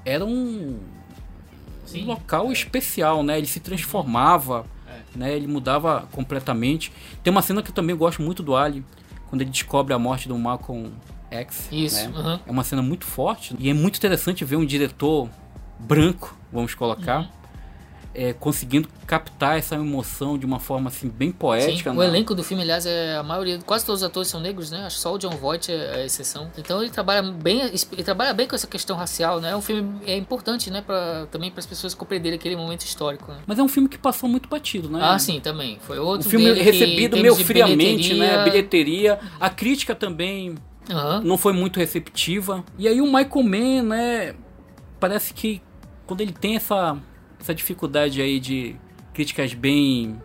era 0.06 0.26
um, 0.26 0.80
um 1.94 2.06
local 2.06 2.50
é. 2.50 2.54
especial, 2.54 3.22
né? 3.22 3.38
Ele 3.38 3.48
se 3.48 3.60
transformava, 3.60 4.66
é. 4.88 5.18
né? 5.18 5.36
Ele 5.36 5.46
mudava 5.48 6.08
completamente. 6.14 6.90
Tem 7.22 7.32
uma 7.32 7.42
cena 7.42 7.62
que 7.62 7.70
eu 7.70 7.76
também 7.76 7.98
gosto 7.98 8.22
muito 8.22 8.42
do 8.42 8.56
Ali, 8.56 8.84
quando 9.28 9.42
ele 9.42 9.52
descobre 9.52 9.94
a 9.94 10.00
morte 10.00 10.30
do 10.30 10.38
Malcolm 10.38 10.90
X. 11.32 11.70
Isso. 11.72 12.10
Né? 12.10 12.18
Uhum. 12.18 12.40
É 12.48 12.52
uma 12.52 12.64
cena 12.64 12.82
muito 12.82 13.06
forte 13.06 13.56
e 13.60 13.70
é 13.70 13.74
muito 13.74 13.98
interessante 13.98 14.44
ver 14.44 14.56
um 14.56 14.66
diretor 14.66 15.30
branco, 15.80 16.38
vamos 16.52 16.76
colocar, 16.76 17.22
uhum. 17.22 17.28
é, 18.14 18.34
conseguindo 18.34 18.90
captar 19.08 19.58
essa 19.58 19.76
emoção 19.76 20.38
de 20.38 20.46
uma 20.46 20.60
forma 20.60 20.90
assim 20.90 21.08
bem 21.08 21.32
poética. 21.32 21.90
Sim, 21.90 21.98
o 21.98 22.00
né? 22.00 22.08
elenco 22.08 22.36
do 22.36 22.44
filme, 22.44 22.62
aliás, 22.62 22.86
é 22.86 23.16
a 23.16 23.24
maioria, 23.24 23.60
quase 23.66 23.86
todos 23.86 24.02
os 24.02 24.08
atores 24.08 24.28
são 24.28 24.40
negros, 24.40 24.70
né? 24.70 24.86
Acho 24.86 24.98
que 24.98 25.02
só 25.02 25.14
o 25.14 25.18
John 25.18 25.32
Voight 25.32 25.72
é 25.72 26.02
a 26.02 26.06
exceção. 26.06 26.52
Então 26.58 26.82
ele 26.82 26.92
trabalha 26.92 27.22
bem, 27.24 27.62
ele 27.62 28.04
trabalha 28.04 28.34
bem 28.34 28.48
com 28.48 28.56
essa 28.56 28.68
questão 28.68 28.98
racial, 28.98 29.40
né? 29.40 29.52
É 29.52 29.56
um 29.56 29.62
filme 29.62 30.02
é 30.06 30.16
importante, 30.18 30.70
né, 30.70 30.82
para 30.82 31.28
também 31.32 31.50
para 31.50 31.60
as 31.60 31.66
pessoas 31.66 31.94
compreenderem 31.94 32.38
aquele 32.38 32.56
momento 32.56 32.82
histórico. 32.82 33.32
Né? 33.32 33.40
Mas 33.48 33.58
é 33.58 33.64
um 33.64 33.70
filme 33.70 33.88
que 33.88 33.98
passou 33.98 34.28
muito 34.28 34.50
batido, 34.50 34.90
né? 34.90 35.00
Ah, 35.02 35.18
sim, 35.18 35.40
também. 35.40 35.80
Foi 35.82 35.98
outro 35.98 36.28
o 36.28 36.30
filme 36.30 36.52
recebido 36.54 37.16
meio 37.18 37.36
friamente, 37.36 38.14
né? 38.14 38.44
Bilheteria, 38.44 39.20
a 39.40 39.50
crítica 39.50 39.96
também 39.96 40.56
Uhum. 40.90 41.22
Não 41.22 41.38
foi 41.38 41.54
muito 41.54 41.78
receptiva. 41.78 42.64
E 42.78 42.88
aí 42.88 43.00
o 43.02 43.06
Michael 43.06 43.44
Mann, 43.44 43.84
né? 43.84 44.36
Parece 45.00 45.34
que 45.34 45.62
quando 46.06 46.22
ele 46.22 46.34
tem 46.34 46.56
essa, 46.56 46.98
essa 47.40 47.54
dificuldade 47.54 48.22
aí 48.22 48.40
de 48.40 48.76
críticas 49.14 49.54
bem, 49.54 50.22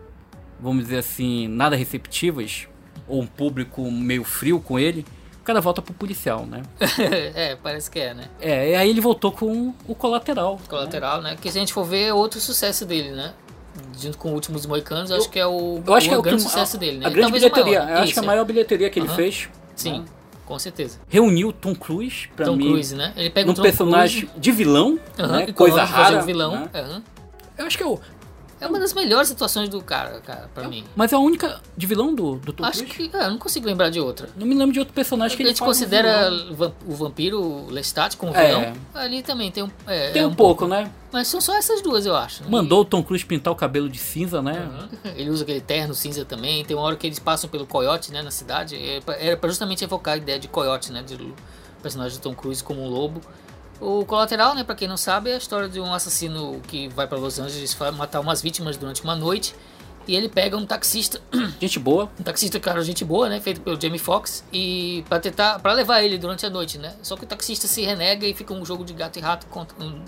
vamos 0.59 0.85
dizer 0.85 0.97
assim, 0.97 1.47
nada 1.47 1.75
receptivas, 1.75 2.67
ou 3.07 3.21
um 3.21 3.27
público 3.27 3.89
meio 3.91 4.23
frio 4.23 4.59
com 4.59 4.79
ele, 4.79 5.05
o 5.39 5.43
cara 5.43 5.61
volta 5.61 5.81
pro 5.81 5.93
policial, 5.93 6.45
né? 6.45 6.63
é, 7.35 7.55
parece 7.55 7.91
que 7.91 7.99
é, 7.99 8.13
né? 8.13 8.29
É, 8.41 8.71
e 8.71 8.75
aí 8.75 8.89
ele 8.89 8.99
voltou 8.99 9.31
com 9.31 9.73
o 9.87 9.93
colateral. 9.93 10.59
Colateral, 10.67 11.21
né? 11.21 11.31
né? 11.31 11.37
Que 11.39 11.51
se 11.51 11.57
a 11.57 11.61
gente 11.61 11.71
for 11.71 11.83
ver 11.83 12.05
é 12.05 12.13
outro 12.13 12.39
sucesso 12.39 12.85
dele, 12.85 13.11
né? 13.11 13.33
junto 13.97 14.17
com 14.17 14.33
Últimos 14.33 14.65
Moicanos, 14.65 15.11
eu, 15.11 15.17
acho 15.17 15.29
que 15.29 15.39
é 15.39 15.45
o, 15.45 15.81
eu 15.85 15.93
acho 15.93 16.07
o 16.07 16.09
que 16.09 16.15
é 16.15 16.17
o 16.17 16.21
grande 16.21 16.41
sucesso 16.41 16.77
dele, 16.77 16.99
né? 16.99 17.07
A 17.07 17.09
grande 17.09 17.33
bilheteria, 17.33 17.79
eu 17.79 17.97
acho 17.97 18.13
que 18.13 18.19
é 18.19 18.21
a 18.21 18.25
maior 18.25 18.45
bilheteria 18.45 18.89
que 18.89 18.99
ele 18.99 19.09
fez. 19.09 19.49
Sim. 19.75 19.99
Né? 19.99 20.05
Com 20.45 20.59
certeza. 20.59 20.99
Reuniu 21.09 21.51
Tom 21.51 21.73
Cruise 21.73 22.27
pra 22.35 22.45
Tom 22.45 22.55
mim. 22.55 22.65
Tom 22.65 22.69
Cruise, 22.71 22.95
né? 22.95 23.13
Ele 23.15 23.29
pega 23.29 23.49
um 23.49 23.53
personagem 23.55 24.21
Cruise. 24.27 24.39
de 24.39 24.51
vilão, 24.51 24.99
né? 25.17 25.51
Coisa 25.53 25.83
rara. 25.83 26.21
Um 26.21 26.25
vilão. 26.25 26.69
Né? 26.71 27.01
Eu 27.57 27.65
acho 27.65 27.77
que 27.77 27.83
é 27.83 27.87
o 27.87 27.99
é 28.59 28.67
uma 28.67 28.79
das 28.79 28.93
melhores 28.93 29.27
situações 29.27 29.67
do 29.67 29.81
cara, 29.81 30.21
cara, 30.21 30.49
pra 30.53 30.63
é, 30.63 30.67
mim. 30.67 30.83
Mas 30.95 31.11
é 31.11 31.15
a 31.15 31.19
única 31.19 31.59
de 31.75 31.85
vilão 31.85 32.15
do, 32.15 32.35
do 32.35 32.53
Tom 32.53 32.63
Acho 32.63 32.85
que. 32.85 33.11
É, 33.13 33.25
eu 33.25 33.31
não 33.31 33.37
consigo 33.37 33.65
lembrar 33.65 33.89
de 33.89 33.99
outra. 33.99 34.29
Não 34.37 34.47
me 34.47 34.55
lembro 34.55 34.73
de 34.73 34.79
outro 34.79 34.93
personagem 34.93 35.35
que 35.35 35.43
a 35.43 35.47
gente 35.47 35.61
considera 35.61 36.31
o 36.87 36.93
vampiro 36.93 37.67
Lestat 37.69 38.15
como 38.15 38.35
é. 38.35 38.47
vilão. 38.47 38.73
Ali 38.93 39.21
também 39.21 39.51
tem 39.51 39.63
um. 39.63 39.69
É, 39.85 40.11
tem 40.11 40.23
um, 40.23 40.27
um 40.27 40.35
pouco, 40.35 40.59
pouco, 40.59 40.73
né? 40.73 40.89
Mas 41.11 41.27
são 41.27 41.41
só 41.41 41.55
essas 41.57 41.81
duas, 41.81 42.05
eu 42.05 42.15
acho. 42.15 42.49
Mandou 42.49 42.81
o 42.81 42.85
Tom 42.85 43.03
Cruise 43.03 43.25
pintar 43.25 43.51
o 43.51 43.55
cabelo 43.55 43.89
de 43.89 43.99
cinza, 43.99 44.41
né? 44.41 44.69
Uhum. 44.69 45.11
Ele 45.15 45.29
usa 45.29 45.43
aquele 45.43 45.61
terno 45.61 45.93
cinza 45.93 46.23
também. 46.23 46.63
Tem 46.63 46.75
uma 46.75 46.85
hora 46.85 46.95
que 46.95 47.07
eles 47.07 47.19
passam 47.19 47.49
pelo 47.49 47.65
coiote, 47.65 48.11
né, 48.11 48.21
na 48.21 48.31
cidade. 48.31 48.77
Era 49.07 49.37
pra 49.37 49.49
justamente 49.49 49.83
evocar 49.83 50.15
a 50.15 50.17
ideia 50.17 50.39
de 50.39 50.47
coiote, 50.47 50.91
né? 50.91 51.03
De 51.03 51.17
personagem 51.81 52.17
do 52.17 52.21
Tom 52.21 52.33
Cruise 52.33 52.63
como 52.63 52.81
um 52.81 52.89
lobo. 52.89 53.21
O 53.79 54.05
Colateral, 54.05 54.55
né, 54.55 54.63
para 54.63 54.75
quem 54.75 54.87
não 54.87 54.97
sabe, 54.97 55.29
é 55.29 55.35
a 55.35 55.37
história 55.37 55.67
de 55.67 55.79
um 55.79 55.93
assassino 55.93 56.61
que 56.67 56.87
vai 56.89 57.07
para 57.07 57.17
Los 57.17 57.39
Angeles 57.39 57.75
matar 57.95 58.19
umas 58.19 58.41
vítimas 58.41 58.77
durante 58.77 59.03
uma 59.03 59.15
noite. 59.15 59.53
E 60.07 60.15
ele 60.15 60.29
pega 60.29 60.55
um 60.55 60.65
taxista. 60.65 61.19
Gente 61.59 61.79
boa. 61.79 62.09
Um 62.19 62.23
taxista, 62.23 62.59
cara, 62.59 62.81
gente 62.83 63.03
boa, 63.03 63.27
né? 63.27 63.39
Feito 63.39 63.59
pelo 63.61 63.79
Jamie 63.79 63.97
Foxx. 63.97 64.43
E 64.53 65.03
para 65.09 65.19
tentar. 65.19 65.59
para 65.59 65.73
levar 65.73 66.03
ele 66.03 66.17
durante 66.17 66.45
a 66.45 66.49
noite, 66.49 66.77
né? 66.77 66.95
Só 67.01 67.15
que 67.15 67.23
o 67.23 67.27
taxista 67.27 67.67
se 67.67 67.81
renega 67.81 68.25
e 68.27 68.33
fica 68.33 68.53
um 68.53 68.63
jogo 68.63 68.85
de 68.85 68.93
gato 68.93 69.17
e 69.17 69.21
rato 69.21 69.47
contra, 69.47 69.83
um, 69.83 70.03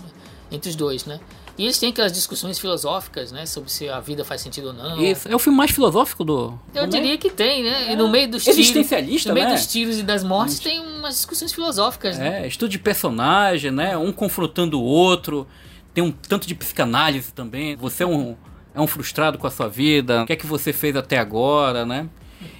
entre 0.52 0.70
os 0.70 0.76
dois, 0.76 1.04
né? 1.04 1.18
E 1.58 1.64
eles 1.64 1.76
têm 1.78 1.88
aquelas 1.90 2.12
discussões 2.12 2.56
filosóficas, 2.58 3.32
né? 3.32 3.44
Sobre 3.44 3.68
se 3.70 3.88
a 3.88 3.98
vida 3.98 4.24
faz 4.24 4.40
sentido 4.40 4.68
ou 4.68 4.72
não. 4.72 5.02
Isso. 5.02 5.28
É 5.28 5.34
o 5.34 5.38
filme 5.40 5.56
mais 5.58 5.72
filosófico 5.72 6.22
do. 6.24 6.56
Eu 6.72 6.86
do 6.86 6.90
diria 6.90 7.18
que 7.18 7.28
tem, 7.30 7.64
né? 7.64 7.92
E 7.92 7.96
no 7.96 8.08
meio 8.08 8.30
dos 8.30 8.44
tiros. 8.44 8.58
Existencialista, 8.60 9.30
No 9.30 9.34
meio 9.34 9.48
né? 9.48 9.54
dos 9.54 9.66
tiros 9.66 9.98
e 9.98 10.02
das 10.04 10.22
mortes 10.22 10.60
tem 10.60 10.78
umas 10.80 11.14
discussões 11.16 11.52
filosóficas, 11.52 12.16
né? 12.16 12.44
É, 12.44 12.46
estudo 12.46 12.68
de 12.70 12.78
personagem, 12.78 13.70
né? 13.72 13.96
Um 13.96 14.12
confrontando 14.12 14.78
o 14.80 14.84
outro. 14.84 15.46
Tem 15.92 16.04
um 16.04 16.12
tanto 16.12 16.46
de 16.46 16.54
psicanálise 16.54 17.32
também. 17.32 17.74
Você 17.74 18.04
é 18.04 18.06
um, 18.06 18.36
é 18.72 18.80
um 18.80 18.86
frustrado 18.86 19.36
com 19.36 19.46
a 19.46 19.50
sua 19.50 19.68
vida. 19.68 20.22
O 20.22 20.26
que 20.26 20.32
é 20.34 20.36
que 20.36 20.46
você 20.46 20.72
fez 20.72 20.94
até 20.94 21.18
agora, 21.18 21.84
né? 21.84 22.08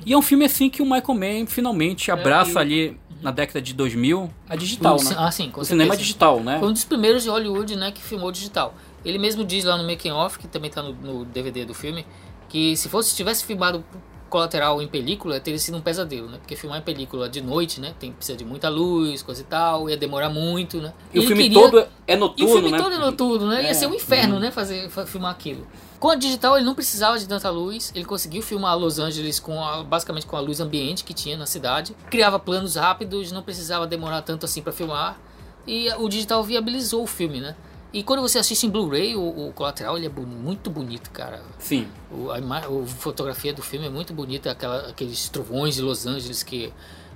E 0.04 0.12
é 0.12 0.18
um 0.18 0.22
filme 0.22 0.44
assim 0.44 0.68
que 0.68 0.82
o 0.82 0.84
Michael 0.84 1.14
Mann 1.14 1.46
finalmente 1.46 2.10
abraça 2.10 2.58
e- 2.58 2.62
ali 2.62 3.00
na 3.22 3.30
década 3.30 3.60
de 3.60 3.74
2000 3.74 4.28
a 4.48 4.56
digital, 4.56 4.96
O 4.98 5.02
né? 5.04 5.14
ah, 5.18 5.30
sim, 5.30 5.52
o 5.56 5.64
cinema 5.64 5.90
certeza. 5.90 5.96
digital, 6.02 6.40
né? 6.40 6.58
Foi 6.58 6.68
um 6.68 6.72
dos 6.72 6.84
primeiros 6.84 7.22
de 7.24 7.28
Hollywood, 7.28 7.74
né, 7.76 7.90
que 7.92 8.00
filmou 8.00 8.30
digital. 8.32 8.74
Ele 9.04 9.18
mesmo 9.18 9.44
diz 9.44 9.64
lá 9.64 9.76
no 9.76 9.84
making 9.88 10.10
off, 10.10 10.38
que 10.38 10.48
também 10.48 10.70
tá 10.70 10.82
no, 10.82 10.92
no 10.92 11.24
DVD 11.24 11.64
do 11.64 11.74
filme, 11.74 12.06
que 12.48 12.76
se 12.76 12.88
fosse 12.88 13.14
tivesse 13.14 13.44
filmado 13.44 13.84
colateral 14.28 14.82
em 14.82 14.86
película, 14.86 15.40
teria 15.40 15.58
sido 15.58 15.78
um 15.78 15.80
pesadelo, 15.80 16.28
né? 16.28 16.36
Porque 16.36 16.54
filmar 16.54 16.78
em 16.78 16.82
película 16.82 17.30
de 17.30 17.40
noite, 17.40 17.80
né, 17.80 17.94
tem 17.98 18.12
precisa 18.12 18.36
de 18.36 18.44
muita 18.44 18.68
luz, 18.68 19.22
coisa 19.22 19.40
e 19.40 19.44
tal, 19.44 19.88
ia 19.88 19.96
demorar 19.96 20.28
muito, 20.28 20.82
né? 20.82 20.92
E 21.14 21.18
o 21.18 21.22
Ele 21.22 21.26
filme 21.28 21.42
queria- 21.44 21.62
todo 21.62 21.78
é 21.78 22.12
E 22.12 22.16
o 22.16 22.18
noturno, 22.18 22.52
filme 22.52 22.70
né? 22.72 22.76
todo 22.78 22.92
é 22.94 22.98
noturno, 22.98 23.46
né? 23.46 23.62
Ia 23.62 23.68
É. 23.70 23.74
ser 23.74 23.86
um 23.86 23.94
inferno, 23.94 24.38
né? 24.38 24.50
Fazer, 24.50 24.90
fa- 24.90 25.06
filmar 25.06 25.30
aquilo. 25.30 25.66
Com 25.98 26.10
a 26.10 26.14
digital 26.14 26.56
ele 26.56 26.66
não 26.66 26.74
precisava 26.74 27.18
de 27.18 27.26
tanta 27.26 27.48
luz, 27.48 27.90
ele 27.94 28.04
conseguiu 28.04 28.42
filmar 28.42 28.76
Los 28.78 28.98
Angeles 28.98 29.40
com 29.40 29.62
a- 29.64 29.82
basicamente 29.82 30.26
com 30.26 30.36
a 30.36 30.40
luz 30.40 30.60
ambiente 30.60 31.04
que 31.04 31.14
tinha 31.14 31.34
na 31.36 31.46
cidade, 31.46 31.96
criava 32.10 32.38
planos 32.38 32.76
rápidos, 32.76 33.32
não 33.32 33.42
precisava 33.42 33.86
demorar 33.86 34.20
tanto 34.20 34.44
assim 34.44 34.60
para 34.60 34.72
filmar 34.74 35.18
e 35.66 35.88
o 35.98 36.06
digital 36.06 36.44
viabilizou 36.44 37.02
o 37.02 37.06
filme, 37.06 37.40
né? 37.40 37.56
E 37.92 38.02
quando 38.02 38.20
você 38.20 38.38
assiste 38.38 38.66
em 38.66 38.70
Blu-ray, 38.70 39.16
o, 39.16 39.48
o 39.48 39.52
colateral 39.54 39.96
ele 39.96 40.06
é 40.06 40.10
muito 40.10 40.68
bonito, 40.68 41.10
cara. 41.10 41.40
Sim. 41.58 41.86
O, 42.10 42.30
a, 42.30 42.68
o- 42.68 42.86
fotografia 42.86 43.52
do 43.52 43.62
filme 43.62 43.86
é 43.86 43.90
muito 43.90 44.12
bonita, 44.12 44.50
aquela, 44.50 44.88
aqueles 44.90 45.28
trovões 45.30 45.76
de 45.76 45.82
Los 45.82 46.06
Angeles 46.06 46.42
que, 46.42 46.70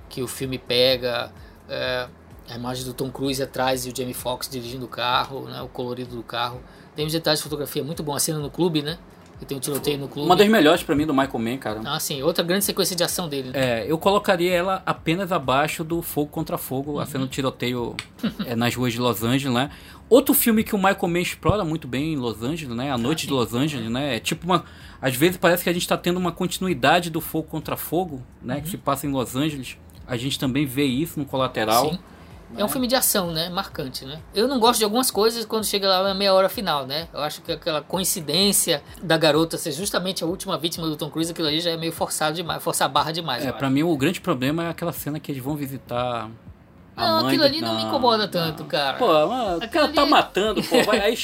que 0.09 0.23
o 0.23 0.27
filme 0.27 0.57
pega, 0.57 1.31
é, 1.69 2.07
a 2.49 2.55
imagem 2.55 2.85
do 2.85 2.93
Tom 2.93 3.11
Cruise 3.11 3.41
atrás 3.41 3.85
e 3.85 3.89
o 3.91 3.95
Jamie 3.95 4.15
Foxx 4.15 4.49
dirigindo 4.49 4.85
o 4.85 4.89
carro, 4.89 5.41
né, 5.47 5.61
o 5.61 5.67
colorido 5.67 6.15
do 6.15 6.23
carro. 6.23 6.59
Tem 6.95 7.05
uns 7.05 7.11
detalhes 7.11 7.39
de 7.39 7.43
fotografia 7.43 7.83
muito 7.83 8.01
bom, 8.01 8.15
a 8.15 8.19
cena 8.19 8.39
no 8.39 8.49
clube, 8.49 8.81
né? 8.81 8.97
Que 9.39 9.45
tem 9.45 9.57
um 9.57 9.59
tiroteio 9.59 9.97
no 9.97 10.07
clube. 10.07 10.27
Uma 10.27 10.35
das 10.35 10.47
melhores 10.47 10.83
pra 10.83 10.95
mim 10.95 11.07
do 11.07 11.13
Michael 11.13 11.39
Mann, 11.39 11.57
cara. 11.57 11.81
Ah, 11.83 11.99
sim, 11.99 12.21
outra 12.21 12.43
grande 12.43 12.63
sequência 12.63 12.95
de 12.95 13.03
ação 13.03 13.27
dele. 13.27 13.49
né? 13.49 13.81
É, 13.81 13.91
eu 13.91 13.97
colocaria 13.97 14.53
ela 14.53 14.83
apenas 14.85 15.31
abaixo 15.31 15.83
do 15.83 16.01
Fogo 16.03 16.29
contra 16.29 16.57
Fogo, 16.57 16.93
Uhum. 16.93 16.99
a 16.99 17.05
cena 17.07 17.25
do 17.25 17.29
tiroteio 17.29 17.95
é, 18.45 18.55
nas 18.55 18.75
ruas 18.75 18.93
de 18.93 18.99
Los 18.99 19.23
Angeles, 19.23 19.53
né? 19.53 19.71
Outro 20.09 20.33
filme 20.33 20.63
que 20.63 20.75
o 20.75 20.77
Michael 20.77 21.07
Mann 21.07 21.21
explora 21.21 21.63
muito 21.63 21.87
bem 21.87 22.13
em 22.13 22.17
Los 22.17 22.43
Angeles, 22.43 22.75
né? 22.75 22.91
A 22.91 22.97
Noite 22.97 23.25
de 23.25 23.33
Los 23.33 23.53
Angeles, 23.53 23.89
né? 23.89 24.17
É 24.17 24.19
tipo 24.19 24.45
uma... 24.45 24.63
Às 25.01 25.15
vezes 25.15 25.37
parece 25.37 25.63
que 25.63 25.69
a 25.69 25.73
gente 25.73 25.87
tá 25.87 25.97
tendo 25.97 26.17
uma 26.17 26.31
continuidade 26.31 27.09
do 27.09 27.19
Fogo 27.19 27.47
contra 27.47 27.75
Fogo, 27.75 28.21
né? 28.41 28.61
Que 28.61 28.69
se 28.69 28.77
passa 28.77 29.07
em 29.07 29.11
Los 29.11 29.35
Angeles. 29.35 29.77
A 30.05 30.17
gente 30.17 30.37
também 30.37 30.65
vê 30.65 30.85
isso 30.85 31.19
no 31.19 31.25
Colateral. 31.25 31.91
Sim. 31.91 31.99
É 32.55 32.63
um 32.63 32.67
filme 32.67 32.87
de 32.87 32.95
ação, 32.95 33.31
né? 33.31 33.49
Marcante, 33.49 34.05
né? 34.05 34.19
Eu 34.33 34.47
não 34.47 34.59
gosto 34.59 34.77
de 34.77 34.83
algumas 34.85 35.09
coisas 35.09 35.43
quando 35.45 35.65
chega 35.65 35.87
lá 35.87 36.03
na 36.03 36.13
meia 36.13 36.33
hora 36.33 36.47
final, 36.47 36.85
né? 36.85 37.07
Eu 37.11 37.21
acho 37.21 37.41
que 37.41 37.51
aquela 37.51 37.81
coincidência 37.81 38.83
da 39.01 39.17
garota 39.17 39.57
ser 39.57 39.71
justamente 39.71 40.23
a 40.23 40.27
última 40.27 40.57
vítima 40.57 40.87
do 40.87 40.95
Tom 40.95 41.09
Cruise, 41.09 41.31
aquilo 41.31 41.47
ali 41.47 41.59
já 41.59 41.71
é 41.71 41.77
meio 41.77 41.91
forçado 41.91 42.35
demais, 42.35 42.61
forçar 42.61 42.85
a 42.85 42.89
barra 42.89 43.11
demais. 43.11 43.43
É, 43.43 43.49
acho. 43.49 43.69
mim 43.69 43.83
o 43.83 43.97
grande 43.97 44.21
problema 44.21 44.65
é 44.65 44.69
aquela 44.69 44.91
cena 44.91 45.19
que 45.19 45.31
eles 45.31 45.43
vão 45.43 45.55
visitar 45.55 46.29
Não, 46.95 47.27
aquilo 47.27 47.43
do- 47.43 47.45
ali 47.45 47.61
não 47.61 47.75
me 47.75 47.83
incomoda 47.83 48.27
tanto, 48.27 48.63
cara. 48.65 48.97
Pô, 48.97 49.07
mano, 49.07 49.53
o 49.59 49.63
Aquilo 49.63 49.71
cara 49.71 49.87
tá 49.93 50.01
ali- 50.01 50.11
matando, 50.11 50.63
pô. 50.63 50.83
Vai, 50.83 50.99
aí, 51.01 51.17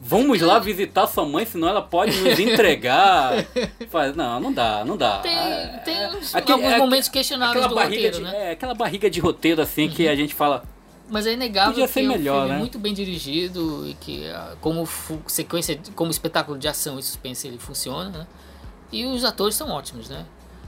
vamos 0.00 0.40
lá 0.40 0.58
visitar 0.58 1.06
sua 1.06 1.26
mãe, 1.26 1.44
senão 1.44 1.68
ela 1.68 1.82
pode 1.82 2.16
nos 2.20 2.38
entregar. 2.38 3.32
Faz, 3.90 4.14
não, 4.14 4.38
não 4.40 4.52
dá, 4.52 4.84
não 4.84 4.96
dá. 4.96 5.18
Tem, 5.18 5.36
É, 5.36 5.82
tem 5.84 5.96
é, 5.96 6.08
uns, 6.10 6.34
aquele- 6.34 6.52
alguns 6.64 6.72
é, 6.72 6.78
momentos 6.78 7.08
questionáveis 7.08 7.66
do 7.66 7.74
roteiro, 7.74 8.16
de, 8.18 8.22
né? 8.22 8.30
Uhum. 8.30 8.36
É, 8.36 8.50
aquela 8.52 8.74
barriga 8.74 9.10
de 9.10 9.20
roteiro 9.20 9.60
assim 9.60 9.88
que 9.88 10.06
a 10.08 10.14
gente 10.14 10.34
fala. 10.34 10.62
Mas 11.12 11.26
é 11.26 11.32
inegável 11.32 11.72
Podia 11.72 11.88
que 11.88 11.92
ser 11.92 12.00
é 12.00 12.04
um 12.04 12.08
melhor, 12.08 12.40
filme 12.42 12.52
né? 12.52 12.58
muito 12.58 12.78
bem 12.78 12.94
dirigido 12.94 13.84
e 13.88 13.94
que 13.94 14.28
ah, 14.30 14.52
como 14.60 14.88
sequência, 15.26 15.76
como 15.96 16.08
espetáculo 16.08 16.56
de 16.56 16.68
ação 16.68 17.00
e 17.00 17.02
suspense 17.02 17.48
ele 17.48 17.58
funciona, 17.58 18.10
né? 18.10 18.26
E 18.92 19.04
os 19.04 19.24
atores 19.24 19.56
são 19.56 19.70
ótimos, 19.70 20.08
né? 20.08 20.24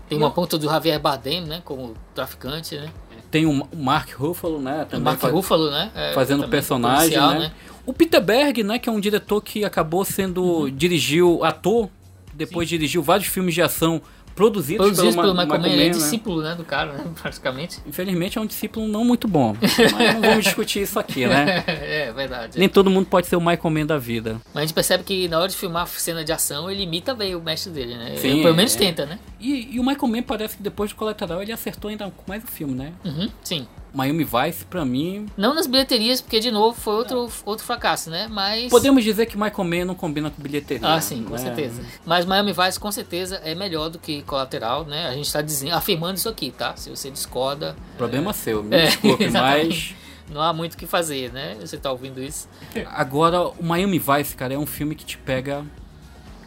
Tem 0.09 0.19
uma 0.19 0.31
ponta 0.33 0.59
do 0.59 0.67
Javier 0.69 0.99
Bardem, 0.99 1.43
né? 1.43 1.63
Como 1.65 1.95
traficante, 2.13 2.75
né? 2.77 2.91
Tem 3.33 3.47
o 3.47 3.67
Mark 3.75 4.11
Ruffalo, 4.13 4.61
né? 4.61 4.87
Também 4.89 5.05
Mark 5.05 5.19
faz- 5.21 5.33
Ruffalo, 5.33 5.71
né? 5.71 5.91
É, 5.95 6.13
fazendo 6.13 6.47
personagem, 6.49 7.19
policial, 7.19 7.31
né? 7.41 7.53
O 7.85 7.93
Peter 7.93 8.21
Berg, 8.23 8.63
né, 8.63 8.79
que 8.79 8.89
é 8.89 8.93
um 8.93 9.01
diretor 9.01 9.41
que 9.41 9.65
acabou 9.65 10.05
sendo 10.05 10.71
dirigiu 10.71 11.43
ator, 11.43 11.89
depois 12.35 12.69
dirigiu 12.69 13.03
vários 13.03 13.27
filmes 13.29 13.55
de 13.55 13.63
ação 13.63 14.01
produzidos, 14.35 14.87
Produzido 14.87 15.21
pelo 15.23 15.35
Ma- 15.35 15.43
Michael 15.45 15.61
Mann, 15.63 15.69
ele 15.71 15.83
é 15.83 15.87
né? 15.87 15.91
discípulo 15.91 16.43
né, 16.43 16.55
do 16.55 16.65
cara, 16.65 16.93
né, 16.93 17.05
praticamente. 17.21 17.79
Infelizmente 17.87 18.39
é 18.39 18.41
um 18.41 18.47
discípulo 18.47 18.87
não 18.89 19.05
muito 19.05 19.29
bom. 19.29 19.57
Mas 19.61 20.15
não 20.15 20.21
vamos 20.21 20.45
discutir 20.45 20.83
isso 20.83 20.99
aqui, 20.99 21.27
né? 21.27 21.65
é 21.69 22.13
verdade. 22.13 22.59
Nem 22.59 22.69
todo 22.69 22.91
mundo 22.91 23.07
pode 23.07 23.27
ser 23.27 23.37
o 23.37 23.41
Michael 23.41 23.71
Mann 23.71 23.87
da 23.87 23.99
vida. 23.99 24.41
Mas 24.55 24.57
a 24.57 24.67
gente 24.67 24.75
percebe 24.75 25.05
que 25.05 25.29
na 25.29 25.39
hora 25.39 25.49
de 25.49 25.57
filmar 25.57 25.87
cena 25.87 26.25
de 26.25 26.33
ação, 26.33 26.71
ele 26.71 26.83
imita 26.83 27.15
bem 27.15 27.35
o 27.35 27.41
mestre 27.41 27.73
dele, 27.73 27.95
né? 27.97 28.17
Sim, 28.17 28.29
Ele, 28.31 28.43
pelo 28.43 28.57
menos 28.57 28.75
é. 28.75 28.79
tenta, 28.79 29.07
né? 29.07 29.19
E, 29.41 29.75
e 29.77 29.81
o 29.81 29.85
Michael 29.85 30.09
Mann 30.09 30.23
parece 30.23 30.57
que 30.57 30.63
depois 30.63 30.91
do 30.91 30.97
Colateral 30.97 31.43
ele 31.43 31.53
acertou 31.53 31.91
ainda 31.91 32.11
mais 32.27 32.43
o 32.43 32.47
filme, 32.47 32.75
né? 32.75 32.93
Uhum, 33.05 33.29
sim. 33.43 33.67
Miami 33.95 34.25
Vice, 34.25 34.65
pra 34.65 34.85
mim... 34.85 35.27
Não 35.37 35.55
nas 35.55 35.67
bilheterias, 35.67 36.21
porque 36.21 36.41
de 36.41 36.51
novo 36.51 36.79
foi 36.81 36.95
outro, 36.95 37.31
outro 37.45 37.65
fracasso, 37.65 38.09
né? 38.09 38.27
Mas. 38.31 38.71
Podemos 38.71 39.05
dizer 39.05 39.27
que 39.27 39.37
Michael 39.37 39.65
Mann 39.65 39.85
não 39.85 39.95
combina 39.95 40.31
com 40.31 40.41
bilheteria. 40.43 40.89
Ah, 40.95 41.01
sim, 41.01 41.23
com 41.25 41.33
né? 41.33 41.39
certeza. 41.39 41.83
Mas 42.07 42.25
Miami 42.25 42.53
Vice 42.53 42.81
com 42.81 42.91
certeza 42.91 43.37
é 43.45 43.55
melhor 43.55 43.91
do 43.91 43.99
que 43.99 44.23
Colateral, 44.23 44.85
né? 44.85 45.09
A 45.09 45.13
gente 45.15 45.31
tá 45.33 45.43
dizendo, 45.43 45.75
afirmando 45.75 46.17
isso 46.17 46.29
aqui, 46.29 46.51
tá? 46.51 46.75
Se 46.77 46.89
você 46.91 47.11
discorda, 47.11 47.77
Problema 47.99 48.33
seu, 48.33 48.63
me 48.63 48.75
É, 48.77 48.87
desculpe, 48.87 49.29
mas... 49.31 49.95
não 50.33 50.41
há 50.41 50.53
muito 50.53 50.75
o 50.75 50.77
que 50.79 50.87
fazer, 50.87 51.31
né? 51.33 51.57
Você 51.61 51.77
tá 51.77 51.91
ouvindo 51.93 52.23
isso. 52.23 52.49
Agora, 52.91 53.43
o 53.49 53.63
Miami 53.63 53.99
Vice, 53.99 54.35
cara, 54.35 54.55
é 54.55 54.59
um 54.59 54.67
filme 54.67 54.95
que 54.95 55.05
te 55.05 55.19
pega 55.19 55.65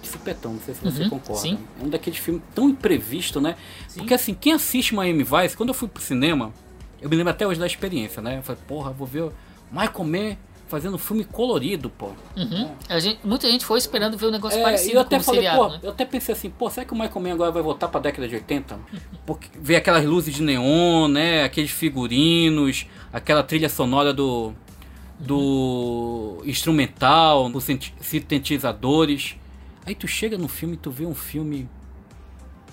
de 0.02 0.08
supetão, 0.08 0.54
não 0.54 0.60
sei 0.62 0.74
se 0.74 0.82
você 0.84 1.04
Uhum, 1.04 1.10
concorda. 1.10 1.42
sim. 1.42 1.60
É 1.80 1.84
um 1.86 1.90
daqueles 1.90 2.18
filmes 2.20 2.42
tão 2.54 2.70
imprevisto, 2.70 3.40
né? 3.42 3.56
Porque 3.96 4.14
assim, 4.14 4.34
quem 4.34 4.54
assiste 4.54 4.94
Miami 4.96 5.24
Vice, 5.24 5.56
quando 5.56 5.70
eu 5.70 5.74
fui 5.76 5.88
pro 5.88 6.02
cinema, 6.02 6.52
eu 7.02 7.10
me 7.10 7.16
lembro 7.16 7.32
até 7.32 7.46
hoje 7.48 7.60
da 7.60 7.66
experiência, 7.68 8.22
né? 8.22 8.38
Eu 8.38 8.44
falei, 8.44 8.62
porra, 8.68 8.92
vou 8.92 9.06
ver 9.08 9.24
o 9.24 9.34
Michael 9.72 10.04
Mann 10.06 10.38
fazendo 10.68 10.96
um 10.96 10.98
filme 10.98 11.24
colorido, 11.24 11.90
pô. 11.92 12.08
Uhum. 12.36 12.72
Gente, 13.00 13.20
muita 13.24 13.50
gente 13.50 13.64
foi 13.64 13.78
esperando 13.78 14.18
ver 14.18 14.26
um 14.28 14.32
negócio 14.32 14.60
É, 14.60 14.64
parecido 14.64 14.96
eu 14.96 15.02
até 15.02 15.18
com 15.18 15.24
falei, 15.24 15.42
seriado, 15.42 15.60
pô, 15.64 15.70
né? 15.70 15.80
eu 15.84 15.92
até 15.92 16.04
pensei 16.06 16.34
assim, 16.34 16.50
pô, 16.50 16.70
será 16.72 16.86
que 16.86 16.92
o 16.94 16.96
Michael 16.96 17.22
Mann 17.22 17.34
agora 17.34 17.52
vai 17.52 17.62
voltar 17.62 17.88
pra 17.88 18.00
década 18.00 18.28
de 18.28 18.34
80? 18.36 18.80
Porque 19.28 19.48
vê 19.62 19.76
aquelas 19.76 20.04
luzes 20.04 20.34
de 20.34 20.42
neon, 20.42 21.08
né? 21.08 21.44
Aqueles 21.44 21.70
figurinos, 21.70 22.88
aquela 23.14 23.44
trilha 23.44 23.70
sonora 23.70 24.12
do 24.14 24.54
do 25.20 26.42
instrumental, 26.46 27.46
os 27.54 27.64
sint- 27.64 27.94
sintetizadores. 28.02 29.36
Aí 29.86 29.96
tu 29.96 30.08
chega 30.08 30.38
no 30.38 30.48
filme 30.48 30.74
e 30.74 30.78
tu 30.78 30.92
vê 30.92 31.06
um 31.06 31.16
filme 31.16 31.70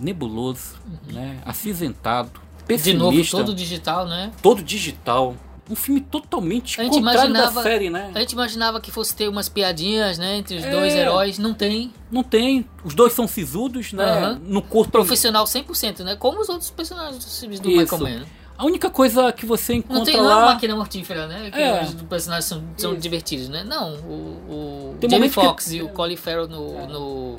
nebuloso, 0.00 0.76
né? 1.12 1.38
Acinzentado, 1.44 2.40
De 2.62 2.66
pessimista, 2.66 3.36
novo, 3.38 3.46
todo 3.46 3.54
digital, 3.56 4.06
né? 4.06 4.30
todo 4.42 4.62
digital. 4.62 5.36
Um 5.70 5.76
filme 5.76 6.00
totalmente 6.00 6.78
A 6.80 6.84
gente 6.84 7.00
contrário 7.00 7.32
da 7.32 7.50
série, 7.62 7.88
né? 7.88 8.10
A 8.14 8.18
gente 8.20 8.32
imaginava 8.32 8.80
que 8.80 8.90
fosse 8.90 9.14
ter 9.14 9.28
umas 9.28 9.48
piadinhas, 9.48 10.18
né? 10.18 10.36
Entre 10.38 10.56
os 10.56 10.64
É. 10.64 10.70
dois 10.70 10.92
heróis. 10.94 11.38
Não 11.38 11.54
tem. 11.54 11.92
Não 12.10 12.22
tem. 12.22 12.68
Os 12.84 12.94
dois 12.94 13.12
são 13.12 13.28
sisudos, 13.28 13.92
né? 13.92 14.04
Aham. 14.04 14.40
No 14.44 14.60
corpo. 14.60 14.90
Profissional 14.90 15.44
100%, 15.46 16.00
né? 16.00 16.16
Como 16.16 16.40
os 16.40 16.48
outros 16.48 16.68
personagens 16.70 17.24
dos 17.24 17.38
filmes 17.40 17.60
do 17.60 17.70
Isso. 17.70 17.80
Michael 17.80 18.02
Mann. 18.02 18.20
né? 18.20 18.26
A 18.58 18.66
única 18.66 18.90
coisa 18.90 19.32
que 19.32 19.46
você 19.46 19.72
Não 19.72 19.78
encontra 19.78 20.04
tem 20.04 20.16
não 20.16 20.24
é 20.24 20.34
uma 20.34 20.40
lá. 20.40 20.46
máquina 20.54 20.76
mortífera, 20.76 21.26
né? 21.26 21.50
Que 21.50 21.58
É. 21.60 21.82
os 21.84 21.94
personagens 22.02 22.44
são, 22.44 22.62
são 22.76 22.94
divertidos, 22.96 23.48
né? 23.48 23.64
Não, 23.64 23.94
o, 23.94 24.92
o 24.94 24.96
Tem 25.00 25.08
Jamie 25.08 25.30
que- 25.30 25.74
e 25.76 25.82
o 25.82 25.88
Colin 25.90 26.16
Farrell 26.16 26.48
no, 26.48 26.86
no 26.88 27.36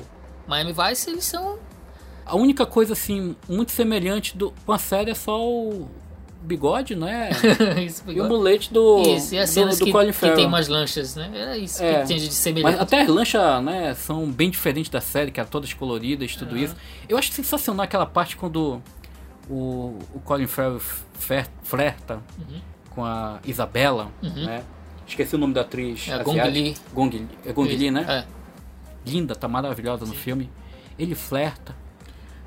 Miami 0.48 0.72
Vice, 0.74 1.10
eles 1.10 1.24
são... 1.24 1.58
A 2.26 2.36
única 2.36 2.64
coisa, 2.66 2.92
assim, 2.94 3.36
muito 3.48 3.70
semelhante 3.72 4.36
do, 4.36 4.52
com 4.64 4.72
a 4.72 4.78
série 4.78 5.10
é 5.10 5.14
só 5.14 5.44
o 5.46 5.88
bigode, 6.42 6.94
né? 6.94 7.30
isso, 7.84 8.02
e 8.06 8.20
o 8.20 8.24
mulete 8.28 8.72
do, 8.72 9.00
isso, 9.02 9.34
e 9.34 9.38
as 9.38 9.48
do, 9.50 9.54
cenas 9.54 9.78
do 9.78 9.84
que, 9.86 9.92
Colin 9.92 10.06
que 10.08 10.12
Farrell. 10.12 10.36
tem 10.36 10.46
umas 10.46 10.68
lanchas, 10.68 11.16
né? 11.16 11.30
Era 11.34 11.56
isso 11.56 11.82
É. 11.82 12.00
que 12.00 12.06
tinha 12.08 12.18
de 12.18 12.26
Mas 12.26 12.34
semelhante. 12.34 12.80
até 12.80 13.00
as 13.02 13.08
lanchas, 13.08 13.64
né, 13.64 13.94
são 13.94 14.30
bem 14.30 14.50
diferentes 14.50 14.90
da 14.90 15.00
série, 15.00 15.30
que 15.30 15.40
eram 15.40 15.48
todas 15.48 15.72
coloridas, 15.72 16.36
tudo 16.36 16.56
isso. 16.56 16.76
Eu 17.08 17.16
acho 17.16 17.32
sensacional 17.32 17.84
aquela 17.84 18.04
parte 18.04 18.36
quando 18.36 18.82
o, 19.48 19.98
o 20.14 20.20
Colin 20.24 20.46
Farrell 20.46 20.80
flerta 21.62 22.20
Uhum. 22.38 22.60
com 22.90 23.04
a 23.04 23.38
Isabela, 23.46 24.10
né? 24.22 24.62
Esqueci 25.06 25.34
o 25.34 25.38
nome 25.38 25.52
da 25.54 25.60
atriz. 25.62 26.08
É 26.08 26.14
a 26.14 26.22
Gong. 26.22 26.40
Li. 26.50 26.74
Gong. 26.94 27.26
É 27.44 27.52
Gong 27.52 27.68
Li, 27.74 27.90
né? 27.90 28.04
É. 28.08 29.10
Linda, 29.10 29.34
tá 29.34 29.46
maravilhosa 29.48 30.04
no 30.06 30.14
filme. 30.14 30.50
Ele 30.98 31.14
flerta. 31.14 31.74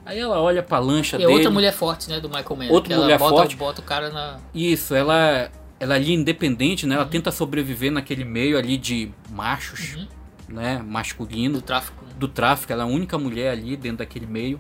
Aí 0.08 0.20
ela 0.20 0.42
olha 0.42 0.64
pra 0.64 0.80
lancha 0.80 1.18
E 1.18 1.24
é 1.24 1.26
dele. 1.26 1.34
outra 1.34 1.52
mulher 1.52 1.74
forte, 1.74 2.10
né, 2.10 2.20
do 2.20 2.30
Michael 2.30 2.56
Mann. 2.56 2.70
Outra 2.72 2.94
ela 2.94 3.04
mulher 3.04 3.20
bota, 3.20 3.36
forte. 3.36 3.56
bota 3.56 3.82
o 3.82 3.84
cara 3.84 4.10
na... 4.10 4.40
Isso, 4.56 4.96
ela 4.96 5.52
ela 5.80 5.94
é 5.94 5.98
ali 5.98 6.12
independente, 6.14 6.88
né? 6.88 6.96
Ela 6.96 7.06
tenta 7.06 7.32
sobreviver 7.32 7.92
naquele 7.92 8.24
meio 8.26 8.58
ali 8.58 8.78
de 8.78 9.12
machos, 9.30 9.96
Uhum. 9.96 10.08
né? 10.50 10.82
Masculino 10.84 11.56
Do 11.56 11.62
tráfico. 11.62 12.04
do 12.18 12.28
tráfico, 12.28 12.74
ela 12.74 12.82
é 12.84 12.86
a 12.86 12.90
única 12.90 13.16
mulher 13.18 13.52
ali 13.52 13.78
dentro 13.78 13.98
daquele 14.00 14.26
meio. 14.26 14.60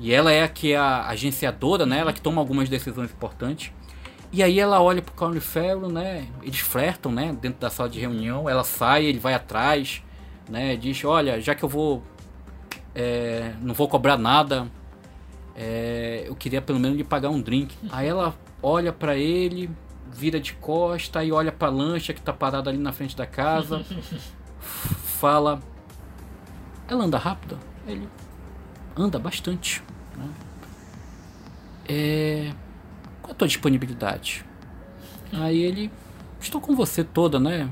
E 0.00 0.12
ela 0.12 0.32
é 0.32 0.42
a 0.42 0.48
que 0.48 0.72
é 0.72 0.76
a 0.76 1.06
agenciadora, 1.06 1.86
né? 1.86 1.98
Ela 2.00 2.12
que 2.12 2.20
toma 2.20 2.40
algumas 2.40 2.68
decisões 2.68 3.10
importantes. 3.12 3.70
E 4.32 4.42
aí 4.42 4.58
ela 4.58 4.80
olha 4.82 5.00
pro 5.02 5.14
Colin 5.14 5.38
Farrell, 5.38 5.88
né? 5.88 6.26
Eles 6.42 6.58
flertam, 6.58 7.12
né? 7.12 7.36
Dentro 7.40 7.60
da 7.60 7.70
sala 7.70 7.88
de 7.88 8.00
reunião. 8.00 8.48
Ela 8.48 8.64
sai, 8.64 9.04
ele 9.04 9.20
vai 9.20 9.34
atrás, 9.34 10.02
né? 10.48 10.74
Diz, 10.74 11.04
olha, 11.04 11.40
já 11.40 11.54
que 11.54 11.62
eu 11.62 11.68
vou... 11.68 12.02
é, 12.94 13.54
não 13.60 13.74
vou 13.74 13.88
cobrar 13.88 14.16
nada, 14.16 14.68
é, 15.54 16.24
eu 16.26 16.34
queria 16.34 16.62
pelo 16.62 16.78
menos 16.78 16.96
lhe 16.96 17.04
pagar 17.04 17.30
um 17.30 17.40
drink. 17.40 17.74
Aí 17.90 18.08
ela 18.08 18.34
olha 18.62 18.92
pra 18.92 19.16
ele, 19.16 19.70
vira 20.10 20.40
de 20.40 20.54
costa 20.54 21.22
e 21.24 21.32
olha 21.32 21.52
pra 21.52 21.68
lancha 21.68 22.12
que 22.12 22.20
tá 22.20 22.32
parada 22.32 22.70
ali 22.70 22.78
na 22.78 22.92
frente 22.92 23.16
da 23.16 23.26
casa. 23.26 23.84
fala... 24.60 25.60
Ela 26.88 27.04
anda 27.04 27.16
rápido? 27.16 27.58
Ele 27.86 28.08
anda 28.96 29.18
bastante. 29.18 29.82
né? 30.16 30.28
É... 31.88 32.52
Qual 33.22 33.32
a 33.32 33.34
tua 33.34 33.48
disponibilidade? 33.48 34.44
Aí 35.32 35.62
ele... 35.62 35.90
Estou 36.40 36.60
com 36.60 36.74
você 36.74 37.04
toda, 37.04 37.38
né? 37.38 37.70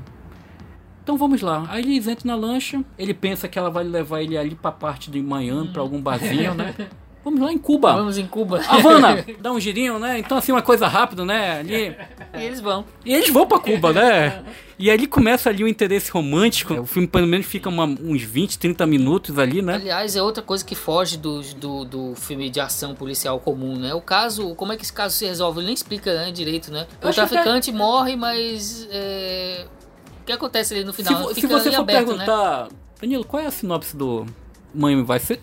Então 1.11 1.17
vamos 1.17 1.41
lá. 1.41 1.65
Aí 1.67 1.81
eles 1.81 2.07
entram 2.07 2.33
na 2.33 2.35
lancha. 2.37 2.81
Ele 2.97 3.13
pensa 3.13 3.45
que 3.45 3.59
ela 3.59 3.69
vai 3.69 3.83
levar 3.83 4.21
ele 4.21 4.37
ali 4.37 4.55
pra 4.55 4.71
parte 4.71 5.11
de 5.11 5.21
manhã, 5.21 5.67
pra 5.67 5.81
algum 5.81 6.01
barzinho, 6.01 6.53
né? 6.53 6.73
Vamos 7.23 7.39
lá 7.39 7.51
em 7.53 7.57
Cuba. 7.57 7.93
Vamos 7.93 8.17
em 8.17 8.25
Cuba. 8.25 8.61
Havana, 8.67 9.23
dá 9.39 9.51
um 9.51 9.59
girinho, 9.59 9.99
né? 9.99 10.17
Então 10.17 10.37
assim, 10.39 10.51
uma 10.51 10.61
coisa 10.63 10.87
rápida, 10.87 11.23
né? 11.23 11.59
Ali... 11.59 11.95
E 12.33 12.43
eles 12.43 12.59
vão. 12.59 12.83
E 13.05 13.13
eles 13.13 13.29
vão 13.29 13.45
pra 13.45 13.59
Cuba, 13.59 13.93
né? 13.93 14.43
E 14.79 14.89
ali 14.89 15.05
começa 15.05 15.47
ali 15.49 15.63
o 15.63 15.67
interesse 15.67 16.09
romântico. 16.09 16.73
O 16.73 16.85
filme 16.87 17.07
pelo 17.07 17.27
menos 17.27 17.45
fica 17.45 17.69
uma- 17.69 17.85
uns 17.85 18.23
20, 18.23 18.57
30 18.57 18.87
minutos 18.87 19.37
ali, 19.37 19.61
né? 19.61 19.75
Aliás, 19.75 20.15
é 20.15 20.23
outra 20.23 20.41
coisa 20.41 20.65
que 20.65 20.73
foge 20.73 21.17
do, 21.17 21.41
do, 21.41 21.85
do 21.85 22.15
filme 22.15 22.49
de 22.49 22.59
ação 22.59 22.95
policial 22.95 23.39
comum, 23.39 23.77
né? 23.77 23.93
O 23.93 24.01
caso, 24.01 24.55
como 24.55 24.73
é 24.73 24.75
que 24.77 24.81
esse 24.81 24.93
caso 24.93 25.15
se 25.15 25.25
resolve? 25.25 25.59
Ele 25.59 25.65
nem 25.67 25.75
explica 25.75 26.11
né, 26.11 26.31
direito, 26.31 26.71
né? 26.71 26.87
O 27.03 27.11
traficante 27.13 27.71
morre, 27.71 28.15
mas. 28.15 28.87
é, 28.89 29.67
O 30.21 30.25
que 30.25 30.31
acontece 30.31 30.73
ali 30.73 30.83
no 30.83 30.93
Se, 30.93 31.03
final? 31.03 31.27
se 31.29 31.35
Fica 31.41 31.47
você 31.47 31.71
for 31.71 31.81
aberto, 31.81 32.07
né? 32.11 32.17
perguntar, 32.25 32.67
Danilo, 32.99 33.25
qual 33.25 33.41
é 33.43 33.47
a 33.47 33.51
sinopse 33.51 33.95
do 33.95 34.25
Miami 34.73 35.03
vai 35.03 35.19
ser? 35.19 35.39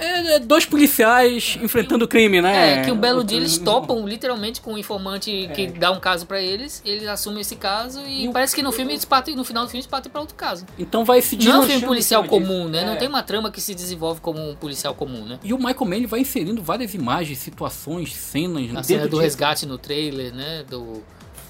É, 0.00 0.36
é 0.36 0.38
dois 0.38 0.64
policiais 0.64 1.58
enfrentando 1.60 2.04
o 2.04 2.08
crime, 2.08 2.40
né? 2.40 2.74
É, 2.78 2.84
que 2.84 2.92
um 2.92 2.96
belo 2.96 3.24
dia 3.24 3.36
eles 3.36 3.58
topam 3.58 4.06
literalmente 4.06 4.60
com 4.60 4.74
um 4.74 4.78
informante 4.78 5.50
que 5.56 5.66
dá 5.66 5.90
um 5.90 5.98
caso 5.98 6.24
pra 6.24 6.40
eles, 6.40 6.80
eles 6.84 7.08
assumem 7.08 7.40
esse 7.40 7.56
caso 7.56 7.98
e, 8.06 8.26
E 8.26 8.32
parece 8.32 8.54
que 8.54 8.62
no 8.62 8.70
filme 8.70 8.92
eles 8.92 9.04
partem, 9.04 9.34
no 9.34 9.42
final 9.42 9.64
do 9.64 9.68
filme 9.68 9.80
eles 9.80 9.88
partem 9.88 10.08
pra 10.12 10.20
outro 10.20 10.36
caso. 10.36 10.64
Então 10.78 11.04
vai 11.04 11.20
se 11.20 11.34
Não 11.44 11.52
é 11.52 11.58
um 11.58 11.62
filme 11.64 11.84
policial 11.84 12.22
comum, 12.22 12.68
né? 12.68 12.84
Não 12.84 12.92
É. 12.92 12.96
tem 12.96 13.08
uma 13.08 13.24
trama 13.24 13.50
que 13.50 13.60
se 13.60 13.74
desenvolve 13.74 14.20
como 14.20 14.38
um 14.48 14.54
policial 14.54 14.94
comum, 14.94 15.24
né? 15.24 15.40
E 15.42 15.52
o 15.52 15.58
Michael 15.58 15.84
Mann 15.86 16.06
vai 16.06 16.20
inserindo 16.20 16.62
várias 16.62 16.94
imagens, 16.94 17.38
situações, 17.38 18.14
cenas. 18.14 18.72
A 18.76 18.84
cena 18.84 19.02
do 19.02 19.08
disso. 19.10 19.22
resgate 19.22 19.66
no 19.66 19.78
trailer, 19.78 20.32
né? 20.32 20.62
Do 20.70 21.02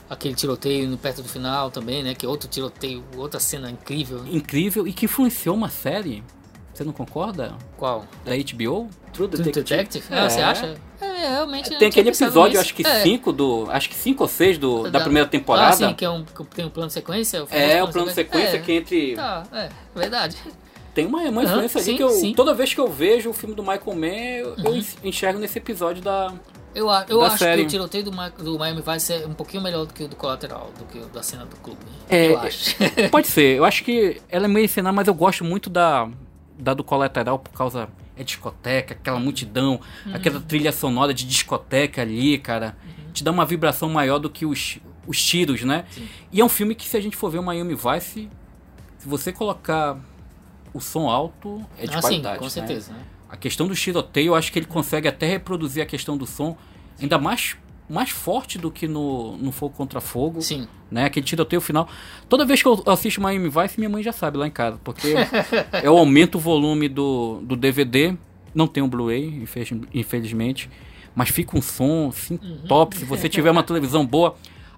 aquele 0.08 0.34
tiroteio 0.34 0.88
no 0.88 0.96
perto 0.98 1.22
do 1.22 1.28
final 1.28 1.70
também, 1.70 2.02
né? 2.02 2.14
Que 2.14 2.24
é 2.26 2.28
outro 2.28 2.48
tiroteio, 2.48 3.04
outra 3.16 3.38
cena 3.40 3.70
incrível. 3.70 4.24
Incrível 4.26 4.86
e 4.86 4.92
que 4.92 5.04
influenciou 5.06 5.54
uma 5.56 5.68
série. 5.68 6.22
Você 6.72 6.84
não 6.84 6.92
concorda? 6.92 7.54
Qual? 7.76 8.06
Da 8.24 8.32
HBO? 8.36 8.88
True 9.12 9.26
True 9.28 9.50
Detective? 9.52 10.04
Ah, 10.10 10.30
você 10.30 10.40
acha? 10.40 10.76
É, 11.00 11.28
realmente. 11.30 11.66
eu 11.66 11.72
não 11.72 11.78
Tem 11.80 11.88
aquele 11.88 12.08
episódio, 12.10 12.50
nisso. 12.50 12.60
acho 12.60 12.74
que 12.74 12.86
É. 12.86 13.02
5 13.02 13.32
do. 13.32 13.66
Acho 13.70 13.88
que 13.88 13.96
5 13.96 14.22
ou 14.22 14.28
6 14.28 14.58
do, 14.58 14.88
da, 14.88 15.00
primeira 15.00 15.28
temporada. 15.28 15.70
Ah, 15.70 15.88
sim, 15.88 15.94
que 15.94 16.04
é 16.04 16.10
um 16.10 16.24
que 16.24 16.44
tem 16.54 16.64
um 16.66 16.70
plano 16.70 16.86
de 16.86 16.92
sequência. 16.94 17.44
famoso 17.46 17.52
é, 17.70 17.82
o 17.82 17.88
plano 17.88 18.08
de 18.08 18.14
sequência 18.14 18.56
É, 18.56 18.60
que 18.60 18.72
entre. 18.72 19.14
Tá, 19.16 19.42
é, 19.52 19.68
verdade. 19.94 20.36
Tem 20.94 21.04
uma, 21.06 21.18
uma 21.22 21.42
influência 21.44 21.78
ali 21.80 21.90
sim, 21.90 21.96
que 21.96 22.02
eu. 22.02 22.10
sim. 22.10 22.32
Toda 22.32 22.54
vez 22.54 22.72
que 22.72 22.80
eu 22.80 22.88
vejo 22.88 23.30
o 23.30 23.32
filme 23.32 23.54
do 23.56 23.62
Michael 23.62 23.94
Mann, 23.96 24.06
eu, 24.14 24.54
eu 24.64 24.70
Uhum. 24.72 24.82
enxergo 25.02 25.38
nesse 25.40 25.58
episódio 25.58 26.00
da. 26.02 26.32
Eu, 26.78 26.86
eu 27.08 27.22
acho 27.22 27.38
série. 27.38 27.62
que 27.62 27.66
o 27.66 27.70
tiroteio 27.70 28.04
do, 28.04 28.10
do 28.42 28.58
Miami 28.58 28.82
Vice 28.82 29.12
é 29.12 29.26
um 29.26 29.34
pouquinho 29.34 29.62
melhor 29.62 29.84
do 29.84 29.92
que 29.92 30.04
o 30.04 30.08
do 30.08 30.14
Colateral, 30.16 30.72
do 30.78 30.84
que 30.84 30.98
o 30.98 31.06
da 31.06 31.22
cena 31.22 31.44
do 31.44 31.56
clube. 31.56 31.80
É, 32.08 32.28
eu 32.28 32.38
acho. 32.38 32.76
Pode 33.10 33.26
ser, 33.26 33.56
eu 33.56 33.64
acho 33.64 33.82
que 33.82 34.20
ela 34.28 34.44
é 34.44 34.48
meio 34.48 34.64
encenar, 34.64 34.92
mas 34.92 35.08
eu 35.08 35.14
gosto 35.14 35.44
muito 35.44 35.68
da, 35.68 36.08
da 36.58 36.74
do 36.74 36.84
colateral 36.84 37.38
por 37.38 37.52
causa. 37.52 37.88
É 38.16 38.24
discoteca, 38.24 38.94
aquela 38.94 39.20
multidão, 39.20 39.80
Uhum. 40.04 40.14
aquela 40.14 40.40
trilha 40.40 40.72
sonora 40.72 41.14
de 41.14 41.24
discoteca 41.24 42.02
ali, 42.02 42.36
cara. 42.38 42.76
Te 43.12 43.22
dá 43.22 43.30
uma 43.30 43.46
vibração 43.46 43.88
maior 43.88 44.18
do 44.18 44.28
que 44.28 44.44
os, 44.44 44.78
os 45.06 45.22
tiros, 45.22 45.62
né? 45.62 45.84
Sim. 45.90 46.08
E 46.32 46.40
é 46.40 46.44
um 46.44 46.48
filme 46.48 46.74
que, 46.74 46.88
se 46.88 46.96
a 46.96 47.00
gente 47.00 47.16
for 47.16 47.30
ver 47.30 47.38
o 47.38 47.42
Miami 47.44 47.74
Vice, 47.76 48.28
se 48.98 49.08
você 49.08 49.32
colocar 49.32 49.96
o 50.74 50.80
som 50.80 51.08
alto, 51.08 51.64
é 51.78 51.86
de 51.86 51.90
ah, 51.90 51.94
sim, 51.94 52.00
qualidade. 52.00 52.38
com 52.38 52.44
né? 52.44 52.50
certeza. 52.50 52.92
Né? 52.92 52.98
A 53.28 53.36
questão 53.36 53.66
do 53.66 53.74
tiroteio, 53.74 54.28
eu 54.28 54.34
acho 54.34 54.50
que 54.52 54.58
ele 54.58 54.66
consegue 54.66 55.06
até 55.08 55.26
reproduzir 55.26 55.82
a 55.82 55.86
questão 55.86 56.16
do 56.16 56.26
som, 56.26 56.56
ainda 57.00 57.18
mais, 57.18 57.56
mais 57.88 58.10
forte 58.10 58.56
do 58.58 58.70
que 58.70 58.88
no, 58.88 59.36
no 59.36 59.52
Fogo 59.52 59.74
Contra 59.76 60.00
Fogo 60.00 60.40
Sim. 60.40 60.66
né? 60.90 61.04
Aquele 61.04 61.26
tiroteio 61.26 61.60
final. 61.60 61.88
Toda 62.28 62.44
vez 62.46 62.62
que 62.62 62.68
eu 62.68 62.82
assisto 62.86 63.20
Miami 63.20 63.48
Vice, 63.50 63.78
minha 63.78 63.90
mãe 63.90 64.02
já 64.02 64.12
sabe 64.12 64.38
lá 64.38 64.46
em 64.46 64.50
casa, 64.50 64.78
porque 64.82 65.14
eu 65.84 65.96
aumento 65.98 66.36
o 66.36 66.40
volume 66.40 66.88
do, 66.88 67.40
do 67.42 67.54
DVD, 67.54 68.14
não 68.54 68.66
tem 68.66 68.82
um 68.82 68.88
Blu-ray, 68.88 69.26
infeliz- 69.42 69.72
infelizmente, 69.92 70.70
mas 71.14 71.28
fica 71.28 71.56
um 71.56 71.62
som 71.62 72.08
assim 72.08 72.38
top. 72.66 72.96
Se 72.96 73.04
você 73.04 73.28
tiver 73.28 73.50
uma 73.50 73.62
televisão 73.62 74.06
boa, 74.06 74.36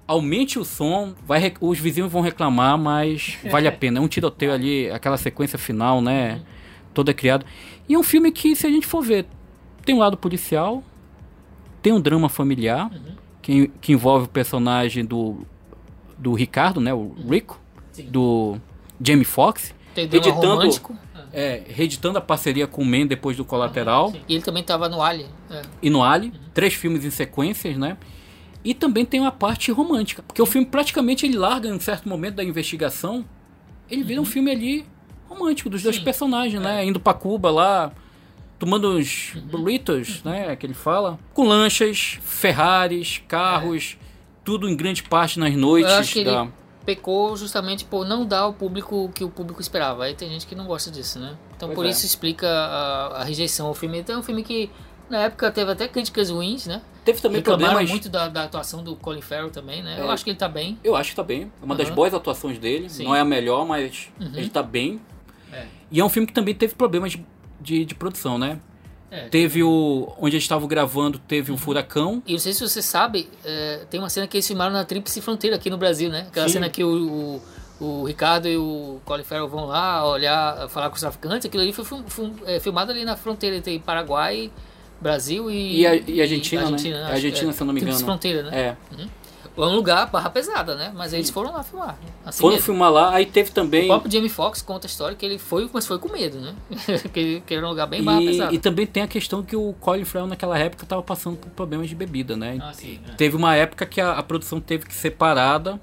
aumente 0.09 0.59
o 0.59 0.65
som, 0.65 1.15
vai 1.25 1.53
os 1.61 1.79
vizinhos 1.79 2.11
vão 2.11 2.21
reclamar, 2.21 2.77
mas 2.77 3.39
vale 3.49 3.69
a 3.69 3.73
pena. 3.73 3.99
É 3.99 4.03
um 4.03 4.09
tiroteio 4.09 4.53
ali, 4.53 4.91
aquela 4.91 5.17
sequência 5.17 5.57
final, 5.59 6.01
né? 6.01 6.41
Toda 6.93 7.15
criada. 7.15 7.47
E 7.91 7.95
é 7.95 7.99
um 7.99 8.05
filme 8.05 8.31
que, 8.31 8.55
se 8.55 8.65
a 8.69 8.71
gente 8.71 8.87
for 8.87 9.03
ver, 9.03 9.27
tem 9.85 9.97
um 9.97 9.99
lado 9.99 10.17
policial, 10.17 10.81
tem 11.83 11.93
um 11.93 12.01
drama 12.01 12.29
familiar, 12.29 12.89
que, 13.43 13.67
que 13.81 13.93
envolve 13.93 14.27
o 14.27 14.29
personagem 14.29 15.05
do 15.05 15.39
do 16.17 16.33
Ricardo, 16.35 16.81
né, 16.81 16.95
o 16.95 17.13
Rico, 17.29 17.59
Sim. 17.91 18.05
do 18.05 18.59
Jamie 19.03 19.25
Foxx, 19.25 19.75
Tem 19.93 20.07
drama 20.07 20.25
editando, 20.25 20.55
romântico. 20.57 20.97
é, 21.33 21.63
reeditando 21.67 22.19
a 22.19 22.21
parceria 22.21 22.67
com 22.69 22.83
o 22.83 22.85
Man 22.85 23.07
depois 23.07 23.39
do 23.39 23.45
Colateral 23.45 24.13
E 24.29 24.35
ele 24.35 24.43
também 24.45 24.63
tava 24.63 24.87
no 24.89 25.03
Alien. 25.03 25.29
É. 25.51 25.63
e 25.83 25.91
no 25.91 26.05
Ali, 26.05 26.33
três 26.55 26.75
filmes 26.75 27.05
em 27.05 27.11
sequências, 27.11 27.77
né? 27.77 27.97
E 28.63 28.73
também 28.73 29.05
tem 29.05 29.19
uma 29.19 29.33
parte 29.33 29.73
romântica, 29.73 30.23
porque 30.23 30.41
o 30.41 30.47
filme 30.47 30.67
praticamente 30.67 31.27
ele 31.27 31.37
larga 31.37 31.69
em 31.69 31.73
um 31.73 31.81
certo 31.81 32.09
momento 32.09 32.35
da 32.37 32.45
investigação, 32.45 33.25
ele 33.91 34.05
vira 34.05 34.21
um 34.21 34.25
filme 34.27 34.49
ali 34.51 34.87
romântico 35.31 35.71
dos 35.71 35.83
dois 35.83 35.97
Sim. 35.97 36.05
personagens, 36.05 36.61
né? 36.61 36.85
Indo 36.85 36.99
pra 37.01 37.15
Cuba 37.15 37.51
lá, 37.51 37.93
tomando 38.59 38.91
uns 38.91 39.33
burritos, 39.45 40.23
né, 40.25 40.55
que 40.57 40.67
ele 40.67 40.75
fala, 40.75 41.19
com 41.33 41.45
lanchas, 41.47 42.19
Ferraris, 42.23 43.23
carros, 43.27 43.97
tudo 44.45 44.69
em 44.69 44.77
grande 44.77 45.03
parte 45.03 45.39
nas 45.39 45.55
noites 45.55 45.91
Eu 45.91 45.99
acho 45.99 46.13
que 46.13 46.25
da 46.25 46.43
ele 46.43 46.51
pecou 46.85 47.37
justamente 47.37 47.85
por 47.85 48.07
não 48.07 48.27
dar 48.27 48.41
ao 48.41 48.53
público 48.53 49.05
o 49.05 49.09
que 49.11 49.23
o 49.23 49.31
público 49.31 49.61
esperava. 49.61 50.05
Aí 50.05 50.15
tem 50.15 50.29
gente 50.29 50.47
que 50.47 50.55
não 50.55 50.67
gosta 50.67 50.91
disso, 50.91 51.19
né? 51.19 51.37
Então 51.57 51.69
Pois 51.69 51.77
por 51.77 51.87
é. 51.87 51.91
isso 51.91 52.05
explica 52.05 52.47
a, 52.49 53.21
a 53.21 53.25
rejeição 53.25 53.67
ao 53.69 53.75
filme. 53.75 53.99
Então 54.01 54.17
é 54.17 54.19
um 54.19 54.23
filme 54.23 54.43
que 54.43 54.69
na 55.09 55.19
época 55.21 55.51
teve 55.51 55.71
até 55.71 55.87
críticas 55.87 56.31
ruins, 56.31 56.67
né? 56.67 56.83
Teve 57.05 57.21
também 57.21 57.39
Reclamaram 57.39 57.69
problemas. 57.71 57.91
muito 57.91 58.09
da, 58.09 58.29
da 58.29 58.45
atuação 58.45 58.83
do 58.83 58.95
Colin 58.97 59.21
Farrell 59.21 59.51
também, 59.51 59.83
né? 59.83 59.97
É. 59.99 60.03
Eu 60.03 60.11
acho 60.11 60.25
que 60.25 60.31
ele 60.31 60.39
tá 60.39 60.49
bem. 60.49 60.79
Eu 60.85 60.97
acho 60.97 61.11
que 61.11 61.17
tá 61.17 61.23
bem. 61.23 61.51
É 61.61 61.65
uma 61.65 61.75
das 61.75 61.87
Aham. 61.87 61.95
boas 61.97 62.13
atuações 62.15 62.59
dele. 62.59 62.89
Sim. 62.89 63.05
Não 63.05 63.15
é 63.15 63.21
a 63.21 63.25
melhor, 63.25 63.65
mas 63.67 64.09
Uhum. 64.21 64.33
ele 64.35 64.49
tá 64.49 64.63
bem. 64.63 65.01
É. 65.91 65.97
E 65.97 66.01
é 66.01 66.05
um 66.05 66.09
filme 66.09 66.27
que 66.27 66.33
também 66.33 66.55
teve 66.55 66.75
problemas 66.75 67.13
de, 67.13 67.25
de, 67.61 67.85
de 67.85 67.95
produção, 67.95 68.39
né? 68.39 68.59
É. 69.11 69.29
Teve 69.29 69.63
o. 69.63 70.13
Onde 70.21 70.37
eles 70.37 70.45
estavam 70.45 70.69
gravando, 70.69 71.19
teve 71.19 71.51
um 71.51 71.57
furacão. 71.57 72.23
E 72.27 72.33
não 72.33 72.39
sei 72.39 72.53
se 72.53 72.61
você 72.61 72.81
sabe, 72.81 73.29
é, 73.45 73.85
tem 73.91 73.99
uma 73.99 74.09
cena 74.09 74.27
que 74.29 74.37
eles 74.37 74.47
filmaram 74.47 74.73
na 74.73 74.85
Tríplice 74.85 75.21
Fronteira 75.21 75.57
aqui 75.57 75.69
no 75.69 75.77
Brasil, 75.77 76.09
né? 76.11 76.27
Aquela 76.29 76.47
Sim. 76.47 76.53
cena 76.55 76.69
que 76.69 76.85
o, 76.85 77.41
o, 77.81 77.85
o 77.85 78.05
Ricardo 78.05 78.47
e 78.47 78.57
o 78.57 79.01
Colin 79.05 79.25
Farrell 79.25 79.49
vão 79.49 79.65
lá 79.65 80.09
olhar, 80.09 80.69
falar 80.69 80.89
com 80.91 80.95
os 80.95 81.01
traficantes. 81.01 81.45
Aquilo 81.47 81.63
ali 81.65 81.73
foi 81.73 81.85
é, 82.47 82.61
filmado 82.61 82.93
ali 82.93 83.05
na 83.05 83.17
fronteira 83.17 83.57
entre 83.57 83.81
Paraguai, 83.81 84.49
Brasil 85.01 85.51
e, 85.51 85.81
E 85.81 85.87
a- 85.89 85.95
e 85.97 86.21
Argentina, 86.23 86.61
né? 86.63 86.67
Argentina, 86.69 86.97
É 86.99 87.03
acho 87.03 87.13
Argentina, 87.15 87.49
que 87.51 87.57
se 87.57 87.63
eu 87.63 87.67
não 87.67 87.73
me 87.75 87.81
Tríplice 87.81 88.03
engano. 88.03 88.13
Fronteira, 88.13 88.43
né? 88.49 88.61
É. 88.61 88.77
É 89.57 89.61
um 89.61 89.75
lugar 89.75 90.07
barra 90.11 90.31
pesada, 90.31 90.75
né? 90.75 90.93
Mas 90.95 91.13
eles 91.13 91.29
foram 91.29 91.53
lá 91.53 91.63
filmar. 91.63 91.99
Assim 92.25 92.41
Foram 92.41 92.55
mesmo. 92.55 92.67
filmar 92.67 92.91
lá, 92.91 93.15
aí 93.15 93.27
teve 93.27 93.51
O 93.51 93.53
também. 93.53 93.87
próprio 93.89 94.11
Jamie 94.11 94.29
Foxx 94.31 94.63
conta 94.63 94.87
a 94.87 94.89
história 94.89 95.15
que 95.17 95.27
ele 95.27 95.39
foi, 95.39 95.69
mas 95.73 95.87
foi 95.87 95.99
com 95.99 96.09
medo, 96.11 96.39
né? 96.41 96.55
que, 97.13 97.21
ele- 97.21 97.43
que 97.47 97.55
era 97.55 97.67
um 97.67 97.71
lugar 97.71 97.87
bem 97.87 98.03
barra 98.03 98.21
pesada. 98.21 98.53
E, 98.53 98.57
e 98.57 98.59
também 98.59 98.87
tem 98.87 99.03
a 99.03 99.09
questão 99.09 99.43
que 99.43 99.55
o 99.57 99.75
Colin 99.81 100.05
Farrell 100.05 100.29
naquela 100.29 100.59
época 100.59 100.85
estava 100.85 101.03
passando 101.03 101.37
por 101.37 101.51
problemas 101.51 101.89
de 101.89 101.95
bebida, 101.95 102.37
né? 102.37 102.59
Ah, 102.63 102.73
sim, 102.73 103.01
é. 103.07 103.13
Teve 103.15 103.37
uma 103.37 103.55
época 103.55 103.85
que 103.85 104.01
a, 104.01 104.13
a 104.13 104.23
produção 104.23 104.61
teve 104.61 104.87
que 104.87 104.95
ser 104.95 105.11
parada 105.11 105.79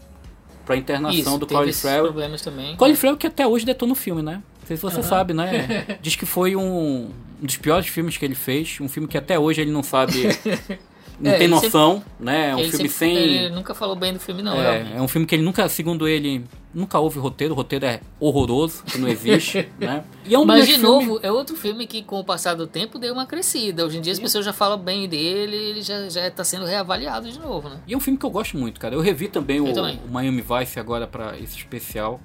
pra 0.66 0.76
internação 0.76 1.20
Isso, 1.20 1.38
do 1.38 1.46
teve 1.46 1.60
Colin 1.60 1.70
esses 1.70 1.82
Farrell. 1.82 2.04
problemas 2.06 2.42
também. 2.42 2.76
Colin 2.78 2.96
Farrell 2.96 3.18
que 3.18 3.28
até 3.28 3.46
hoje 3.46 3.66
detona 3.66 3.92
o 3.94 3.96
filme, 3.96 4.22
né? 4.22 4.42
Não 4.62 4.68
sei 4.68 4.76
se 4.78 4.82
você 4.84 5.04
sabe, 5.04 5.34
né? 5.34 5.98
Diz 6.02 6.16
que 6.16 6.26
foi 6.26 6.56
um, 6.56 7.10
um 7.42 7.46
dos 7.46 7.56
piores 7.58 7.88
filmes 7.88 8.18
que 8.18 8.26
ele 8.26 8.36
fez. 8.36 8.78
Um 8.82 8.90
filme 8.90 9.08
que 9.08 9.18
até 9.18 9.38
hoje 9.40 9.62
ele 9.62 9.72
não 9.72 9.82
sabe 9.84 10.24
não 11.20 11.32
É, 11.32 11.38
tem 11.38 11.48
noção, 11.48 12.04
né? 12.20 12.50
É 12.52 12.56
um 12.56 12.60
filme 12.60 12.72
sempre- 12.72 12.90
sem. 12.90 13.16
Ele 13.18 13.50
nunca 13.56 13.74
falou 13.74 13.96
bem 13.96 14.14
do 14.14 14.20
filme, 14.20 14.42
não. 14.44 14.56
realmente. 14.56 14.94
É, 14.94 14.98
é 14.98 15.02
um 15.02 15.08
filme 15.08 15.26
que 15.26 15.34
ele 15.36 15.44
nunca, 15.44 15.68
segundo 15.68 16.08
ele, 16.08 16.44
nunca 16.74 17.00
houve 17.00 17.18
roteiro, 17.20 17.54
o 17.54 17.58
roteiro 17.58 17.86
é 17.86 18.02
horroroso, 18.20 18.84
que 18.84 18.98
não 19.00 19.08
existe, 19.08 19.68
né? 19.80 20.04
E 20.26 20.36
é 20.36 20.40
um 20.40 20.46
Mas, 20.46 20.68
de 20.68 20.74
filmes- 20.74 20.84
novo, 21.08 21.20
é 21.24 21.32
outro 21.32 21.56
filme 21.56 21.88
que, 21.88 22.04
com 22.04 22.20
o 22.20 22.24
passar 22.24 22.54
do 22.54 22.68
tempo, 22.68 23.00
deu 23.00 23.14
uma 23.14 23.26
crescida. 23.26 23.86
Hoje 23.86 23.98
em 23.98 24.02
dia 24.02 24.14
as 24.14 24.20
pessoas 24.20 24.46
já 24.46 24.54
falam 24.54 24.78
bem 24.78 25.08
dele 25.10 25.56
ele 25.56 25.82
já, 25.82 26.08
já 26.10 26.30
tá 26.30 26.44
sendo 26.44 26.66
reavaliado 26.66 27.32
de 27.32 27.40
novo, 27.40 27.68
né? 27.70 27.78
E 27.88 27.94
é 27.94 27.98
um 27.98 28.00
filme 28.00 28.18
que 28.20 28.26
eu 28.26 28.30
gosto 28.30 28.58
muito, 28.58 28.80
cara. 28.80 28.94
Eu 28.94 29.02
revi 29.02 29.28
também, 29.28 29.60
o, 29.60 29.74
também. 29.74 30.00
o 30.08 30.12
Miami 30.12 30.42
Vice 30.44 30.80
agora 30.80 31.08
pra 31.08 31.38
esse 31.40 31.58
especial. 31.58 32.22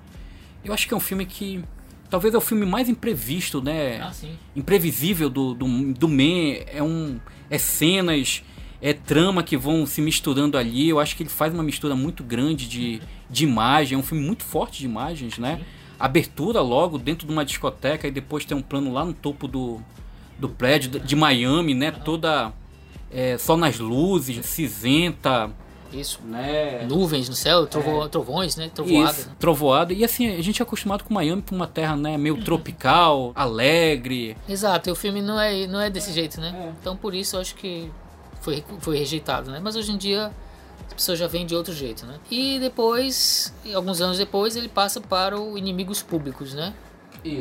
Eu 0.65 0.73
acho 0.75 0.87
que 0.87 0.95
é 0.95 0.97
um 0.97 1.01
filme 1.01 1.25
que 1.27 1.65
talvez 2.11 2.35
é 2.35 2.37
o 2.37 2.41
filme 2.43 2.67
mais 2.67 2.89
imprevisto, 2.91 3.63
né? 3.63 4.07
sim. 4.13 4.33
imprevisível 4.55 5.31
do, 5.31 5.55
do, 5.55 5.67
do 5.95 6.09
Man. 6.09 6.59
É 6.67 6.83
um. 6.83 7.19
É 7.51 7.59
cenas, 7.59 8.43
é 8.83 8.93
trama 8.93 9.43
que 9.45 9.57
vão 9.57 9.87
se 9.87 10.01
misturando 10.03 10.59
ali. 10.59 10.89
Eu 10.89 10.99
acho 11.01 11.17
que 11.17 11.23
ele 11.23 11.31
faz 11.31 11.55
uma 11.55 11.63
mistura 11.63 11.95
muito 11.95 12.23
grande 12.25 12.69
de, 12.69 13.01
de 13.31 13.45
imagem. 13.45 13.95
É 13.97 13.99
um 13.99 14.03
filme 14.03 14.23
muito 14.27 14.43
forte 14.43 14.81
de 14.81 14.85
imagens, 14.87 15.39
né? 15.39 15.61
Abertura 15.99 16.61
logo 16.61 16.99
dentro 16.99 17.27
de 17.27 17.33
uma 17.33 17.45
discoteca 17.45 18.09
e 18.09 18.11
depois 18.11 18.45
tem 18.45 18.57
um 18.57 18.63
plano 18.63 18.93
lá 18.93 19.05
no 19.05 19.13
topo 19.15 19.47
do, 19.47 19.81
do 20.37 20.49
prédio 20.49 20.99
de 20.99 21.15
Miami, 21.15 21.75
né? 21.75 21.93
Toda. 21.93 22.53
é, 23.11 23.39
só 23.39 23.57
nas 23.57 23.79
luzes, 23.79 24.45
cinzenta, 24.47 25.51
Isso. 25.93 26.19
né? 26.25 26.85
Nuvens 26.89 27.29
no 27.29 27.37
céu, 27.37 27.67
trovo- 27.69 28.09
trovões, 28.09 28.57
né? 28.57 28.69
Trovoada. 28.75 29.11
Isso, 29.13 29.31
trovoada. 29.39 29.93
E 29.93 30.03
assim, 30.05 30.27
a 30.35 30.43
gente 30.43 30.61
é 30.61 30.65
acostumado 30.65 31.05
com 31.05 31.15
Miami 31.15 31.43
por 31.43 31.55
uma 31.55 31.69
terra 31.69 31.95
né, 31.95 32.17
meio 32.19 32.43
tropical, 32.43 33.31
alegre. 33.37 34.37
Exato, 34.49 34.89
e 34.89 34.93
o 34.93 34.97
filme 34.97 35.23
não 35.23 35.39
é, 35.39 35.67
não 35.69 35.81
é 35.81 35.89
desse 35.89 36.13
jeito, 36.13 36.41
né? 36.41 36.53
É. 36.69 36.73
Então 36.81 36.97
por 36.97 37.15
isso 37.15 37.37
eu 37.37 37.41
acho 37.41 37.55
que 37.55 37.89
foi, 38.43 38.63
foi 38.81 38.99
rejeitado, 38.99 39.51
né? 39.51 39.61
Mas 39.63 39.75
hoje 39.77 39.91
em 39.93 39.97
dia 39.97 40.31
as 40.89 40.95
pessoas 40.95 41.19
já 41.19 41.27
veem 41.27 41.47
de 41.47 41.55
outro 41.55 41.73
jeito, 41.73 42.05
né? 42.05 42.19
E 42.31 42.59
depois, 42.61 43.55
alguns 43.75 44.01
anos 44.03 44.19
depois, 44.19 44.57
ele 44.57 44.69
passa 44.69 45.01
para 45.01 45.41
o 45.41 45.57
Inimigos 45.57 46.03
Públicos, 46.03 46.53
né? 46.53 46.75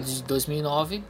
De 0.01 0.23
2009. 0.23 1.03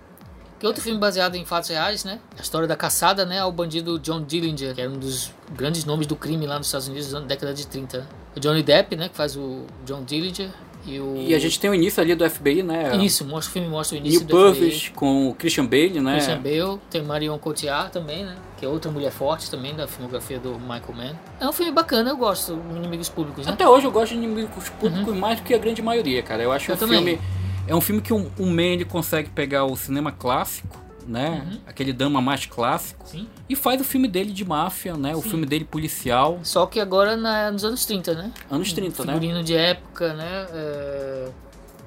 Que 0.60 0.66
é 0.66 0.68
outro 0.68 0.82
filme 0.84 1.00
baseado 1.00 1.36
em 1.36 1.44
fatos 1.46 1.70
reais, 1.70 2.04
né? 2.04 2.20
A 2.38 2.42
história 2.42 2.68
da 2.68 2.76
caçada, 2.76 3.26
né? 3.26 3.40
Ao 3.40 3.52
bandido 3.52 4.00
John 4.00 4.24
Dillinger, 4.24 4.74
que 4.74 4.82
era 4.82 4.90
um 4.90 4.98
dos 4.98 5.32
grandes 5.52 5.86
nomes 5.86 6.08
do 6.08 6.16
crime 6.16 6.46
lá 6.48 6.58
nos 6.58 6.68
Estados 6.68 6.88
Unidos 6.88 7.12
na 7.12 7.20
década 7.20 7.54
de 7.54 7.68
30. 7.68 7.98
né? 8.00 8.06
O 8.36 8.40
Johnny 8.40 8.64
Depp, 8.64 8.96
né? 8.96 9.10
Que 9.10 9.16
faz 9.16 9.36
o 9.36 9.66
John 9.86 10.04
Dillinger. 10.04 10.50
E 10.86 11.00
o... 11.00 11.16
E 11.18 11.36
a 11.36 11.40
gente 11.40 11.60
tem 11.60 11.70
o 11.70 11.76
início 11.76 12.02
ali 12.02 12.16
do 12.16 12.28
FBI, 12.28 12.64
né? 12.64 12.98
Isso, 12.98 13.24
mostra, 13.26 13.50
o 13.50 13.54
filme 13.54 13.68
mostra 13.68 13.96
o 13.96 14.00
início 14.00 14.26
Neil 14.26 14.52
do 14.52 14.56
FBI. 14.56 14.92
Com 14.96 15.30
o 15.30 15.36
Christian 15.36 15.66
Bale, 15.66 16.00
né? 16.00 16.14
Christian 16.14 16.42
Bale, 16.42 16.80
tem 16.90 17.04
Marion 17.04 17.38
Cotillard 17.38 17.92
também, 17.92 18.26
né? 18.26 18.36
Que 18.58 18.66
é 18.66 18.68
outra 18.68 18.92
mulher 18.92 19.12
forte 19.12 19.50
também 19.50 19.76
da 19.76 19.88
filmografia 19.88 20.40
do 20.40 20.60
Michael 20.60 20.94
Mann. 20.96 21.16
É 21.40 21.48
um 21.48 21.54
filme 21.54 21.72
bacana, 21.72 22.10
eu 22.10 22.18
gosto, 22.18 22.60
Inimigos 22.76 23.10
Públicos, 23.10 23.46
né? 23.46 23.54
Até 23.54 23.68
hoje 23.68 23.86
eu 23.86 23.92
gosto 23.92 24.10
de 24.10 24.18
inimigos 24.18 24.70
públicos 24.70 25.16
mais 25.16 25.40
do 25.40 25.44
que 25.44 25.54
a 25.54 25.58
grande 25.58 25.82
maioria, 25.82 26.22
cara. 26.24 26.42
Eu 26.44 26.52
acho 26.52 26.72
Eu 26.72 26.76
um 26.76 26.80
também. 26.80 27.04
filme. 27.04 27.22
É 27.68 27.76
um 27.76 27.82
filme 27.82 28.02
que 28.02 28.12
o 28.12 28.30
um, 28.40 28.50
Man 28.52 28.64
ele 28.64 28.86
consegue 28.86 29.30
pegar 29.30 29.66
o 29.66 29.76
cinema 29.76 30.12
clássico, 30.12 30.80
né? 31.08 31.60
Aquele 31.66 31.94
drama 31.94 32.22
mais 32.22 32.46
clássico. 32.46 33.08
Sim. 33.08 33.28
E 33.50 33.56
faz 33.56 33.80
o 33.82 33.84
filme 33.84 34.08
dele 34.08 34.32
de 34.32 34.46
máfia, 34.46 34.96
né? 34.96 35.16
O 35.16 35.22
filme 35.22 35.46
dele 35.46 35.66
policial. 35.66 36.40
Só 36.44 36.66
que 36.66 36.80
agora 36.80 37.16
na, 37.16 37.52
nos 37.52 37.64
anos 37.64 37.86
30, 37.86 38.14
né? 38.14 38.32
Anos 38.50 38.74
30, 38.74 39.06
né? 39.06 39.14
Figurino 39.14 39.44
de 39.44 39.56
época, 39.56 40.14
né? 40.14 40.48
É, 40.54 41.30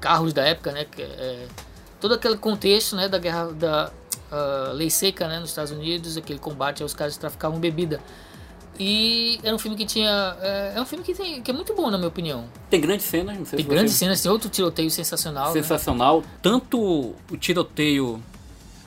carros 0.01 0.33
da 0.33 0.43
época, 0.43 0.73
né? 0.73 0.85
Que 0.85 1.03
é, 1.03 1.47
todo 2.01 2.15
aquele 2.15 2.37
contexto, 2.37 2.97
né? 2.97 3.09
Da 3.09 3.19
guerra 3.19 3.53
da 3.53 3.91
ah, 4.31 4.73
lei 4.73 4.91
seca, 4.91 5.29
né? 5.29 5.39
Nos 5.39 5.51
Estados 5.51 5.71
Unidos, 5.71 6.17
aquele 6.17 6.39
combate 6.39 6.83
aos 6.83 6.93
caras 6.93 7.15
que 7.15 7.21
traficavam 7.21 7.61
bebida. 7.61 8.01
E 8.79 9.39
era 9.45 9.55
um 9.55 9.59
filme 9.59 9.77
que 9.77 9.87
tinha. 9.87 10.37
É, 10.41 10.73
é 10.77 10.81
um 10.81 10.85
filme 10.85 11.05
que, 11.05 11.15
tem, 11.15 11.41
que 11.41 11.51
é 11.51 11.55
muito 11.55 11.75
bom, 11.75 11.89
na 11.91 11.97
minha 11.97 12.09
opinião. 12.09 12.47
Tem 12.69 12.81
grandes 12.81 13.07
cenas, 13.07 13.39
não 13.39 13.45
sei 13.45 13.59
Tem 13.59 13.65
se 13.65 13.71
grandes 13.71 13.93
você... 13.93 13.99
cenas, 14.01 14.21
tem 14.21 14.33
outro 14.33 14.49
tiroteio 14.49 14.91
sensacional. 14.91 15.47
né? 15.47 15.53
sensacional. 15.53 16.25
Tanto 16.43 16.81
o 17.31 17.37
tiroteio 17.39 18.21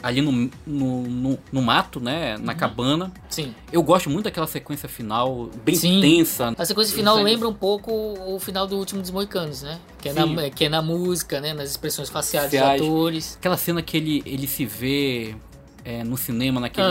ali 0.02 0.22
no, 0.22 0.32
no, 0.66 1.02
no, 1.04 1.40
no 1.52 1.62
mato, 1.62 2.00
né? 2.00 2.38
Na 2.38 2.54
cabana. 2.54 3.12
Sim. 3.30 3.54
Eu 3.72 3.82
gosto 3.82 4.10
muito 4.10 4.26
daquela 4.26 4.48
sequência 4.48 4.88
final, 4.88 5.50
bem 5.66 5.76
Sim. 5.76 6.00
tensa. 6.02 6.54
A 6.58 6.66
sequência 6.66 6.96
final 6.96 7.18
lembra 7.18 7.48
um 7.48 7.54
pouco 7.54 7.92
o 7.92 8.40
final 8.40 8.68
do 8.68 8.78
Último 8.78 9.02
dos 9.02 9.12
Moicanos, 9.12 9.64
né? 9.64 9.80
Que 10.02 10.10
é, 10.10 10.14
Sim. 10.14 10.36
na, 10.36 10.50
que 10.50 10.66
é 10.66 10.70
na 10.70 10.82
música, 10.82 11.42
né? 11.42 11.54
Nas 11.54 11.70
expressões 11.72 12.10
faciais 12.10 12.52
dos 12.52 12.60
atores. 12.62 13.36
Aquela 13.40 13.58
cena 13.58 13.82
que 13.82 13.98
ele, 13.98 14.22
ele 14.26 14.48
se 14.48 14.66
vê 14.66 15.36
é, 15.84 16.04
no 16.04 16.16
cinema, 16.18 16.60
naquele. 16.62 16.88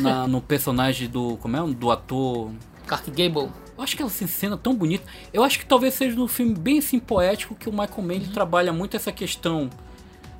Na- 0.00 0.26
no 0.26 0.40
personagem 0.40 1.08
do. 1.08 1.36
Como 1.38 1.56
é? 1.56 1.66
Do 1.74 1.90
ator. 1.90 2.50
Clark 2.86 3.10
Gable. 3.10 3.50
Eu 3.76 3.82
acho 3.84 3.96
que 3.96 4.02
essa 4.02 4.26
cena 4.26 4.56
tão 4.56 4.74
bonita. 4.74 5.04
Eu 5.32 5.42
acho 5.42 5.58
que 5.58 5.66
talvez 5.66 5.94
seja 5.94 6.18
um 6.20 6.28
filme 6.28 6.54
bem 6.54 6.78
assim 6.78 6.98
poético 6.98 7.54
que 7.54 7.68
o 7.68 7.72
Michael 7.72 8.02
Mann 8.02 8.16
Uhum. 8.18 8.32
trabalha 8.32 8.72
muito 8.72 8.96
essa 8.96 9.10
questão 9.10 9.68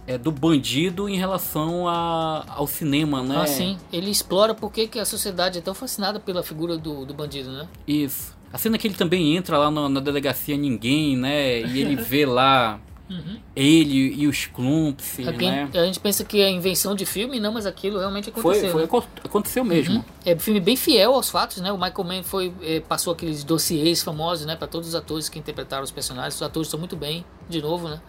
é, 0.07 0.19
do 0.19 0.31
bandido 0.33 1.09
em 1.09 1.17
relação 1.17 1.87
a, 1.89 2.45
ao 2.49 2.67
cinema, 2.67 3.23
né? 3.23 3.41
Ah, 3.43 3.47
sim. 3.47 3.79
Ele 3.93 4.11
explora 4.11 4.55
por 4.55 4.73
que 4.73 4.87
que 4.89 4.99
a 4.99 5.05
sociedade 5.05 5.59
é 5.59 5.63
tão 5.63 5.75
fascinada 5.75 6.19
pela 6.19 6.43
figura 6.43 6.77
do, 6.77 7.05
do 7.05 7.15
bandido, 7.15 7.51
né? 7.53 7.69
Isso. 7.87 8.37
A 8.53 8.59
cena 8.59 8.77
que 8.77 8.87
ele 8.87 8.95
também 8.95 9.37
entra 9.37 9.57
lá 9.57 9.71
na, 9.71 9.89
na 9.89 10.01
delegacia 10.01 10.57
Ninguém, 10.57 11.17
né? 11.17 11.61
E 11.63 11.81
ele 11.81 11.97
vê 11.97 12.27
lá 12.27 12.79
ele 13.55 14.15
e 14.15 14.27
os 14.27 14.47
Clumps, 14.47 15.21
Aqui, 15.27 15.47
né? 15.51 15.69
A 15.73 15.85
gente 15.85 16.01
pensa 16.01 16.25
que 16.25 16.41
é 16.41 16.51
invenção 16.51 16.95
de 16.95 17.07
filme, 17.07 17.39
não, 17.39 17.53
mas 17.53 17.67
aquilo 17.67 17.99
realmente 17.99 18.31
Foi, 18.31 18.41
aconteceu. 18.41 18.71
foi, 18.73 18.81
né? 18.81 18.85
acon- 18.87 19.03
aconteceu 19.25 19.65
mesmo. 19.65 20.05
É 20.25 20.35
um 20.35 20.39
filme 20.39 20.61
bem 20.61 20.77
fiel 20.77 21.15
aos 21.15 21.29
fatos, 21.31 21.59
né? 21.59 21.73
O 21.73 21.77
Michael 21.79 22.05
Mann 22.05 22.23
foi, 22.23 22.53
eh, 22.63 22.81
passou 22.81 23.13
aqueles 23.13 23.45
dossiês 23.45 24.03
famosos, 24.03 24.47
né? 24.47 24.57
Para 24.57 24.67
todos 24.69 24.89
os 24.89 24.95
atores 24.95 25.29
que 25.29 25.39
interpretaram 25.39 25.85
os 25.85 25.91
personagens. 25.91 26.35
Os 26.35 26.43
atores 26.43 26.67
estão 26.69 26.79
muito 26.81 26.97
bem, 26.97 27.25
de 27.49 27.61
novo, 27.63 27.89
né? 27.89 28.01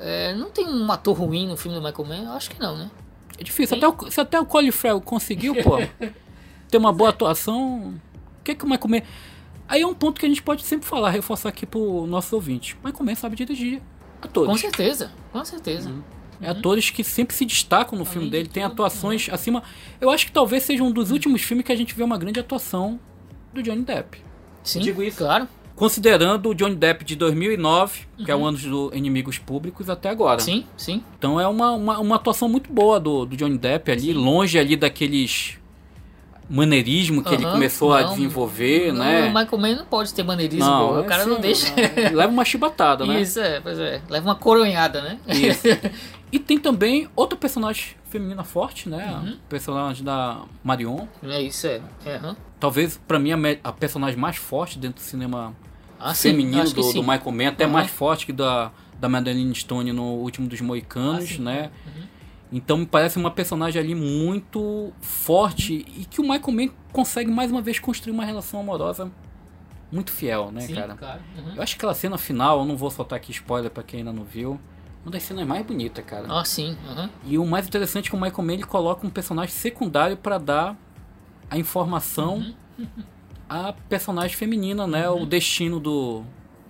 É, 0.00 0.34
não 0.34 0.50
tem 0.50 0.66
um 0.66 0.90
ator 0.90 1.16
ruim 1.16 1.46
no 1.46 1.56
filme 1.56 1.78
do 1.78 1.84
Michael 1.84 2.08
Mann? 2.08 2.24
Eu 2.24 2.32
acho 2.32 2.50
que 2.50 2.60
não, 2.60 2.76
né? 2.76 2.90
É 3.38 3.42
difícil. 3.42 3.76
Até 3.76 3.88
o, 3.88 4.10
se 4.10 4.20
até 4.20 4.40
o 4.40 4.46
Colin 4.46 4.70
Farrell 4.70 5.00
conseguiu, 5.00 5.54
pô, 5.62 5.78
ter 6.68 6.78
uma 6.78 6.92
boa 6.92 7.10
atuação, 7.10 7.94
o 8.40 8.44
que 8.44 8.52
é 8.52 8.54
que 8.54 8.64
o 8.64 8.68
Michael 8.68 8.88
Mann... 8.88 9.02
Aí 9.68 9.82
é 9.82 9.86
um 9.86 9.94
ponto 9.94 10.18
que 10.18 10.24
a 10.24 10.28
gente 10.28 10.42
pode 10.42 10.64
sempre 10.64 10.88
falar, 10.88 11.10
reforçar 11.10 11.50
aqui 11.50 11.66
pro 11.66 12.06
nosso 12.06 12.34
ouvinte. 12.34 12.74
O 12.82 12.86
Michael 12.86 13.04
Mann 13.04 13.14
sabe 13.14 13.36
dirigir 13.36 13.82
atores. 14.22 14.50
Com 14.50 14.56
certeza, 14.56 15.12
com 15.30 15.44
certeza. 15.44 15.92
É 16.40 16.48
atores 16.48 16.88
que 16.88 17.04
sempre 17.04 17.36
se 17.36 17.44
destacam 17.44 17.98
no 17.98 18.04
filme 18.04 18.26
de 18.26 18.32
dele, 18.32 18.48
tem 18.48 18.62
tudo, 18.62 18.72
atuações 18.72 19.28
acima... 19.30 19.62
Eu 20.00 20.08
acho 20.08 20.26
que 20.26 20.32
talvez 20.32 20.62
seja 20.62 20.82
um 20.82 20.90
dos 20.90 21.10
últimos 21.10 21.42
filmes 21.42 21.66
que 21.66 21.72
a 21.72 21.76
gente 21.76 21.94
vê 21.94 22.02
uma 22.02 22.16
grande 22.16 22.40
atuação 22.40 22.98
do 23.52 23.62
Johnny 23.62 23.82
Depp. 23.82 24.22
Sim, 24.62 24.80
Digo 24.80 25.02
isso. 25.02 25.18
claro. 25.18 25.48
Considerando 25.78 26.48
o 26.48 26.54
Johnny 26.54 26.74
Depp 26.74 27.04
de 27.04 27.14
2009, 27.14 28.00
que 28.24 28.30
é 28.30 28.34
o 28.34 28.44
ano 28.44 28.58
do 28.58 28.90
Inimigos 28.92 29.38
Públicos, 29.38 29.88
até 29.88 30.08
agora. 30.08 30.40
Uhum. 30.40 30.44
Sim, 30.44 30.66
sim. 30.76 31.04
Então 31.16 31.40
é 31.40 31.46
uma, 31.46 31.70
uma, 31.70 31.98
uma 32.00 32.16
atuação 32.16 32.48
muito 32.48 32.72
boa 32.72 32.98
do, 32.98 33.24
do 33.24 33.36
Johnny 33.36 33.56
Depp 33.56 33.92
ali, 33.92 34.12
longe 34.12 34.58
ali 34.58 34.74
daqueles 34.74 35.56
maneirismo 36.50 37.22
que 37.22 37.34
ele 37.34 37.44
Aham, 37.44 37.52
começou 37.52 37.92
a 37.92 38.02
não, 38.02 38.08
desenvolver, 38.10 38.92
Não, 38.92 39.04
né? 39.04 39.24
O 39.28 39.34
Michael 39.34 39.58
Mann 39.58 39.76
não 39.76 39.84
pode 39.84 40.12
ter 40.14 40.22
maneirismo, 40.22 40.66
pô. 40.66 41.00
o 41.00 41.04
cara 41.04 41.26
não 41.26 41.38
deixa. 41.40 41.66
não, 41.76 42.16
leva 42.16 42.32
uma 42.32 42.44
chibatada, 42.44 43.04
né? 43.04 43.20
Isso, 43.20 43.38
é, 43.38 43.60
pois 43.60 43.78
é. 43.78 44.00
Leva 44.08 44.26
uma 44.26 44.34
coronhada, 44.34 45.00
né? 45.00 45.18
Isso. 45.28 45.68
E 46.30 46.38
tem 46.38 46.58
também 46.58 47.08
outra 47.16 47.38
personagem 47.38 47.96
feminina 48.10 48.44
forte, 48.44 48.86
né? 48.86 49.18
Uhum. 49.22 49.30
A 49.32 49.48
personagem 49.48 50.04
da 50.04 50.42
Marion. 50.62 51.06
É 51.22 51.40
isso, 51.40 51.66
é. 51.66 51.80
aham. 52.06 52.36
Talvez, 52.60 53.00
pra 53.08 53.18
mim, 53.18 53.32
a, 53.32 53.38
a 53.64 53.72
personagem 53.72 54.18
mais 54.20 54.36
forte 54.36 54.78
dentro 54.78 54.96
do 54.96 55.06
cinema 55.06 55.54
Ah, 56.00 56.14
feminino 56.14 56.70
do, 56.70 56.92
do 56.92 57.02
Michael 57.02 57.32
Mann, 57.32 57.46
até 57.48 57.64
Aham. 57.64 57.72
mais 57.72 57.90
forte 57.90 58.26
que 58.26 58.32
da, 58.32 58.70
da 59.00 59.08
Madeline 59.08 59.54
Stone 59.54 59.92
no 59.92 60.04
Último 60.16 60.46
dos 60.48 60.60
Moicanos, 60.60 61.36
Ah, 61.38 61.42
né? 61.42 61.70
Então 62.50 62.78
me 62.78 62.86
parece 62.86 63.18
uma 63.18 63.30
personagem 63.30 63.80
ali 63.82 63.94
muito 63.94 64.90
forte 65.00 65.84
e 65.96 66.04
que 66.06 66.20
o 66.20 66.22
Michael 66.22 66.52
Mann 66.52 66.68
consegue 66.92 67.30
mais 67.30 67.50
uma 67.50 67.60
vez 67.60 67.78
construir 67.78 68.12
uma 68.12 68.24
relação 68.24 68.58
amorosa 68.60 69.10
muito 69.92 70.10
fiel, 70.10 70.50
né, 70.50 70.62
Sim, 70.62 70.74
cara? 70.74 70.94
claro. 70.94 71.20
Uhum. 71.36 71.54
Eu 71.56 71.62
acho 71.62 71.74
que 71.74 71.78
aquela 71.80 71.94
cena 71.94 72.16
final, 72.16 72.60
eu 72.60 72.64
não 72.64 72.76
vou 72.76 72.90
soltar 72.90 73.16
aqui 73.18 73.32
spoiler 73.32 73.70
pra 73.70 73.82
quem 73.82 73.98
ainda 74.00 74.12
não 74.12 74.24
viu, 74.24 74.58
uma 75.04 75.10
das 75.12 75.22
cenas 75.24 75.46
mais 75.46 75.64
bonitas, 75.66 76.02
cara. 76.06 76.26
Ah, 76.28 76.44
sim. 76.44 76.76
aham. 76.88 77.10
E 77.24 77.36
o 77.38 77.44
mais 77.46 77.66
interessante 77.66 78.06
é 78.06 78.10
que 78.10 78.16
o 78.16 78.20
Michael 78.20 78.42
Mann 78.46 78.54
ele 78.54 78.64
coloca 78.64 79.06
um 79.06 79.10
personagem 79.10 79.54
secundário 79.54 80.16
pra 80.16 80.38
dar 80.38 80.74
a 81.50 81.58
informação 81.58 82.36
Uhum. 82.78 82.86
à 83.48 83.72
personagem 83.88 84.36
feminina, 84.36 84.86
né? 84.86 85.08
O 85.08 85.24
destino 85.24 85.80
do, 85.80 86.22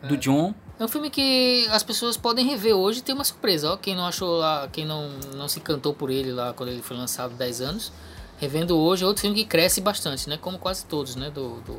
do 0.03 0.17
John. 0.17 0.55
É 0.79 0.85
um 0.85 0.89
filme 0.89 1.11
que 1.11 1.67
as 1.71 1.83
pessoas 1.83 2.17
podem 2.17 2.47
rever 2.47 2.75
hoje 2.75 3.01
e 3.01 3.03
tem 3.03 3.15
uma 3.15 3.25
surpresa. 3.25 3.73
Ó, 3.73 3.77
quem 3.77 3.97
não 3.97 4.07
achou 4.07 4.39
lá, 4.39 4.69
quem 4.69 4.87
não, 4.87 5.11
não 5.37 5.49
se 5.49 5.59
encantou 5.59 5.93
por 5.93 6.09
ele 6.11 6.33
lá 6.33 6.53
quando 6.53 6.71
ele 6.71 6.83
foi 6.83 6.97
lançado 6.97 7.35
há 7.35 7.37
10 7.37 7.61
anos, 7.61 7.93
revendo 8.39 8.77
hoje 8.77 9.03
é 9.03 9.07
outro 9.07 9.23
filme 9.23 9.37
que 9.37 9.45
cresce 9.45 9.81
bastante, 9.81 10.29
né? 10.29 10.37
Como 10.37 10.59
quase 10.59 10.85
todos, 10.85 11.17
né? 11.17 11.31
Do, 11.31 11.61
do, 11.63 11.79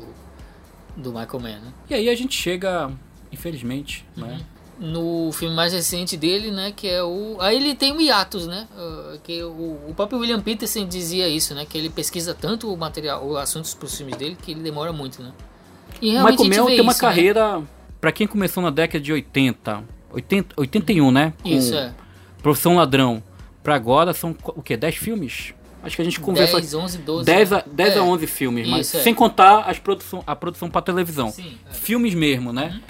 do 0.96 1.08
Michael 1.12 1.40
Mann, 1.40 1.60
né? 1.60 1.72
E 1.88 1.94
aí 1.94 2.08
a 2.10 2.14
gente 2.14 2.34
chega, 2.34 2.92
infelizmente, 3.32 4.06
né? 4.14 4.40
No 4.80 5.30
filme 5.32 5.54
mais 5.54 5.74
recente 5.74 6.16
dele, 6.16 6.50
né, 6.50 6.72
que 6.74 6.88
é 6.88 7.02
o... 7.04 7.36
Aí 7.38 7.56
ele 7.56 7.74
tem 7.74 7.92
o 7.92 8.00
hiatus, 8.00 8.46
né, 8.46 8.66
uh, 8.74 9.18
que 9.22 9.42
o, 9.42 9.78
o 9.88 9.92
próprio 9.94 10.18
William 10.18 10.40
Peterson 10.40 10.86
dizia 10.86 11.28
isso, 11.28 11.54
né, 11.54 11.66
que 11.68 11.76
ele 11.76 11.90
pesquisa 11.90 12.34
tanto 12.34 12.72
o 12.72 12.76
material, 12.76 13.28
os 13.28 13.36
assuntos 13.36 13.74
para 13.74 13.84
os 13.84 13.94
filmes 13.94 14.16
dele, 14.16 14.38
que 14.40 14.52
ele 14.52 14.60
demora 14.60 14.90
muito, 14.90 15.22
né. 15.22 15.32
E 16.00 16.16
o 16.16 16.24
Michael 16.24 16.48
Mann 16.48 16.66
tem 16.66 16.80
uma 16.80 16.92
isso, 16.92 17.02
né? 17.02 17.08
carreira, 17.08 17.58
né? 17.58 17.66
para 18.00 18.10
quem 18.10 18.26
começou 18.26 18.62
na 18.62 18.70
década 18.70 19.04
de 19.04 19.12
80, 19.12 19.84
80 20.12 20.54
81, 20.56 21.10
né, 21.10 21.34
com 21.42 21.48
isso, 21.50 21.74
é. 21.74 21.92
Profissão 22.42 22.76
Ladrão, 22.76 23.22
para 23.62 23.74
agora 23.74 24.14
são 24.14 24.34
o 24.46 24.62
que, 24.62 24.74
10 24.78 24.96
filmes? 24.96 25.52
Acho 25.82 25.96
que 25.96 26.02
a 26.02 26.04
gente 26.04 26.20
conversa. 26.20 26.60
10, 26.60 26.74
11, 26.74 26.98
12. 26.98 27.24
10 27.24 27.52
a, 27.52 27.64
10 27.66 27.96
é. 27.96 27.98
a 27.98 28.02
11 28.02 28.26
filmes, 28.26 28.68
mas 28.68 28.86
Isso, 28.86 28.98
é. 28.98 29.02
sem 29.02 29.14
contar 29.14 29.60
as 29.60 29.78
produção, 29.78 30.22
a 30.26 30.36
produção 30.36 30.68
para 30.68 30.82
televisão. 30.82 31.30
Sim, 31.30 31.58
é. 31.68 31.74
Filmes 31.74 32.14
mesmo, 32.14 32.52
né? 32.52 32.72
Uhum. 32.74 32.80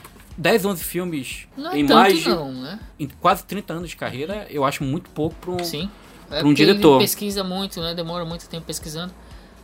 10, 0.40 0.64
11 0.64 0.84
filmes 0.84 1.46
não 1.54 1.70
é 1.70 1.78
em 1.78 1.86
mais 1.86 2.18
de. 2.18 2.28
Não, 2.30 2.50
né? 2.50 2.80
Em 2.98 3.06
quase 3.06 3.44
30 3.44 3.74
anos 3.74 3.90
de 3.90 3.96
carreira, 3.96 4.46
eu 4.48 4.64
acho 4.64 4.82
muito 4.82 5.10
pouco 5.10 5.36
para 5.36 5.50
um, 5.50 5.62
Sim. 5.62 5.90
É 6.30 6.42
um 6.42 6.54
diretor. 6.54 6.94
Ele 6.94 7.04
pesquisa 7.04 7.44
muito, 7.44 7.78
né? 7.78 7.94
Demora 7.94 8.24
muito 8.24 8.48
tempo 8.48 8.64
pesquisando. 8.64 9.12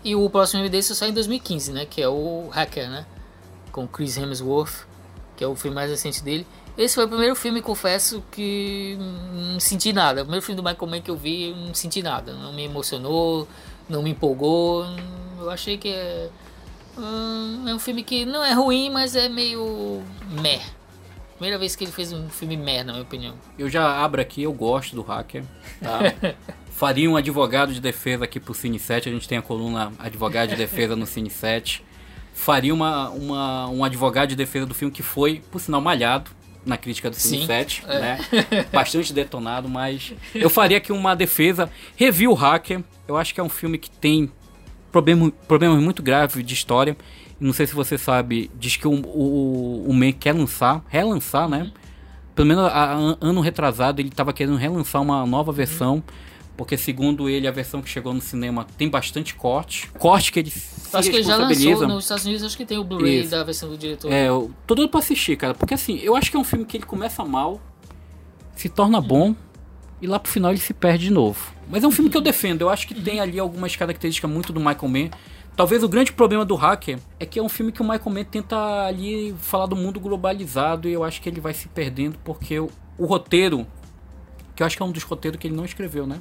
E 0.04 0.14
o 0.14 0.28
próximo 0.28 0.58
filme 0.58 0.68
dele 0.68 0.82
só 0.82 0.92
sai 0.92 1.08
em 1.08 1.14
2015, 1.14 1.72
né? 1.72 1.86
Que 1.86 2.02
é 2.02 2.08
o 2.08 2.50
Hacker, 2.50 2.90
né? 2.90 3.06
Com 3.72 3.86
Chris 3.88 4.18
Hemsworth, 4.18 4.86
que 5.34 5.42
é 5.42 5.46
o 5.46 5.56
filme 5.56 5.74
mais 5.74 5.90
recente 5.90 6.22
dele. 6.22 6.46
Esse 6.76 6.94
foi 6.94 7.06
o 7.06 7.08
primeiro 7.08 7.34
filme, 7.34 7.62
confesso, 7.62 8.22
que 8.30 8.98
não 9.32 9.58
senti 9.58 9.94
nada. 9.94 10.20
O 10.20 10.24
primeiro 10.24 10.44
filme 10.44 10.60
do 10.60 10.62
Michael 10.62 10.90
Mann 10.90 11.00
que 11.00 11.10
eu 11.10 11.16
vi, 11.16 11.54
não 11.54 11.72
senti 11.72 12.02
nada. 12.02 12.34
Não 12.34 12.52
me 12.52 12.64
emocionou, 12.64 13.48
não 13.88 14.02
me 14.02 14.10
empolgou. 14.10 14.84
Eu 15.40 15.48
achei 15.48 15.78
que 15.78 15.88
é, 15.88 16.28
é 17.66 17.74
um 17.74 17.78
filme 17.78 18.02
que 18.02 18.24
não 18.24 18.44
é 18.44 18.52
ruim, 18.52 18.90
mas 18.90 19.14
é 19.14 19.28
meio 19.28 20.02
meh. 20.40 20.62
Primeira 21.34 21.58
vez 21.58 21.76
que 21.76 21.84
ele 21.84 21.92
fez 21.92 22.12
um 22.12 22.28
filme 22.28 22.56
meh, 22.56 22.82
na 22.82 22.92
minha 22.92 23.02
opinião. 23.02 23.34
Eu 23.58 23.68
já 23.68 24.02
abro 24.02 24.20
aqui, 24.20 24.42
eu 24.42 24.52
gosto 24.52 24.96
do 24.96 25.02
hacker. 25.02 25.44
Tá? 25.80 26.34
Faria 26.70 27.10
um 27.10 27.16
advogado 27.16 27.72
de 27.72 27.80
defesa 27.80 28.24
aqui 28.24 28.40
pro 28.40 28.54
Cine 28.54 28.78
7. 28.78 29.08
A 29.08 29.12
gente 29.12 29.28
tem 29.28 29.38
a 29.38 29.42
coluna 29.42 29.92
Advogado 29.98 30.50
de 30.50 30.56
Defesa 30.56 30.94
no 30.94 31.06
Cine 31.06 31.30
7. 31.30 31.82
Faria 32.34 32.72
uma, 32.72 33.08
uma, 33.10 33.68
um 33.68 33.82
advogado 33.82 34.28
de 34.28 34.36
defesa 34.36 34.66
do 34.66 34.74
filme 34.74 34.92
que 34.92 35.02
foi, 35.02 35.42
por 35.50 35.58
sinal, 35.58 35.80
malhado 35.80 36.30
na 36.66 36.76
crítica 36.76 37.08
do 37.08 37.16
Cine 37.16 37.46
7, 37.46 37.84
é. 37.86 38.00
né? 38.00 38.18
Bastante 38.72 39.12
detonado, 39.12 39.68
mas 39.68 40.12
eu 40.34 40.50
faria 40.50 40.76
aqui 40.76 40.92
uma 40.92 41.14
defesa. 41.14 41.70
Review 41.96 42.34
Hacker, 42.34 42.82
eu 43.08 43.16
acho 43.16 43.32
que 43.32 43.40
é 43.40 43.42
um 43.42 43.48
filme 43.48 43.78
que 43.78 43.88
tem 43.88 44.30
problema, 44.96 45.30
problemas 45.46 45.82
muito 45.82 46.02
graves 46.02 46.44
de 46.44 46.54
história. 46.54 46.96
Não 47.38 47.52
sei 47.52 47.66
se 47.66 47.74
você 47.74 47.98
sabe, 47.98 48.50
diz 48.58 48.76
que 48.76 48.88
o, 48.88 48.92
o, 48.92 49.84
o 49.88 49.92
Man 49.92 50.12
quer 50.12 50.32
lançar, 50.32 50.82
relançar, 50.88 51.48
né? 51.48 51.70
Pelo 52.34 52.48
menos 52.48 52.64
a, 52.64 52.68
a, 52.68 53.16
ano 53.20 53.40
retrasado 53.40 54.00
ele 54.00 54.08
estava 54.08 54.32
querendo 54.32 54.56
relançar 54.56 55.02
uma 55.02 55.26
nova 55.26 55.52
versão. 55.52 56.02
Porque 56.56 56.78
segundo 56.78 57.28
ele, 57.28 57.46
a 57.46 57.50
versão 57.50 57.82
que 57.82 57.88
chegou 57.90 58.14
no 58.14 58.20
cinema 58.22 58.66
tem 58.78 58.88
bastante 58.88 59.34
corte. 59.34 59.90
Corte 59.98 60.32
que 60.32 60.38
ele 60.38 60.50
se 60.50 60.96
Acho 60.96 61.10
que 61.10 61.16
ele 61.16 61.22
já 61.22 61.36
lançou 61.36 61.86
nos 61.86 62.04
Estados 62.04 62.24
Unidos, 62.24 62.44
acho 62.44 62.56
que 62.56 62.64
tem 62.64 62.78
o 62.78 62.84
Blu-ray 62.84 63.26
da 63.26 63.44
versão 63.44 63.68
do 63.68 63.76
diretor. 63.76 64.10
É, 64.10 64.28
eu 64.28 64.50
tô 64.66 64.74
doido 64.74 64.88
pra 64.88 65.00
assistir, 65.00 65.36
cara. 65.36 65.52
Porque 65.52 65.74
assim, 65.74 65.98
eu 65.98 66.16
acho 66.16 66.30
que 66.30 66.36
é 66.38 66.40
um 66.40 66.44
filme 66.44 66.64
que 66.64 66.78
ele 66.78 66.86
começa 66.86 67.22
mal, 67.26 67.60
se 68.54 68.70
torna 68.70 68.98
bom, 69.02 69.36
e 70.00 70.06
lá 70.06 70.18
pro 70.18 70.32
final 70.32 70.50
ele 70.50 70.60
se 70.60 70.72
perde 70.72 71.04
de 71.04 71.12
novo. 71.12 71.52
Mas 71.68 71.82
é 71.82 71.86
um 71.86 71.90
filme 71.90 72.10
que 72.10 72.16
eu 72.16 72.20
defendo. 72.20 72.62
Eu 72.62 72.68
acho 72.68 72.86
que 72.86 72.94
tem 72.94 73.20
ali 73.20 73.38
algumas 73.38 73.74
características 73.74 74.30
muito 74.30 74.52
do 74.52 74.60
Michael 74.60 74.88
Mann. 74.88 75.10
Talvez 75.56 75.82
o 75.82 75.88
grande 75.88 76.12
problema 76.12 76.44
do 76.44 76.54
Hacker 76.54 76.98
é 77.18 77.24
que 77.24 77.38
é 77.38 77.42
um 77.42 77.48
filme 77.48 77.72
que 77.72 77.80
o 77.80 77.84
Michael 77.84 78.10
Mann 78.10 78.24
tenta 78.24 78.86
ali 78.86 79.34
falar 79.40 79.66
do 79.66 79.74
mundo 79.74 79.98
globalizado 79.98 80.88
e 80.88 80.92
eu 80.92 81.02
acho 81.02 81.20
que 81.20 81.28
ele 81.28 81.40
vai 81.40 81.54
se 81.54 81.66
perdendo 81.68 82.18
porque 82.22 82.60
o, 82.60 82.70
o 82.98 83.06
roteiro, 83.06 83.66
que 84.54 84.62
eu 84.62 84.66
acho 84.66 84.76
que 84.76 84.82
é 84.82 84.86
um 84.86 84.92
dos 84.92 85.02
roteiros 85.02 85.40
que 85.40 85.46
ele 85.46 85.56
não 85.56 85.64
escreveu, 85.64 86.06
né? 86.06 86.20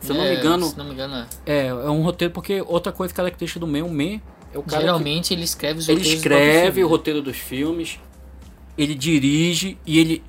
Se 0.00 0.10
eu 0.10 0.16
não 0.16 0.24
me 0.24 0.30
é, 0.30 0.38
engano. 0.38 0.66
Se 0.66 0.76
não 0.76 0.84
me 0.84 0.92
engano, 0.92 1.14
é. 1.14 1.26
É, 1.46 1.66
é 1.66 1.90
um 1.90 2.02
roteiro, 2.02 2.32
porque 2.32 2.62
outra 2.66 2.90
coisa 2.92 3.14
característica 3.14 3.60
do 3.60 3.66
Man, 3.66 3.84
o 3.84 3.90
Man 3.90 4.20
é 4.52 4.58
o 4.58 4.62
cara. 4.62 4.82
Geralmente 4.82 5.28
que, 5.28 5.34
ele 5.34 5.44
escreve 5.44 5.78
os 5.78 5.88
Ele 5.88 6.00
escreve 6.00 6.82
o 6.82 6.88
roteiro 6.88 7.22
dos 7.22 7.36
filmes, 7.36 8.00
ele 8.76 8.94
dirige 8.94 9.78
e 9.86 9.98
ele. 9.98 10.22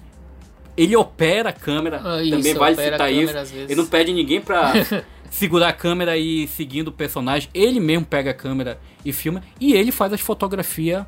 Ele 0.75 0.95
opera 0.95 1.49
a 1.49 1.53
câmera, 1.53 2.01
ah, 2.03 2.21
isso, 2.21 2.37
também 2.37 2.53
vale 2.53 2.75
citar 2.75 3.11
isso. 3.11 3.55
Ele 3.55 3.75
não 3.75 3.85
pede 3.85 4.13
ninguém 4.13 4.41
pra 4.41 4.73
segurar 5.29 5.69
a 5.69 5.73
câmera 5.73 6.17
e 6.17 6.43
ir 6.43 6.47
seguindo 6.47 6.87
o 6.87 6.91
personagem. 6.91 7.49
Ele 7.53 7.79
mesmo 7.79 8.05
pega 8.05 8.31
a 8.31 8.33
câmera 8.33 8.79
e 9.05 9.13
filma. 9.13 9.43
E 9.59 9.73
ele 9.73 9.91
faz 9.91 10.13
as 10.13 10.21
fotografias 10.21 11.05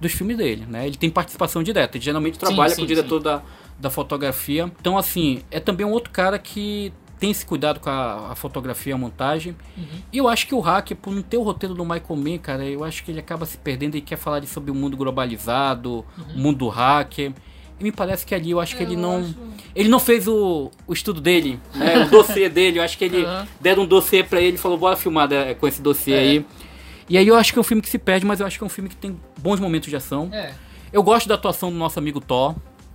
dos 0.00 0.12
filmes 0.12 0.36
dele, 0.36 0.66
né? 0.66 0.86
Ele 0.86 0.96
tem 0.96 1.10
participação 1.10 1.62
direta. 1.62 1.96
Ele 1.96 2.04
geralmente 2.04 2.38
trabalha 2.38 2.70
sim, 2.70 2.76
sim, 2.76 2.80
com 2.82 2.84
o 2.84 2.88
diretor 2.88 3.20
da, 3.20 3.42
da 3.78 3.90
fotografia. 3.90 4.70
Então, 4.80 4.96
assim, 4.96 5.42
é 5.50 5.60
também 5.60 5.84
um 5.84 5.90
outro 5.90 6.10
cara 6.10 6.38
que 6.38 6.92
tem 7.20 7.30
esse 7.30 7.44
cuidado 7.44 7.78
com 7.78 7.90
a, 7.90 8.32
a 8.32 8.34
fotografia, 8.34 8.94
a 8.94 8.98
montagem. 8.98 9.54
Uhum. 9.76 9.84
E 10.10 10.16
eu 10.16 10.26
acho 10.26 10.46
que 10.46 10.54
o 10.54 10.60
hacker, 10.60 10.96
por 10.96 11.12
não 11.12 11.22
ter 11.22 11.36
o 11.36 11.42
roteiro 11.42 11.74
do 11.74 11.84
Michael 11.84 12.16
Mann, 12.16 12.38
cara, 12.38 12.64
eu 12.64 12.82
acho 12.82 13.04
que 13.04 13.10
ele 13.10 13.20
acaba 13.20 13.44
se 13.44 13.58
perdendo 13.58 13.94
e 13.96 14.00
quer 14.00 14.16
falar 14.16 14.42
sobre 14.46 14.70
o 14.70 14.74
mundo 14.74 14.96
globalizado, 14.96 16.04
uhum. 16.16 16.34
o 16.34 16.38
mundo 16.38 16.68
hacker. 16.68 17.32
E 17.80 17.84
me 17.84 17.90
parece 17.90 18.26
que 18.26 18.34
ali 18.34 18.50
eu 18.50 18.60
acho 18.60 18.76
que 18.76 18.82
ele 18.82 18.94
não. 18.94 19.20
Acho... 19.20 19.34
Ele 19.74 19.88
não 19.88 19.98
fez 19.98 20.28
o, 20.28 20.70
o 20.86 20.92
estudo 20.92 21.20
dele, 21.20 21.58
né? 21.74 22.04
o 22.04 22.08
dossiê 22.10 22.48
dele. 22.48 22.78
Eu 22.78 22.82
acho 22.82 22.98
que 22.98 23.04
ele 23.06 23.24
uhum. 23.24 23.46
deram 23.60 23.82
um 23.84 23.86
dossiê 23.86 24.22
pra 24.22 24.40
ele 24.40 24.56
e 24.56 24.58
falou, 24.58 24.76
bora 24.76 24.96
filmar 24.96 25.28
né, 25.28 25.54
com 25.54 25.66
esse 25.66 25.80
dossiê 25.80 26.14
é. 26.14 26.18
aí. 26.18 26.46
E 27.08 27.18
aí 27.18 27.26
eu 27.26 27.34
acho 27.34 27.52
que 27.52 27.58
é 27.58 27.60
um 27.60 27.64
filme 27.64 27.82
que 27.82 27.88
se 27.88 27.98
perde, 27.98 28.26
mas 28.26 28.38
eu 28.38 28.46
acho 28.46 28.58
que 28.58 28.62
é 28.62 28.66
um 28.66 28.70
filme 28.70 28.88
que 28.88 28.96
tem 28.96 29.18
bons 29.38 29.58
momentos 29.58 29.88
de 29.88 29.96
ação. 29.96 30.28
É. 30.32 30.52
Eu 30.92 31.02
gosto 31.02 31.28
da 31.28 31.34
atuação 31.36 31.70
do 31.70 31.76
nosso 31.76 31.98
amigo 31.98 32.20
Thor. 32.20 32.54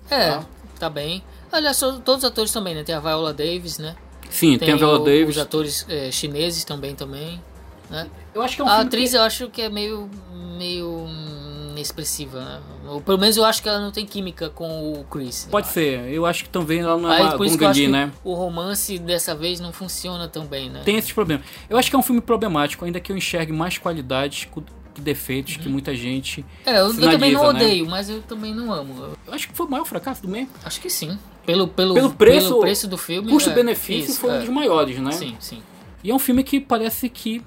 É, 0.09 0.31
tá, 0.31 0.45
tá 0.79 0.89
bem. 0.89 1.23
Aliás, 1.51 1.79
todos 1.79 2.17
os 2.17 2.25
atores 2.25 2.51
também, 2.51 2.75
né? 2.75 2.83
Tem 2.83 2.93
a 2.93 2.99
Viola 2.99 3.33
Davis, 3.33 3.77
né? 3.79 3.95
Sim, 4.29 4.57
tem, 4.57 4.67
tem 4.67 4.73
a 4.73 4.77
Viola 4.77 4.99
Davis. 4.99 5.35
Os 5.35 5.41
atores 5.41 5.85
é, 5.89 6.11
chineses 6.11 6.63
também, 6.63 6.93
também. 6.95 7.41
Né? 7.89 8.07
Eu 8.33 8.41
acho 8.41 8.55
que 8.55 8.61
é 8.61 8.65
um 8.65 8.67
A 8.67 8.79
atriz 8.79 9.11
que... 9.11 9.17
eu 9.17 9.21
acho 9.21 9.49
que 9.49 9.61
é 9.61 9.69
meio, 9.69 10.09
meio 10.57 11.07
inexpressiva, 11.75 12.39
né? 12.39 12.61
Ou, 12.87 13.01
pelo 13.01 13.17
menos 13.17 13.37
eu 13.37 13.45
acho 13.45 13.61
que 13.61 13.69
ela 13.69 13.79
não 13.79 13.91
tem 13.91 14.05
química 14.05 14.49
com 14.49 14.93
o 14.93 15.03
Chris. 15.05 15.47
Pode 15.51 15.67
ser, 15.67 16.09
eu 16.11 16.25
acho 16.25 16.43
que 16.45 16.49
também 16.49 16.79
ela 16.79 16.97
não 16.97 17.11
é 17.11 17.21
Aí, 17.21 17.37
por 17.37 17.45
isso 17.45 17.57
que 17.57 17.63
eu 17.63 17.67
acho 17.67 17.79
que 17.79 17.87
né? 17.87 18.11
O 18.23 18.33
romance 18.33 18.97
dessa 18.97 19.35
vez 19.35 19.59
não 19.59 19.71
funciona 19.71 20.27
tão 20.27 20.45
bem, 20.45 20.69
né? 20.69 20.81
Tem 20.83 20.95
esses 20.95 21.11
problemas. 21.11 21.45
Eu 21.69 21.77
acho 21.77 21.89
que 21.89 21.95
é 21.95 21.99
um 21.99 22.03
filme 22.03 22.21
problemático, 22.21 22.85
ainda 22.85 22.99
que 22.99 23.11
eu 23.11 23.17
enxergue 23.17 23.51
mais 23.51 23.77
qualidades 23.77 24.45
que 24.45 25.01
defeitos 25.01 25.55
uhum. 25.55 25.61
que 25.61 25.69
muita 25.69 25.95
gente. 25.95 26.45
É, 26.65 26.79
eu, 26.79 26.87
eu 26.87 27.11
também 27.11 27.33
não 27.33 27.43
né? 27.43 27.49
odeio, 27.49 27.85
mas 27.85 28.09
eu 28.09 28.21
também 28.21 28.53
não 28.53 28.71
amo. 28.71 29.15
Eu 29.27 29.33
acho 29.33 29.47
que 29.47 29.53
foi 29.53 29.65
o 29.65 29.69
maior 29.69 29.85
fracasso 29.85 30.21
do 30.21 30.27
mesmo. 30.27 30.49
Acho 30.63 30.79
que 30.79 30.89
sim. 30.89 31.17
Pelo, 31.45 31.67
pelo, 31.67 31.93
pelo, 31.93 32.13
preço, 32.13 32.47
pelo 32.47 32.61
preço 32.61 32.87
do 32.87 32.97
filme. 32.97 33.29
Custo-benefício 33.29 34.11
é, 34.11 34.15
foi 34.15 34.31
um 34.31 34.35
é. 34.35 34.39
dos 34.39 34.49
maiores, 34.49 34.97
né? 34.99 35.11
Sim, 35.11 35.35
sim. 35.39 35.61
E 36.03 36.11
é 36.11 36.13
um 36.13 36.19
filme 36.19 36.43
que 36.43 36.59
parece 36.59 37.09
que 37.09 37.43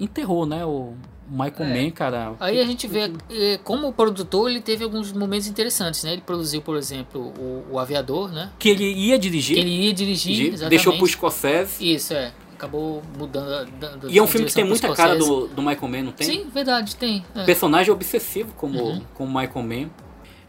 enterrou, 0.00 0.46
né? 0.46 0.64
O 0.64 0.94
Michael 1.32 1.70
é. 1.70 1.82
Mann, 1.82 1.90
cara. 1.90 2.34
Aí 2.38 2.60
a 2.60 2.64
gente 2.64 2.86
vê 2.86 3.10
é, 3.30 3.58
como 3.64 3.90
produtor 3.92 4.50
ele 4.50 4.60
teve 4.60 4.84
alguns 4.84 5.10
momentos 5.12 5.46
interessantes, 5.46 6.04
né? 6.04 6.12
Ele 6.12 6.22
produziu, 6.22 6.60
por 6.60 6.76
exemplo, 6.76 7.32
o, 7.38 7.72
o 7.72 7.78
Aviador, 7.78 8.30
né? 8.30 8.50
Que 8.58 8.68
ele 8.68 8.84
ia 8.84 9.18
dirigir. 9.18 9.56
Que 9.56 9.60
ele 9.62 9.86
ia 9.86 9.94
dirigir, 9.94 10.48
exatamente. 10.48 10.70
Deixou 10.70 10.98
pro 10.98 11.06
Scorsese. 11.06 11.94
Isso, 11.94 12.12
é. 12.12 12.32
Acabou 12.54 13.02
mudando. 13.18 13.66
Da, 13.80 13.98
e 14.08 14.18
é 14.18 14.22
um 14.22 14.26
filme 14.26 14.46
que 14.46 14.54
tem 14.54 14.62
muita 14.62 14.94
cara 14.94 15.16
do, 15.16 15.48
do 15.48 15.62
Michael 15.62 15.88
Mann, 15.88 16.02
não 16.02 16.12
tem? 16.12 16.26
Sim, 16.26 16.46
verdade, 16.52 16.94
tem. 16.96 17.24
É. 17.34 17.44
Personagem 17.44 17.90
obsessivo 17.90 18.52
como, 18.54 18.78
uhum. 18.78 19.02
como 19.14 19.40
Michael 19.40 19.64
Mann. 19.64 19.90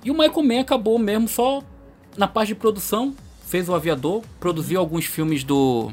E 0.03 0.11
o 0.11 0.13
Michael 0.13 0.43
Mann 0.43 0.59
acabou 0.59 0.99
mesmo 0.99 1.29
só 1.29 1.63
na 2.17 2.27
parte 2.27 2.49
de 2.49 2.55
produção, 2.55 3.15
fez 3.45 3.69
o 3.69 3.73
Aviador, 3.73 4.21
produziu 4.39 4.79
alguns 4.79 5.05
filmes 5.05 5.43
do 5.43 5.91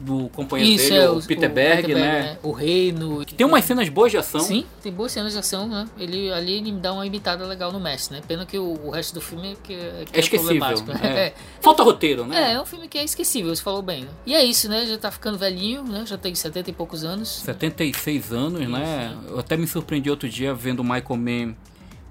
do 0.00 0.30
companheiro 0.30 0.72
Isso, 0.72 0.88
dele, 0.88 1.04
é, 1.04 1.10
o, 1.10 1.22
Peter, 1.22 1.50
o 1.50 1.52
Berg, 1.52 1.82
Peter 1.82 1.96
né? 1.96 2.22
né? 2.22 2.38
O 2.42 2.52
Reino. 2.52 3.24
Tem 3.24 3.46
umas 3.46 3.64
cenas 3.64 3.88
boas 3.88 4.10
de 4.10 4.16
ação. 4.16 4.40
Sim, 4.40 4.64
tem 4.82 4.90
boas 4.90 5.12
cenas 5.12 5.32
de 5.32 5.38
ação, 5.38 5.68
né? 5.68 5.86
Ele, 5.98 6.32
ali 6.32 6.54
ele 6.54 6.72
me 6.72 6.80
dá 6.80 6.92
uma 6.92 7.06
imitada 7.06 7.46
legal 7.46 7.70
no 7.70 7.78
Messi, 7.78 8.12
né? 8.12 8.22
Pena 8.26 8.46
que 8.46 8.58
o, 8.58 8.86
o 8.86 8.90
resto 8.90 9.14
do 9.14 9.20
filme 9.20 9.52
é, 9.52 9.56
que, 9.62 9.74
é, 9.74 10.04
que 10.06 10.14
é, 10.14 10.16
é 10.16 10.20
esquecível. 10.20 10.66
É. 11.02 11.06
é. 11.28 11.34
Falta 11.60 11.82
roteiro, 11.82 12.26
né? 12.26 12.50
É, 12.50 12.52
é 12.54 12.60
um 12.60 12.64
filme 12.66 12.88
que 12.88 12.96
é 12.96 13.04
esquecível, 13.04 13.54
você 13.54 13.62
falou 13.62 13.82
bem. 13.82 14.02
Né? 14.02 14.08
E 14.26 14.34
é 14.34 14.42
isso, 14.42 14.68
né? 14.68 14.86
Já 14.86 14.96
tá 14.96 15.10
ficando 15.10 15.36
velhinho, 15.36 15.82
né? 15.82 16.04
Já 16.06 16.16
tem 16.16 16.34
70 16.34 16.70
e 16.70 16.72
poucos 16.72 17.04
anos. 17.04 17.28
76 17.28 18.32
anos, 18.32 18.60
isso, 18.60 18.70
né? 18.70 19.16
Eu 19.28 19.38
até 19.38 19.56
me 19.56 19.66
surpreendi 19.66 20.08
outro 20.08 20.28
dia 20.28 20.54
vendo 20.54 20.80
o 20.80 20.84
Michael 20.84 21.16
Mann 21.16 21.54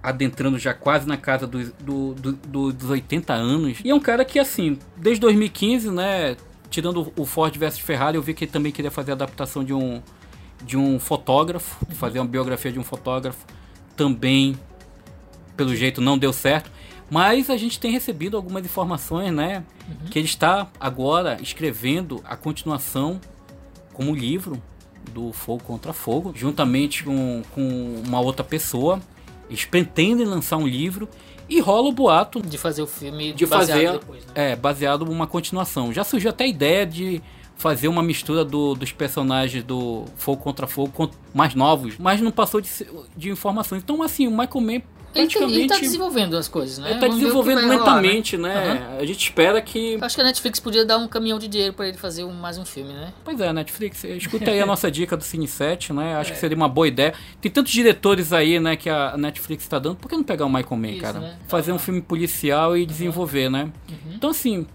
adentrando 0.02 0.58
já 0.58 0.74
quase 0.74 1.08
na 1.08 1.18
casa 1.18 1.46
do, 1.46 1.64
do, 1.74 2.14
do, 2.14 2.32
do, 2.34 2.74
dos 2.74 2.90
80 2.90 3.34
anos. 3.34 3.80
E 3.84 3.90
é 3.90 3.96
um 3.96 4.00
cara 4.00 4.24
que, 4.24 4.40
assim, 4.40 4.78
desde 4.96 5.20
2015, 5.22 5.92
né? 5.92 6.38
Tirando 6.70 7.12
o 7.18 7.26
Ford 7.26 7.56
versus 7.58 7.80
Ferrari, 7.80 8.16
eu 8.16 8.22
vi 8.22 8.34
que 8.34 8.46
ele 8.46 8.52
também 8.52 8.72
queria 8.72 8.92
fazer 8.92 9.12
a 9.12 9.16
adaptação 9.16 9.64
de 9.64 9.74
um, 9.74 10.02
de 10.64 10.78
um 10.78 11.00
fotógrafo, 11.00 11.86
fazer 11.96 12.20
uma 12.20 12.28
biografia 12.28 12.72
de 12.72 12.80
um 12.80 12.84
fotógrafo. 12.84 13.46
Também, 13.96 14.58
pelo 15.58 15.76
jeito, 15.76 16.00
não 16.00 16.18
deu 16.18 16.32
certo. 16.32 16.72
Mas 17.10 17.50
a 17.50 17.58
gente 17.58 17.80
tem 17.80 17.92
recebido 17.92 18.38
algumas 18.38 18.64
informações, 18.64 19.34
né? 19.34 19.64
Uhum. 19.88 20.10
Que 20.10 20.20
ele 20.20 20.28
está 20.28 20.68
agora 20.80 21.40
escrevendo 21.42 22.22
a 22.24 22.36
continuação 22.36 23.20
como 23.94 24.16
livro 24.16 24.62
do 25.12 25.34
Fogo 25.34 25.64
contra 25.64 25.92
Fogo, 25.92 26.32
juntamente 26.36 27.04
com, 27.04 27.42
com 27.52 28.02
uma 28.06 28.20
outra 28.20 28.44
pessoa. 28.44 29.02
Eles 29.50 29.66
pretendem 29.66 30.26
lançar 30.26 30.58
um 30.58 30.68
livro 30.68 31.10
E 31.50 31.60
rola 31.60 31.90
o 31.90 31.92
boato 31.92 32.42
De 32.42 32.58
fazer 32.58 32.82
o 32.82 32.88
filme 32.88 33.34
de 33.34 33.46
baseado 33.46 33.78
fazer 33.80 34.00
depois, 34.00 34.26
né? 34.26 34.32
é 34.36 34.56
baseado 34.56 35.02
uma 35.04 35.26
continuação. 35.28 35.92
Já 35.92 36.04
surgiu 36.04 36.30
até 36.30 36.44
a 36.44 36.48
ideia 36.48 36.86
de 36.86 37.22
fazer 37.58 37.88
uma 37.90 38.02
mistura 38.04 38.46
do- 38.46 38.74
dos 38.76 38.92
personagens 38.92 39.64
do 39.64 40.06
Fogo 40.16 40.42
contra 40.42 40.66
Fogo 40.68 41.12
mais 41.34 41.54
novos, 41.56 41.96
mas 41.98 42.22
não 42.22 42.32
passou 42.32 42.62
de, 42.62 42.70
de 43.18 43.30
informações. 43.30 43.82
Então 43.84 44.02
assim, 44.04 44.28
o 44.28 44.32
Michael 44.32 44.62
Mann 44.62 44.82
praticamente 45.14 45.60
ele 45.60 45.68
tá 45.68 45.78
desenvolvendo 45.80 46.38
as 46.38 46.48
coisas, 46.48 46.78
né? 46.78 46.92
ele 46.92 47.00
tá 47.00 47.08
Vamos 47.08 47.16
o 47.16 47.18
que 47.20 47.24
desenvolvendo 47.26 47.62
rolar, 47.62 47.76
lentamente, 47.78 48.38
né? 48.38 48.98
A 49.00 49.06
gente 49.06 49.20
espera 49.24 49.62
que 49.62 49.98
Acho 50.02 50.16
que 50.16 50.22
a 50.22 50.24
Netflix 50.24 50.60
podia 50.60 50.86
dar 50.86 50.98
um 50.98 51.08
caminhão 51.08 51.40
de 51.40 51.48
dinheiro 51.48 51.74
pra 51.74 51.88
ele 51.88 51.98
fazer 51.98 52.24
um- 52.24 52.34
mais 52.34 52.58
um 52.58 52.66
filme, 52.66 52.94
né? 52.94 53.14
Pois 53.24 53.40
é, 53.40 53.52
Netflix, 53.52 54.04
escuta 54.04 54.52
aí 54.52 54.60
a 54.62 54.66
nossa 54.68 54.90
dica 54.92 55.16
do 55.18 55.24
Cine 55.24 55.48
7, 55.48 55.94
né? 55.94 56.16
Acho 56.16 56.34
que 56.34 56.38
seria 56.40 56.56
uma 56.56 56.70
boa 56.70 56.88
ideia. 56.88 57.14
Tem 57.42 57.52
tantos 57.52 57.72
diretores 57.72 58.32
aí, 58.34 58.60
né, 58.60 58.76
que 58.76 58.90
a 58.90 59.16
Netflix 59.18 59.64
está 59.64 59.80
dando. 59.80 59.96
Por 59.98 60.08
que 60.10 60.16
não 60.16 60.24
pegar 60.24 60.46
o 60.46 60.50
Michael 60.50 60.78
Mann, 60.78 60.92
Isso, 60.92 61.02
cara? 61.02 61.20
né? 61.20 61.36
Fazer 61.48 61.72
um 61.72 61.80
filme 61.80 62.02
policial 62.02 62.78
e 62.78 62.86
desenvolver, 62.86 63.50
né? 63.50 63.72
Então, 64.14 64.30
assim, 64.30 64.66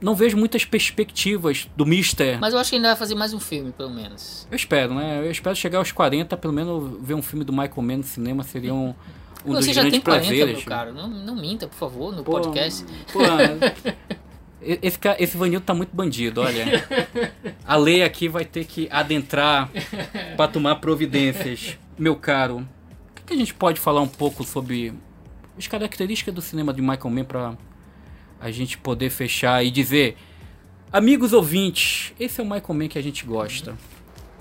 não 0.00 0.14
vejo 0.14 0.36
muitas 0.36 0.64
perspectivas 0.64 1.68
do 1.76 1.86
Mister. 1.86 2.38
Mas 2.40 2.52
eu 2.52 2.58
acho 2.60 2.70
que 2.70 2.76
ainda 2.76 2.88
vai 2.88 2.96
fazer 2.96 3.14
mais 3.14 3.32
um 3.32 3.38
filme, 3.40 3.70
pelo 3.72 3.90
menos. 3.90 4.46
Eu 4.50 4.56
espero, 4.56 4.92
né? 4.94 5.20
Eu 5.24 5.30
espero 5.30 5.54
chegar 5.54 5.78
aos 5.78 5.92
40, 5.92 6.36
pelo 6.36 6.52
menos 6.52 6.98
ver 7.00 7.14
um 7.14 7.22
filme 7.22 7.44
do 7.44 7.52
Michael 7.52 7.82
Mann 7.82 7.96
no 7.98 8.02
cinema 8.02 8.42
seria 8.42 8.74
um, 8.74 8.92
dos 9.44 9.64
Você 9.64 9.72
já 9.72 9.82
tem 9.82 10.00
40, 10.00 10.02
prazeres. 10.02 10.56
meu 10.58 10.66
cara. 10.66 10.92
Não, 10.92 11.08
não 11.08 11.34
minta, 11.36 11.66
por 11.66 11.76
favor, 11.76 12.14
no 12.14 12.22
Pô, 12.22 12.32
podcast. 12.32 12.84
pô, 13.12 13.20
esse, 14.60 14.98
ca- 14.98 15.16
esse 15.18 15.36
Vanildo 15.36 15.64
tá 15.66 15.74
muito 15.74 15.94
bandido, 15.94 16.40
olha. 16.40 16.84
A 17.66 17.76
lei 17.76 18.02
aqui 18.02 18.28
vai 18.28 18.44
ter 18.44 18.64
que 18.64 18.88
adentrar 18.90 19.68
para 20.36 20.48
tomar 20.50 20.76
providências. 20.76 21.76
Meu 21.98 22.14
caro, 22.16 22.58
o 22.58 23.14
que, 23.16 23.22
que 23.24 23.32
a 23.34 23.36
gente 23.36 23.52
pode 23.54 23.80
falar 23.80 24.00
um 24.00 24.08
pouco 24.08 24.44
sobre 24.44 24.94
as 25.58 25.66
características 25.66 26.32
do 26.34 26.40
cinema 26.40 26.72
de 26.72 26.80
Michael 26.80 27.10
Mann 27.10 27.24
para 27.24 27.56
a 28.40 28.50
gente 28.50 28.78
poder 28.78 29.10
fechar 29.10 29.64
e 29.64 29.70
dizer, 29.70 30.16
amigos 30.92 31.32
ouvintes, 31.32 32.12
esse 32.18 32.40
é 32.40 32.44
o 32.44 32.46
Michael 32.46 32.74
Mann 32.74 32.88
que 32.88 32.98
a 32.98 33.02
gente 33.02 33.24
gosta. 33.26 33.76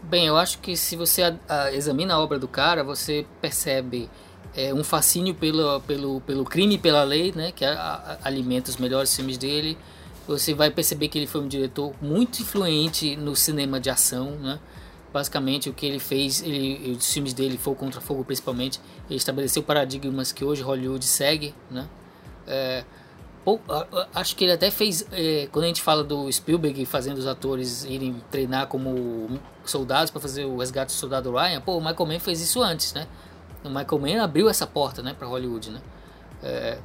Bem, 0.04 0.26
eu 0.28 0.38
acho 0.38 0.60
que 0.60 0.76
se 0.78 0.96
você 0.96 1.24
a- 1.24 1.36
a- 1.48 1.72
examina 1.74 2.14
a 2.16 2.20
obra 2.20 2.38
do 2.40 2.48
cara, 2.48 2.84
você 2.84 3.26
percebe 3.42 4.10
é, 4.56 4.74
um 4.74 4.84
fascínio 4.84 5.34
pelo, 5.36 5.80
pelo, 5.82 6.22
pelo 6.22 6.44
crime 6.46 6.76
e 6.76 6.78
pela 6.78 7.04
lei, 7.04 7.32
né? 7.36 7.52
Que 7.52 7.64
a- 7.66 7.74
a- 7.74 8.18
alimenta 8.28 8.70
os 8.70 8.78
melhores 8.78 9.16
filmes 9.16 9.38
dele. 9.38 9.78
Você 10.28 10.54
vai 10.54 10.70
perceber 10.70 11.08
que 11.08 11.18
ele 11.18 11.28
foi 11.28 11.42
um 11.42 11.48
diretor 11.48 11.94
muito 12.02 12.42
influente 12.42 13.16
no 13.16 13.36
cinema 13.36 13.80
de 13.80 13.90
ação, 13.90 14.32
né? 14.38 14.60
Basicamente, 15.14 15.70
o 15.70 15.74
que 15.74 15.86
ele 15.86 16.00
fez, 16.00 16.42
ele, 16.42 16.96
os 16.98 17.12
filmes 17.12 17.34
dele, 17.34 17.58
Fogo 17.58 17.76
contra 17.78 18.00
Fogo 18.00 18.24
principalmente, 18.24 18.80
ele 19.10 19.18
estabeleceu 19.18 19.62
paradigmas 19.64 20.32
que 20.32 20.46
hoje 20.46 20.62
Hollywood 20.62 21.04
segue, 21.06 21.54
né? 21.70 21.88
É, 22.48 22.84
acho 24.14 24.36
que 24.36 24.44
ele 24.46 24.54
até 24.54 24.70
fez. 24.72 25.06
é, 25.12 25.48
quando 25.52 25.66
a 25.66 25.68
gente 25.68 25.82
fala 25.82 26.04
do 26.04 26.32
Spielberg 26.32 26.86
fazendo 26.86 27.18
os 27.18 27.28
atores 27.28 27.84
irem 27.86 28.22
treinar 28.30 28.68
como 28.68 29.40
soldados 29.66 30.12
para 30.12 30.22
fazer 30.22 30.46
o 30.46 30.58
resgate 30.58 30.94
do 30.94 30.98
soldado 30.98 31.32
Ryan, 31.32 31.60
pô, 31.62 31.78
o 31.78 31.82
Michael 31.82 32.06
Mann 32.06 32.20
fez 32.20 32.40
isso 32.42 32.62
antes, 32.62 32.94
né? 32.94 33.08
O 33.64 33.70
Michael 33.70 34.00
Mann 34.00 34.24
abriu 34.24 34.50
essa 34.50 34.66
porta, 34.66 35.02
né, 35.04 35.14
para 35.18 35.28
Hollywood, 35.28 35.70
né? 35.72 35.82
É, 36.44 36.78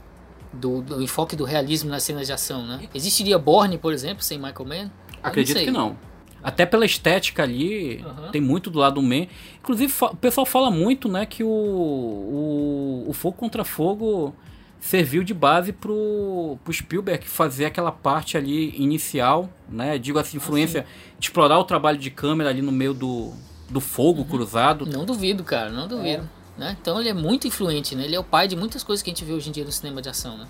do, 0.53 0.81
do 0.82 1.03
enfoque 1.03 1.35
do 1.36 1.44
realismo 1.44 1.90
nas 1.90 2.03
cenas 2.03 2.27
de 2.27 2.32
ação, 2.32 2.66
né? 2.66 2.89
Existiria 2.94 3.39
Bourne, 3.39 3.78
por 3.78 3.93
exemplo, 3.93 4.23
sem 4.23 4.39
Michael 4.39 4.65
Mann? 4.66 4.82
Eu 4.85 4.90
Acredito 5.23 5.57
sei. 5.57 5.65
que 5.66 5.70
não. 5.70 5.97
Até 6.43 6.65
pela 6.65 6.85
estética 6.86 7.43
ali, 7.43 8.05
Aham. 8.07 8.31
tem 8.31 8.40
muito 8.40 8.70
do 8.70 8.78
lado 8.78 8.97
do 8.97 9.03
Man. 9.03 9.27
Inclusive, 9.59 9.93
o 10.01 10.16
pessoal 10.16 10.47
fala 10.47 10.70
muito, 10.70 11.09
né, 11.09 11.27
que 11.27 11.43
o, 11.43 11.48
o, 11.48 13.05
o 13.09 13.12
Fogo 13.12 13.36
contra 13.36 13.65
Fogo 13.65 14.35
serviu 14.78 15.24
de 15.24 15.35
base 15.35 15.73
pro, 15.73 16.57
pro 16.62 16.73
Spielberg 16.73 17.27
fazer 17.27 17.65
aquela 17.65 17.90
parte 17.90 18.36
ali 18.36 18.74
inicial, 18.81 19.48
né? 19.69 19.98
Digo 19.98 20.19
assim, 20.19 20.36
influência 20.36 20.86
de 21.19 21.27
explorar 21.27 21.59
o 21.59 21.65
trabalho 21.65 21.98
de 21.98 22.11
câmera 22.11 22.51
ali 22.51 22.62
no 22.62 22.70
meio 22.70 22.94
do, 22.94 23.32
do 23.69 23.81
fogo 23.81 24.20
Uhum. 24.20 24.28
cruzado. 24.28 24.86
Não 24.86 25.05
duvido, 25.05 25.43
cara, 25.43 25.70
não 25.70 25.89
duvido. 25.89 26.28
Né? 26.57 26.77
Então 26.81 26.99
ele 26.99 27.11
é 27.11 27.15
muito 27.15 27.47
influente, 27.47 27.95
né? 27.95 28.05
Ele 28.05 28.16
é 28.16 28.20
o 28.20 28.24
pai 28.24 28.49
de 28.49 28.57
muitas 28.57 28.83
coisas 28.83 29.03
que 29.03 29.11
a 29.11 29.12
gente 29.12 29.24
vê 29.24 29.33
hoje 29.33 29.51
em 29.51 29.53
dia 29.53 29.65
no 29.65 29.73
cinema 29.73 30.01
de 30.01 30.09
ação, 30.09 30.39
né? 30.39 30.47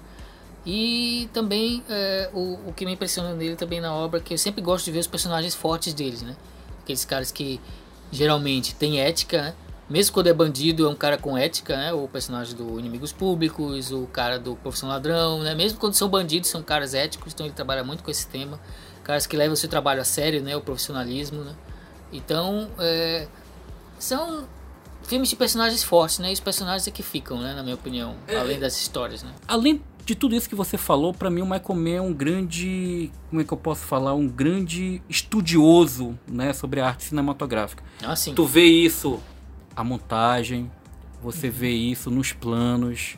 E 0.64 1.28
também 1.32 1.82
é, 1.88 2.30
o, 2.32 2.68
o 2.68 2.72
que 2.72 2.84
me 2.84 2.92
impressiona 2.92 3.34
nele 3.34 3.56
também 3.56 3.80
na 3.80 3.92
obra 3.92 4.20
que 4.20 4.34
eu 4.34 4.38
sempre 4.38 4.60
gosto 4.60 4.84
de 4.84 4.92
ver 4.92 4.98
os 5.00 5.06
personagens 5.06 5.54
fortes 5.54 5.92
deles, 5.92 6.22
né? 6.22 6.36
Aqueles 6.82 7.04
caras 7.04 7.32
que 7.32 7.60
geralmente 8.10 8.74
têm 8.74 9.00
ética, 9.00 9.42
né? 9.42 9.54
Mesmo 9.88 10.14
quando 10.14 10.26
é 10.26 10.32
bandido, 10.32 10.84
é 10.84 10.88
um 10.88 10.96
cara 10.96 11.16
com 11.16 11.38
ética, 11.38 11.76
né? 11.76 11.92
O 11.92 12.08
personagem 12.08 12.56
do 12.56 12.78
Inimigos 12.78 13.12
Públicos, 13.12 13.92
o 13.92 14.06
cara 14.06 14.38
do 14.38 14.56
Profissão 14.56 14.88
Ladrão, 14.88 15.40
né? 15.40 15.54
Mesmo 15.54 15.78
quando 15.78 15.94
são 15.94 16.08
bandidos, 16.08 16.50
são 16.50 16.62
caras 16.62 16.94
éticos, 16.94 17.32
então 17.32 17.46
ele 17.46 17.54
trabalha 17.54 17.84
muito 17.84 18.02
com 18.02 18.10
esse 18.10 18.26
tema. 18.26 18.60
Caras 19.04 19.26
que 19.26 19.36
levam 19.36 19.54
o 19.54 19.56
seu 19.56 19.68
trabalho 19.68 20.00
a 20.00 20.04
sério, 20.04 20.42
né? 20.42 20.56
O 20.56 20.60
profissionalismo, 20.60 21.42
né? 21.42 21.54
Então, 22.12 22.68
é, 22.78 23.28
são 23.98 24.48
filmes 25.06 25.28
de 25.28 25.36
personagens 25.36 25.82
fortes, 25.82 26.18
né? 26.18 26.30
E 26.30 26.32
os 26.32 26.40
personagens 26.40 26.86
é 26.86 26.90
que 26.90 27.02
ficam, 27.02 27.40
né? 27.40 27.54
Na 27.54 27.62
minha 27.62 27.74
opinião, 27.74 28.16
além 28.38 28.58
das 28.58 28.76
histórias, 28.76 29.22
né? 29.22 29.32
Além 29.46 29.80
de 30.04 30.14
tudo 30.14 30.36
isso 30.36 30.48
que 30.48 30.54
você 30.54 30.78
falou, 30.78 31.12
pra 31.12 31.28
mim 31.28 31.40
o 31.40 31.44
Michael 31.44 31.74
Mann 31.74 31.96
é 31.96 32.00
um 32.00 32.12
grande, 32.12 33.10
como 33.28 33.42
é 33.42 33.44
que 33.44 33.52
eu 33.52 33.58
posso 33.58 33.84
falar, 33.84 34.14
um 34.14 34.28
grande 34.28 35.02
estudioso, 35.08 36.16
né, 36.28 36.52
sobre 36.52 36.80
a 36.80 36.86
arte 36.86 37.02
cinematográfica. 37.04 37.82
Assim, 38.04 38.32
Tu 38.32 38.44
vê 38.44 38.64
isso 38.64 39.20
a 39.74 39.82
montagem, 39.82 40.70
você 41.20 41.50
vê 41.50 41.70
isso 41.70 42.08
nos 42.08 42.32
planos, 42.32 43.16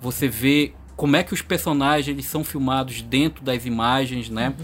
você 0.00 0.28
vê 0.28 0.72
como 0.96 1.16
é 1.16 1.24
que 1.24 1.34
os 1.34 1.42
personagens 1.42 2.08
eles 2.08 2.26
são 2.26 2.44
filmados 2.44 3.02
dentro 3.02 3.42
das 3.44 3.66
imagens, 3.66 4.30
né? 4.30 4.54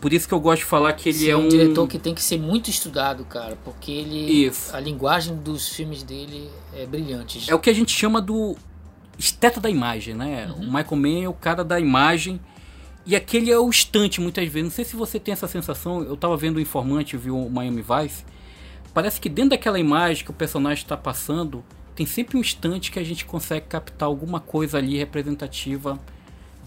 Por 0.00 0.12
isso 0.12 0.26
que 0.26 0.32
eu 0.32 0.40
gosto 0.40 0.60
de 0.60 0.64
falar 0.64 0.94
que 0.94 1.10
ele 1.10 1.18
Sim, 1.18 1.30
é 1.30 1.36
um 1.36 1.48
diretor 1.48 1.86
que 1.86 1.98
tem 1.98 2.14
que 2.14 2.22
ser 2.22 2.38
muito 2.38 2.70
estudado, 2.70 3.24
cara, 3.24 3.56
porque 3.62 3.90
ele 3.90 4.46
Isso. 4.46 4.74
a 4.74 4.80
linguagem 4.80 5.36
dos 5.36 5.68
filmes 5.68 6.02
dele 6.02 6.48
é 6.74 6.86
brilhante. 6.86 7.50
é 7.50 7.54
o 7.54 7.58
que 7.58 7.68
a 7.68 7.72
gente 7.74 7.92
chama 7.92 8.20
do 8.20 8.56
esteta 9.18 9.60
da 9.60 9.68
imagem, 9.68 10.14
né? 10.14 10.50
O 10.56 10.60
Michael 10.60 10.96
Mann 10.96 11.22
é 11.24 11.28
o 11.28 11.34
cara 11.34 11.62
da 11.62 11.78
imagem 11.78 12.40
e 13.04 13.14
aquele 13.14 13.50
é 13.50 13.58
o 13.58 13.68
instante 13.68 14.20
muitas 14.20 14.46
vezes. 14.48 14.68
Não 14.70 14.74
sei 14.74 14.84
se 14.84 14.96
você 14.96 15.20
tem 15.20 15.32
essa 15.32 15.46
sensação. 15.46 16.02
Eu 16.02 16.16
tava 16.16 16.36
vendo 16.36 16.56
o 16.56 16.60
Informante, 16.60 17.16
viu 17.16 17.36
o 17.36 17.50
Miami 17.50 17.82
Vice. 17.82 18.24
Parece 18.94 19.20
que 19.20 19.28
dentro 19.28 19.50
daquela 19.50 19.78
imagem 19.78 20.24
que 20.24 20.30
o 20.30 20.34
personagem 20.34 20.82
está 20.82 20.96
passando, 20.96 21.62
tem 21.94 22.06
sempre 22.06 22.36
um 22.36 22.40
instante 22.40 22.90
que 22.90 22.98
a 22.98 23.04
gente 23.04 23.24
consegue 23.26 23.66
captar 23.66 24.06
alguma 24.06 24.40
coisa 24.40 24.78
ali 24.78 24.96
representativa 24.96 25.98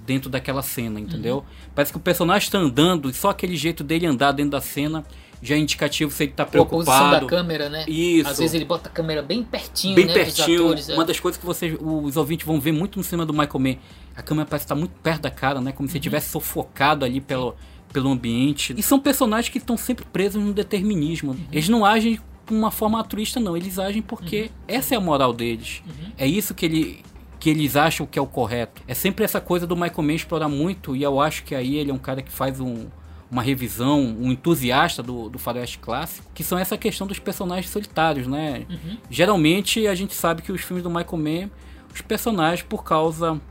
dentro 0.05 0.29
daquela 0.29 0.61
cena, 0.61 0.99
entendeu? 0.99 1.43
Parece 1.73 1.91
que 1.91 1.97
o 1.97 2.01
personagem 2.01 2.45
está 2.47 2.57
andando 2.57 3.09
e 3.09 3.13
só 3.13 3.29
aquele 3.29 3.55
jeito 3.55 3.83
dele 3.83 4.05
andar 4.05 4.31
dentro 4.31 4.51
da 4.51 4.61
cena 4.61 5.03
já 5.41 5.55
é 5.55 5.57
indicativo 5.57 6.09
se 6.11 6.23
ele 6.23 6.31
está 6.31 6.43
a 6.43 6.45
posição 6.45 6.75
da 6.85 7.17
preocupado. 7.17 7.27
câmera, 7.27 7.69
né? 7.69 7.83
Isso. 7.87 8.29
Às 8.29 8.37
vezes 8.37 8.53
ele 8.53 8.63
bota 8.63 8.87
a 8.87 8.91
câmera 8.91 9.21
bem 9.21 9.43
pertinho, 9.43 9.93
bem 9.95 10.05
né, 10.05 10.13
pertinho. 10.13 10.63
atores. 10.65 10.87
é. 10.89 10.93
Uma 10.93 11.03
das 11.03 11.19
coisas 11.19 11.37
que 11.39 11.45
vocês, 11.45 11.75
os 11.81 12.15
ouvintes 12.15 12.45
vão 12.45 12.61
ver 12.61 12.71
muito 12.71 12.97
no 12.97 13.03
cinema 13.03 13.25
do 13.25 13.33
Michael 13.33 13.59
Mann, 13.59 13.75
a 14.15 14.21
câmera 14.21 14.45
parece 14.47 14.63
estar 14.65 14.75
muito 14.75 14.93
perto 15.01 15.21
da 15.23 15.29
cara, 15.31 15.59
né? 15.59 15.71
Como 15.73 15.89
se 15.89 15.95
Uhum. 15.95 15.99
estivesse 15.99 16.29
sufocado 16.29 17.03
ali 17.03 17.19
pelo, 17.19 17.55
pelo 17.91 18.09
ambiente. 18.09 18.73
E 18.77 18.81
são 18.81 18.97
personagens 18.99 19.49
que 19.51 19.57
estão 19.57 19.75
sempre 19.75 20.05
presos 20.05 20.41
no 20.41 20.53
determinismo. 20.53 21.31
Uhum. 21.31 21.39
Eles 21.51 21.67
não 21.67 21.83
agem 21.83 22.13
de 22.47 22.53
uma 22.53 22.71
forma 22.71 22.97
altruísta, 22.97 23.37
não. 23.39 23.57
Eles 23.57 23.77
agem 23.77 24.01
porque 24.01 24.43
Uhum. 24.43 24.49
essa 24.69 24.95
é 24.95 24.97
a 24.97 25.01
moral 25.01 25.33
deles. 25.33 25.81
É 26.17 26.25
isso 26.25 26.53
que 26.53 26.65
ele 26.65 26.99
que 27.43 27.49
eles 27.49 27.75
acham 27.75 28.05
que 28.05 28.17
é 28.17 28.21
o 28.21 28.25
correto. 28.25 28.81
É 28.87 28.93
sempre 28.93 29.25
essa 29.25 29.41
coisa 29.41 29.67
do 29.67 29.75
Michael 29.75 30.01
Mann 30.01 30.15
explorar 30.15 30.47
muito, 30.47 30.95
e 30.95 31.03
eu 31.03 31.19
acho 31.19 31.43
que 31.43 31.53
aí 31.53 31.75
ele 31.75 31.91
é 31.91 31.93
um 31.93 31.97
cara 31.97 32.21
que 32.21 32.31
faz 32.31 32.61
um, 32.61 32.85
uma 33.29 33.41
revisão, 33.41 33.99
um 33.99 34.31
entusiasta 34.31 35.03
do, 35.03 35.27
do 35.27 35.37
faroeste 35.37 35.77
clássico, 35.77 36.25
que 36.33 36.41
são 36.41 36.57
essa 36.57 36.77
questão 36.77 37.05
dos 37.05 37.19
personagens 37.19 37.69
solitários, 37.69 38.27
né? 38.27 38.65
Geralmente 39.09 39.85
a 39.87 39.93
gente 39.93 40.13
sabe 40.13 40.41
que 40.41 40.53
os 40.53 40.61
filmes 40.61 40.83
do 40.83 40.89
Michael 40.89 41.17
Mann, 41.17 41.49
os 41.93 41.99
personagens, 41.99 42.65
por 42.65 42.81
causa. 42.85 43.41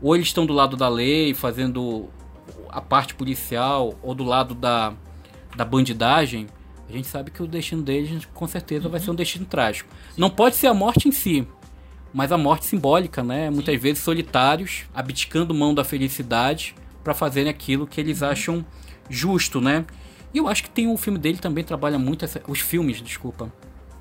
Ou 0.00 0.14
eles 0.16 0.28
estão 0.28 0.46
do 0.46 0.54
lado 0.54 0.74
da 0.74 0.88
lei, 0.88 1.34
fazendo 1.34 2.08
a 2.70 2.80
parte 2.80 3.14
policial, 3.14 3.94
ou 4.02 4.14
do 4.14 4.24
lado 4.24 4.54
da, 4.54 4.94
da 5.54 5.66
bandidagem, 5.66 6.46
a 6.88 6.92
gente 6.92 7.08
sabe 7.08 7.30
que 7.30 7.42
o 7.42 7.46
destino 7.46 7.82
deles, 7.82 8.26
com 8.32 8.46
certeza, 8.46 8.88
vai 8.88 9.00
ser 9.00 9.10
um 9.10 9.14
destino 9.14 9.46
trágico. 9.46 9.90
Não 10.16 10.28
pode 10.28 10.56
ser 10.56 10.66
a 10.66 10.74
morte 10.74 11.08
em 11.08 11.12
si, 11.12 11.46
mas 12.14 12.30
a 12.30 12.38
morte 12.38 12.64
simbólica, 12.64 13.24
né? 13.24 13.50
Muitas 13.50 13.78
vezes 13.82 13.98
solitários, 14.02 14.84
abdicando 14.94 15.52
mão 15.52 15.74
da 15.74 15.82
felicidade 15.82 16.76
para 17.02 17.12
fazerem 17.12 17.50
aquilo 17.50 17.88
que 17.88 18.00
eles 18.00 18.22
acham 18.22 18.64
justo, 19.10 19.60
né? 19.60 19.84
E 20.32 20.38
eu 20.38 20.46
acho 20.46 20.62
que 20.62 20.70
tem 20.70 20.86
o 20.86 20.96
filme 20.96 21.18
dele 21.18 21.38
também 21.38 21.64
trabalha 21.64 21.98
muito 21.98 22.24
essa, 22.24 22.40
os 22.46 22.60
filmes, 22.60 23.02
desculpa. 23.02 23.52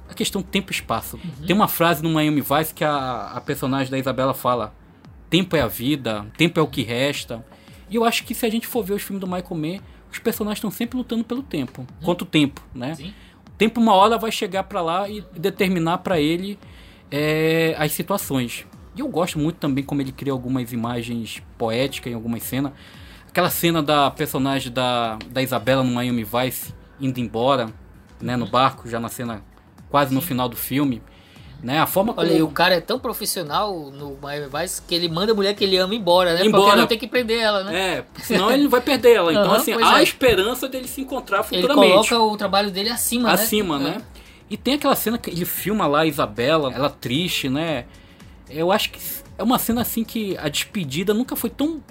A 0.08 0.14
questão 0.14 0.44
tempo 0.44 0.72
e 0.72 0.76
espaço. 0.76 1.20
Tem 1.46 1.56
uma 1.56 1.68
frase 1.68 2.04
no 2.04 2.10
Miami 2.10 2.42
Vice 2.42 2.72
que 2.74 2.84
a, 2.84 3.32
a 3.34 3.42
personagem 3.42 3.90
da 3.90 3.98
Isabela 3.98 4.34
fala: 4.36 4.76
"Tempo 5.28 5.56
é 5.56 5.62
a 5.62 5.68
vida, 5.68 6.28
tempo 6.38 6.60
é 6.60 6.64
o 6.64 6.68
que 6.68 6.84
resta". 6.84 7.44
E 7.90 7.96
eu 7.96 8.06
acho 8.06 8.24
que 8.26 8.36
se 8.36 8.46
a 8.46 8.50
gente 8.50 8.68
for 8.68 8.84
ver 8.84 8.94
os 8.94 9.02
filmes 9.02 9.22
do 9.22 9.28
Michael 9.28 9.56
Mann, 9.56 9.80
os 10.12 10.20
personagens 10.20 10.60
estão 10.60 10.70
sempre 10.70 10.98
lutando 10.98 11.24
pelo 11.24 11.42
tempo. 11.42 11.88
Quanto 12.04 12.26
tempo, 12.26 12.62
né? 12.76 12.94
Sim. 12.94 13.14
O 13.48 13.52
tempo 13.58 13.82
uma 13.82 13.96
hora 13.96 14.20
vai 14.20 14.32
chegar 14.32 14.64
para 14.64 14.82
lá 14.82 15.10
e 15.10 15.22
determinar 15.36 16.00
para 16.00 16.20
ele 16.20 16.60
é, 17.12 17.76
as 17.78 17.92
situações. 17.92 18.66
E 18.96 19.00
eu 19.00 19.08
gosto 19.08 19.40
muito 19.40 19.58
também 19.58 19.84
como 19.84 20.02
ele 20.02 20.12
cria 20.12 20.32
algumas 20.32 20.72
imagens 20.72 21.42
poéticas 21.58 22.12
em 22.12 22.16
algumas 22.16 22.44
cenas. 22.44 22.72
Aquela 23.28 23.50
cena 23.50 23.82
da 23.82 24.12
personagem 24.12 24.72
da, 24.72 25.18
da 25.30 25.42
Isabela 25.42 25.84
no 25.84 25.92
Miami 25.92 26.24
Vice 26.24 26.74
indo 27.02 27.20
embora, 27.20 27.70
né, 28.22 28.38
no 28.38 28.46
barco, 28.46 28.88
já 28.88 29.00
na 29.00 29.10
cena 29.10 29.44
quase 29.90 30.14
no 30.14 30.22
final 30.22 30.48
do 30.48 30.56
filme. 30.56 31.02
Né, 31.62 31.80
a 31.80 31.88
forma 31.88 32.14
Olha, 32.18 32.34
como... 32.34 32.44
o 32.44 32.52
cara 32.52 32.76
é 32.76 32.82
tão 32.82 33.00
profissional 33.00 33.90
no 33.90 34.18
Miami 34.22 34.48
Vice 34.54 34.82
que 34.86 34.94
ele 34.94 35.08
manda 35.08 35.32
a 35.32 35.36
mulher 35.36 35.56
que 35.56 35.64
ele 35.64 35.78
ama 35.78 35.96
embora, 35.96 36.34
né? 36.34 36.46
Embora. 36.46 36.64
Porque 36.64 36.78
não 36.78 36.88
tem 36.88 36.98
que 36.98 37.08
prender 37.08 37.40
ela, 37.40 37.64
né? 37.64 37.76
É, 37.76 38.06
senão 38.22 38.52
ele 38.52 38.64
não 38.64 38.70
vai 38.70 38.82
perder 38.82 39.16
ela. 39.16 39.32
Então, 39.32 39.46
Aham, 39.46 39.56
assim, 39.56 39.72
há 39.82 40.00
é. 40.00 40.04
esperança 40.04 40.68
dele 40.68 40.90
se 40.90 41.00
encontrar 41.00 41.46
Ele 41.50 41.62
futuramente. 41.62 42.10
coloca 42.10 42.20
o 42.20 42.38
trabalho 42.38 42.70
dele 42.70 42.90
acima, 42.90 43.30
né? 43.30 43.34
acima, 43.36 43.80
né? 43.80 44.02
E 44.50 44.58
tem 44.58 44.76
aquela 44.76 44.96
cena 44.96 45.18
que 45.18 45.30
ele 45.30 45.46
filma 45.46 45.88
lá 45.88 46.02
a 46.02 46.06
Isabela, 46.06 46.72
ela 46.74 46.90
triste, 46.90 47.50
né? 47.50 47.86
Eu 48.50 48.72
acho 48.72 48.92
que 48.92 49.00
é 49.38 49.44
uma 49.44 49.58
cena 49.58 49.82
assim 49.82 50.04
que 50.04 50.38
a 50.38 50.48
despedida 50.50 51.14
nunca 51.14 51.36
foi 51.36 51.50
tão 51.50 51.82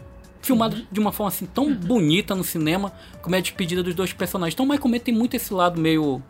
filmada 0.41 0.77
Uhum. 0.77 0.87
de 0.91 1.01
uma 1.01 1.13
forma 1.13 1.29
assim 1.29 1.47
tão 1.47 1.73
bonita 1.73 2.35
no 2.35 2.43
cinema 2.45 2.93
como 3.23 3.35
é 3.35 3.39
a 3.39 3.41
despedida 3.41 3.83
dos 3.83 3.95
dois 3.95 4.13
personagens. 4.13 4.55
Então 4.55 4.67
o 4.67 4.69
Michael 4.69 4.89
Mann 4.91 4.99
tem 4.99 5.15
muito 5.15 5.35
esse 5.35 5.53
lado 5.55 5.81
meio 5.81 6.23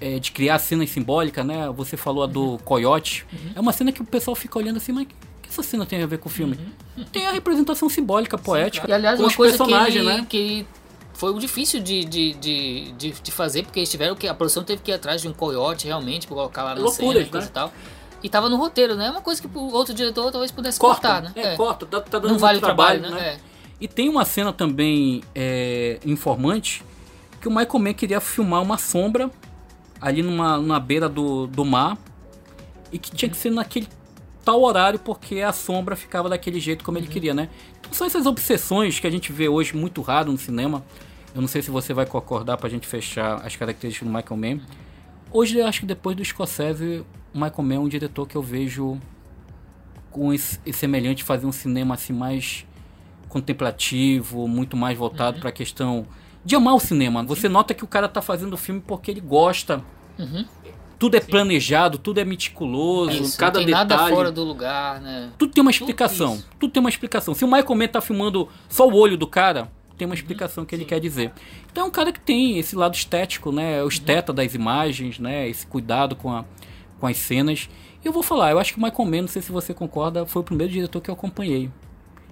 é, 0.00 0.18
de 0.18 0.30
criar 0.30 0.58
cenas 0.58 0.90
simbólicas, 0.90 1.44
né? 1.44 1.68
Você 1.76 1.96
falou 1.96 2.22
a 2.22 2.26
Uhum. 2.26 2.32
do 2.32 2.58
coiote. 2.64 3.24
É 3.54 3.60
uma 3.60 3.72
cena 3.72 3.92
que 3.92 4.02
o 4.02 4.04
pessoal 4.04 4.34
fica 4.34 4.58
olhando 4.58 4.76
assim, 4.76 4.92
mas 4.92 5.04
o 5.04 5.08
que 5.42 5.48
essa 5.48 5.62
cena 5.62 5.86
tem 5.86 6.02
a 6.02 6.06
ver 6.06 6.18
com 6.18 6.28
o 6.28 6.32
filme? 6.32 6.58
Tem 7.12 7.26
a 7.26 7.32
representação 7.32 7.88
simbólica, 7.88 8.36
poética, 8.38 8.86
Uhum. 8.86 8.90
E 8.92 8.94
aliás, 8.94 9.16
com 9.16 9.22
uma 9.24 9.28
os 9.28 9.36
coisa 9.36 9.56
que 9.64 9.72
ele, 9.72 10.02
né? 10.02 10.26
que 10.28 10.66
foi 11.16 11.36
difícil 11.38 11.80
de, 11.80 12.04
de, 12.04 12.34
de, 12.34 12.92
de, 12.92 13.10
de 13.12 13.30
fazer, 13.32 13.62
porque 13.62 13.80
eles 13.80 13.90
tiveram 13.90 14.14
que. 14.14 14.28
A 14.28 14.34
produção 14.34 14.62
teve 14.62 14.82
que 14.82 14.90
ir 14.90 14.94
atrás 14.94 15.22
de 15.22 15.28
um 15.28 15.32
coiote 15.32 15.86
realmente 15.86 16.26
pra 16.26 16.36
colocar 16.36 16.62
lá 16.62 16.74
na 16.74 16.80
Loucuras, 16.80 16.96
cena 16.96 17.20
e 17.20 17.30
coisa 17.30 17.46
né? 17.46 17.50
e 17.50 17.54
tal. 17.54 17.72
E 18.22 18.28
tava 18.28 18.48
no 18.48 18.56
roteiro, 18.56 18.94
né? 18.96 19.06
É 19.06 19.10
uma 19.10 19.20
coisa 19.20 19.40
que 19.40 19.48
o 19.48 19.72
outro 19.72 19.94
diretor 19.94 20.30
talvez 20.30 20.50
pudesse 20.50 20.78
Corta, 20.78 21.08
cortar, 21.08 21.22
né? 21.22 21.32
é, 21.34 21.56
corta, 21.56 21.86
tá, 21.86 22.00
tá 22.00 22.18
dando 22.18 22.32
Não 22.32 22.38
vale 22.38 22.60
trabalho, 22.60 23.00
trabalho, 23.00 23.22
né? 23.22 23.34
É. 23.34 23.38
E 23.80 23.86
tem 23.86 24.08
uma 24.08 24.24
cena 24.24 24.52
também 24.52 25.22
é, 25.34 25.98
informante 26.04 26.82
que 27.40 27.48
o 27.48 27.50
Michael 27.50 27.78
Mann 27.78 27.94
queria 27.94 28.20
filmar 28.20 28.62
uma 28.62 28.78
sombra 28.78 29.30
ali 30.00 30.22
numa, 30.22 30.58
na 30.58 30.80
beira 30.80 31.08
do, 31.08 31.46
do 31.46 31.64
mar 31.64 31.98
e 32.90 32.98
que 32.98 33.10
tinha 33.10 33.28
que 33.28 33.36
ser 33.36 33.50
naquele 33.50 33.88
tal 34.44 34.62
horário 34.62 34.98
porque 34.98 35.40
a 35.40 35.52
sombra 35.52 35.94
ficava 35.96 36.28
daquele 36.28 36.58
jeito 36.60 36.84
como 36.84 36.98
ele 36.98 37.06
queria, 37.06 37.34
né? 37.34 37.48
Então 37.80 37.92
são 37.92 38.06
essas 38.06 38.26
obsessões 38.26 38.98
que 38.98 39.06
a 39.06 39.10
gente 39.10 39.32
vê 39.32 39.48
hoje 39.48 39.76
muito 39.76 40.00
raro 40.02 40.32
no 40.32 40.38
cinema. 40.38 40.84
Eu 41.36 41.42
não 41.42 41.48
sei 41.48 41.60
se 41.60 41.70
você 41.70 41.92
vai 41.92 42.06
concordar 42.06 42.56
pra 42.56 42.66
gente 42.66 42.86
fechar 42.86 43.44
as 43.44 43.54
características 43.54 44.08
do 44.08 44.14
Michael 44.14 44.36
Mann. 44.38 44.60
Hoje 45.30 45.58
eu 45.58 45.66
acho 45.66 45.80
que 45.80 45.86
depois 45.86 46.16
do 46.16 46.24
Scorsese, 46.24 47.04
o 47.34 47.38
Michael 47.38 47.62
Mann 47.62 47.76
é 47.76 47.78
um 47.78 47.88
diretor 47.88 48.26
que 48.26 48.36
eu 48.36 48.42
vejo 48.42 48.98
com 50.10 50.32
esse, 50.32 50.58
semelhante 50.72 51.22
fazer 51.22 51.44
um 51.44 51.52
cinema 51.52 51.92
assim 51.92 52.14
mais 52.14 52.64
contemplativo, 53.28 54.48
muito 54.48 54.78
mais 54.78 54.96
voltado 54.96 55.38
pra 55.38 55.52
questão 55.52 56.06
de 56.42 56.56
amar 56.56 56.74
o 56.74 56.80
cinema. 56.80 57.22
Você 57.24 57.50
nota 57.50 57.74
que 57.74 57.84
o 57.84 57.86
cara 57.86 58.08
tá 58.08 58.22
fazendo 58.22 58.54
o 58.54 58.56
filme 58.56 58.80
porque 58.80 59.10
ele 59.10 59.20
gosta. 59.20 59.84
Uhum. 60.18 60.46
Tudo 60.98 61.18
é 61.18 61.20
planejado, 61.20 61.98
tudo 61.98 62.18
é 62.18 62.24
meticuloso, 62.24 63.10
Isso, 63.10 63.36
cada 63.36 63.58
não 63.58 63.66
tem 63.66 63.74
detalhe. 63.74 63.88
nada 63.90 64.08
fora 64.08 64.32
do 64.32 64.42
lugar, 64.42 65.02
né? 65.02 65.30
Tudo 65.36 65.52
tem 65.52 65.60
uma 65.60 65.70
explicação. 65.70 66.36
isso. 66.36 66.48
Tudo 66.58 66.72
tem 66.72 66.80
uma 66.80 66.88
explicação. 66.88 67.34
Se 67.34 67.44
o 67.44 67.46
Michael 67.46 67.74
Mann 67.74 67.88
tá 67.88 68.00
filmando 68.00 68.48
só 68.70 68.88
o 68.88 68.94
olho 68.94 69.18
do 69.18 69.26
cara, 69.26 69.70
tem 69.96 70.06
uma 70.06 70.14
explicação 70.14 70.64
que 70.64 70.74
ele 70.74 70.84
quer 70.84 71.00
dizer. 71.00 71.32
Então 71.70 71.84
é 71.84 71.86
um 71.86 71.90
cara 71.90 72.12
que 72.12 72.20
tem 72.20 72.58
esse 72.58 72.76
lado 72.76 72.94
estético, 72.94 73.50
né? 73.50 73.82
O 73.82 73.88
esteta 73.88 74.32
das 74.32 74.54
imagens, 74.54 75.18
né? 75.18 75.48
Esse 75.48 75.66
cuidado 75.66 76.14
com, 76.14 76.30
a, 76.30 76.44
com 77.00 77.06
as 77.06 77.16
cenas. 77.16 77.68
E 78.04 78.06
eu 78.06 78.12
vou 78.12 78.22
falar, 78.22 78.50
eu 78.50 78.58
acho 78.58 78.72
que 78.74 78.78
o 78.78 78.82
Michael 78.82 79.08
Mann, 79.08 79.20
não 79.22 79.28
sei 79.28 79.42
se 79.42 79.50
você 79.50 79.74
concorda, 79.74 80.26
foi 80.26 80.42
o 80.42 80.44
primeiro 80.44 80.72
diretor 80.72 81.00
que 81.00 81.10
eu 81.10 81.14
acompanhei. 81.14 81.70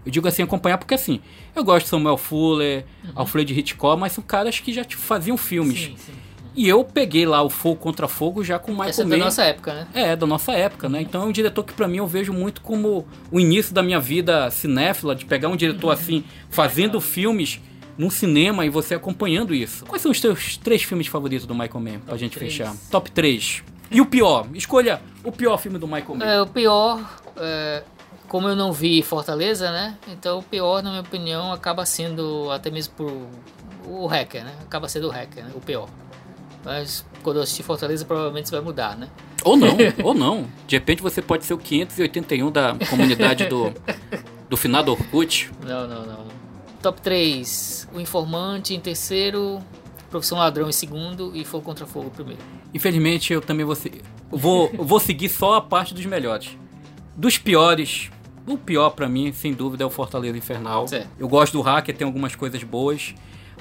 Eu 0.05 0.13
digo 0.13 0.29
assim, 0.29 0.43
acompanhar 0.43 0.77
porque 0.77 0.95
assim, 0.95 1.21
eu 1.57 1.65
gosto 1.65 1.85
de 1.85 1.91
Samuel 1.91 2.19
Fuller, 2.19 2.85
Alfred 3.15 3.59
Hitchcock, 3.59 3.99
mas 3.99 4.13
são 4.13 4.23
caras 4.23 4.61
que 4.61 4.73
já 4.73 4.85
tipo, 4.85 5.01
faziam 5.01 5.37
filmes. 5.37 5.79
Sim, 5.79 5.97
sim. 5.97 6.13
E 6.55 6.69
eu 6.69 6.85
peguei 6.85 7.27
lá 7.27 7.43
o 7.43 7.51
Fogo 7.51 7.77
contra 7.77 8.07
Fogo 8.07 8.45
já 8.45 8.59
com 8.59 8.71
o 8.71 8.75
Michael 8.75 8.91
Essa 8.91 9.03
é 9.03 9.05
Mann. 9.05 9.19
da 9.19 9.25
nossa 9.25 9.45
época, 9.45 9.75
né? 9.75 9.89
É, 9.93 10.17
da 10.17 10.27
nossa 10.27 10.53
época, 10.53 10.89
né? 10.89 11.03
Então 11.03 11.23
é 11.23 11.25
um 11.25 11.33
diretor 11.33 11.65
que 11.65 11.73
pra 11.73 11.89
mim 11.89 11.99
eu 11.99 12.07
vejo 12.07 12.33
muito 12.33 12.61
como 12.61 13.07
o 13.31 13.41
início 13.41 13.75
da 13.75 13.83
minha 13.83 13.99
vida 13.99 14.51
cinéfila, 14.51 15.15
de 15.15 15.25
pegar 15.25 15.49
um 15.49 15.57
diretor 15.57 15.91
assim, 15.91 16.25
fazendo 16.51 17.01
filmes 17.01 17.61
num 17.99 18.11
cinema 18.11 18.65
e 18.65 18.69
você 18.69 18.95
acompanhando 18.95 19.55
isso. 19.55 19.85
Quais 19.87 20.03
são 20.03 20.13
os 20.13 20.21
teus 20.21 20.57
três 20.57 20.83
filmes 20.83 21.07
favoritos 21.07 21.47
do 21.47 21.55
Michael 21.55 21.81
Mann, 21.81 22.01
pra 22.01 22.17
gente 22.17 22.37
três. 22.37 22.53
fechar? 22.53 22.75
Top 22.91 23.11
3. 23.11 23.63
E 23.91 24.01
o 24.01 24.07
pior? 24.07 24.47
Escolha 24.55 25.01
o 25.23 25.33
pior 25.33 25.57
filme 25.59 25.79
do 25.79 25.87
Michael 25.87 26.15
Mann. 26.15 26.27
É, 26.27 26.41
o 26.41 26.47
pior, 26.47 27.01
é, 27.37 27.83
como 28.29 28.49
eu 28.49 28.57
não 28.57 28.73
vi 28.73 29.03
Fortaleza, 29.03 29.71
né? 29.71 29.97
Então 30.09 30.39
o 30.39 30.43
pior, 30.43 30.83
na 30.83 30.91
minha 30.91 31.03
opinião, 31.03 31.53
acaba 31.53 31.85
sendo 31.85 32.51
até 32.51 32.71
mesmo 32.71 32.95
por 32.95 33.13
o 33.87 34.07
hacker, 34.07 34.45
né? 34.45 34.55
Acaba 34.63 34.89
sendo 34.89 35.09
o 35.09 35.11
hacker, 35.11 35.45
né? 35.45 35.51
O 35.55 35.61
pior. 35.61 35.89
Mas 36.65 37.05
quando 37.23 37.37
eu 37.37 37.43
assistir 37.43 37.63
Fortaleza, 37.63 38.05
provavelmente 38.05 38.47
isso 38.47 38.55
vai 38.55 38.61
mudar, 38.65 38.97
né? 38.97 39.09
Ou 39.45 39.57
não, 39.57 39.77
ou 40.03 40.15
não. 40.15 40.47
De 40.67 40.77
repente 40.77 41.03
você 41.03 41.21
pode 41.21 41.45
ser 41.45 41.55
o 41.55 41.59
581 41.59 42.51
da 42.51 42.75
comunidade 42.89 43.47
do, 43.47 43.73
do 44.49 44.57
finado 44.57 44.91
Orkut. 44.93 45.51
Não, 45.65 45.87
não, 45.87 46.07
não. 46.07 46.25
Top 46.83 47.01
3, 47.01 47.89
O 47.95 48.01
Informante 48.01 48.75
em 48.75 48.81
terceiro, 48.81 49.59
Profissão 50.11 50.39
Ladrão 50.39 50.69
em 50.69 50.73
segundo 50.73 51.35
e 51.35 51.45
Fogo 51.45 51.65
Contra 51.65 51.87
Fogo 51.87 52.11
primeiro. 52.11 52.41
Infelizmente 52.73 53.33
eu 53.33 53.41
também 53.41 53.65
vou, 53.65 53.75
se- 53.75 54.03
vou, 54.31 54.71
vou 54.77 55.01
seguir 55.01 55.29
só 55.29 55.55
a 55.55 55.61
parte 55.61 55.95
dos 55.95 56.05
melhores. 56.07 56.51
Dos 57.17 57.39
piores, 57.39 58.11
o 58.47 58.59
pior 58.59 58.91
pra 58.91 59.09
mim, 59.09 59.33
sem 59.33 59.53
dúvida, 59.55 59.85
é 59.85 59.87
o 59.87 59.91
Fortaleza 59.91 60.37
Infernal. 60.37 60.87
Certo. 60.89 61.09
Eu 61.19 61.29
gosto 61.29 61.53
do 61.55 61.61
Hacker, 61.63 61.97
tem 61.97 62.05
algumas 62.07 62.35
coisas 62.35 62.63
boas, 62.65 63.15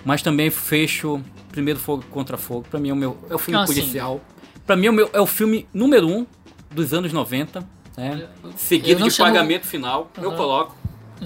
mas 0.06 0.22
também 0.22 0.50
fecho 0.50 1.22
Primeiro 1.52 1.80
Fogo 1.80 2.04
Contra 2.10 2.38
Fogo. 2.38 2.66
Pra 2.70 2.80
mim 2.80 2.90
é 2.90 2.94
o 2.94 2.96
meu 2.96 3.18
é 3.30 3.36
o 3.36 3.40
filme 3.40 3.60
Ah, 3.60 3.68
sim. 3.68 3.74
policial. 3.74 4.22
Pra 4.66 4.76
mim 4.76 4.88
é 4.88 4.90
o, 4.90 4.94
meu, 4.94 5.10
é 5.14 5.20
o 5.22 5.26
filme 5.26 5.68
número 5.74 6.08
um 6.08 6.26
dos 6.72 6.94
anos 6.94 7.12
90, 7.14 7.64
né? 7.98 8.28
Eu 8.44 8.52
Seguido 8.58 9.04
de 9.04 9.12
chamo- 9.12 9.30
Pagamento 9.30 9.66
Final. 9.68 10.10
Eu 10.18 10.30
Aham. 10.30 10.38
coloco. 10.38 10.76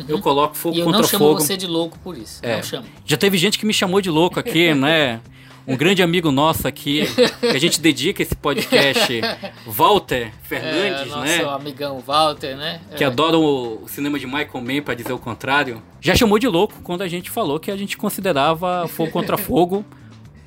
Eu 0.08 0.20
coloco 0.22 0.56
Fogo 0.56 0.76
E 0.76 0.80
eu 0.80 0.86
Contra 0.86 1.02
não 1.02 1.08
chamo 1.08 1.26
Fogo. 1.26 1.40
você 1.40 1.56
de 1.58 1.66
louco 1.66 1.98
por 2.00 2.18
isso. 2.18 2.40
É. 2.46 2.62
Já 3.06 3.18
teve 3.18 3.38
gente 3.38 3.58
que 3.58 3.66
me 3.66 3.74
chamou 3.74 4.00
de 4.02 4.10
louco 4.10 4.40
aqui, 4.40 4.74
né? 4.76 5.22
Um 5.68 5.76
grande 5.76 6.02
amigo 6.02 6.32
nosso 6.32 6.66
aqui, 6.68 7.04
que 7.42 7.48
a 7.48 7.60
gente 7.60 7.82
dedica 7.82 8.22
esse 8.24 8.34
podcast, 8.36 9.20
Walter 9.66 10.28
É, 10.28 10.32
Fernandes, 10.44 11.08
nosso 11.12 11.24
né? 11.26 11.44
amigão 11.44 12.00
Walter, 12.00 12.56
né? 12.56 12.80
Que 12.96 13.04
É. 13.04 13.08
adora 13.08 13.38
o 13.38 13.84
cinema 13.88 14.18
de 14.18 14.26
Michael 14.26 14.62
Mann, 14.62 14.82
pra 14.82 14.94
dizer 14.96 15.12
o 15.12 15.20
contrário. 15.20 15.82
Já 16.00 16.16
chamou 16.16 16.40
de 16.40 16.48
louco 16.48 16.76
quando 16.84 17.02
a 17.02 17.08
gente 17.08 17.30
falou 17.30 17.60
que 17.60 17.70
a 17.70 17.76
gente 17.76 17.98
considerava 17.98 18.88
Fogo 18.88 19.12
Contra 19.12 19.38
Fogo 19.38 19.84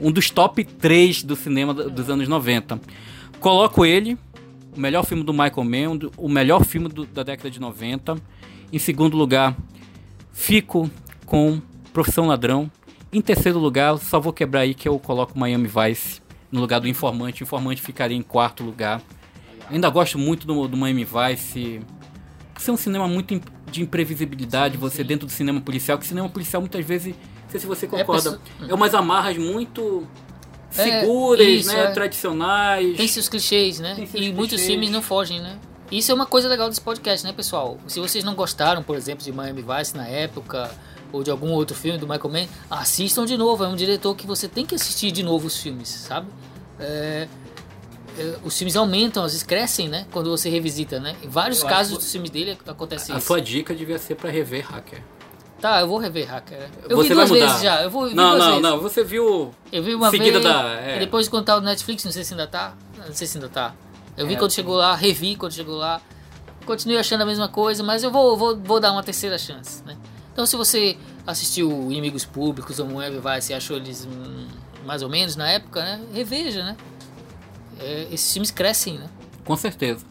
um 0.01 0.10
dos 0.10 0.30
top 0.30 0.64
3 0.64 1.22
do 1.22 1.36
cinema 1.36 1.74
do- 1.74 1.90
dos 1.90 2.09
anos 2.09 2.26
90. 2.26 2.80
Coloco 3.40 3.84
ele, 3.84 4.16
o 4.74 4.80
melhor 4.80 5.05
filme 5.05 5.22
do 5.22 5.32
Michael 5.34 5.64
Mann, 5.64 6.10
o 6.16 6.28
melhor 6.30 6.64
filme 6.64 6.88
do- 6.88 7.05
da 7.05 7.22
década 7.22 7.51
de 7.51 7.60
90. 7.60 8.16
Em 8.72 8.78
segundo 8.78 9.16
lugar, 9.18 9.55
fico 10.32 10.90
com 11.26 11.60
Profissão 11.92 12.26
Ladrão. 12.26 12.70
Em 13.12 13.20
terceiro 13.20 13.59
lugar, 13.59 13.99
só 13.99 14.20
vou 14.20 14.32
quebrar 14.32 14.61
aí 14.61 14.74
que 14.74 14.89
eu 14.89 14.99
coloco 14.99 15.39
Miami 15.39 15.69
Vice 15.69 16.20
no 16.51 16.61
lugar 16.61 16.81
do 16.81 16.89
Informante. 16.89 17.43
O 17.43 17.45
Informante 17.45 17.82
ficaria 17.82 18.16
em 18.16 18.23
quarto 18.23 18.62
lugar. 18.62 19.03
Ainda 19.69 19.89
gosto 19.89 20.19
muito 20.19 20.47
do, 20.47 20.69
do 20.69 20.77
Miami 20.77 21.05
Vice. 21.05 21.81
Por 22.55 22.61
ser 22.62 22.70
um 22.70 22.77
cinema 22.77 23.09
muito 23.09 23.41
de 23.70 23.82
imprevisibilidade, 23.82 24.77
você 24.77 25.03
dentro 25.03 25.27
do 25.27 25.32
cinema 25.32 25.61
policial, 25.61 25.99
que 25.99 26.07
cinema 26.07 26.28
policial 26.28 26.61
muitas 26.61 26.85
vezes, 26.85 27.15
não 27.15 27.51
sei 27.51 27.61
se 27.61 27.66
você 27.66 27.87
concorda, 27.87 28.41
é, 28.69 28.74
umas 28.74 28.95
amarras 28.95 29.37
muito 29.39 30.07
É, 30.77 31.01
seguras, 31.01 31.47
isso, 31.47 31.73
né, 31.73 31.85
é. 31.85 31.91
tradicionais. 31.93 32.97
Tem 32.97 33.09
seus 33.09 33.28
clichês, 33.28 33.81
né? 33.81 33.95
Seus 33.95 34.12
e 34.15 34.32
muitos 34.32 34.51
clichês. 34.57 34.66
filmes 34.66 34.91
não 34.91 35.03
fogem, 35.03 35.41
né? 35.41 35.59
Isso 35.91 36.12
é 36.12 36.15
uma 36.15 36.27
coisa 36.27 36.49
legal 36.49 36.69
desse 36.69 36.81
podcast, 36.81 37.27
né, 37.27 37.32
pessoal? 37.32 37.77
Se 37.89 37.99
vocês 37.99 38.23
não 38.23 38.35
gostaram, 38.35 38.82
por 38.82 38.97
exemplo, 38.97 39.24
de 39.24 39.32
Miami 39.32 39.62
Vice 39.62 39.97
na 39.97 40.07
época, 40.07 40.70
ou 41.12 41.23
de 41.23 41.31
algum 41.31 41.51
outro 41.53 41.77
filme 41.77 41.99
do 41.99 42.07
Michael 42.07 42.31
Mann, 42.31 42.47
assistam 42.70 43.24
de 43.24 43.37
novo. 43.37 43.65
É 43.65 43.69
um 43.69 43.77
diretor 43.77 44.15
que 44.15 44.27
você 44.27 44.49
tem 44.49 44.65
que 44.66 44.74
assistir 44.74 45.11
de 45.11 45.23
novo 45.23 45.47
os 45.47 45.57
filmes, 45.57 45.89
sabe? 45.89 46.28
É, 46.78 47.28
é, 48.19 48.37
os 48.45 48.57
filmes 48.57 48.77
aumentam, 48.77 49.23
às 49.24 49.32
vezes 49.32 49.47
crescem, 49.47 49.89
né? 49.89 50.07
Quando 50.11 50.31
você 50.31 50.49
revisita, 50.49 50.99
né? 51.01 51.16
Em 51.23 51.28
vários 51.28 51.62
Eu 51.62 51.69
casos 51.69 51.97
dos 51.99 52.11
filmes 52.11 52.31
dele 52.31 52.59
acontece 52.66 53.12
A 53.12 53.19
isso. 53.19 53.27
sua 53.27 53.41
dica 53.41 53.74
devia 53.74 53.99
ser 53.99 54.15
pra 54.15 54.31
rever 54.31 54.66
Hacker. 54.66 55.03
Tá, 55.61 55.81
eu 55.81 55.89
vou 55.89 55.99
rever 55.99 56.27
Hacker. 56.27 56.69
Eu 56.89 56.97
você 56.97 57.09
vi 57.11 57.15
duas 57.15 57.31
vezes 57.31 57.61
já. 57.61 57.82
Eu 57.82 57.91
vou 57.91 58.09
vi 58.09 58.15
não, 58.15 58.39
não, 58.39 58.47
vezes. 58.47 58.62
não. 58.62 58.81
Você 58.81 59.05
viu 59.05 59.51
Eu 59.70 59.82
vi 59.82 59.95
uma 59.95 60.11
Seguida 60.11 60.41
vez. 60.41 60.45
da- 60.45 60.70
é. 60.81 60.99
Depois 60.99 61.28
quando 61.28 61.45
tá 61.45 61.57
no 61.57 61.66
Netflix, 61.66 62.03
não 62.03 62.11
sei 62.12 62.24
se 62.24 62.32
ainda 62.32 62.47
tá. 62.47 62.74
Não 63.07 63.12
sei 63.15 63.27
se 63.27 63.37
ainda 63.37 63.49
tá. 63.51 63.74
Eu 64.16 64.27
vi 64.27 64.35
É. 64.35 64.37
quando 64.39 64.53
chegou 64.53 64.74
lá, 64.77 64.95
revi 64.95 65.37
quando 65.37 65.53
chegou 65.53 65.77
lá. 65.77 66.01
Continuei 66.65 66.99
achando 66.99 67.23
a 67.23 67.27
mesma 67.27 67.47
coisa, 67.49 67.82
mas 67.82 68.03
eu 68.03 68.11
vou, 68.11 68.37
vou, 68.39 68.57
vou 68.57 68.81
dar 68.81 68.93
uma 68.93 69.03
terceira 69.03 69.37
chance, 69.37 69.82
né? 69.85 69.97
Então 70.32 70.47
se 70.47 70.57
você 70.57 70.97
assistiu 71.27 71.70
Inimigos 71.90 72.24
Públicos 72.24 72.78
ou 72.78 72.86
Moeb 72.86 73.19
vai, 73.19 73.40
você 73.40 73.55
achou 73.55 73.77
eles 73.77 74.07
hum, 74.07 74.47
mais 74.85 75.02
ou 75.02 75.09
menos 75.09 75.36
na 75.36 75.51
época, 75.51 75.82
né? 75.82 76.01
Reveja, 76.12 76.65
né? 76.65 76.77
É, 77.78 78.09
esses 78.12 78.32
filmes 78.32 78.51
crescem, 78.51 78.98
né? 78.98 79.09
Com 79.44 79.57
certeza. 79.57 80.05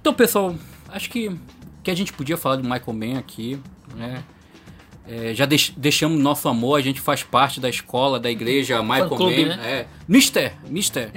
Então, 0.00 0.12
pessoal, 0.12 0.54
acho 0.88 1.08
que 1.10 1.30
que 1.82 1.90
a 1.90 1.94
gente 1.94 2.12
podia 2.14 2.36
falar 2.38 2.56
de 2.56 2.62
Michael 2.62 2.92
Mann 2.94 3.18
aqui, 3.18 3.60
né? 3.94 4.24
É, 5.06 5.34
já 5.34 5.44
deix, 5.44 5.70
deixamos 5.76 6.18
nosso 6.18 6.48
amor, 6.48 6.78
a 6.78 6.82
gente 6.82 6.98
faz 6.98 7.22
parte 7.22 7.60
da 7.60 7.68
escola, 7.68 8.18
da 8.18 8.30
igreja 8.30 8.82
Michael 8.82 9.10
clube, 9.10 9.44
Mann. 9.44 9.56
né? 9.56 9.70
É. 9.70 9.86
Mister, 10.08 10.54
Mister. 10.68 11.10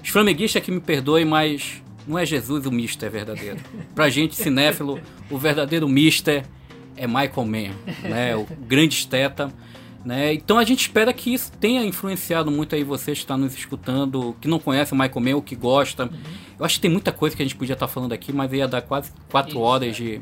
Os 0.00 0.08
flamenguistas 0.08 0.62
que 0.62 0.70
me 0.70 0.80
perdoem, 0.80 1.24
mas 1.24 1.82
não 2.06 2.16
é 2.16 2.24
Jesus 2.24 2.64
o 2.64 2.70
Mister 2.70 3.10
verdadeiro. 3.10 3.58
Pra 3.92 4.08
gente, 4.08 4.36
cinéfilo, 4.36 5.00
o 5.28 5.36
verdadeiro 5.36 5.88
Mister 5.88 6.46
é 6.96 7.06
Michael 7.06 7.46
Mann, 7.46 7.74
né? 8.02 8.36
O 8.36 8.46
grande 8.66 8.94
esteta. 8.94 9.52
Né? 10.04 10.34
Então 10.34 10.58
a 10.58 10.64
gente 10.64 10.82
espera 10.82 11.12
que 11.14 11.32
isso 11.32 11.50
tenha 11.52 11.82
influenciado 11.82 12.50
muito 12.50 12.74
aí 12.74 12.84
vocês 12.84 13.16
que 13.16 13.24
estão 13.24 13.38
nos 13.38 13.54
escutando, 13.54 14.36
que 14.38 14.46
não 14.46 14.58
conhece 14.58 14.92
o 14.92 14.96
Michael 14.96 15.20
Mann 15.20 15.34
ou 15.36 15.42
que 15.42 15.56
gosta. 15.56 16.10
Eu 16.58 16.64
acho 16.64 16.74
que 16.74 16.82
tem 16.82 16.90
muita 16.90 17.10
coisa 17.10 17.34
que 17.34 17.42
a 17.42 17.44
gente 17.44 17.56
podia 17.56 17.72
estar 17.72 17.88
falando 17.88 18.12
aqui, 18.12 18.30
mas 18.32 18.52
ia 18.52 18.68
dar 18.68 18.82
quase 18.82 19.10
quatro 19.30 19.52
Isso, 19.52 19.60
horas 19.60 19.88
é. 19.88 19.90
de. 19.92 20.20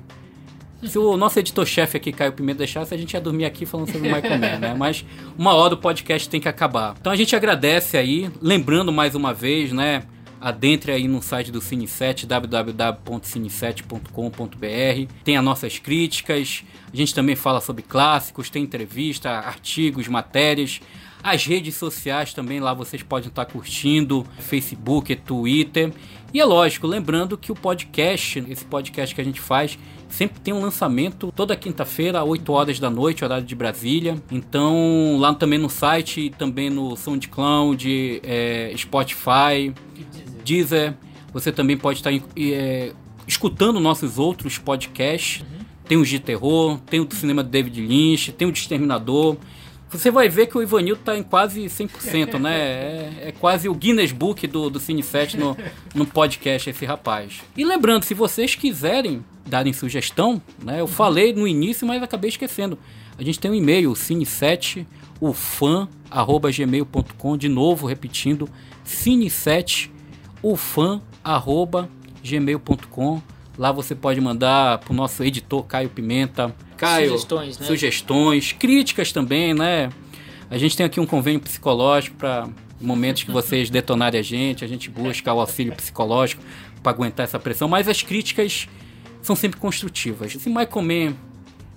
Se 0.89 0.99
o 0.99 1.17
nosso 1.17 1.39
editor-chefe 1.39 1.97
aqui, 1.97 2.13
Caio 2.13 2.33
Pimenta, 2.33 2.59
deixasse, 2.59 2.93
a 2.93 2.97
gente 2.97 3.13
ia 3.15 3.21
dormir 3.21 3.45
aqui 3.45 3.65
falando 3.65 3.91
sobre 3.91 4.09
o 4.09 4.15
Michael 4.15 4.39
Mann, 4.39 4.59
né? 4.59 4.75
Mas 4.77 5.05
uma 5.39 5.55
hora 5.55 5.75
o 5.75 5.77
podcast 5.77 6.29
tem 6.29 6.41
que 6.41 6.49
acabar. 6.49 6.95
Então 7.01 7.13
a 7.13 7.17
gente 7.17 7.35
agradece 7.37 7.97
aí, 7.97 8.31
lembrando 8.41 8.93
mais 8.93 9.15
uma 9.15 9.33
vez, 9.33 9.73
né? 9.73 10.03
Adentre 10.43 10.91
aí 10.91 11.07
no 11.07 11.23
site 11.23 11.53
do 11.53 11.61
Cine7, 11.61 12.27
www.cine7.com.br. 12.27 15.13
Tem 15.23 15.37
as 15.37 15.45
nossas 15.45 15.79
críticas, 15.79 16.65
a 16.93 16.97
gente 16.97 17.15
também 17.15 17.37
fala 17.37 17.61
sobre 17.61 17.85
clássicos, 17.85 18.51
tem 18.51 18.65
entrevista, 18.65 19.31
artigos, 19.31 20.09
matérias. 20.09 20.81
As 21.23 21.47
redes 21.47 21.77
sociais 21.77 22.35
também 22.35 22.59
lá 22.59 22.75
vocês 22.75 23.05
podem 23.05 23.29
estar 23.29 23.45
curtindo, 23.45 24.27
Facebook, 24.41 25.15
Twitter. 25.15 25.93
E 26.35 26.41
é 26.41 26.45
lógico, 26.45 26.87
lembrando 26.87 27.39
que 27.39 27.53
o 27.53 27.55
podcast, 27.55 28.45
esse 28.49 28.65
podcast 28.65 29.15
que 29.15 29.21
a 29.21 29.25
gente 29.25 29.41
faz, 29.41 29.79
sempre 30.09 30.41
tem 30.41 30.53
um 30.53 30.61
lançamento 30.61 31.33
toda 31.37 31.55
quinta-feira, 31.55 32.21
às 32.21 32.27
8 32.27 32.53
horas 32.53 32.81
da 32.81 32.91
noite, 32.91 33.25
horário 33.25 33.45
de 33.45 33.55
Brasília. 33.55 34.17
Então, 34.31 35.17
lá 35.19 35.33
também 35.35 35.59
no 35.59 35.71
site, 35.71 36.33
também 36.37 36.69
no 36.69 36.97
SoundCloud, 36.97 38.21
é, 38.25 38.75
Spotify, 38.77 39.73
Deezer. 40.43 40.95
Você 41.33 41.51
também 41.51 41.77
pode 41.77 41.99
estar 41.99 42.13
é, 42.37 42.93
escutando 43.27 43.81
nossos 43.81 44.19
outros 44.19 44.59
podcasts. 44.59 45.45
Tem 45.87 45.99
o 45.99 46.05
de 46.05 46.19
terror, 46.19 46.79
tem 46.87 47.01
o 47.01 47.05
do 47.05 47.15
cinema 47.15 47.43
do 47.43 47.51
David 47.51 47.81
Lynch, 47.81 48.33
tem 48.33 48.47
o 48.47 48.53
de 48.53 48.59
Exterminador. 48.59 49.37
Você 49.91 50.11
vai 50.11 50.29
ver 50.29 50.47
que 50.47 50.57
o 50.57 50.63
Ivanildo 50.63 51.01
está 51.01 51.19
em 51.19 51.23
quase 51.23 51.65
100%, 51.65 52.39
né? 52.39 52.55
É, 52.55 53.29
é 53.29 53.33
quase 53.33 53.69
o 53.69 53.75
Guinness 53.75 54.11
Book 54.11 54.47
do, 54.47 54.71
do 54.71 54.81
Cine 54.81 55.03
7 55.03 55.37
no, 55.37 55.55
no 55.95 56.07
podcast, 56.07 56.71
esse 56.71 56.87
rapaz. 56.87 57.43
E 57.55 57.63
lembrando, 57.63 58.05
se 58.05 58.15
vocês 58.15 58.55
quiserem 58.55 59.23
darem 59.47 59.73
sugestão, 59.73 60.41
né? 60.63 60.81
Eu 60.81 60.87
falei 60.87 61.35
no 61.35 61.47
início, 61.47 61.87
mas 61.87 62.03
acabei 62.03 62.31
esquecendo. 62.31 62.79
A 63.19 63.23
gente 63.23 63.39
tem 63.39 63.51
um 63.51 63.55
e-mail, 63.55 63.93
cine7, 63.93 64.87
ufan.gmail.com, 65.21 67.37
de 67.37 67.49
novo 67.49 67.87
repetindo, 67.87 68.49
cine7, 68.87 69.91
ufan.gmail.com. 70.43 73.23
Lá 73.59 73.71
você 73.71 73.95
pode 73.95 74.21
mandar 74.21 74.79
pro 74.79 74.95
nosso 74.95 75.23
editor 75.23 75.63
Caio 75.65 75.89
Pimenta. 75.89 76.53
Caio, 76.77 77.11
Sugestões, 77.11 77.59
né? 77.59 77.67
sugestões, 77.67 78.53
críticas 78.53 79.13
também, 79.13 79.55
né? 79.55 79.91
A 80.51 80.59
gente 80.59 80.77
tem 80.77 80.85
aqui 80.85 80.99
um 80.99 81.07
convênio 81.07 81.41
psicológico 81.41 82.17
para 82.17 82.49
momentos 82.81 83.23
que 83.23 83.31
vocês 83.31 83.71
detonarem 83.71 84.19
a 84.19 84.23
gente, 84.23 84.65
a 84.65 84.69
gente 84.69 84.91
busca 84.91 85.33
o 85.33 85.41
auxílio 85.41 85.73
psicológico 85.75 86.43
para 86.83 86.93
aguentar 86.93 87.25
essa 87.25 87.39
pressão, 87.39 87.69
mas 87.69 87.89
as 87.89 88.03
críticas 88.03 88.69
são 89.23 89.37
sempre 89.37 89.61
construtivas. 89.61 90.33
Se 90.33 90.49
Michael 90.49 90.83
Mann 90.83 91.15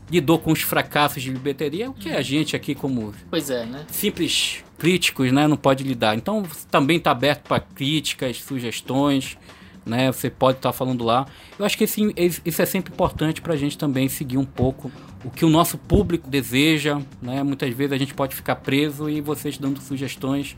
lidou 0.09 0.39
com 0.39 0.51
os 0.51 0.61
fracassos 0.61 1.21
de 1.21 1.31
bilheteria, 1.31 1.89
o 1.89 1.93
que 1.93 2.09
a 2.09 2.21
gente 2.21 2.55
aqui 2.55 2.75
como 2.75 3.13
Pois 3.29 3.49
é, 3.49 3.65
né? 3.65 3.85
simples 3.89 4.63
críticos, 4.77 5.31
né, 5.31 5.47
não 5.47 5.57
pode 5.57 5.83
lidar. 5.83 6.15
Então 6.15 6.43
também 6.69 6.97
está 6.97 7.11
aberto 7.11 7.47
para 7.47 7.59
críticas, 7.59 8.37
sugestões, 8.41 9.37
né? 9.85 10.11
Você 10.11 10.29
pode 10.29 10.57
estar 10.57 10.73
falando 10.73 11.03
lá. 11.03 11.27
Eu 11.57 11.65
acho 11.65 11.77
que 11.77 11.83
esse, 11.83 12.01
isso 12.43 12.61
é 12.61 12.65
sempre 12.65 12.91
importante 12.91 13.41
para 13.41 13.53
a 13.53 13.57
gente 13.57 13.77
também 13.77 14.09
seguir 14.09 14.37
um 14.37 14.45
pouco 14.45 14.91
o 15.23 15.29
que 15.29 15.45
o 15.45 15.49
nosso 15.49 15.77
público 15.77 16.29
deseja, 16.29 16.99
né? 17.21 17.43
Muitas 17.43 17.73
vezes 17.73 17.93
a 17.93 17.97
gente 17.97 18.13
pode 18.13 18.35
ficar 18.35 18.55
preso 18.55 19.09
e 19.09 19.21
vocês 19.21 19.57
dando 19.57 19.79
sugestões. 19.81 20.57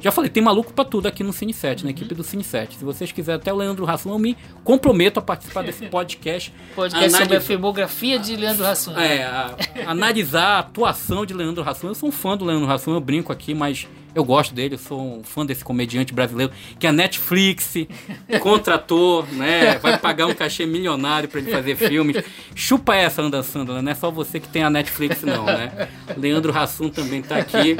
Já 0.00 0.12
falei, 0.12 0.30
tem 0.30 0.42
maluco 0.42 0.72
pra 0.72 0.84
tudo 0.84 1.06
aqui 1.08 1.24
no 1.24 1.32
Cine 1.32 1.52
7, 1.52 1.84
na 1.84 1.90
equipe 1.90 2.14
do 2.14 2.22
Cine 2.22 2.44
7. 2.44 2.76
Se 2.78 2.84
vocês 2.84 3.10
quiserem, 3.10 3.40
até 3.40 3.52
o 3.52 3.56
Leandro 3.56 3.84
Rassum, 3.84 4.10
eu 4.12 4.18
me 4.18 4.36
comprometo 4.62 5.18
a 5.18 5.22
participar 5.22 5.62
desse 5.62 5.86
podcast. 5.90 6.52
Podcast 6.74 7.16
sobre 7.18 7.36
a 7.36 7.40
filmografia 7.40 8.18
de 8.18 8.36
Leandro 8.36 8.64
Hassum. 8.64 8.96
é, 8.96 9.24
a- 9.24 9.56
analisar 9.86 10.44
a 10.56 10.58
atuação 10.60 11.26
de 11.26 11.34
Leandro 11.34 11.68
Hassum. 11.68 11.88
Eu 11.88 11.94
sou 11.94 12.08
um 12.08 12.12
fã 12.12 12.36
do 12.36 12.44
Leandro 12.44 12.70
Hassum, 12.70 12.92
eu 12.94 13.00
brinco 13.00 13.32
aqui, 13.32 13.54
mas 13.54 13.88
eu 14.18 14.24
gosto 14.24 14.54
dele, 14.54 14.74
eu 14.74 14.78
sou 14.78 15.00
um 15.00 15.22
fã 15.22 15.46
desse 15.46 15.64
comediante 15.64 16.12
brasileiro 16.12 16.52
que 16.78 16.86
a 16.86 16.92
Netflix 16.92 17.74
contratou, 18.40 19.24
né? 19.32 19.78
Vai 19.78 19.96
pagar 19.98 20.26
um 20.26 20.34
cachê 20.34 20.66
milionário 20.66 21.28
pra 21.28 21.40
ele 21.40 21.50
fazer 21.50 21.76
filmes. 21.76 22.22
Chupa 22.54 22.96
essa, 22.96 23.22
Anda 23.22 23.42
Sandra, 23.42 23.80
não 23.80 23.92
é 23.92 23.94
só 23.94 24.10
você 24.10 24.40
que 24.40 24.48
tem 24.48 24.62
a 24.62 24.70
Netflix, 24.70 25.22
não, 25.22 25.44
né? 25.44 25.88
Leandro 26.16 26.56
Hassum 26.56 26.88
também 26.88 27.22
tá 27.22 27.36
aqui. 27.36 27.76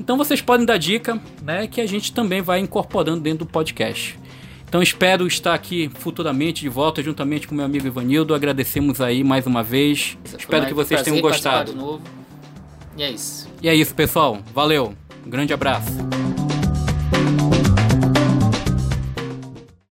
Então 0.00 0.16
vocês 0.16 0.40
podem 0.40 0.64
dar 0.64 0.78
dica, 0.78 1.20
né? 1.42 1.66
Que 1.66 1.80
a 1.80 1.86
gente 1.86 2.12
também 2.12 2.40
vai 2.40 2.60
incorporando 2.60 3.20
dentro 3.20 3.44
do 3.44 3.46
podcast. 3.46 4.18
Então 4.66 4.82
espero 4.82 5.26
estar 5.26 5.52
aqui 5.52 5.90
futuramente 5.96 6.62
de 6.62 6.68
volta 6.70 7.02
juntamente 7.02 7.46
com 7.46 7.54
meu 7.54 7.66
amigo 7.66 7.86
Ivanildo. 7.86 8.34
Agradecemos 8.34 9.02
aí 9.02 9.22
mais 9.22 9.46
uma 9.46 9.62
vez. 9.62 10.16
Espero 10.24 10.64
que 10.64 10.72
vocês 10.72 11.02
tenham 11.02 11.20
gostado. 11.20 11.72
De 11.72 11.76
novo. 11.76 12.02
E 12.96 13.02
é 13.02 13.10
isso. 13.10 13.48
E 13.62 13.68
é 13.68 13.74
isso, 13.74 13.94
pessoal. 13.94 14.40
Valeu. 14.54 14.94
Um 15.24 15.30
grande 15.30 15.52
abraço. 15.52 15.92